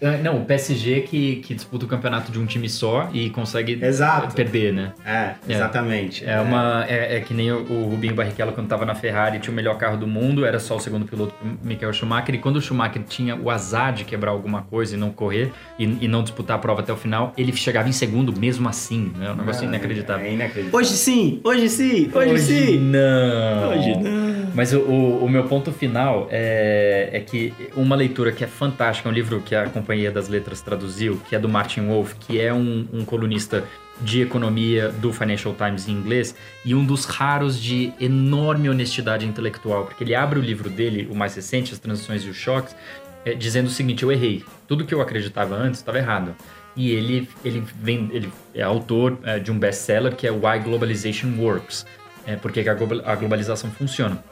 É, 0.00 0.18
não, 0.18 0.38
o 0.38 0.44
PSG 0.44 1.02
que, 1.02 1.36
que 1.36 1.54
disputa 1.54 1.84
o 1.84 1.88
campeonato 1.88 2.30
de 2.30 2.38
um 2.38 2.46
time 2.46 2.68
só 2.68 3.08
e 3.12 3.30
consegue 3.30 3.78
Exato. 3.82 4.34
perder, 4.34 4.72
né? 4.72 4.92
É, 5.04 5.34
exatamente. 5.48 6.24
É, 6.24 6.32
é 6.32 6.40
uma. 6.40 6.84
É, 6.88 7.16
é, 7.16 7.20
que 7.20 7.32
nem 7.32 7.50
o, 7.50 7.60
o 7.70 7.88
Rubinho 7.90 8.14
Barrichello, 8.14 8.52
quando 8.52 8.66
estava 8.66 8.84
na 8.84 8.94
Ferrari, 8.94 9.38
tinha 9.38 9.52
o 9.52 9.56
melhor 9.56 9.76
carro 9.78 9.96
do 9.96 10.06
mundo, 10.06 10.44
era 10.44 10.58
só 10.58 10.76
o 10.76 10.80
segundo 10.80 11.06
piloto 11.06 11.34
Michael 11.62 11.92
Schumacher. 11.92 12.34
E 12.34 12.38
quando 12.38 12.56
o 12.56 12.60
Schumacher 12.60 13.02
tinha 13.02 13.36
o 13.36 13.50
azar 13.50 13.92
de 13.92 14.04
quebrar 14.04 14.30
alguma 14.30 14.62
coisa 14.62 14.94
e 14.94 14.98
não 14.98 15.10
correr 15.10 15.52
e, 15.78 15.84
e 15.84 16.08
não 16.08 16.22
disputar 16.22 16.56
a 16.56 16.58
prova 16.58 16.80
até 16.80 16.92
o 16.92 16.96
final, 16.96 17.32
ele 17.36 17.52
chegava 17.52 17.88
em 17.88 17.92
segundo 17.92 18.38
mesmo 18.38 18.68
assim. 18.68 19.12
Né? 19.16 19.30
Um 19.30 19.36
negócio 19.36 19.64
inacreditável. 19.64 20.26
É 20.26 20.32
inacreditável. 20.32 20.78
Hoje 20.78 20.90
sim, 20.90 21.40
hoje 21.42 21.68
sim, 21.68 22.10
hoje, 22.12 22.32
hoje 22.32 22.42
sim. 22.42 22.78
Não. 22.78 23.70
Hoje 23.70 23.96
não. 23.96 24.35
Mas 24.56 24.72
o, 24.72 24.78
o, 24.80 25.24
o, 25.26 25.28
meu 25.28 25.44
ponto 25.44 25.70
final 25.70 26.28
é, 26.30 27.10
é 27.12 27.20
que 27.20 27.52
uma 27.76 27.94
leitura 27.94 28.32
que 28.32 28.42
é 28.42 28.46
fantástica, 28.46 29.06
um 29.06 29.12
livro 29.12 29.42
que 29.42 29.54
a 29.54 29.68
Companhia 29.68 30.10
das 30.10 30.30
Letras 30.30 30.62
traduziu, 30.62 31.20
que 31.28 31.36
é 31.36 31.38
do 31.38 31.46
Martin 31.46 31.82
Wolf, 31.82 32.14
que 32.18 32.40
é 32.40 32.54
um, 32.54 32.88
um 32.90 33.04
colunista 33.04 33.64
de 34.00 34.22
economia 34.22 34.88
do 34.88 35.12
Financial 35.12 35.54
Times 35.54 35.88
em 35.88 35.92
inglês 35.92 36.34
e 36.64 36.74
um 36.74 36.86
dos 36.86 37.04
raros 37.04 37.60
de 37.60 37.92
enorme 38.00 38.70
honestidade 38.70 39.26
intelectual, 39.26 39.84
porque 39.84 40.02
ele 40.02 40.14
abre 40.14 40.38
o 40.38 40.42
livro 40.42 40.70
dele, 40.70 41.06
o 41.12 41.14
mais 41.14 41.34
recente, 41.34 41.74
As 41.74 41.78
Transições 41.78 42.24
e 42.24 42.30
os 42.30 42.36
Choques, 42.36 42.74
é, 43.26 43.34
dizendo 43.34 43.66
o 43.66 43.70
seguinte: 43.70 44.04
eu 44.04 44.10
errei. 44.10 44.42
Tudo 44.66 44.86
que 44.86 44.94
eu 44.94 45.02
acreditava 45.02 45.54
antes 45.54 45.80
estava 45.80 45.98
errado. 45.98 46.34
E 46.74 46.92
ele, 46.92 47.28
ele, 47.44 47.62
vem, 47.82 48.08
ele 48.10 48.32
é 48.54 48.62
autor 48.62 49.18
é, 49.22 49.38
de 49.38 49.52
um 49.52 49.58
best-seller 49.58 50.16
que 50.16 50.26
é 50.26 50.30
Why 50.30 50.60
Globalization 50.64 51.28
Works, 51.38 51.84
é, 52.26 52.36
porque 52.36 52.60
a 52.66 53.14
globalização 53.14 53.70
funciona. 53.70 54.24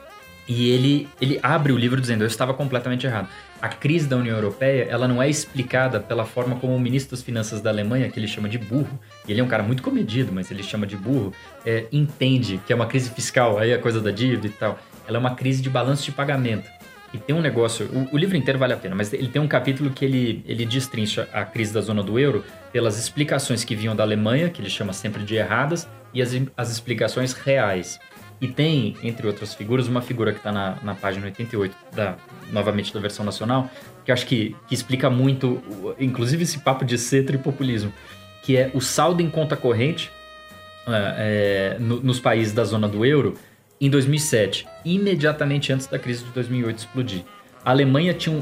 E 0.46 0.70
ele, 0.70 1.08
ele 1.20 1.40
abre 1.42 1.72
o 1.72 1.76
livro 1.76 2.00
dizendo: 2.00 2.22
Eu 2.22 2.26
estava 2.26 2.52
completamente 2.52 3.06
errado. 3.06 3.28
A 3.62 3.68
crise 3.68 4.06
da 4.06 4.16
União 4.16 4.36
Europeia 4.36 4.86
ela 4.90 5.08
não 5.08 5.22
é 5.22 5.28
explicada 5.28 5.98
pela 5.98 6.26
forma 6.26 6.56
como 6.56 6.74
o 6.74 6.80
ministro 6.80 7.16
das 7.16 7.22
Finanças 7.22 7.62
da 7.62 7.70
Alemanha, 7.70 8.10
que 8.10 8.18
ele 8.20 8.28
chama 8.28 8.48
de 8.48 8.58
burro, 8.58 9.00
ele 9.26 9.40
é 9.40 9.44
um 9.44 9.48
cara 9.48 9.62
muito 9.62 9.82
comedido, 9.82 10.32
mas 10.32 10.50
ele 10.50 10.62
chama 10.62 10.86
de 10.86 10.96
burro, 10.96 11.32
é, 11.64 11.86
entende 11.90 12.60
que 12.66 12.72
é 12.72 12.76
uma 12.76 12.86
crise 12.86 13.08
fiscal, 13.08 13.58
aí 13.58 13.72
a 13.72 13.78
coisa 13.78 14.00
da 14.02 14.10
dívida 14.10 14.46
e 14.46 14.50
tal. 14.50 14.78
Ela 15.08 15.16
é 15.16 15.20
uma 15.20 15.34
crise 15.34 15.62
de 15.62 15.70
balanço 15.70 16.04
de 16.04 16.12
pagamento. 16.12 16.68
E 17.14 17.18
tem 17.18 17.34
um 17.34 17.40
negócio, 17.40 17.86
o, 17.86 18.16
o, 18.16 18.18
livro 18.18 18.36
inteiro 18.36 18.58
vale 18.58 18.72
a 18.72 18.76
pena, 18.76 18.94
mas 18.94 19.12
ele 19.12 19.28
tem 19.28 19.40
um 19.40 19.46
capítulo 19.46 19.88
que 19.90 20.04
ele, 20.04 20.44
ele 20.46 20.66
destrincha 20.66 21.28
a 21.32 21.44
crise 21.44 21.72
da 21.72 21.80
zona 21.80 22.02
do 22.02 22.18
euro 22.18 22.44
pelas 22.72 22.98
explicações 22.98 23.62
que 23.62 23.76
vinham 23.76 23.94
da 23.94 24.02
Alemanha, 24.02 24.50
que 24.50 24.60
ele 24.60 24.68
chama 24.68 24.92
sempre 24.92 25.22
de 25.22 25.36
erradas, 25.36 25.88
e 26.12 26.20
as, 26.20 26.32
as 26.56 26.72
explicações 26.72 27.32
reais. 27.32 28.00
E 28.44 28.48
tem, 28.48 28.94
entre 29.02 29.26
outras 29.26 29.54
figuras, 29.54 29.88
uma 29.88 30.02
figura 30.02 30.30
que 30.30 30.36
está 30.36 30.52
na, 30.52 30.76
na 30.82 30.94
página 30.94 31.24
88, 31.24 31.74
da, 31.96 32.16
novamente 32.52 32.92
da 32.92 33.00
versão 33.00 33.24
nacional, 33.24 33.70
que 34.04 34.12
acho 34.12 34.26
que, 34.26 34.54
que 34.68 34.74
explica 34.74 35.08
muito, 35.08 35.62
inclusive 35.98 36.42
esse 36.42 36.58
papo 36.58 36.84
de 36.84 36.98
cetra 36.98 37.36
e 37.36 37.38
populismo, 37.38 37.90
que 38.42 38.54
é 38.54 38.70
o 38.74 38.82
saldo 38.82 39.22
em 39.22 39.30
conta 39.30 39.56
corrente 39.56 40.12
é, 40.86 41.76
é, 41.76 41.78
no, 41.78 42.02
nos 42.02 42.20
países 42.20 42.52
da 42.52 42.64
zona 42.64 42.86
do 42.86 43.02
euro 43.02 43.32
em 43.80 43.88
2007, 43.88 44.66
imediatamente 44.84 45.72
antes 45.72 45.86
da 45.86 45.98
crise 45.98 46.22
de 46.22 46.30
2008 46.32 46.80
explodir. 46.80 47.24
A 47.64 47.70
Alemanha 47.70 48.12
tinha 48.12 48.36
um, 48.36 48.40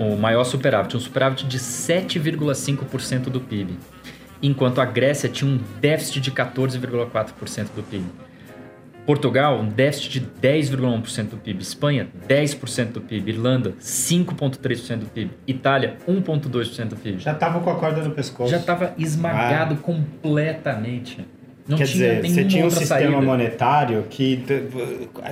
o, 0.00 0.14
o 0.14 0.18
maior 0.18 0.42
superávit, 0.42 0.96
um 0.96 1.00
superávit 1.00 1.46
de 1.46 1.60
7,5% 1.60 3.30
do 3.30 3.40
PIB, 3.40 3.78
enquanto 4.42 4.80
a 4.80 4.84
Grécia 4.84 5.28
tinha 5.28 5.48
um 5.48 5.60
déficit 5.80 6.20
de 6.20 6.32
14,4% 6.32 7.68
do 7.76 7.84
PIB. 7.84 8.04
Portugal, 9.06 9.60
um 9.60 9.68
déficit 9.68 10.20
de 10.20 10.26
10,1% 10.40 11.30
do 11.30 11.36
PIB. 11.36 11.62
Espanha, 11.62 12.08
10% 12.28 12.92
do 12.92 13.00
PIB. 13.00 13.32
Irlanda, 13.32 13.74
5,3% 13.80 14.96
do 14.98 15.06
PIB. 15.06 15.30
Itália, 15.46 15.96
1,2% 16.08 16.86
do 16.86 16.96
PIB. 16.96 17.18
Já 17.18 17.32
estava 17.32 17.60
com 17.60 17.70
a 17.70 17.74
corda 17.74 18.02
no 18.02 18.10
pescoço. 18.10 18.50
Já 18.50 18.58
estava 18.58 18.94
esmagado 18.98 19.74
ah. 19.74 19.82
completamente. 19.82 21.24
Não 21.66 21.78
Quer 21.78 21.84
dizer, 21.84 22.22
você 22.22 22.44
tinha 22.44 22.66
um 22.66 22.70
sistema 22.70 23.00
saída. 23.00 23.22
monetário 23.22 24.04
que 24.10 24.44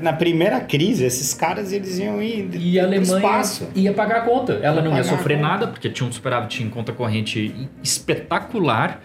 na 0.01 0.15
primeira 0.15 0.61
crise 0.61 1.05
esses 1.05 1.35
caras 1.35 1.73
eles 1.73 1.99
iam 1.99 2.23
ir 2.23 2.49
e 2.55 2.81
a 2.81 2.85
Alemanha 2.85 3.17
espaço. 3.17 3.69
ia 3.75 3.93
pagar 3.93 4.19
a 4.19 4.21
conta. 4.23 4.55
Ela 4.55 4.77
ia 4.77 4.83
não 4.83 4.97
ia 4.97 5.05
sofrer 5.05 5.39
nada 5.39 5.69
porque 5.69 5.91
tinha 5.91 6.09
um 6.09 6.13
superávit 6.13 6.63
em 6.63 6.71
conta 6.71 6.91
corrente 6.91 7.69
espetacular 7.83 9.03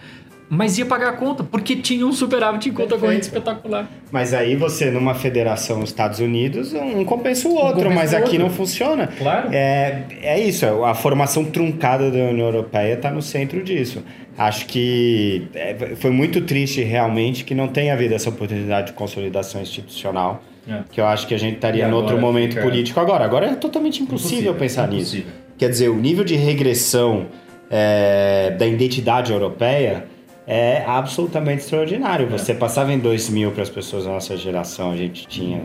mas 0.50 0.78
ia 0.78 0.86
pagar 0.86 1.10
a 1.10 1.12
conta, 1.12 1.44
porque 1.44 1.76
tinha 1.76 2.06
um 2.06 2.12
superávit 2.12 2.68
em 2.68 2.72
conta 2.72 2.88
Perfeito. 2.88 3.02
corrente 3.02 3.22
espetacular. 3.24 3.88
Mas 4.10 4.32
aí 4.32 4.56
você, 4.56 4.90
numa 4.90 5.14
federação 5.14 5.82
Estados 5.82 6.20
Unidos, 6.20 6.72
um 6.72 7.04
compensa 7.04 7.48
o 7.48 7.54
outro, 7.54 7.74
compensa 7.74 7.94
mas 7.94 8.12
o 8.12 8.16
aqui 8.16 8.24
outro. 8.24 8.38
não 8.40 8.50
funciona. 8.50 9.06
Claro. 9.06 9.48
É, 9.52 10.04
é 10.22 10.40
isso, 10.40 10.64
é, 10.64 10.90
a 10.90 10.94
formação 10.94 11.44
truncada 11.44 12.10
da 12.10 12.18
União 12.18 12.46
Europeia 12.46 12.94
está 12.94 13.10
no 13.10 13.20
centro 13.20 13.62
disso. 13.62 14.02
Acho 14.38 14.66
que 14.66 15.48
é, 15.54 15.74
foi 15.96 16.10
muito 16.10 16.40
triste 16.42 16.82
realmente 16.82 17.44
que 17.44 17.54
não 17.54 17.68
tenha 17.68 17.92
havido 17.92 18.14
essa 18.14 18.30
oportunidade 18.30 18.88
de 18.88 18.92
consolidação 18.94 19.60
institucional. 19.60 20.42
É. 20.66 20.82
Que 20.90 21.00
eu 21.00 21.06
acho 21.06 21.26
que 21.26 21.34
a 21.34 21.38
gente 21.38 21.56
estaria 21.56 21.86
em 21.88 21.92
outro 21.92 22.18
momento 22.18 22.52
fica... 22.52 22.62
político 22.62 23.00
agora. 23.00 23.24
Agora 23.24 23.46
é 23.46 23.54
totalmente 23.54 24.02
impossível, 24.02 24.52
impossível 24.52 24.54
pensar 24.54 24.92
impossível. 24.92 25.26
nisso. 25.26 25.38
Quer 25.56 25.70
dizer, 25.70 25.88
o 25.88 25.96
nível 25.96 26.24
de 26.24 26.36
regressão 26.36 27.26
é, 27.70 28.54
da 28.58 28.66
identidade 28.66 29.32
europeia 29.32 30.04
é 30.48 30.82
absolutamente 30.86 31.62
extraordinário. 31.62 32.26
É. 32.26 32.30
Você 32.30 32.54
passava 32.54 32.90
em 32.90 32.98
2000 32.98 33.52
para 33.52 33.62
as 33.62 33.68
pessoas 33.68 34.06
da 34.06 34.10
nossa 34.10 34.34
geração, 34.34 34.90
a 34.90 34.96
gente 34.96 35.28
tinha, 35.28 35.60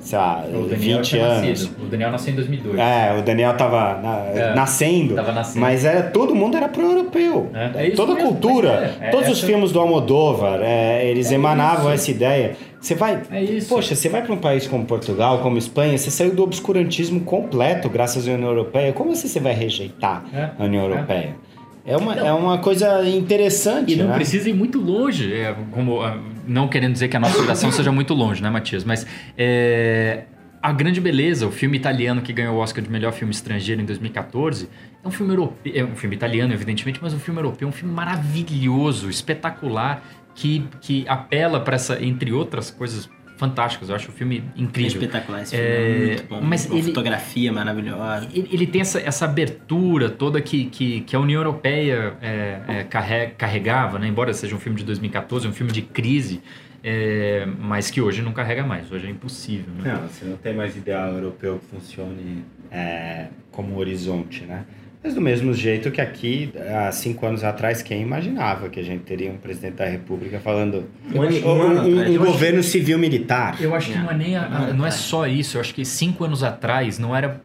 sei 0.00 0.18
lá, 0.18 0.44
o 0.52 0.64
20 0.64 1.18
anos. 1.18 1.48
Nascido. 1.48 1.82
O 1.82 1.86
Daniel 1.86 2.10
nasceu 2.10 2.32
em 2.34 2.36
2002. 2.36 2.78
É, 2.78 3.18
o 3.18 3.22
Daniel 3.22 3.52
estava 3.52 3.98
na, 4.02 4.18
é, 4.26 4.54
nascendo, 4.54 5.14
nascendo, 5.14 5.60
mas 5.60 5.86
era, 5.86 6.02
todo 6.02 6.34
mundo 6.34 6.58
era 6.58 6.68
pro-europeu. 6.68 7.50
É, 7.54 7.86
é 7.86 7.90
Toda 7.92 8.12
a 8.12 8.16
cultura, 8.16 8.94
é, 9.00 9.08
todos 9.08 9.30
os 9.30 9.40
filmes 9.40 9.72
do 9.72 9.80
Almodóvar, 9.80 10.60
eles 11.00 11.32
emanavam 11.32 11.86
isso. 11.86 12.02
essa 12.02 12.10
ideia. 12.10 12.56
Você 12.78 12.94
vai, 12.94 13.22
poxa, 13.66 13.94
você 13.94 14.08
vai 14.10 14.22
para 14.22 14.34
um 14.34 14.38
país 14.38 14.66
como 14.66 14.84
Portugal, 14.84 15.38
como 15.38 15.56
Espanha, 15.56 15.96
você 15.96 16.10
saiu 16.10 16.34
do 16.34 16.42
obscurantismo 16.42 17.20
completo 17.20 17.88
graças 17.88 18.28
à 18.28 18.32
União 18.32 18.50
Europeia. 18.50 18.92
Como 18.92 19.12
assim 19.12 19.28
você 19.28 19.40
vai 19.40 19.54
rejeitar 19.54 20.24
a 20.58 20.64
União 20.64 20.82
Europeia? 20.82 21.36
É 21.48 21.51
uma, 21.96 22.14
é 22.14 22.32
uma 22.32 22.58
coisa 22.58 23.08
interessante. 23.08 23.92
E 23.92 23.96
não 23.96 24.08
né? 24.08 24.14
precisa 24.14 24.48
ir 24.48 24.54
muito 24.54 24.78
longe, 24.78 25.32
é, 25.32 25.54
como, 25.70 26.02
ah, 26.02 26.18
não 26.46 26.68
querendo 26.68 26.92
dizer 26.92 27.08
que 27.08 27.16
a 27.16 27.20
nossa 27.20 27.40
geração 27.40 27.70
seja 27.72 27.90
muito 27.90 28.14
longe, 28.14 28.42
né, 28.42 28.50
Matias? 28.50 28.84
Mas 28.84 29.06
é, 29.36 30.24
a 30.62 30.72
grande 30.72 31.00
beleza, 31.00 31.46
o 31.46 31.50
filme 31.50 31.76
italiano 31.76 32.22
que 32.22 32.32
ganhou 32.32 32.56
o 32.56 32.58
Oscar 32.58 32.84
de 32.84 32.90
melhor 32.90 33.12
filme 33.12 33.34
estrangeiro 33.34 33.82
em 33.82 33.84
2014, 33.84 34.68
é 35.04 35.08
um 35.08 35.10
filme 35.10 35.32
europeu, 35.32 35.72
é 35.74 35.84
um 35.84 35.96
filme 35.96 36.14
italiano, 36.14 36.52
evidentemente, 36.52 37.00
mas 37.02 37.12
um 37.12 37.18
filme 37.18 37.40
europeu, 37.40 37.66
um 37.66 37.72
filme 37.72 37.92
maravilhoso, 37.92 39.10
espetacular, 39.10 40.04
que, 40.34 40.64
que 40.80 41.04
apela 41.08 41.60
para 41.60 41.74
essa, 41.74 42.02
entre 42.02 42.32
outras 42.32 42.70
coisas 42.70 43.10
fantásticos. 43.42 43.88
Eu 43.88 43.96
acho 43.96 44.10
o 44.10 44.12
filme 44.12 44.44
incrível. 44.56 45.00
É 45.00 45.04
espetacular 45.04 45.42
esse 45.42 45.56
filme, 45.56 45.68
é, 45.68 45.90
é 45.90 46.06
muito 46.06 46.24
bom. 46.28 46.40
Mas 46.40 46.70
ele, 46.70 46.82
fotografia 46.84 47.52
maravilhosa. 47.52 48.28
Ele, 48.32 48.48
ele, 48.52 48.66
tem 48.68 48.80
essa, 48.80 49.00
essa 49.00 49.24
abertura 49.24 50.08
toda 50.08 50.40
que, 50.40 50.66
que, 50.66 51.00
que 51.00 51.16
a 51.16 51.18
União 51.18 51.40
Europeia 51.40 52.16
é, 52.22 52.60
é, 52.68 52.84
carrega, 52.84 53.32
carregava, 53.36 53.98
né? 53.98 54.06
embora 54.06 54.32
seja 54.32 54.54
um 54.54 54.60
filme 54.60 54.78
de 54.78 54.84
2014, 54.84 55.48
um 55.48 55.52
filme 55.52 55.72
de 55.72 55.82
crise, 55.82 56.40
é, 56.84 57.44
mas 57.58 57.90
que 57.90 58.00
hoje 58.00 58.22
não 58.22 58.32
carrega 58.32 58.62
mais. 58.64 58.90
Hoje 58.92 59.08
é 59.08 59.10
impossível. 59.10 59.74
Né? 59.74 59.92
Não, 59.92 60.08
você 60.08 60.24
não 60.24 60.36
tem 60.36 60.54
mais 60.54 60.76
ideal 60.76 61.12
europeu 61.12 61.58
que 61.58 61.66
funcione 61.66 62.44
é, 62.70 63.26
como 63.50 63.76
horizonte, 63.76 64.44
né? 64.44 64.64
Mas 65.02 65.14
do 65.14 65.20
mesmo 65.20 65.52
jeito 65.52 65.90
que 65.90 66.00
aqui, 66.00 66.52
há 66.72 66.92
cinco 66.92 67.26
anos 67.26 67.42
atrás, 67.42 67.82
quem 67.82 68.00
imaginava 68.00 68.68
que 68.68 68.78
a 68.78 68.84
gente 68.84 69.02
teria 69.02 69.32
um 69.32 69.36
presidente 69.36 69.74
da 69.74 69.84
República 69.84 70.38
falando 70.38 70.88
um, 71.12 71.18
um, 71.20 72.14
um 72.14 72.18
governo 72.18 72.60
acho, 72.60 72.68
civil 72.68 72.98
militar? 72.98 73.60
Eu 73.60 73.74
acho 73.74 73.90
que 73.90 73.98
não 73.98 74.10
é 74.10 74.14
nem 74.14 74.36
a, 74.36 74.44
a, 74.44 74.72
não 74.72 74.86
é 74.86 74.92
só 74.92 75.26
isso. 75.26 75.56
Eu 75.56 75.60
acho 75.60 75.74
que 75.74 75.84
cinco 75.84 76.24
anos 76.24 76.44
atrás 76.44 77.00
não 77.00 77.16
era, 77.16 77.40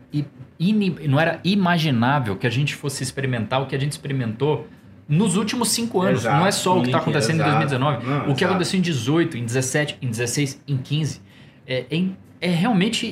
in, 0.59 0.95
não 1.07 1.19
era 1.19 1.39
imaginável 1.43 2.35
que 2.35 2.45
a 2.45 2.49
gente 2.51 2.75
fosse 2.75 3.01
experimentar 3.01 3.59
o 3.63 3.65
que 3.65 3.75
a 3.75 3.79
gente 3.79 3.93
experimentou 3.93 4.67
nos 5.09 5.35
últimos 5.35 5.69
cinco 5.69 6.01
anos. 6.01 6.21
Exato, 6.21 6.37
não 6.37 6.45
é 6.45 6.51
só 6.51 6.77
o 6.77 6.81
que 6.81 6.89
está 6.89 6.99
acontecendo 6.99 7.41
exato. 7.41 7.49
em 7.49 7.67
2019. 7.67 8.05
Não, 8.05 8.19
o 8.19 8.23
que 8.25 8.31
exato. 8.31 8.45
aconteceu 8.45 8.77
em 8.77 8.83
18, 8.83 9.37
em 9.37 9.45
17, 9.45 9.97
em 9.99 10.09
16, 10.09 10.61
em 10.67 10.77
15. 10.77 11.21
É, 11.65 11.85
é 11.89 11.95
é 12.39 12.49
realmente 12.49 13.07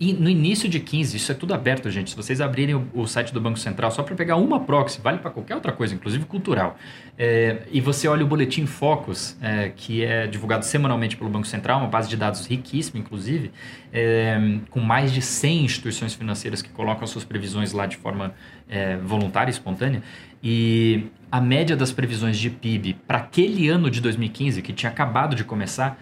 e 0.00 0.12
no 0.12 0.28
início 0.28 0.68
de 0.68 0.80
15, 0.80 1.16
isso 1.16 1.32
é 1.32 1.34
tudo 1.34 1.54
aberto, 1.54 1.88
gente. 1.88 2.10
Se 2.10 2.16
vocês 2.16 2.40
abrirem 2.40 2.74
o, 2.74 2.86
o 2.92 3.06
site 3.06 3.32
do 3.32 3.40
Banco 3.40 3.58
Central 3.58 3.90
só 3.90 4.02
para 4.02 4.14
pegar 4.14 4.36
uma 4.36 4.60
proxy, 4.60 5.00
vale 5.00 5.18
para 5.18 5.30
qualquer 5.30 5.54
outra 5.54 5.72
coisa, 5.72 5.94
inclusive 5.94 6.24
cultural. 6.24 6.76
É, 7.16 7.62
e 7.70 7.80
você 7.80 8.08
olha 8.08 8.24
o 8.24 8.26
boletim 8.26 8.66
Focus, 8.66 9.36
é, 9.40 9.72
que 9.74 10.04
é 10.04 10.26
divulgado 10.26 10.64
semanalmente 10.64 11.16
pelo 11.16 11.30
Banco 11.30 11.46
Central, 11.46 11.78
uma 11.78 11.88
base 11.88 12.08
de 12.08 12.16
dados 12.16 12.46
riquíssima, 12.46 12.98
inclusive, 12.98 13.52
é, 13.92 14.36
com 14.68 14.80
mais 14.80 15.12
de 15.12 15.22
100 15.22 15.64
instituições 15.64 16.12
financeiras 16.12 16.60
que 16.60 16.70
colocam 16.70 17.06
suas 17.06 17.24
previsões 17.24 17.72
lá 17.72 17.86
de 17.86 17.96
forma 17.96 18.34
é, 18.68 18.96
voluntária 18.96 19.50
espontânea. 19.50 20.02
E 20.42 21.06
a 21.30 21.40
média 21.40 21.74
das 21.76 21.92
previsões 21.92 22.36
de 22.36 22.50
PIB 22.50 22.96
para 23.06 23.18
aquele 23.18 23.68
ano 23.68 23.90
de 23.90 24.00
2015, 24.00 24.60
que 24.60 24.72
tinha 24.72 24.90
acabado 24.90 25.34
de 25.34 25.44
começar, 25.44 25.98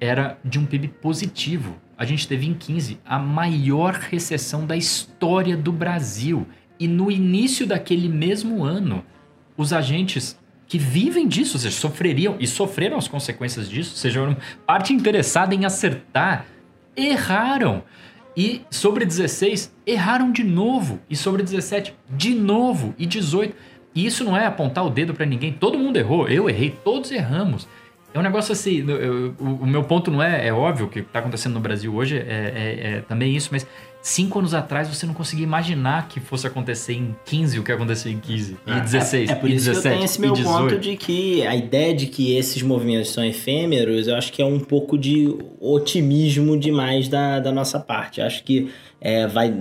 era 0.00 0.38
de 0.44 0.58
um 0.58 0.66
PIB 0.66 0.88
positivo 0.88 1.76
a 1.96 2.04
gente 2.04 2.26
teve 2.26 2.46
em 2.46 2.54
15 2.54 2.98
a 3.04 3.18
maior 3.18 3.94
recessão 3.94 4.66
da 4.66 4.76
história 4.76 5.56
do 5.56 5.70
Brasil. 5.70 6.46
E 6.78 6.88
no 6.88 7.10
início 7.10 7.66
daquele 7.66 8.08
mesmo 8.08 8.64
ano, 8.64 9.04
os 9.56 9.72
agentes 9.72 10.36
que 10.66 10.76
vivem 10.76 11.28
disso, 11.28 11.56
ou 11.56 11.60
seja, 11.60 11.76
sofreriam 11.76 12.36
e 12.40 12.46
sofreram 12.46 12.96
as 12.96 13.06
consequências 13.06 13.68
disso, 13.68 13.92
ou 13.92 13.96
seja, 13.96 14.36
parte 14.66 14.92
interessada 14.92 15.54
em 15.54 15.64
acertar, 15.64 16.46
erraram. 16.96 17.84
E 18.36 18.62
sobre 18.68 19.04
16, 19.04 19.72
erraram 19.86 20.32
de 20.32 20.42
novo. 20.42 20.98
E 21.08 21.14
sobre 21.14 21.44
17, 21.44 21.94
de 22.10 22.34
novo. 22.34 22.92
E 22.98 23.06
18. 23.06 23.54
E 23.94 24.04
isso 24.04 24.24
não 24.24 24.36
é 24.36 24.44
apontar 24.44 24.84
o 24.84 24.90
dedo 24.90 25.14
para 25.14 25.24
ninguém. 25.24 25.52
Todo 25.52 25.78
mundo 25.78 25.96
errou. 25.96 26.26
Eu 26.26 26.50
errei. 26.50 26.76
Todos 26.84 27.12
erramos. 27.12 27.68
É 28.14 28.18
um 28.20 28.22
negócio 28.22 28.52
assim, 28.52 28.88
eu, 28.88 29.34
o, 29.40 29.44
o, 29.62 29.66
meu 29.66 29.82
ponto 29.82 30.08
não 30.08 30.22
é, 30.22 30.46
é 30.46 30.52
óbvio 30.52 30.86
que 30.86 31.00
o 31.00 31.02
que 31.02 31.08
está 31.08 31.18
acontecendo 31.18 31.54
no 31.54 31.60
Brasil 31.60 31.92
hoje 31.92 32.16
é, 32.16 32.20
é, 32.20 32.90
é, 32.92 33.00
também 33.00 33.34
isso, 33.34 33.48
mas 33.50 33.66
cinco 34.00 34.38
anos 34.38 34.54
atrás 34.54 34.86
você 34.86 35.04
não 35.04 35.12
conseguia 35.12 35.42
imaginar 35.42 36.06
que 36.06 36.20
fosse 36.20 36.46
acontecer 36.46 36.92
em 36.92 37.16
15 37.24 37.58
o 37.58 37.64
que 37.64 37.72
aconteceu 37.72 38.12
em 38.12 38.20
15 38.20 38.56
e 38.66 38.80
16 38.80 39.30
é, 39.30 39.32
é 39.32 39.34
por 39.34 39.50
isso 39.50 39.66
17, 39.66 39.82
que 39.82 39.88
eu 39.88 39.92
tenho 39.92 40.04
esse 40.04 40.20
meu 40.20 40.32
ponto 40.34 40.78
de 40.78 40.96
que 40.96 41.44
a 41.44 41.56
ideia 41.56 41.92
de 41.92 42.06
que 42.06 42.36
esses 42.36 42.62
movimentos 42.62 43.10
são 43.10 43.24
efêmeros, 43.24 44.06
eu 44.06 44.14
acho 44.14 44.32
que 44.32 44.40
é 44.40 44.46
um 44.46 44.60
pouco 44.60 44.96
de 44.96 45.36
otimismo 45.60 46.56
demais 46.56 47.08
da, 47.08 47.40
da 47.40 47.50
nossa 47.50 47.80
parte. 47.80 48.20
Eu 48.20 48.26
acho 48.26 48.44
que 48.44 48.70
é, 49.00 49.26
vai 49.26 49.52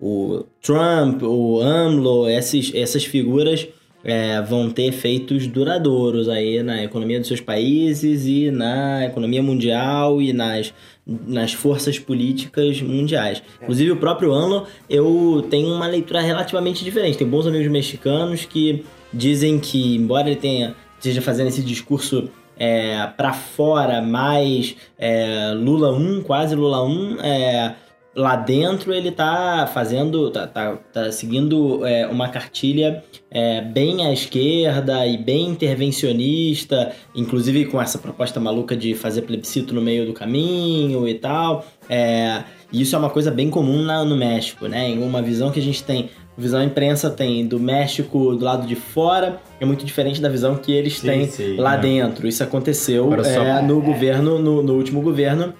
o 0.00 0.44
Trump, 0.62 1.22
o 1.22 1.60
AMLO, 1.60 2.26
esses, 2.26 2.72
essas 2.74 3.04
figuras 3.04 3.68
é, 4.06 4.40
vão 4.40 4.70
ter 4.70 4.84
efeitos 4.84 5.48
duradouros 5.48 6.28
aí 6.28 6.62
na 6.62 6.84
economia 6.84 7.18
dos 7.18 7.26
seus 7.26 7.40
países 7.40 8.24
e 8.24 8.52
na 8.52 9.04
economia 9.04 9.42
mundial 9.42 10.22
e 10.22 10.32
nas, 10.32 10.72
nas 11.04 11.52
forças 11.52 11.98
políticas 11.98 12.80
mundiais. 12.80 13.42
Inclusive, 13.60 13.90
o 13.90 13.96
próprio 13.96 14.32
AMLO, 14.32 14.64
eu 14.88 15.44
tenho 15.50 15.74
uma 15.74 15.88
leitura 15.88 16.20
relativamente 16.20 16.84
diferente. 16.84 17.18
Tem 17.18 17.26
bons 17.26 17.48
amigos 17.48 17.66
mexicanos 17.66 18.44
que 18.44 18.84
dizem 19.12 19.58
que, 19.58 19.96
embora 19.96 20.28
ele 20.28 20.36
tenha 20.36 20.76
esteja 20.98 21.20
fazendo 21.20 21.48
esse 21.48 21.62
discurso 21.62 22.30
é, 22.56 23.06
para 23.16 23.32
fora, 23.32 24.00
mais 24.00 24.76
é, 24.96 25.52
Lula 25.52 25.92
1, 25.92 26.22
quase 26.22 26.54
Lula 26.54 26.82
1, 26.84 27.20
é, 27.20 27.74
lá 28.16 28.34
dentro 28.34 28.94
ele 28.94 29.12
tá 29.12 29.70
fazendo, 29.72 30.30
tá, 30.30 30.46
tá, 30.46 30.78
tá 30.90 31.12
seguindo 31.12 31.86
é, 31.86 32.06
uma 32.06 32.30
cartilha 32.30 33.04
é, 33.30 33.60
bem 33.60 34.06
à 34.06 34.12
esquerda 34.12 35.06
e 35.06 35.18
bem 35.18 35.50
intervencionista, 35.50 36.92
inclusive 37.14 37.66
com 37.66 37.80
essa 37.80 37.98
proposta 37.98 38.40
maluca 38.40 38.74
de 38.74 38.94
fazer 38.94 39.22
plebiscito 39.22 39.74
no 39.74 39.82
meio 39.82 40.06
do 40.06 40.14
caminho 40.14 41.06
e 41.06 41.14
tal. 41.14 41.66
É, 41.90 42.42
isso 42.72 42.96
é 42.96 42.98
uma 42.98 43.10
coisa 43.10 43.30
bem 43.30 43.50
comum 43.50 43.82
na, 43.82 44.02
no 44.02 44.16
México, 44.16 44.66
né? 44.66 44.88
Em 44.88 45.02
uma 45.02 45.20
visão 45.20 45.50
que 45.50 45.60
a 45.60 45.62
gente 45.62 45.84
tem, 45.84 46.08
visão 46.38 46.60
a 46.60 46.64
imprensa 46.64 47.10
tem 47.10 47.46
do 47.46 47.60
México 47.60 48.34
do 48.34 48.42
lado 48.42 48.66
de 48.66 48.74
fora, 48.74 49.42
é 49.60 49.66
muito 49.66 49.84
diferente 49.84 50.22
da 50.22 50.30
visão 50.30 50.56
que 50.56 50.72
eles 50.72 50.98
sim, 50.98 51.06
têm 51.06 51.26
sim, 51.26 51.56
lá 51.56 51.76
dentro. 51.76 52.26
Isso 52.26 52.42
aconteceu 52.42 53.10
só... 53.22 53.42
É, 53.42 53.60
no 53.60 53.82
governo, 53.82 54.38
no, 54.38 54.62
no 54.62 54.72
último 54.72 55.02
governo, 55.02 55.52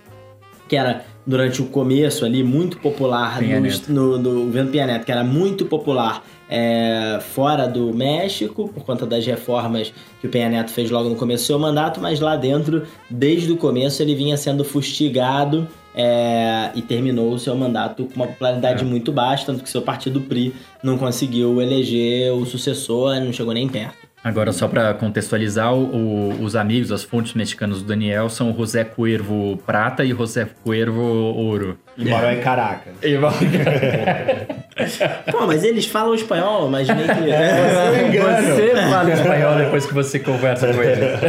que 0.66 0.74
era 0.74 1.04
durante 1.26 1.60
o 1.60 1.66
começo 1.66 2.24
ali, 2.24 2.42
muito 2.42 2.78
popular 2.78 3.40
no, 3.88 3.94
no, 3.94 4.18
no, 4.18 4.44
governo 4.44 4.70
Pia 4.70 4.86
Neto, 4.86 5.04
que 5.04 5.10
era 5.10 5.24
muito 5.24 5.66
popular 5.66 6.24
é, 6.48 7.18
fora 7.20 7.66
do 7.66 7.92
México, 7.92 8.68
por 8.72 8.84
conta 8.84 9.04
das 9.04 9.26
reformas 9.26 9.92
que 10.20 10.26
o 10.26 10.30
Penha 10.30 10.48
Neto 10.48 10.70
fez 10.70 10.90
logo 10.90 11.08
no 11.08 11.16
começo 11.16 11.44
do 11.44 11.46
seu 11.46 11.58
mandato, 11.58 12.00
mas 12.00 12.20
lá 12.20 12.36
dentro, 12.36 12.84
desde 13.10 13.50
o 13.50 13.56
começo, 13.56 14.00
ele 14.00 14.14
vinha 14.14 14.36
sendo 14.36 14.64
fustigado 14.64 15.66
é, 15.94 16.70
e 16.74 16.82
terminou 16.82 17.32
o 17.32 17.38
seu 17.38 17.56
mandato 17.56 18.04
com 18.04 18.14
uma 18.14 18.26
popularidade 18.28 18.84
é. 18.84 18.86
muito 18.86 19.10
baixa, 19.10 19.46
tanto 19.46 19.64
que 19.64 19.70
seu 19.70 19.82
partido 19.82 20.20
PRI 20.20 20.54
não 20.82 20.96
conseguiu 20.96 21.60
eleger 21.60 22.32
o 22.32 22.46
sucessor, 22.46 23.18
não 23.18 23.32
chegou 23.32 23.52
nem 23.52 23.66
perto. 23.66 24.05
Agora, 24.26 24.52
só 24.52 24.66
para 24.66 24.92
contextualizar, 24.92 25.72
o, 25.72 26.42
os 26.42 26.56
amigos, 26.56 26.90
as 26.90 27.04
fontes 27.04 27.34
mexicanas 27.34 27.80
do 27.80 27.84
Daniel 27.84 28.28
são 28.28 28.52
José 28.52 28.82
Cuervo 28.82 29.56
Prata 29.64 30.04
e 30.04 30.08
José 30.08 30.48
Cuervo 30.64 31.00
Ouro. 31.00 31.78
E 31.96 32.06
moram 32.06 32.32
em 32.32 32.40
Caracas. 32.40 32.92
E 33.04 33.14
Pô, 35.30 35.46
mas 35.46 35.62
eles 35.62 35.86
falam 35.86 36.12
espanhol, 36.12 36.66
imaginei 36.66 37.06
que... 37.06 37.30
É, 37.30 38.10
você 38.42 38.74
fala 38.90 39.12
espanhol 39.12 39.58
depois 39.58 39.86
que 39.86 39.94
você 39.94 40.18
conversa 40.18 40.74
com 40.74 40.82
eles. 40.82 41.20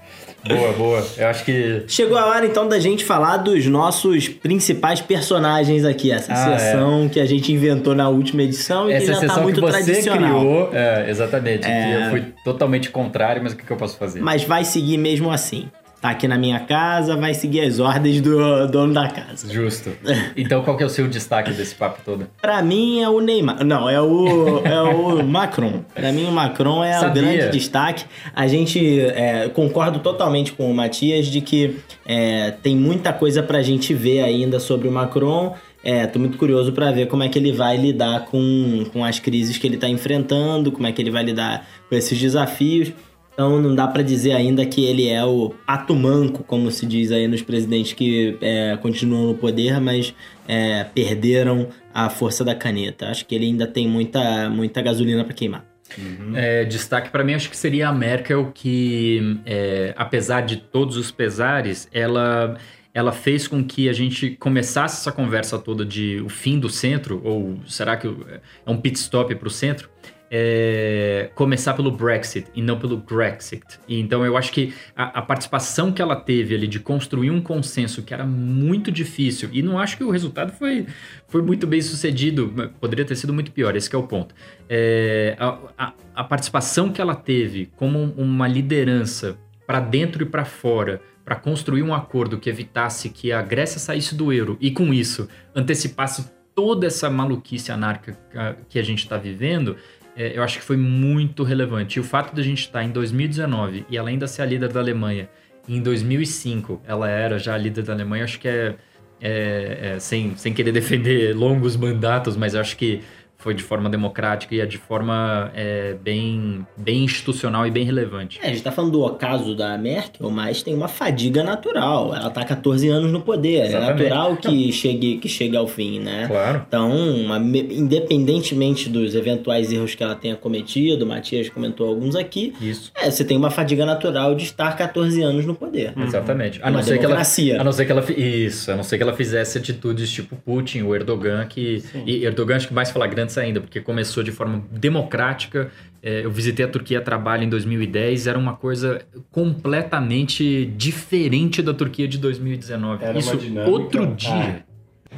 Boa, 0.54 0.72
boa. 0.72 1.06
Eu 1.16 1.28
acho 1.28 1.44
que. 1.44 1.82
Chegou 1.88 2.16
a 2.16 2.26
hora 2.26 2.46
então 2.46 2.68
da 2.68 2.78
gente 2.78 3.04
falar 3.04 3.38
dos 3.38 3.66
nossos 3.66 4.28
principais 4.28 5.00
personagens 5.00 5.84
aqui. 5.84 6.10
Essa 6.10 6.32
ah, 6.32 6.58
sessão 6.58 7.04
é. 7.04 7.08
que 7.08 7.20
a 7.20 7.26
gente 7.26 7.52
inventou 7.52 7.94
na 7.94 8.08
última 8.08 8.42
edição 8.42 8.88
e 8.88 8.92
Essa 8.92 9.14
que 9.14 9.26
já 9.26 9.34
tá 9.34 9.40
muito 9.40 9.60
que 9.60 9.66
você 9.66 9.84
tradicional. 9.84 10.40
criou. 10.40 10.70
É, 10.72 11.10
exatamente. 11.10 11.66
É... 11.66 12.06
eu 12.06 12.10
fui 12.10 12.24
totalmente 12.44 12.90
contrário, 12.90 13.42
mas 13.42 13.52
o 13.52 13.56
que 13.56 13.70
eu 13.70 13.76
posso 13.76 13.96
fazer? 13.96 14.20
Mas 14.20 14.44
vai 14.44 14.64
seguir 14.64 14.98
mesmo 14.98 15.30
assim 15.30 15.68
tá 16.00 16.10
aqui 16.10 16.28
na 16.28 16.36
minha 16.36 16.60
casa, 16.60 17.16
vai 17.16 17.34
seguir 17.34 17.60
as 17.60 17.80
ordens 17.80 18.20
do 18.20 18.66
dono 18.68 18.92
da 18.92 19.08
casa. 19.08 19.52
Justo. 19.52 19.90
Então 20.36 20.62
qual 20.62 20.76
que 20.76 20.82
é 20.82 20.86
o 20.86 20.90
seu 20.90 21.08
destaque 21.08 21.50
desse 21.52 21.74
papo 21.74 22.00
todo? 22.04 22.26
Pra 22.40 22.62
mim 22.62 23.00
é 23.00 23.08
o 23.08 23.20
Neymar. 23.20 23.64
Não, 23.64 23.88
é 23.88 24.00
o, 24.00 24.60
é 24.64 24.80
o 24.82 25.24
Macron. 25.24 25.82
Pra 25.94 26.12
mim 26.12 26.26
o 26.26 26.32
Macron 26.32 26.84
é 26.84 26.92
Sabia. 26.94 27.10
o 27.10 27.14
grande 27.14 27.52
destaque. 27.52 28.04
A 28.34 28.46
gente 28.46 29.00
é, 29.00 29.48
concordo 29.48 29.98
totalmente 30.00 30.52
com 30.52 30.70
o 30.70 30.74
Matias 30.74 31.26
de 31.26 31.40
que 31.40 31.76
é, 32.04 32.50
tem 32.50 32.76
muita 32.76 33.12
coisa 33.12 33.42
pra 33.42 33.62
gente 33.62 33.94
ver 33.94 34.22
ainda 34.22 34.60
sobre 34.60 34.88
o 34.88 34.92
Macron. 34.92 35.54
É, 35.82 36.04
tô 36.06 36.18
muito 36.18 36.36
curioso 36.36 36.72
para 36.72 36.90
ver 36.90 37.06
como 37.06 37.22
é 37.22 37.28
que 37.28 37.38
ele 37.38 37.52
vai 37.52 37.76
lidar 37.76 38.24
com, 38.24 38.84
com 38.92 39.04
as 39.04 39.20
crises 39.20 39.56
que 39.56 39.66
ele 39.66 39.76
tá 39.76 39.88
enfrentando, 39.88 40.72
como 40.72 40.86
é 40.86 40.92
que 40.92 41.00
ele 41.00 41.12
vai 41.12 41.22
lidar 41.22 41.64
com 41.88 41.94
esses 41.94 42.18
desafios. 42.18 42.92
Então 43.36 43.60
não 43.60 43.74
dá 43.74 43.86
para 43.86 44.02
dizer 44.02 44.32
ainda 44.32 44.64
que 44.64 44.82
ele 44.86 45.08
é 45.08 45.22
o 45.22 45.50
pato 45.66 45.94
manco, 45.94 46.42
como 46.42 46.70
se 46.70 46.86
diz 46.86 47.12
aí 47.12 47.28
nos 47.28 47.42
presidentes 47.42 47.92
que 47.92 48.38
é, 48.40 48.78
continuam 48.80 49.26
no 49.26 49.34
poder, 49.34 49.78
mas 49.78 50.14
é, 50.48 50.84
perderam 50.84 51.68
a 51.92 52.08
força 52.08 52.42
da 52.42 52.54
caneta. 52.54 53.10
Acho 53.10 53.26
que 53.26 53.34
ele 53.34 53.44
ainda 53.44 53.66
tem 53.66 53.86
muita, 53.86 54.48
muita 54.48 54.80
gasolina 54.80 55.22
para 55.22 55.34
queimar. 55.34 55.66
Uhum. 55.98 56.34
É, 56.34 56.64
destaque 56.64 57.10
para 57.10 57.22
mim 57.22 57.34
acho 57.34 57.50
que 57.50 57.56
seria 57.58 57.88
a 57.88 57.92
Merkel 57.92 58.50
que, 58.54 59.38
é, 59.44 59.92
apesar 59.98 60.40
de 60.40 60.56
todos 60.56 60.96
os 60.96 61.10
pesares, 61.10 61.88
ela 61.92 62.56
ela 62.94 63.12
fez 63.12 63.46
com 63.46 63.62
que 63.62 63.90
a 63.90 63.92
gente 63.92 64.30
começasse 64.30 65.02
essa 65.02 65.12
conversa 65.12 65.58
toda 65.58 65.84
de 65.84 66.18
o 66.22 66.30
fim 66.30 66.58
do 66.58 66.70
centro, 66.70 67.20
ou 67.22 67.58
será 67.66 67.94
que 67.94 68.06
é 68.06 68.40
um 68.70 68.78
pit 68.78 68.98
stop 68.98 69.34
para 69.34 69.46
o 69.46 69.50
centro? 69.50 69.90
É, 70.30 71.30
começar 71.34 71.74
pelo 71.74 71.90
Brexit 71.90 72.48
e 72.54 72.62
não 72.62 72.78
pelo 72.78 72.96
Grexit. 72.96 73.64
E 73.86 74.00
então 74.00 74.24
eu 74.24 74.36
acho 74.36 74.52
que 74.52 74.74
a, 74.94 75.20
a, 75.20 75.22
participação 75.22 75.92
que 75.92 76.02
ela 76.02 76.16
teve 76.16 76.54
ali 76.54 76.66
de 76.66 76.80
construir 76.80 77.30
um 77.30 77.40
consenso 77.40 78.02
que 78.02 78.12
era 78.12 78.24
muito 78.24 78.90
difícil, 78.90 79.48
e 79.52 79.62
não 79.62 79.78
acho 79.78 79.96
que 79.96 80.04
o 80.04 80.10
resultado 80.10 80.52
foi, 80.52 80.86
foi 81.28 81.42
muito 81.42 81.66
bem 81.66 81.80
sucedido, 81.80 82.72
poderia 82.80 83.04
ter 83.04 83.16
sido 83.16 83.32
muito 83.32 83.52
pior, 83.52 83.76
esse 83.76 83.94
é 83.94 83.98
o 83.98 84.02
ponto. 84.02 84.34
É, 84.68 85.36
a, 85.38 85.58
a, 85.78 85.92
a 86.14 86.24
participação 86.24 86.92
que 86.92 87.00
ela 87.00 87.14
teve 87.14 87.70
como 87.76 88.12
uma 88.16 88.48
liderança 88.48 89.38
para 89.66 89.80
dentro 89.80 90.22
e 90.22 90.26
para 90.26 90.44
fora, 90.44 91.00
para 91.24 91.36
construir 91.36 91.82
um 91.82 91.92
acordo 91.92 92.38
que 92.38 92.48
evitasse 92.48 93.08
que 93.10 93.32
a 93.32 93.42
Grécia 93.42 93.80
saísse 93.80 94.14
do 94.14 94.32
euro 94.32 94.56
e 94.60 94.70
com 94.70 94.94
isso 94.94 95.28
antecipasse 95.54 96.36
toda 96.56 96.86
essa 96.86 97.10
maluquice 97.10 97.70
anárquica 97.70 98.56
que 98.70 98.78
a 98.78 98.82
gente 98.82 99.00
está 99.00 99.18
vivendo, 99.18 99.76
eu 100.16 100.42
acho 100.42 100.58
que 100.58 100.64
foi 100.64 100.76
muito 100.76 101.42
relevante. 101.42 101.98
E 101.98 102.00
o 102.00 102.04
fato 102.04 102.34
de 102.34 102.40
a 102.40 102.44
gente 102.44 102.60
estar 102.60 102.82
em 102.82 102.90
2019 102.90 103.84
e 103.88 103.96
ela 103.96 104.08
ainda 104.08 104.26
ser 104.26 104.42
a 104.42 104.46
líder 104.46 104.72
da 104.72 104.80
Alemanha, 104.80 105.28
em 105.68 105.80
2005 105.80 106.82
ela 106.86 107.08
era 107.08 107.38
já 107.38 107.54
a 107.54 107.58
líder 107.58 107.82
da 107.82 107.92
Alemanha, 107.92 108.24
acho 108.24 108.38
que 108.38 108.48
é, 108.48 108.74
é, 109.20 109.92
é 109.94 109.98
sem, 109.98 110.36
sem 110.36 110.54
querer 110.54 110.72
defender 110.72 111.34
longos 111.34 111.76
mandatos, 111.76 112.36
mas 112.36 112.54
acho 112.54 112.76
que 112.76 113.02
foi 113.46 113.54
de 113.54 113.62
forma 113.62 113.88
democrática 113.88 114.52
e 114.56 114.60
é 114.60 114.66
de 114.66 114.76
forma 114.76 115.52
é, 115.54 115.94
bem, 116.02 116.66
bem 116.76 117.04
institucional 117.04 117.64
e 117.64 117.70
bem 117.70 117.84
relevante. 117.84 118.40
É, 118.42 118.46
a 118.46 118.48
gente 118.48 118.60
tá 118.60 118.72
falando 118.72 118.90
do 118.90 119.02
ocaso 119.04 119.54
da 119.54 119.78
Merkel, 119.78 120.28
mas 120.30 120.64
tem 120.64 120.74
uma 120.74 120.88
fadiga 120.88 121.44
natural. 121.44 122.12
Ela 122.12 122.28
tá 122.28 122.44
14 122.44 122.88
anos 122.88 123.12
no 123.12 123.20
poder. 123.20 123.58
É 123.58 123.66
Exatamente. 123.66 124.02
É 124.02 124.08
natural 124.08 124.36
que 124.36 124.72
chegue, 124.72 125.18
que 125.18 125.28
chegue 125.28 125.56
ao 125.56 125.68
fim, 125.68 126.00
né? 126.00 126.26
Claro. 126.26 126.64
Então, 126.66 126.90
uma, 126.90 127.38
independentemente 127.38 128.88
dos 128.88 129.14
eventuais 129.14 129.70
erros 129.70 129.94
que 129.94 130.02
ela 130.02 130.16
tenha 130.16 130.34
cometido, 130.34 131.04
o 131.04 131.08
Matias 131.08 131.48
comentou 131.48 131.86
alguns 131.86 132.16
aqui. 132.16 132.52
Isso. 132.60 132.90
É, 132.96 133.08
você 133.08 133.24
tem 133.24 133.36
uma 133.36 133.50
fadiga 133.50 133.86
natural 133.86 134.34
de 134.34 134.42
estar 134.42 134.76
14 134.76 135.22
anos 135.22 135.46
no 135.46 135.54
poder. 135.54 135.92
Uhum. 135.96 136.02
Exatamente. 136.02 136.58
A 136.60 136.68
não, 136.68 136.82
ser 136.82 136.98
que 136.98 137.04
ela, 137.04 137.14
a 137.14 137.62
não 137.62 137.72
ser 137.72 137.84
que 137.84 137.92
ela 137.92 138.04
Isso, 138.10 138.72
a 138.72 138.74
não 138.74 138.82
ser 138.82 138.96
que 138.96 139.04
ela 139.04 139.14
fizesse 139.14 139.56
atitudes 139.56 140.10
tipo 140.10 140.34
Putin, 140.34 140.82
o 140.82 140.96
Erdogan, 140.96 141.46
que. 141.46 141.78
Sim. 141.78 142.02
E 142.04 142.24
Erdogan 142.24 142.56
acho 142.56 142.66
que 142.66 142.74
mais 142.74 142.90
fala 142.90 143.06
ainda, 143.40 143.60
porque 143.60 143.80
começou 143.80 144.22
de 144.22 144.32
forma 144.32 144.64
democrática. 144.70 145.70
É, 146.02 146.24
eu 146.24 146.30
visitei 146.30 146.64
a 146.64 146.68
Turquia 146.68 146.98
a 146.98 147.02
trabalho 147.02 147.44
em 147.44 147.48
2010, 147.48 148.26
era 148.26 148.38
uma 148.38 148.54
coisa 148.54 149.04
completamente 149.30 150.66
diferente 150.76 151.62
da 151.62 151.74
Turquia 151.74 152.06
de 152.06 152.18
2019. 152.18 153.04
Era 153.04 153.18
Isso 153.18 153.38
outro 153.66 154.04
ah. 154.04 154.14
dia. 154.14 154.64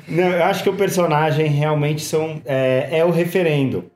Não, 0.06 0.24
eu 0.24 0.44
acho 0.44 0.62
que 0.62 0.70
o 0.70 0.74
personagem 0.74 1.46
realmente 1.48 2.02
são, 2.02 2.40
é, 2.44 2.98
é 2.98 3.04
o 3.04 3.10
referendo. 3.10 3.90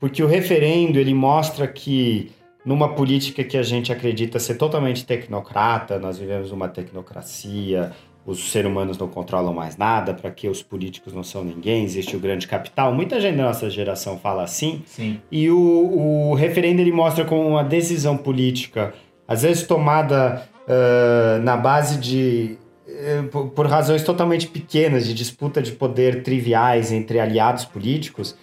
Porque 0.00 0.22
o 0.22 0.26
referendo 0.26 0.98
ele 0.98 1.12
mostra 1.12 1.66
que 1.66 2.30
numa 2.64 2.94
política 2.94 3.42
que 3.42 3.56
a 3.56 3.62
gente 3.62 3.90
acredita 3.92 4.38
ser 4.38 4.54
totalmente 4.56 5.04
tecnocrata, 5.04 5.98
nós 5.98 6.18
vivemos 6.18 6.52
uma 6.52 6.68
tecnocracia, 6.68 7.92
os 8.28 8.52
seres 8.52 8.70
humanos 8.70 8.98
não 8.98 9.08
controlam 9.08 9.54
mais 9.54 9.78
nada, 9.78 10.12
para 10.12 10.30
que 10.30 10.48
os 10.48 10.62
políticos 10.62 11.14
não 11.14 11.22
são 11.22 11.42
ninguém, 11.42 11.82
existe 11.82 12.14
o 12.14 12.20
grande 12.20 12.46
capital. 12.46 12.92
Muita 12.92 13.18
gente 13.18 13.38
da 13.38 13.44
nossa 13.44 13.70
geração 13.70 14.18
fala 14.18 14.42
assim. 14.42 14.82
Sim. 14.84 15.18
E 15.32 15.50
o, 15.50 15.58
o 15.58 16.34
referendo 16.34 16.82
ele 16.82 16.92
mostra 16.92 17.24
como 17.24 17.48
uma 17.48 17.64
decisão 17.64 18.18
política 18.18 18.92
às 19.26 19.42
vezes 19.42 19.66
tomada 19.66 20.46
uh, 20.66 21.42
na 21.42 21.56
base 21.56 21.98
de. 21.98 22.58
Uh, 22.86 23.28
por, 23.28 23.48
por 23.48 23.66
razões 23.66 24.02
totalmente 24.02 24.46
pequenas, 24.46 25.06
de 25.06 25.14
disputa 25.14 25.62
de 25.62 25.72
poder 25.72 26.22
triviais 26.22 26.92
entre 26.92 27.18
aliados 27.18 27.64
políticos, 27.64 28.36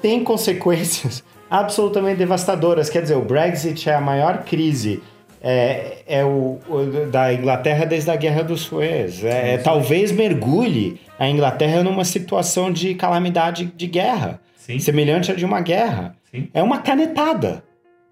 tem 0.00 0.24
consequências 0.24 1.22
absolutamente 1.50 2.16
devastadoras. 2.16 2.88
Quer 2.88 3.02
dizer, 3.02 3.16
o 3.16 3.22
Brexit 3.22 3.90
é 3.90 3.94
a 3.94 4.00
maior 4.00 4.44
crise 4.44 5.02
é, 5.42 6.02
é 6.06 6.24
o, 6.24 6.58
o, 6.68 7.10
da 7.10 7.32
Inglaterra 7.32 7.84
desde 7.86 8.10
a 8.10 8.16
Guerra 8.16 8.42
dos 8.42 8.62
Suez. 8.62 9.24
É, 9.24 9.54
é, 9.54 9.58
talvez 9.58 10.12
mergulhe 10.12 11.00
a 11.18 11.28
Inglaterra 11.28 11.82
numa 11.82 12.04
situação 12.04 12.70
de 12.70 12.94
calamidade 12.94 13.72
de 13.76 13.86
guerra, 13.86 14.40
Sim. 14.56 14.78
semelhante 14.78 15.32
a 15.32 15.34
de 15.34 15.44
uma 15.44 15.60
guerra. 15.60 16.14
É 16.54 16.62
uma 16.62 16.78
canetada. 16.78 17.62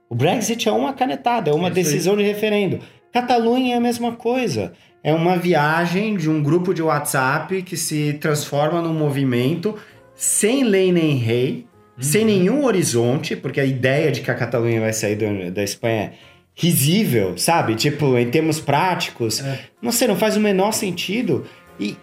O 0.08 0.14
Brexit 0.14 0.68
é 0.68 0.72
uma 0.72 0.92
canetada, 0.92 1.50
é 1.50 1.54
uma 1.54 1.70
decisão 1.70 2.16
de 2.16 2.22
referendo. 2.22 2.80
Catalunha 3.12 3.74
é 3.74 3.76
a 3.76 3.80
mesma 3.80 4.12
coisa. 4.12 4.72
É 5.02 5.12
uma 5.12 5.36
viagem 5.36 6.16
de 6.16 6.28
um 6.28 6.42
grupo 6.42 6.74
de 6.74 6.82
WhatsApp 6.82 7.62
que 7.62 7.76
se 7.76 8.14
transforma 8.14 8.82
num 8.82 8.92
movimento 8.92 9.76
sem 10.14 10.64
lei 10.64 10.90
nem 10.90 11.16
rei, 11.16 11.66
uhum. 11.96 12.02
sem 12.02 12.24
nenhum 12.24 12.64
horizonte, 12.64 13.36
porque 13.36 13.60
a 13.60 13.64
ideia 13.64 14.10
de 14.10 14.20
que 14.20 14.30
a 14.30 14.34
Catalunha 14.34 14.80
vai 14.80 14.92
sair 14.92 15.14
do, 15.14 15.50
da 15.52 15.62
Espanha 15.62 16.12
risível, 16.58 17.38
sabe? 17.38 17.76
Tipo, 17.76 18.18
em 18.18 18.28
termos 18.28 18.58
práticos. 18.58 19.40
É. 19.40 19.60
Não 19.80 19.92
sei, 19.92 20.08
não 20.08 20.16
faz 20.16 20.36
o 20.36 20.40
menor 20.40 20.72
sentido. 20.72 21.46
E 21.78 21.96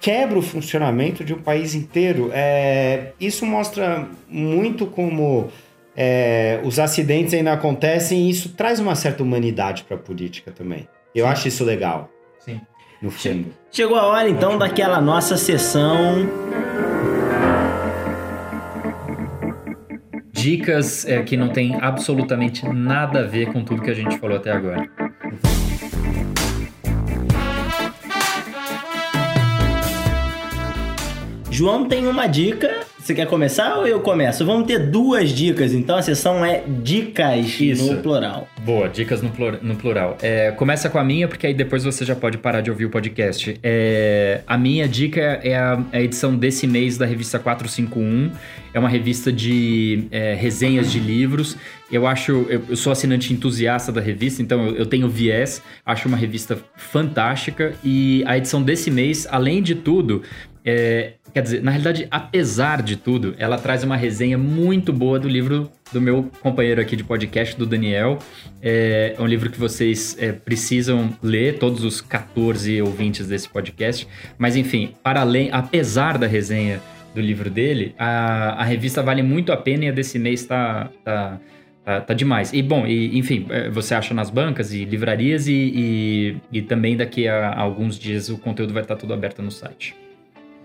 quebra 0.00 0.36
o 0.36 0.42
funcionamento 0.42 1.24
de 1.24 1.32
um 1.32 1.40
país 1.40 1.76
inteiro. 1.76 2.30
É, 2.34 3.12
isso 3.20 3.46
mostra 3.46 4.08
muito 4.28 4.84
como 4.84 5.48
é, 5.96 6.60
os 6.64 6.80
acidentes 6.80 7.32
ainda 7.32 7.52
acontecem 7.52 8.26
e 8.26 8.30
isso 8.30 8.48
traz 8.50 8.80
uma 8.80 8.96
certa 8.96 9.22
humanidade 9.22 9.84
para 9.84 9.96
a 9.96 10.00
política 10.00 10.50
também. 10.50 10.88
Eu 11.14 11.26
Sim. 11.26 11.32
acho 11.32 11.48
isso 11.48 11.64
legal. 11.64 12.10
Sim. 12.40 12.60
No 13.00 13.10
fundo. 13.12 13.54
Chegou 13.70 13.96
a 13.96 14.06
hora 14.06 14.28
então 14.28 14.58
daquela 14.58 15.00
nossa 15.00 15.36
sessão 15.36 16.28
dicas 20.40 21.06
é, 21.06 21.22
que 21.22 21.36
não 21.36 21.48
tem 21.48 21.76
absolutamente 21.80 22.66
nada 22.66 23.20
a 23.20 23.22
ver 23.24 23.52
com 23.52 23.62
tudo 23.62 23.82
que 23.82 23.90
a 23.90 23.94
gente 23.94 24.18
falou 24.18 24.38
até 24.38 24.50
agora. 24.50 24.88
João 31.50 31.86
tem 31.86 32.06
uma 32.06 32.26
dica 32.26 32.86
você 33.00 33.14
quer 33.14 33.26
começar 33.26 33.78
ou 33.78 33.86
eu 33.86 34.00
começo? 34.00 34.44
Vamos 34.44 34.66
ter 34.66 34.78
duas 34.78 35.30
dicas, 35.30 35.72
então 35.72 35.96
a 35.96 36.02
sessão 36.02 36.44
é 36.44 36.62
dicas 36.82 37.58
Isso. 37.58 37.92
no 37.92 38.02
plural. 38.02 38.46
Boa, 38.62 38.88
dicas 38.88 39.22
no, 39.22 39.30
plur, 39.30 39.58
no 39.62 39.74
plural. 39.74 40.18
É, 40.20 40.50
começa 40.52 40.90
com 40.90 40.98
a 40.98 41.04
minha, 41.04 41.26
porque 41.26 41.46
aí 41.46 41.54
depois 41.54 41.82
você 41.82 42.04
já 42.04 42.14
pode 42.14 42.36
parar 42.36 42.60
de 42.60 42.70
ouvir 42.70 42.84
o 42.84 42.90
podcast. 42.90 43.58
É, 43.62 44.42
a 44.46 44.58
minha 44.58 44.86
dica 44.86 45.40
é 45.42 45.56
a, 45.56 45.82
a, 45.92 46.00
edição 46.00 46.36
desse 46.36 46.66
mês 46.66 46.98
da 46.98 47.06
revista 47.06 47.38
451. 47.38 48.30
É 48.72 48.78
uma 48.78 48.88
revista 48.88 49.32
de 49.32 50.04
é, 50.10 50.34
resenhas 50.34 50.92
de 50.92 51.00
livros. 51.00 51.56
Eu 51.90 52.06
acho, 52.06 52.46
eu, 52.48 52.62
eu, 52.68 52.76
sou 52.76 52.92
assinante 52.92 53.32
entusiasta 53.32 53.90
da 53.90 54.00
revista, 54.00 54.42
então 54.42 54.66
eu, 54.66 54.76
eu 54.76 54.86
tenho 54.86 55.08
viés. 55.08 55.62
Acho 55.84 56.06
uma 56.06 56.16
revista 56.16 56.58
fantástica. 56.76 57.72
E 57.82 58.22
a 58.26 58.36
edição 58.36 58.62
desse 58.62 58.90
mês, 58.90 59.26
além 59.28 59.60
de 59.60 59.74
tudo, 59.74 60.22
é, 60.64 61.14
quer 61.32 61.42
dizer, 61.42 61.62
na 61.62 61.70
realidade, 61.70 62.06
apesar 62.10 62.82
de 62.82 62.96
tudo, 62.96 63.34
ela 63.38 63.56
traz 63.56 63.82
uma 63.82 63.96
resenha 63.96 64.36
muito 64.36 64.92
boa 64.92 65.18
do 65.18 65.28
livro 65.28 65.70
do 65.92 66.00
meu 66.00 66.30
companheiro 66.40 66.80
aqui 66.80 66.96
de 66.96 67.04
podcast, 67.04 67.56
do 67.56 67.66
Daniel. 67.66 68.18
É, 68.62 69.14
é 69.18 69.22
um 69.22 69.26
livro 69.26 69.50
que 69.50 69.58
vocês 69.58 70.16
é, 70.18 70.32
precisam 70.32 71.10
ler, 71.22 71.58
todos 71.58 71.84
os 71.84 72.00
14 72.00 72.80
ouvintes 72.82 73.26
desse 73.26 73.48
podcast. 73.48 74.06
Mas 74.38 74.56
enfim, 74.56 74.94
para 75.02 75.20
além, 75.20 75.48
apesar 75.52 76.18
da 76.18 76.26
resenha 76.26 76.80
do 77.14 77.20
livro 77.20 77.50
dele, 77.50 77.94
a, 77.98 78.60
a 78.60 78.64
revista 78.64 79.02
vale 79.02 79.22
muito 79.22 79.52
a 79.52 79.56
pena 79.56 79.86
e 79.86 79.88
a 79.88 79.92
desse 79.92 80.18
mês 80.18 80.40
está. 80.40 80.90
Tá, 81.04 81.40
tá, 81.84 82.00
tá, 82.02 82.14
demais. 82.14 82.52
E 82.52 82.62
bom, 82.62 82.86
e, 82.86 83.18
enfim, 83.18 83.46
é, 83.48 83.70
você 83.70 83.94
acha 83.94 84.12
nas 84.12 84.30
bancas 84.30 84.72
e 84.72 84.84
livrarias 84.84 85.48
e, 85.48 85.52
e, 85.52 86.36
e 86.52 86.62
também 86.62 86.96
daqui 86.96 87.26
a 87.26 87.58
alguns 87.58 87.98
dias 87.98 88.28
o 88.28 88.38
conteúdo 88.38 88.72
vai 88.72 88.82
estar 88.82 88.96
tudo 88.96 89.14
aberto 89.14 89.42
no 89.42 89.50
site. 89.50 89.96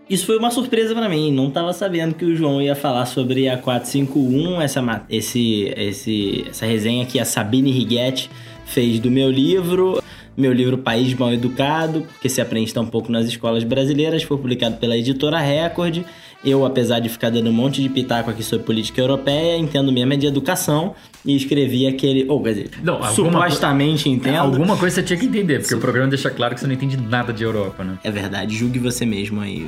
Isso 0.07 0.27
foi 0.27 0.38
uma 0.38 0.52
surpresa 0.52 0.94
para 0.94 1.10
mim, 1.10 1.32
não 1.32 1.48
estava 1.48 1.73
sabendo 1.73 2.14
que 2.14 2.23
o 2.23 2.36
João 2.36 2.61
ia 2.61 2.76
falar 2.76 3.07
sobre 3.07 3.49
a 3.49 3.57
451, 3.57 4.61
essa, 4.61 5.06
esse, 5.10 5.73
esse, 5.76 6.45
essa 6.48 6.65
resenha 6.65 7.07
que 7.07 7.19
a 7.19 7.26
Sabine 7.26 7.72
Righetti 7.72 8.30
fez 8.65 8.99
do 8.99 9.10
meu 9.10 9.32
livro. 9.32 10.02
Meu 10.38 10.52
livro 10.52 10.77
País 10.77 11.14
Mal 11.14 11.32
Educado, 11.32 12.02
porque 12.02 12.27
se 12.27 12.41
aprende 12.41 12.73
tão 12.73 12.86
pouco 12.86 13.10
nas 13.10 13.26
escolas 13.26 13.64
brasileiras, 13.64 14.22
foi 14.22 14.38
publicado 14.38 14.76
pela 14.76 14.98
editora 14.98 15.40
Record. 15.40 16.03
Eu, 16.45 16.63
apesar 16.63 16.99
de 16.99 17.09
ficar 17.09 17.31
dando 17.31 17.49
um 17.49 17.53
monte 17.53 17.81
de 17.81 17.89
pitaco 17.89 18.30
aqui 18.30 18.43
sobre 18.43 18.65
política 18.65 19.01
europeia, 19.01 19.57
entendo 19.57 19.91
mesmo 19.91 20.13
é 20.13 20.15
de 20.15 20.27
educação 20.27 20.93
e 21.26 21.35
escrevi 21.35 21.88
aquele. 21.88 22.26
Ou, 22.30 22.39
oh, 22.39 22.43
quer 22.43 22.49
dizer, 22.49 22.69
não, 22.84 23.03
supostamente 23.03 24.07
entendo. 24.07 24.38
Alguma 24.38 24.77
coisa 24.77 24.95
você 24.95 25.03
tinha 25.03 25.17
que 25.17 25.26
entender, 25.26 25.55
porque 25.55 25.73
Su... 25.73 25.77
o 25.77 25.81
programa 25.81 26.07
deixa 26.07 26.30
claro 26.30 26.53
que 26.53 26.61
você 26.61 26.67
não 26.67 26.73
entende 26.73 26.97
nada 26.97 27.34
de 27.34 27.43
Europa, 27.43 27.84
né? 27.84 27.97
É 28.03 28.11
verdade, 28.11 28.55
julgue 28.55 28.77
você 28.77 29.05
mesmo 29.05 29.41
aí, 29.41 29.67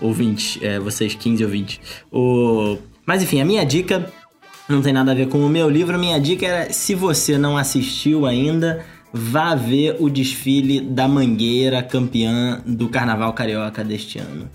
ouvinte, 0.00 0.64
é, 0.64 0.78
vocês 0.78 1.14
15 1.14 1.44
ouvintes. 1.44 1.80
O... 2.12 2.78
Mas 3.04 3.22
enfim, 3.22 3.40
a 3.40 3.44
minha 3.44 3.64
dica 3.66 4.08
não 4.68 4.80
tem 4.80 4.92
nada 4.92 5.10
a 5.10 5.14
ver 5.14 5.28
com 5.28 5.44
o 5.44 5.48
meu 5.48 5.68
livro. 5.68 5.96
A 5.96 5.98
minha 5.98 6.18
dica 6.20 6.46
era: 6.46 6.72
se 6.72 6.94
você 6.94 7.36
não 7.36 7.56
assistiu 7.56 8.24
ainda, 8.24 8.84
vá 9.12 9.54
ver 9.54 9.96
o 9.98 10.08
desfile 10.08 10.80
da 10.80 11.08
Mangueira, 11.08 11.82
campeã 11.82 12.62
do 12.64 12.88
Carnaval 12.88 13.32
Carioca 13.32 13.82
deste 13.82 14.18
ano. 14.18 14.48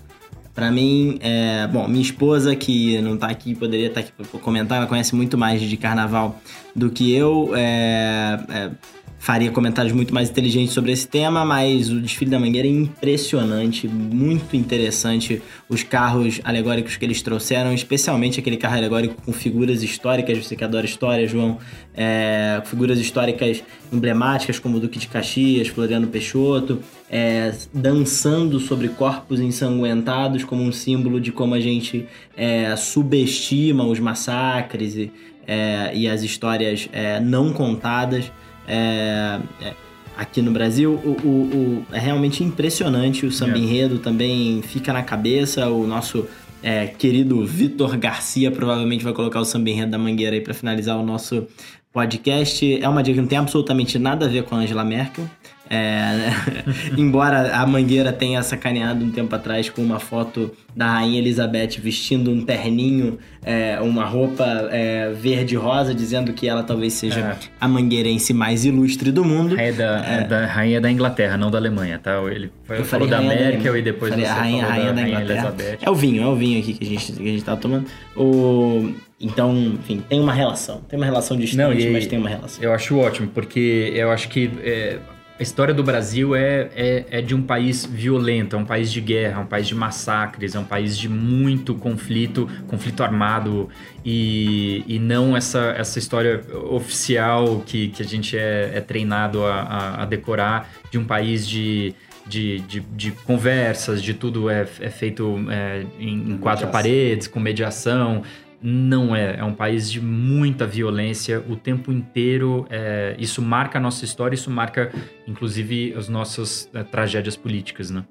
Para 0.58 0.72
mim, 0.72 1.20
é, 1.20 1.68
bom, 1.68 1.86
minha 1.86 2.02
esposa 2.02 2.56
que 2.56 3.00
não 3.00 3.16
tá 3.16 3.28
aqui, 3.28 3.54
poderia 3.54 3.86
estar 3.86 4.02
tá 4.02 4.08
aqui 4.08 4.28
para 4.28 4.40
comentar, 4.40 4.78
ela 4.78 4.88
conhece 4.88 5.14
muito 5.14 5.38
mais 5.38 5.62
de 5.62 5.76
carnaval 5.76 6.40
do 6.74 6.90
que 6.90 7.14
eu. 7.14 7.52
É, 7.54 8.40
é, 8.48 8.70
faria 9.18 9.50
comentários 9.50 9.92
muito 9.92 10.14
mais 10.14 10.30
inteligentes 10.30 10.72
sobre 10.72 10.92
esse 10.92 11.06
tema, 11.06 11.44
mas 11.44 11.90
o 11.90 12.00
desfile 12.00 12.30
da 12.30 12.38
Mangueira 12.38 12.68
é 12.68 12.70
impressionante, 12.70 13.88
muito 13.88 14.56
interessante. 14.56 15.42
Os 15.68 15.82
carros 15.82 16.40
alegóricos 16.44 16.96
que 16.96 17.04
eles 17.04 17.20
trouxeram, 17.20 17.74
especialmente 17.74 18.38
aquele 18.38 18.56
carro 18.56 18.76
alegórico 18.76 19.20
com 19.20 19.32
figuras 19.32 19.82
históricas, 19.82 20.38
você 20.38 20.54
que 20.54 20.64
adora 20.64 20.86
história, 20.86 21.26
João, 21.26 21.58
é, 21.94 22.62
figuras 22.64 22.98
históricas 22.98 23.62
emblemáticas 23.92 24.58
como 24.58 24.76
o 24.76 24.80
Duque 24.80 24.98
de 24.98 25.08
Caxias, 25.08 25.68
Floriano 25.68 26.06
Peixoto, 26.06 26.80
é, 27.10 27.52
dançando 27.74 28.60
sobre 28.60 28.88
corpos 28.88 29.40
ensanguentados 29.40 30.44
como 30.44 30.62
um 30.62 30.72
símbolo 30.72 31.20
de 31.20 31.32
como 31.32 31.54
a 31.54 31.60
gente 31.60 32.06
é, 32.36 32.74
subestima 32.76 33.84
os 33.84 33.98
massacres 33.98 34.94
e, 34.94 35.12
é, 35.46 35.90
e 35.94 36.06
as 36.06 36.22
histórias 36.22 36.88
é, 36.92 37.18
não 37.18 37.52
contadas. 37.52 38.30
É, 38.68 39.40
é, 39.62 39.74
aqui 40.16 40.42
no 40.42 40.50
Brasil, 40.50 40.92
o, 40.92 41.16
o, 41.26 41.28
o, 41.28 41.86
é 41.90 41.98
realmente 41.98 42.44
impressionante. 42.44 43.24
O 43.24 43.32
samba 43.32 43.56
enredo 43.56 43.98
também 43.98 44.60
fica 44.62 44.92
na 44.92 45.02
cabeça. 45.02 45.66
O 45.68 45.86
nosso 45.86 46.26
é, 46.62 46.86
querido 46.86 47.44
Vitor 47.46 47.96
Garcia 47.96 48.50
provavelmente 48.50 49.02
vai 49.02 49.14
colocar 49.14 49.40
o 49.40 49.44
samba 49.44 49.70
enredo 49.70 49.92
da 49.92 49.98
Mangueira 49.98 50.36
aí 50.36 50.42
para 50.42 50.52
finalizar 50.52 50.98
o 50.98 51.02
nosso 51.02 51.46
podcast. 51.92 52.80
É 52.82 52.88
uma 52.88 53.02
dica 53.02 53.14
que 53.14 53.20
não 53.22 53.28
tem 53.28 53.38
absolutamente 53.38 53.98
nada 53.98 54.26
a 54.26 54.28
ver 54.28 54.44
com 54.44 54.54
a 54.54 54.58
Angela 54.58 54.84
Merkel. 54.84 55.24
É, 55.70 56.30
embora 56.96 57.54
a 57.56 57.66
Mangueira 57.66 58.12
tenha 58.12 58.42
sacaneado 58.42 59.04
um 59.04 59.10
tempo 59.10 59.34
atrás 59.34 59.68
com 59.68 59.82
uma 59.82 59.98
foto 59.98 60.50
da 60.74 60.92
Rainha 60.92 61.18
Elizabeth 61.18 61.80
vestindo 61.80 62.30
um 62.30 62.44
terninho, 62.44 63.18
é, 63.44 63.80
uma 63.80 64.04
roupa 64.04 64.44
é, 64.70 65.12
verde-rosa, 65.12 65.94
dizendo 65.94 66.32
que 66.32 66.48
ela 66.48 66.62
talvez 66.62 66.94
seja 66.94 67.20
é. 67.20 67.36
a 67.60 67.68
mangueirense 67.68 68.32
mais 68.32 68.64
ilustre 68.64 69.10
do 69.10 69.24
mundo. 69.24 69.56
Rainha 69.56 69.72
da, 69.72 70.04
é. 70.06 70.24
da, 70.24 70.46
rainha 70.46 70.80
da 70.80 70.90
Inglaterra, 70.90 71.36
não 71.36 71.50
da 71.50 71.58
Alemanha, 71.58 71.98
tá? 71.98 72.18
Ele 72.30 72.50
foi, 72.64 72.84
falou 72.84 73.08
da 73.08 73.20
Merkel 73.20 73.72
da, 73.72 73.78
e 73.78 73.82
depois 73.82 74.12
falei, 74.12 74.26
você 74.26 74.32
rainha, 74.32 74.66
falou 74.66 74.72
rainha 74.72 74.92
da, 74.92 74.94
da 74.94 75.00
Rainha 75.02 75.20
Elizabeth. 75.20 75.78
É 75.82 75.90
o 75.90 75.94
vinho, 75.94 76.22
é 76.22 76.26
o 76.26 76.36
vinho 76.36 76.60
aqui 76.60 76.74
que 76.74 76.84
a 76.84 76.88
gente, 76.88 77.12
que 77.12 77.22
a 77.22 77.32
gente 77.32 77.44
tava 77.44 77.60
tomando. 77.60 77.86
O... 78.16 78.92
Então, 79.20 79.52
enfim, 79.80 80.02
tem 80.08 80.20
uma 80.20 80.32
relação. 80.32 80.80
Tem 80.88 80.96
uma 80.96 81.06
relação 81.06 81.36
distante, 81.36 81.58
não, 81.58 81.72
e, 81.72 81.90
mas 81.90 82.06
tem 82.06 82.18
uma 82.18 82.28
relação. 82.28 82.62
Eu 82.62 82.72
acho 82.72 82.96
ótimo, 82.96 83.28
porque 83.34 83.92
eu 83.94 84.12
acho 84.12 84.28
que 84.28 84.48
é, 84.62 84.98
a 85.38 85.42
história 85.42 85.72
do 85.72 85.84
Brasil 85.84 86.34
é, 86.34 86.68
é, 86.74 87.06
é, 87.10 87.22
de 87.22 87.32
um 87.32 87.42
país 87.42 87.86
violento, 87.86 88.56
é 88.56 88.58
um 88.58 88.64
país 88.64 88.90
de 88.90 89.00
guerra, 89.00 89.38
é 89.38 89.42
um 89.42 89.46
país 89.46 89.68
de 89.68 89.74
massacres, 89.74 90.56
é 90.56 90.58
um 90.58 90.64
país 90.64 90.98
de 90.98 91.08
muito 91.08 91.76
conflito, 91.76 92.48
conflito 92.66 93.04
armado 93.04 93.68
e, 94.04 94.82
e 94.88 94.98
não 94.98 95.36
essa, 95.36 95.74
essa 95.78 95.98
história 95.98 96.42
oficial 96.70 97.62
que, 97.64 97.88
que 97.88 98.02
a 98.02 98.04
gente 98.04 98.36
é, 98.36 98.72
é 98.74 98.80
treinado 98.80 99.44
a, 99.44 99.60
a, 99.60 100.02
a, 100.02 100.06
decorar 100.06 100.70
de 100.90 100.98
um 100.98 101.04
país 101.04 101.46
de, 101.46 101.94
de, 102.26 102.58
de, 102.60 102.80
de 102.80 103.12
conversas, 103.12 104.02
de 104.02 104.14
tudo 104.14 104.50
é, 104.50 104.66
é 104.80 104.90
feito 104.90 105.38
é, 105.50 105.84
em, 106.00 106.32
em 106.32 106.38
quatro 106.38 106.66
paredes, 106.66 107.28
com 107.28 107.38
mediação. 107.38 108.24
Não 108.60 109.14
é. 109.14 109.36
É 109.38 109.44
um 109.44 109.54
país 109.54 109.90
de 109.90 110.00
muita 110.00 110.66
violência 110.66 111.42
o 111.48 111.54
tempo 111.54 111.92
inteiro. 111.92 112.66
É, 112.68 113.14
isso 113.18 113.40
marca 113.40 113.78
a 113.78 113.80
nossa 113.80 114.04
história, 114.04 114.34
isso 114.34 114.50
marca, 114.50 114.92
inclusive, 115.26 115.94
as 115.96 116.08
nossas 116.08 116.68
é, 116.74 116.82
tragédias 116.82 117.36
políticas, 117.36 117.90
né? 117.90 118.04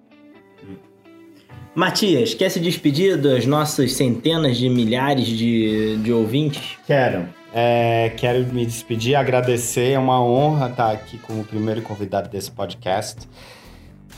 Matias, 1.76 2.34
quer 2.34 2.50
se 2.50 2.60
despedir 2.60 3.18
das 3.18 3.46
nossas 3.46 3.94
centenas 3.94 4.58
de 4.58 4.68
milhares 4.68 5.28
de, 5.28 5.98
de 5.98 6.12
ouvintes? 6.12 6.78
Quero. 6.88 7.28
É, 7.54 8.12
quero 8.18 8.46
me 8.52 8.66
despedir, 8.66 9.16
agradecer. 9.16 9.92
É 9.92 10.00
uma 10.00 10.20
honra 10.24 10.70
estar 10.70 10.92
aqui 10.92 11.18
como 11.20 11.44
primeiro 11.44 11.82
convidado 11.82 12.30
desse 12.30 12.50
podcast 12.50 13.28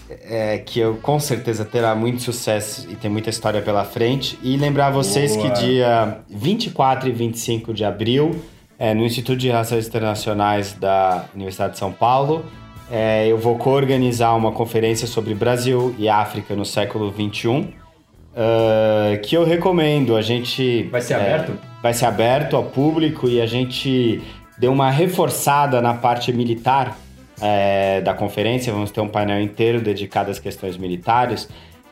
é, 0.10 0.57
que 0.57 0.80
eu 0.80 0.95
com 0.95 1.19
certeza 1.19 1.64
terá 1.64 1.94
muito 1.94 2.22
sucesso 2.22 2.88
e 2.90 2.95
tem 2.95 3.10
muita 3.10 3.30
história 3.30 3.61
pela 3.61 3.84
frente. 3.84 4.38
E 4.41 4.57
lembrar 4.57 4.90
vocês 4.90 5.36
Boa. 5.36 5.52
que 5.52 5.65
dia 5.65 6.19
24 6.30 7.10
e 7.10 7.11
25 7.11 7.73
de 7.73 7.86
abril, 7.86 8.36
é, 8.77 8.94
no 8.94 9.06
Instituto 9.06 9.38
de 9.38 9.48
Relações 9.48 9.88
Internacionais 9.88 10.73
da 10.73 11.26
Universidade 11.36 11.73
de 11.73 11.80
São 11.80 11.91
Paulo, 11.91 12.45
é, 12.91 13.27
eu 13.27 13.38
vou 13.38 13.57
co-organizar 13.57 14.36
uma 14.36 14.52
conferência 14.52 15.07
sobre 15.07 15.36
Brasil 15.36 15.94
e 15.99 16.10
África 16.10 16.56
no 16.56 16.65
século 16.65 17.14
XXI, 17.14 17.49
uh, 17.49 19.22
que 19.22 19.38
eu 19.38 19.45
recomendo. 19.45 20.15
A 20.15 20.22
gente. 20.23 20.84
Vai 20.91 21.02
ser 21.02 21.14
é, 21.14 21.15
aberto? 21.18 21.60
Vai 21.84 21.94
ser 21.94 22.06
aberto 22.06 22.56
ao 22.56 22.64
público 22.64 23.27
e 23.30 23.40
a 23.40 23.45
gente 23.45 24.22
deu 24.57 24.72
uma 24.72 24.90
reforçada 24.90 25.81
na 25.81 25.94
parte 25.94 26.34
militar 26.34 26.98
é, 27.41 28.02
da 28.02 28.14
conferência, 28.14 28.72
vamos 28.72 28.91
ter 28.91 29.02
um 29.02 29.07
painel 29.07 29.41
inteiro 29.41 29.82
dedicado 29.82 30.32
às 30.32 30.40
questões 30.40 30.78
militares, 30.78 31.49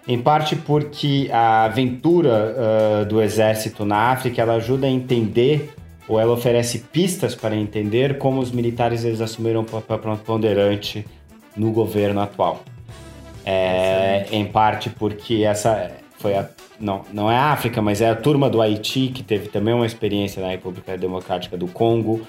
em 0.07 0.19
parte 0.19 0.55
porque 0.55 1.29
a 1.31 1.65
aventura 1.65 2.55
uh, 2.55 3.05
do 3.05 3.21
exército 3.21 3.83
na 3.83 4.11
África 4.11 4.41
ela 4.41 4.53
ajuda 4.53 4.87
a 4.87 4.89
entender 4.89 5.73
ou 6.07 6.17
ela 6.17 6.31
oferece 6.31 6.79
pistas 6.79 7.35
para 7.35 7.55
entender 7.55 8.17
como 8.17 8.39
os 8.39 8.49
militares 8.49 9.03
eles 9.03 9.19
assumiram 9.19 9.61
um 9.61 9.65
papel 9.65 9.99
preponderante 9.99 11.05
no 11.55 11.71
governo 11.71 12.21
atual. 12.21 12.63
É, 13.45 14.27
em 14.31 14.45
parte 14.45 14.89
porque 14.89 15.43
essa 15.43 15.91
foi 16.17 16.35
a 16.35 16.47
não, 16.79 17.03
não 17.11 17.31
é 17.31 17.35
a 17.35 17.51
África, 17.51 17.81
mas 17.81 18.01
é 18.01 18.09
a 18.09 18.15
turma 18.15 18.49
do 18.49 18.61
Haiti 18.61 19.07
que 19.07 19.23
teve 19.23 19.49
também 19.49 19.73
uma 19.73 19.85
experiência 19.85 20.41
na 20.41 20.49
República 20.49 20.97
Democrática 20.97 21.57
do 21.57 21.67
Congo, 21.67 22.21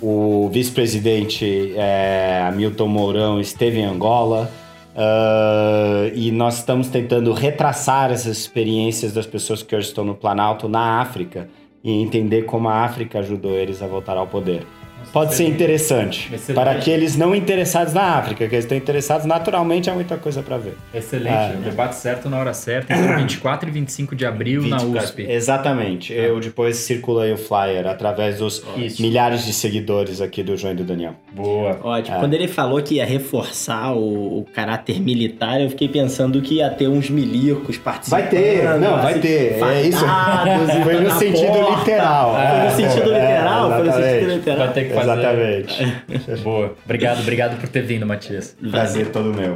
o 0.00 0.48
vice-presidente 0.48 1.74
é, 1.76 2.42
Hamilton 2.48 2.88
Mourão 2.88 3.40
esteve 3.40 3.80
em 3.80 3.84
Angola. 3.84 4.50
Uh, 4.90 6.10
e 6.14 6.32
nós 6.32 6.58
estamos 6.58 6.88
tentando 6.88 7.32
retraçar 7.32 8.10
essas 8.10 8.36
experiências 8.36 9.12
das 9.12 9.24
pessoas 9.24 9.62
que 9.62 9.74
hoje 9.74 9.86
estão 9.86 10.04
no 10.04 10.16
Planalto 10.16 10.68
na 10.68 11.00
África 11.00 11.48
e 11.82 11.92
entender 11.92 12.42
como 12.42 12.68
a 12.68 12.82
África 12.82 13.20
ajudou 13.20 13.52
eles 13.52 13.80
a 13.82 13.86
voltar 13.86 14.16
ao 14.16 14.26
poder 14.26 14.66
pode 15.12 15.34
ser 15.34 15.44
interessante. 15.44 16.32
Excelente. 16.32 16.54
Para 16.54 16.72
aqueles 16.72 17.16
não 17.16 17.34
interessados 17.34 17.92
na 17.92 18.16
África, 18.16 18.48
que 18.48 18.56
estão 18.56 18.76
interessados, 18.76 19.26
naturalmente 19.26 19.90
há 19.90 19.94
muita 19.94 20.16
coisa 20.16 20.42
para 20.42 20.58
ver. 20.58 20.76
Excelente. 20.94 21.28
É. 21.30 21.56
O 21.58 21.62
debate 21.62 21.96
certo 21.96 22.28
na 22.28 22.38
hora 22.38 22.52
certa, 22.54 22.92
entre 22.92 23.16
24 23.16 23.68
e 23.68 23.72
25 23.72 24.16
de 24.16 24.26
abril 24.26 24.62
24, 24.62 24.88
na 24.88 25.00
USP. 25.00 25.22
Exatamente. 25.28 26.12
Ah. 26.12 26.16
Eu 26.16 26.40
depois 26.40 26.76
circulei 26.76 27.32
o 27.32 27.36
flyer 27.36 27.86
através 27.86 28.38
dos 28.38 28.62
Isso. 28.76 29.02
milhares 29.02 29.44
de 29.44 29.52
seguidores 29.52 30.20
aqui 30.20 30.42
do 30.42 30.56
João 30.56 30.72
e 30.72 30.76
do 30.76 30.84
Daniel. 30.84 31.14
Boa. 31.32 31.78
Ótimo. 31.82 32.16
É. 32.16 32.20
Quando 32.20 32.34
ele 32.34 32.48
falou 32.48 32.82
que 32.82 32.96
ia 32.96 33.04
reforçar 33.04 33.92
o, 33.92 34.40
o, 34.40 34.46
caráter 34.52 35.00
militar, 35.00 35.60
eu 35.60 35.70
fiquei 35.70 35.88
pensando 35.88 36.40
que 36.40 36.56
ia 36.56 36.70
ter 36.70 36.88
uns 36.88 37.10
milicos 37.10 37.78
participando. 37.78 38.20
Vai 38.20 38.28
ter, 38.28 38.64
não, 38.78 38.96
vai 38.96 39.12
assim, 39.12 39.20
ter. 39.20 39.62
É 39.62 39.82
isso. 39.82 40.04
Foi 40.84 41.00
no 41.00 41.10
sentido 41.12 41.52
porta. 41.52 41.78
literal. 41.78 42.34
Foi 42.34 42.64
no 42.64 42.70
sentido 42.70 43.14
é, 43.14 43.20
literal? 43.20 43.70
Foi 43.70 43.84
no 43.84 43.92
sentido 43.92 44.30
literal. 44.30 44.58
Vai 44.58 44.72
ter 44.72 44.89
fazer. 44.94 45.12
Exatamente. 45.12 46.42
Boa. 46.42 46.74
Obrigado, 46.84 47.20
obrigado 47.20 47.60
por 47.60 47.68
ter 47.68 47.82
vindo, 47.82 48.06
Matias. 48.06 48.56
Prazer 48.70 49.08
todo 49.08 49.32
meu. 49.34 49.54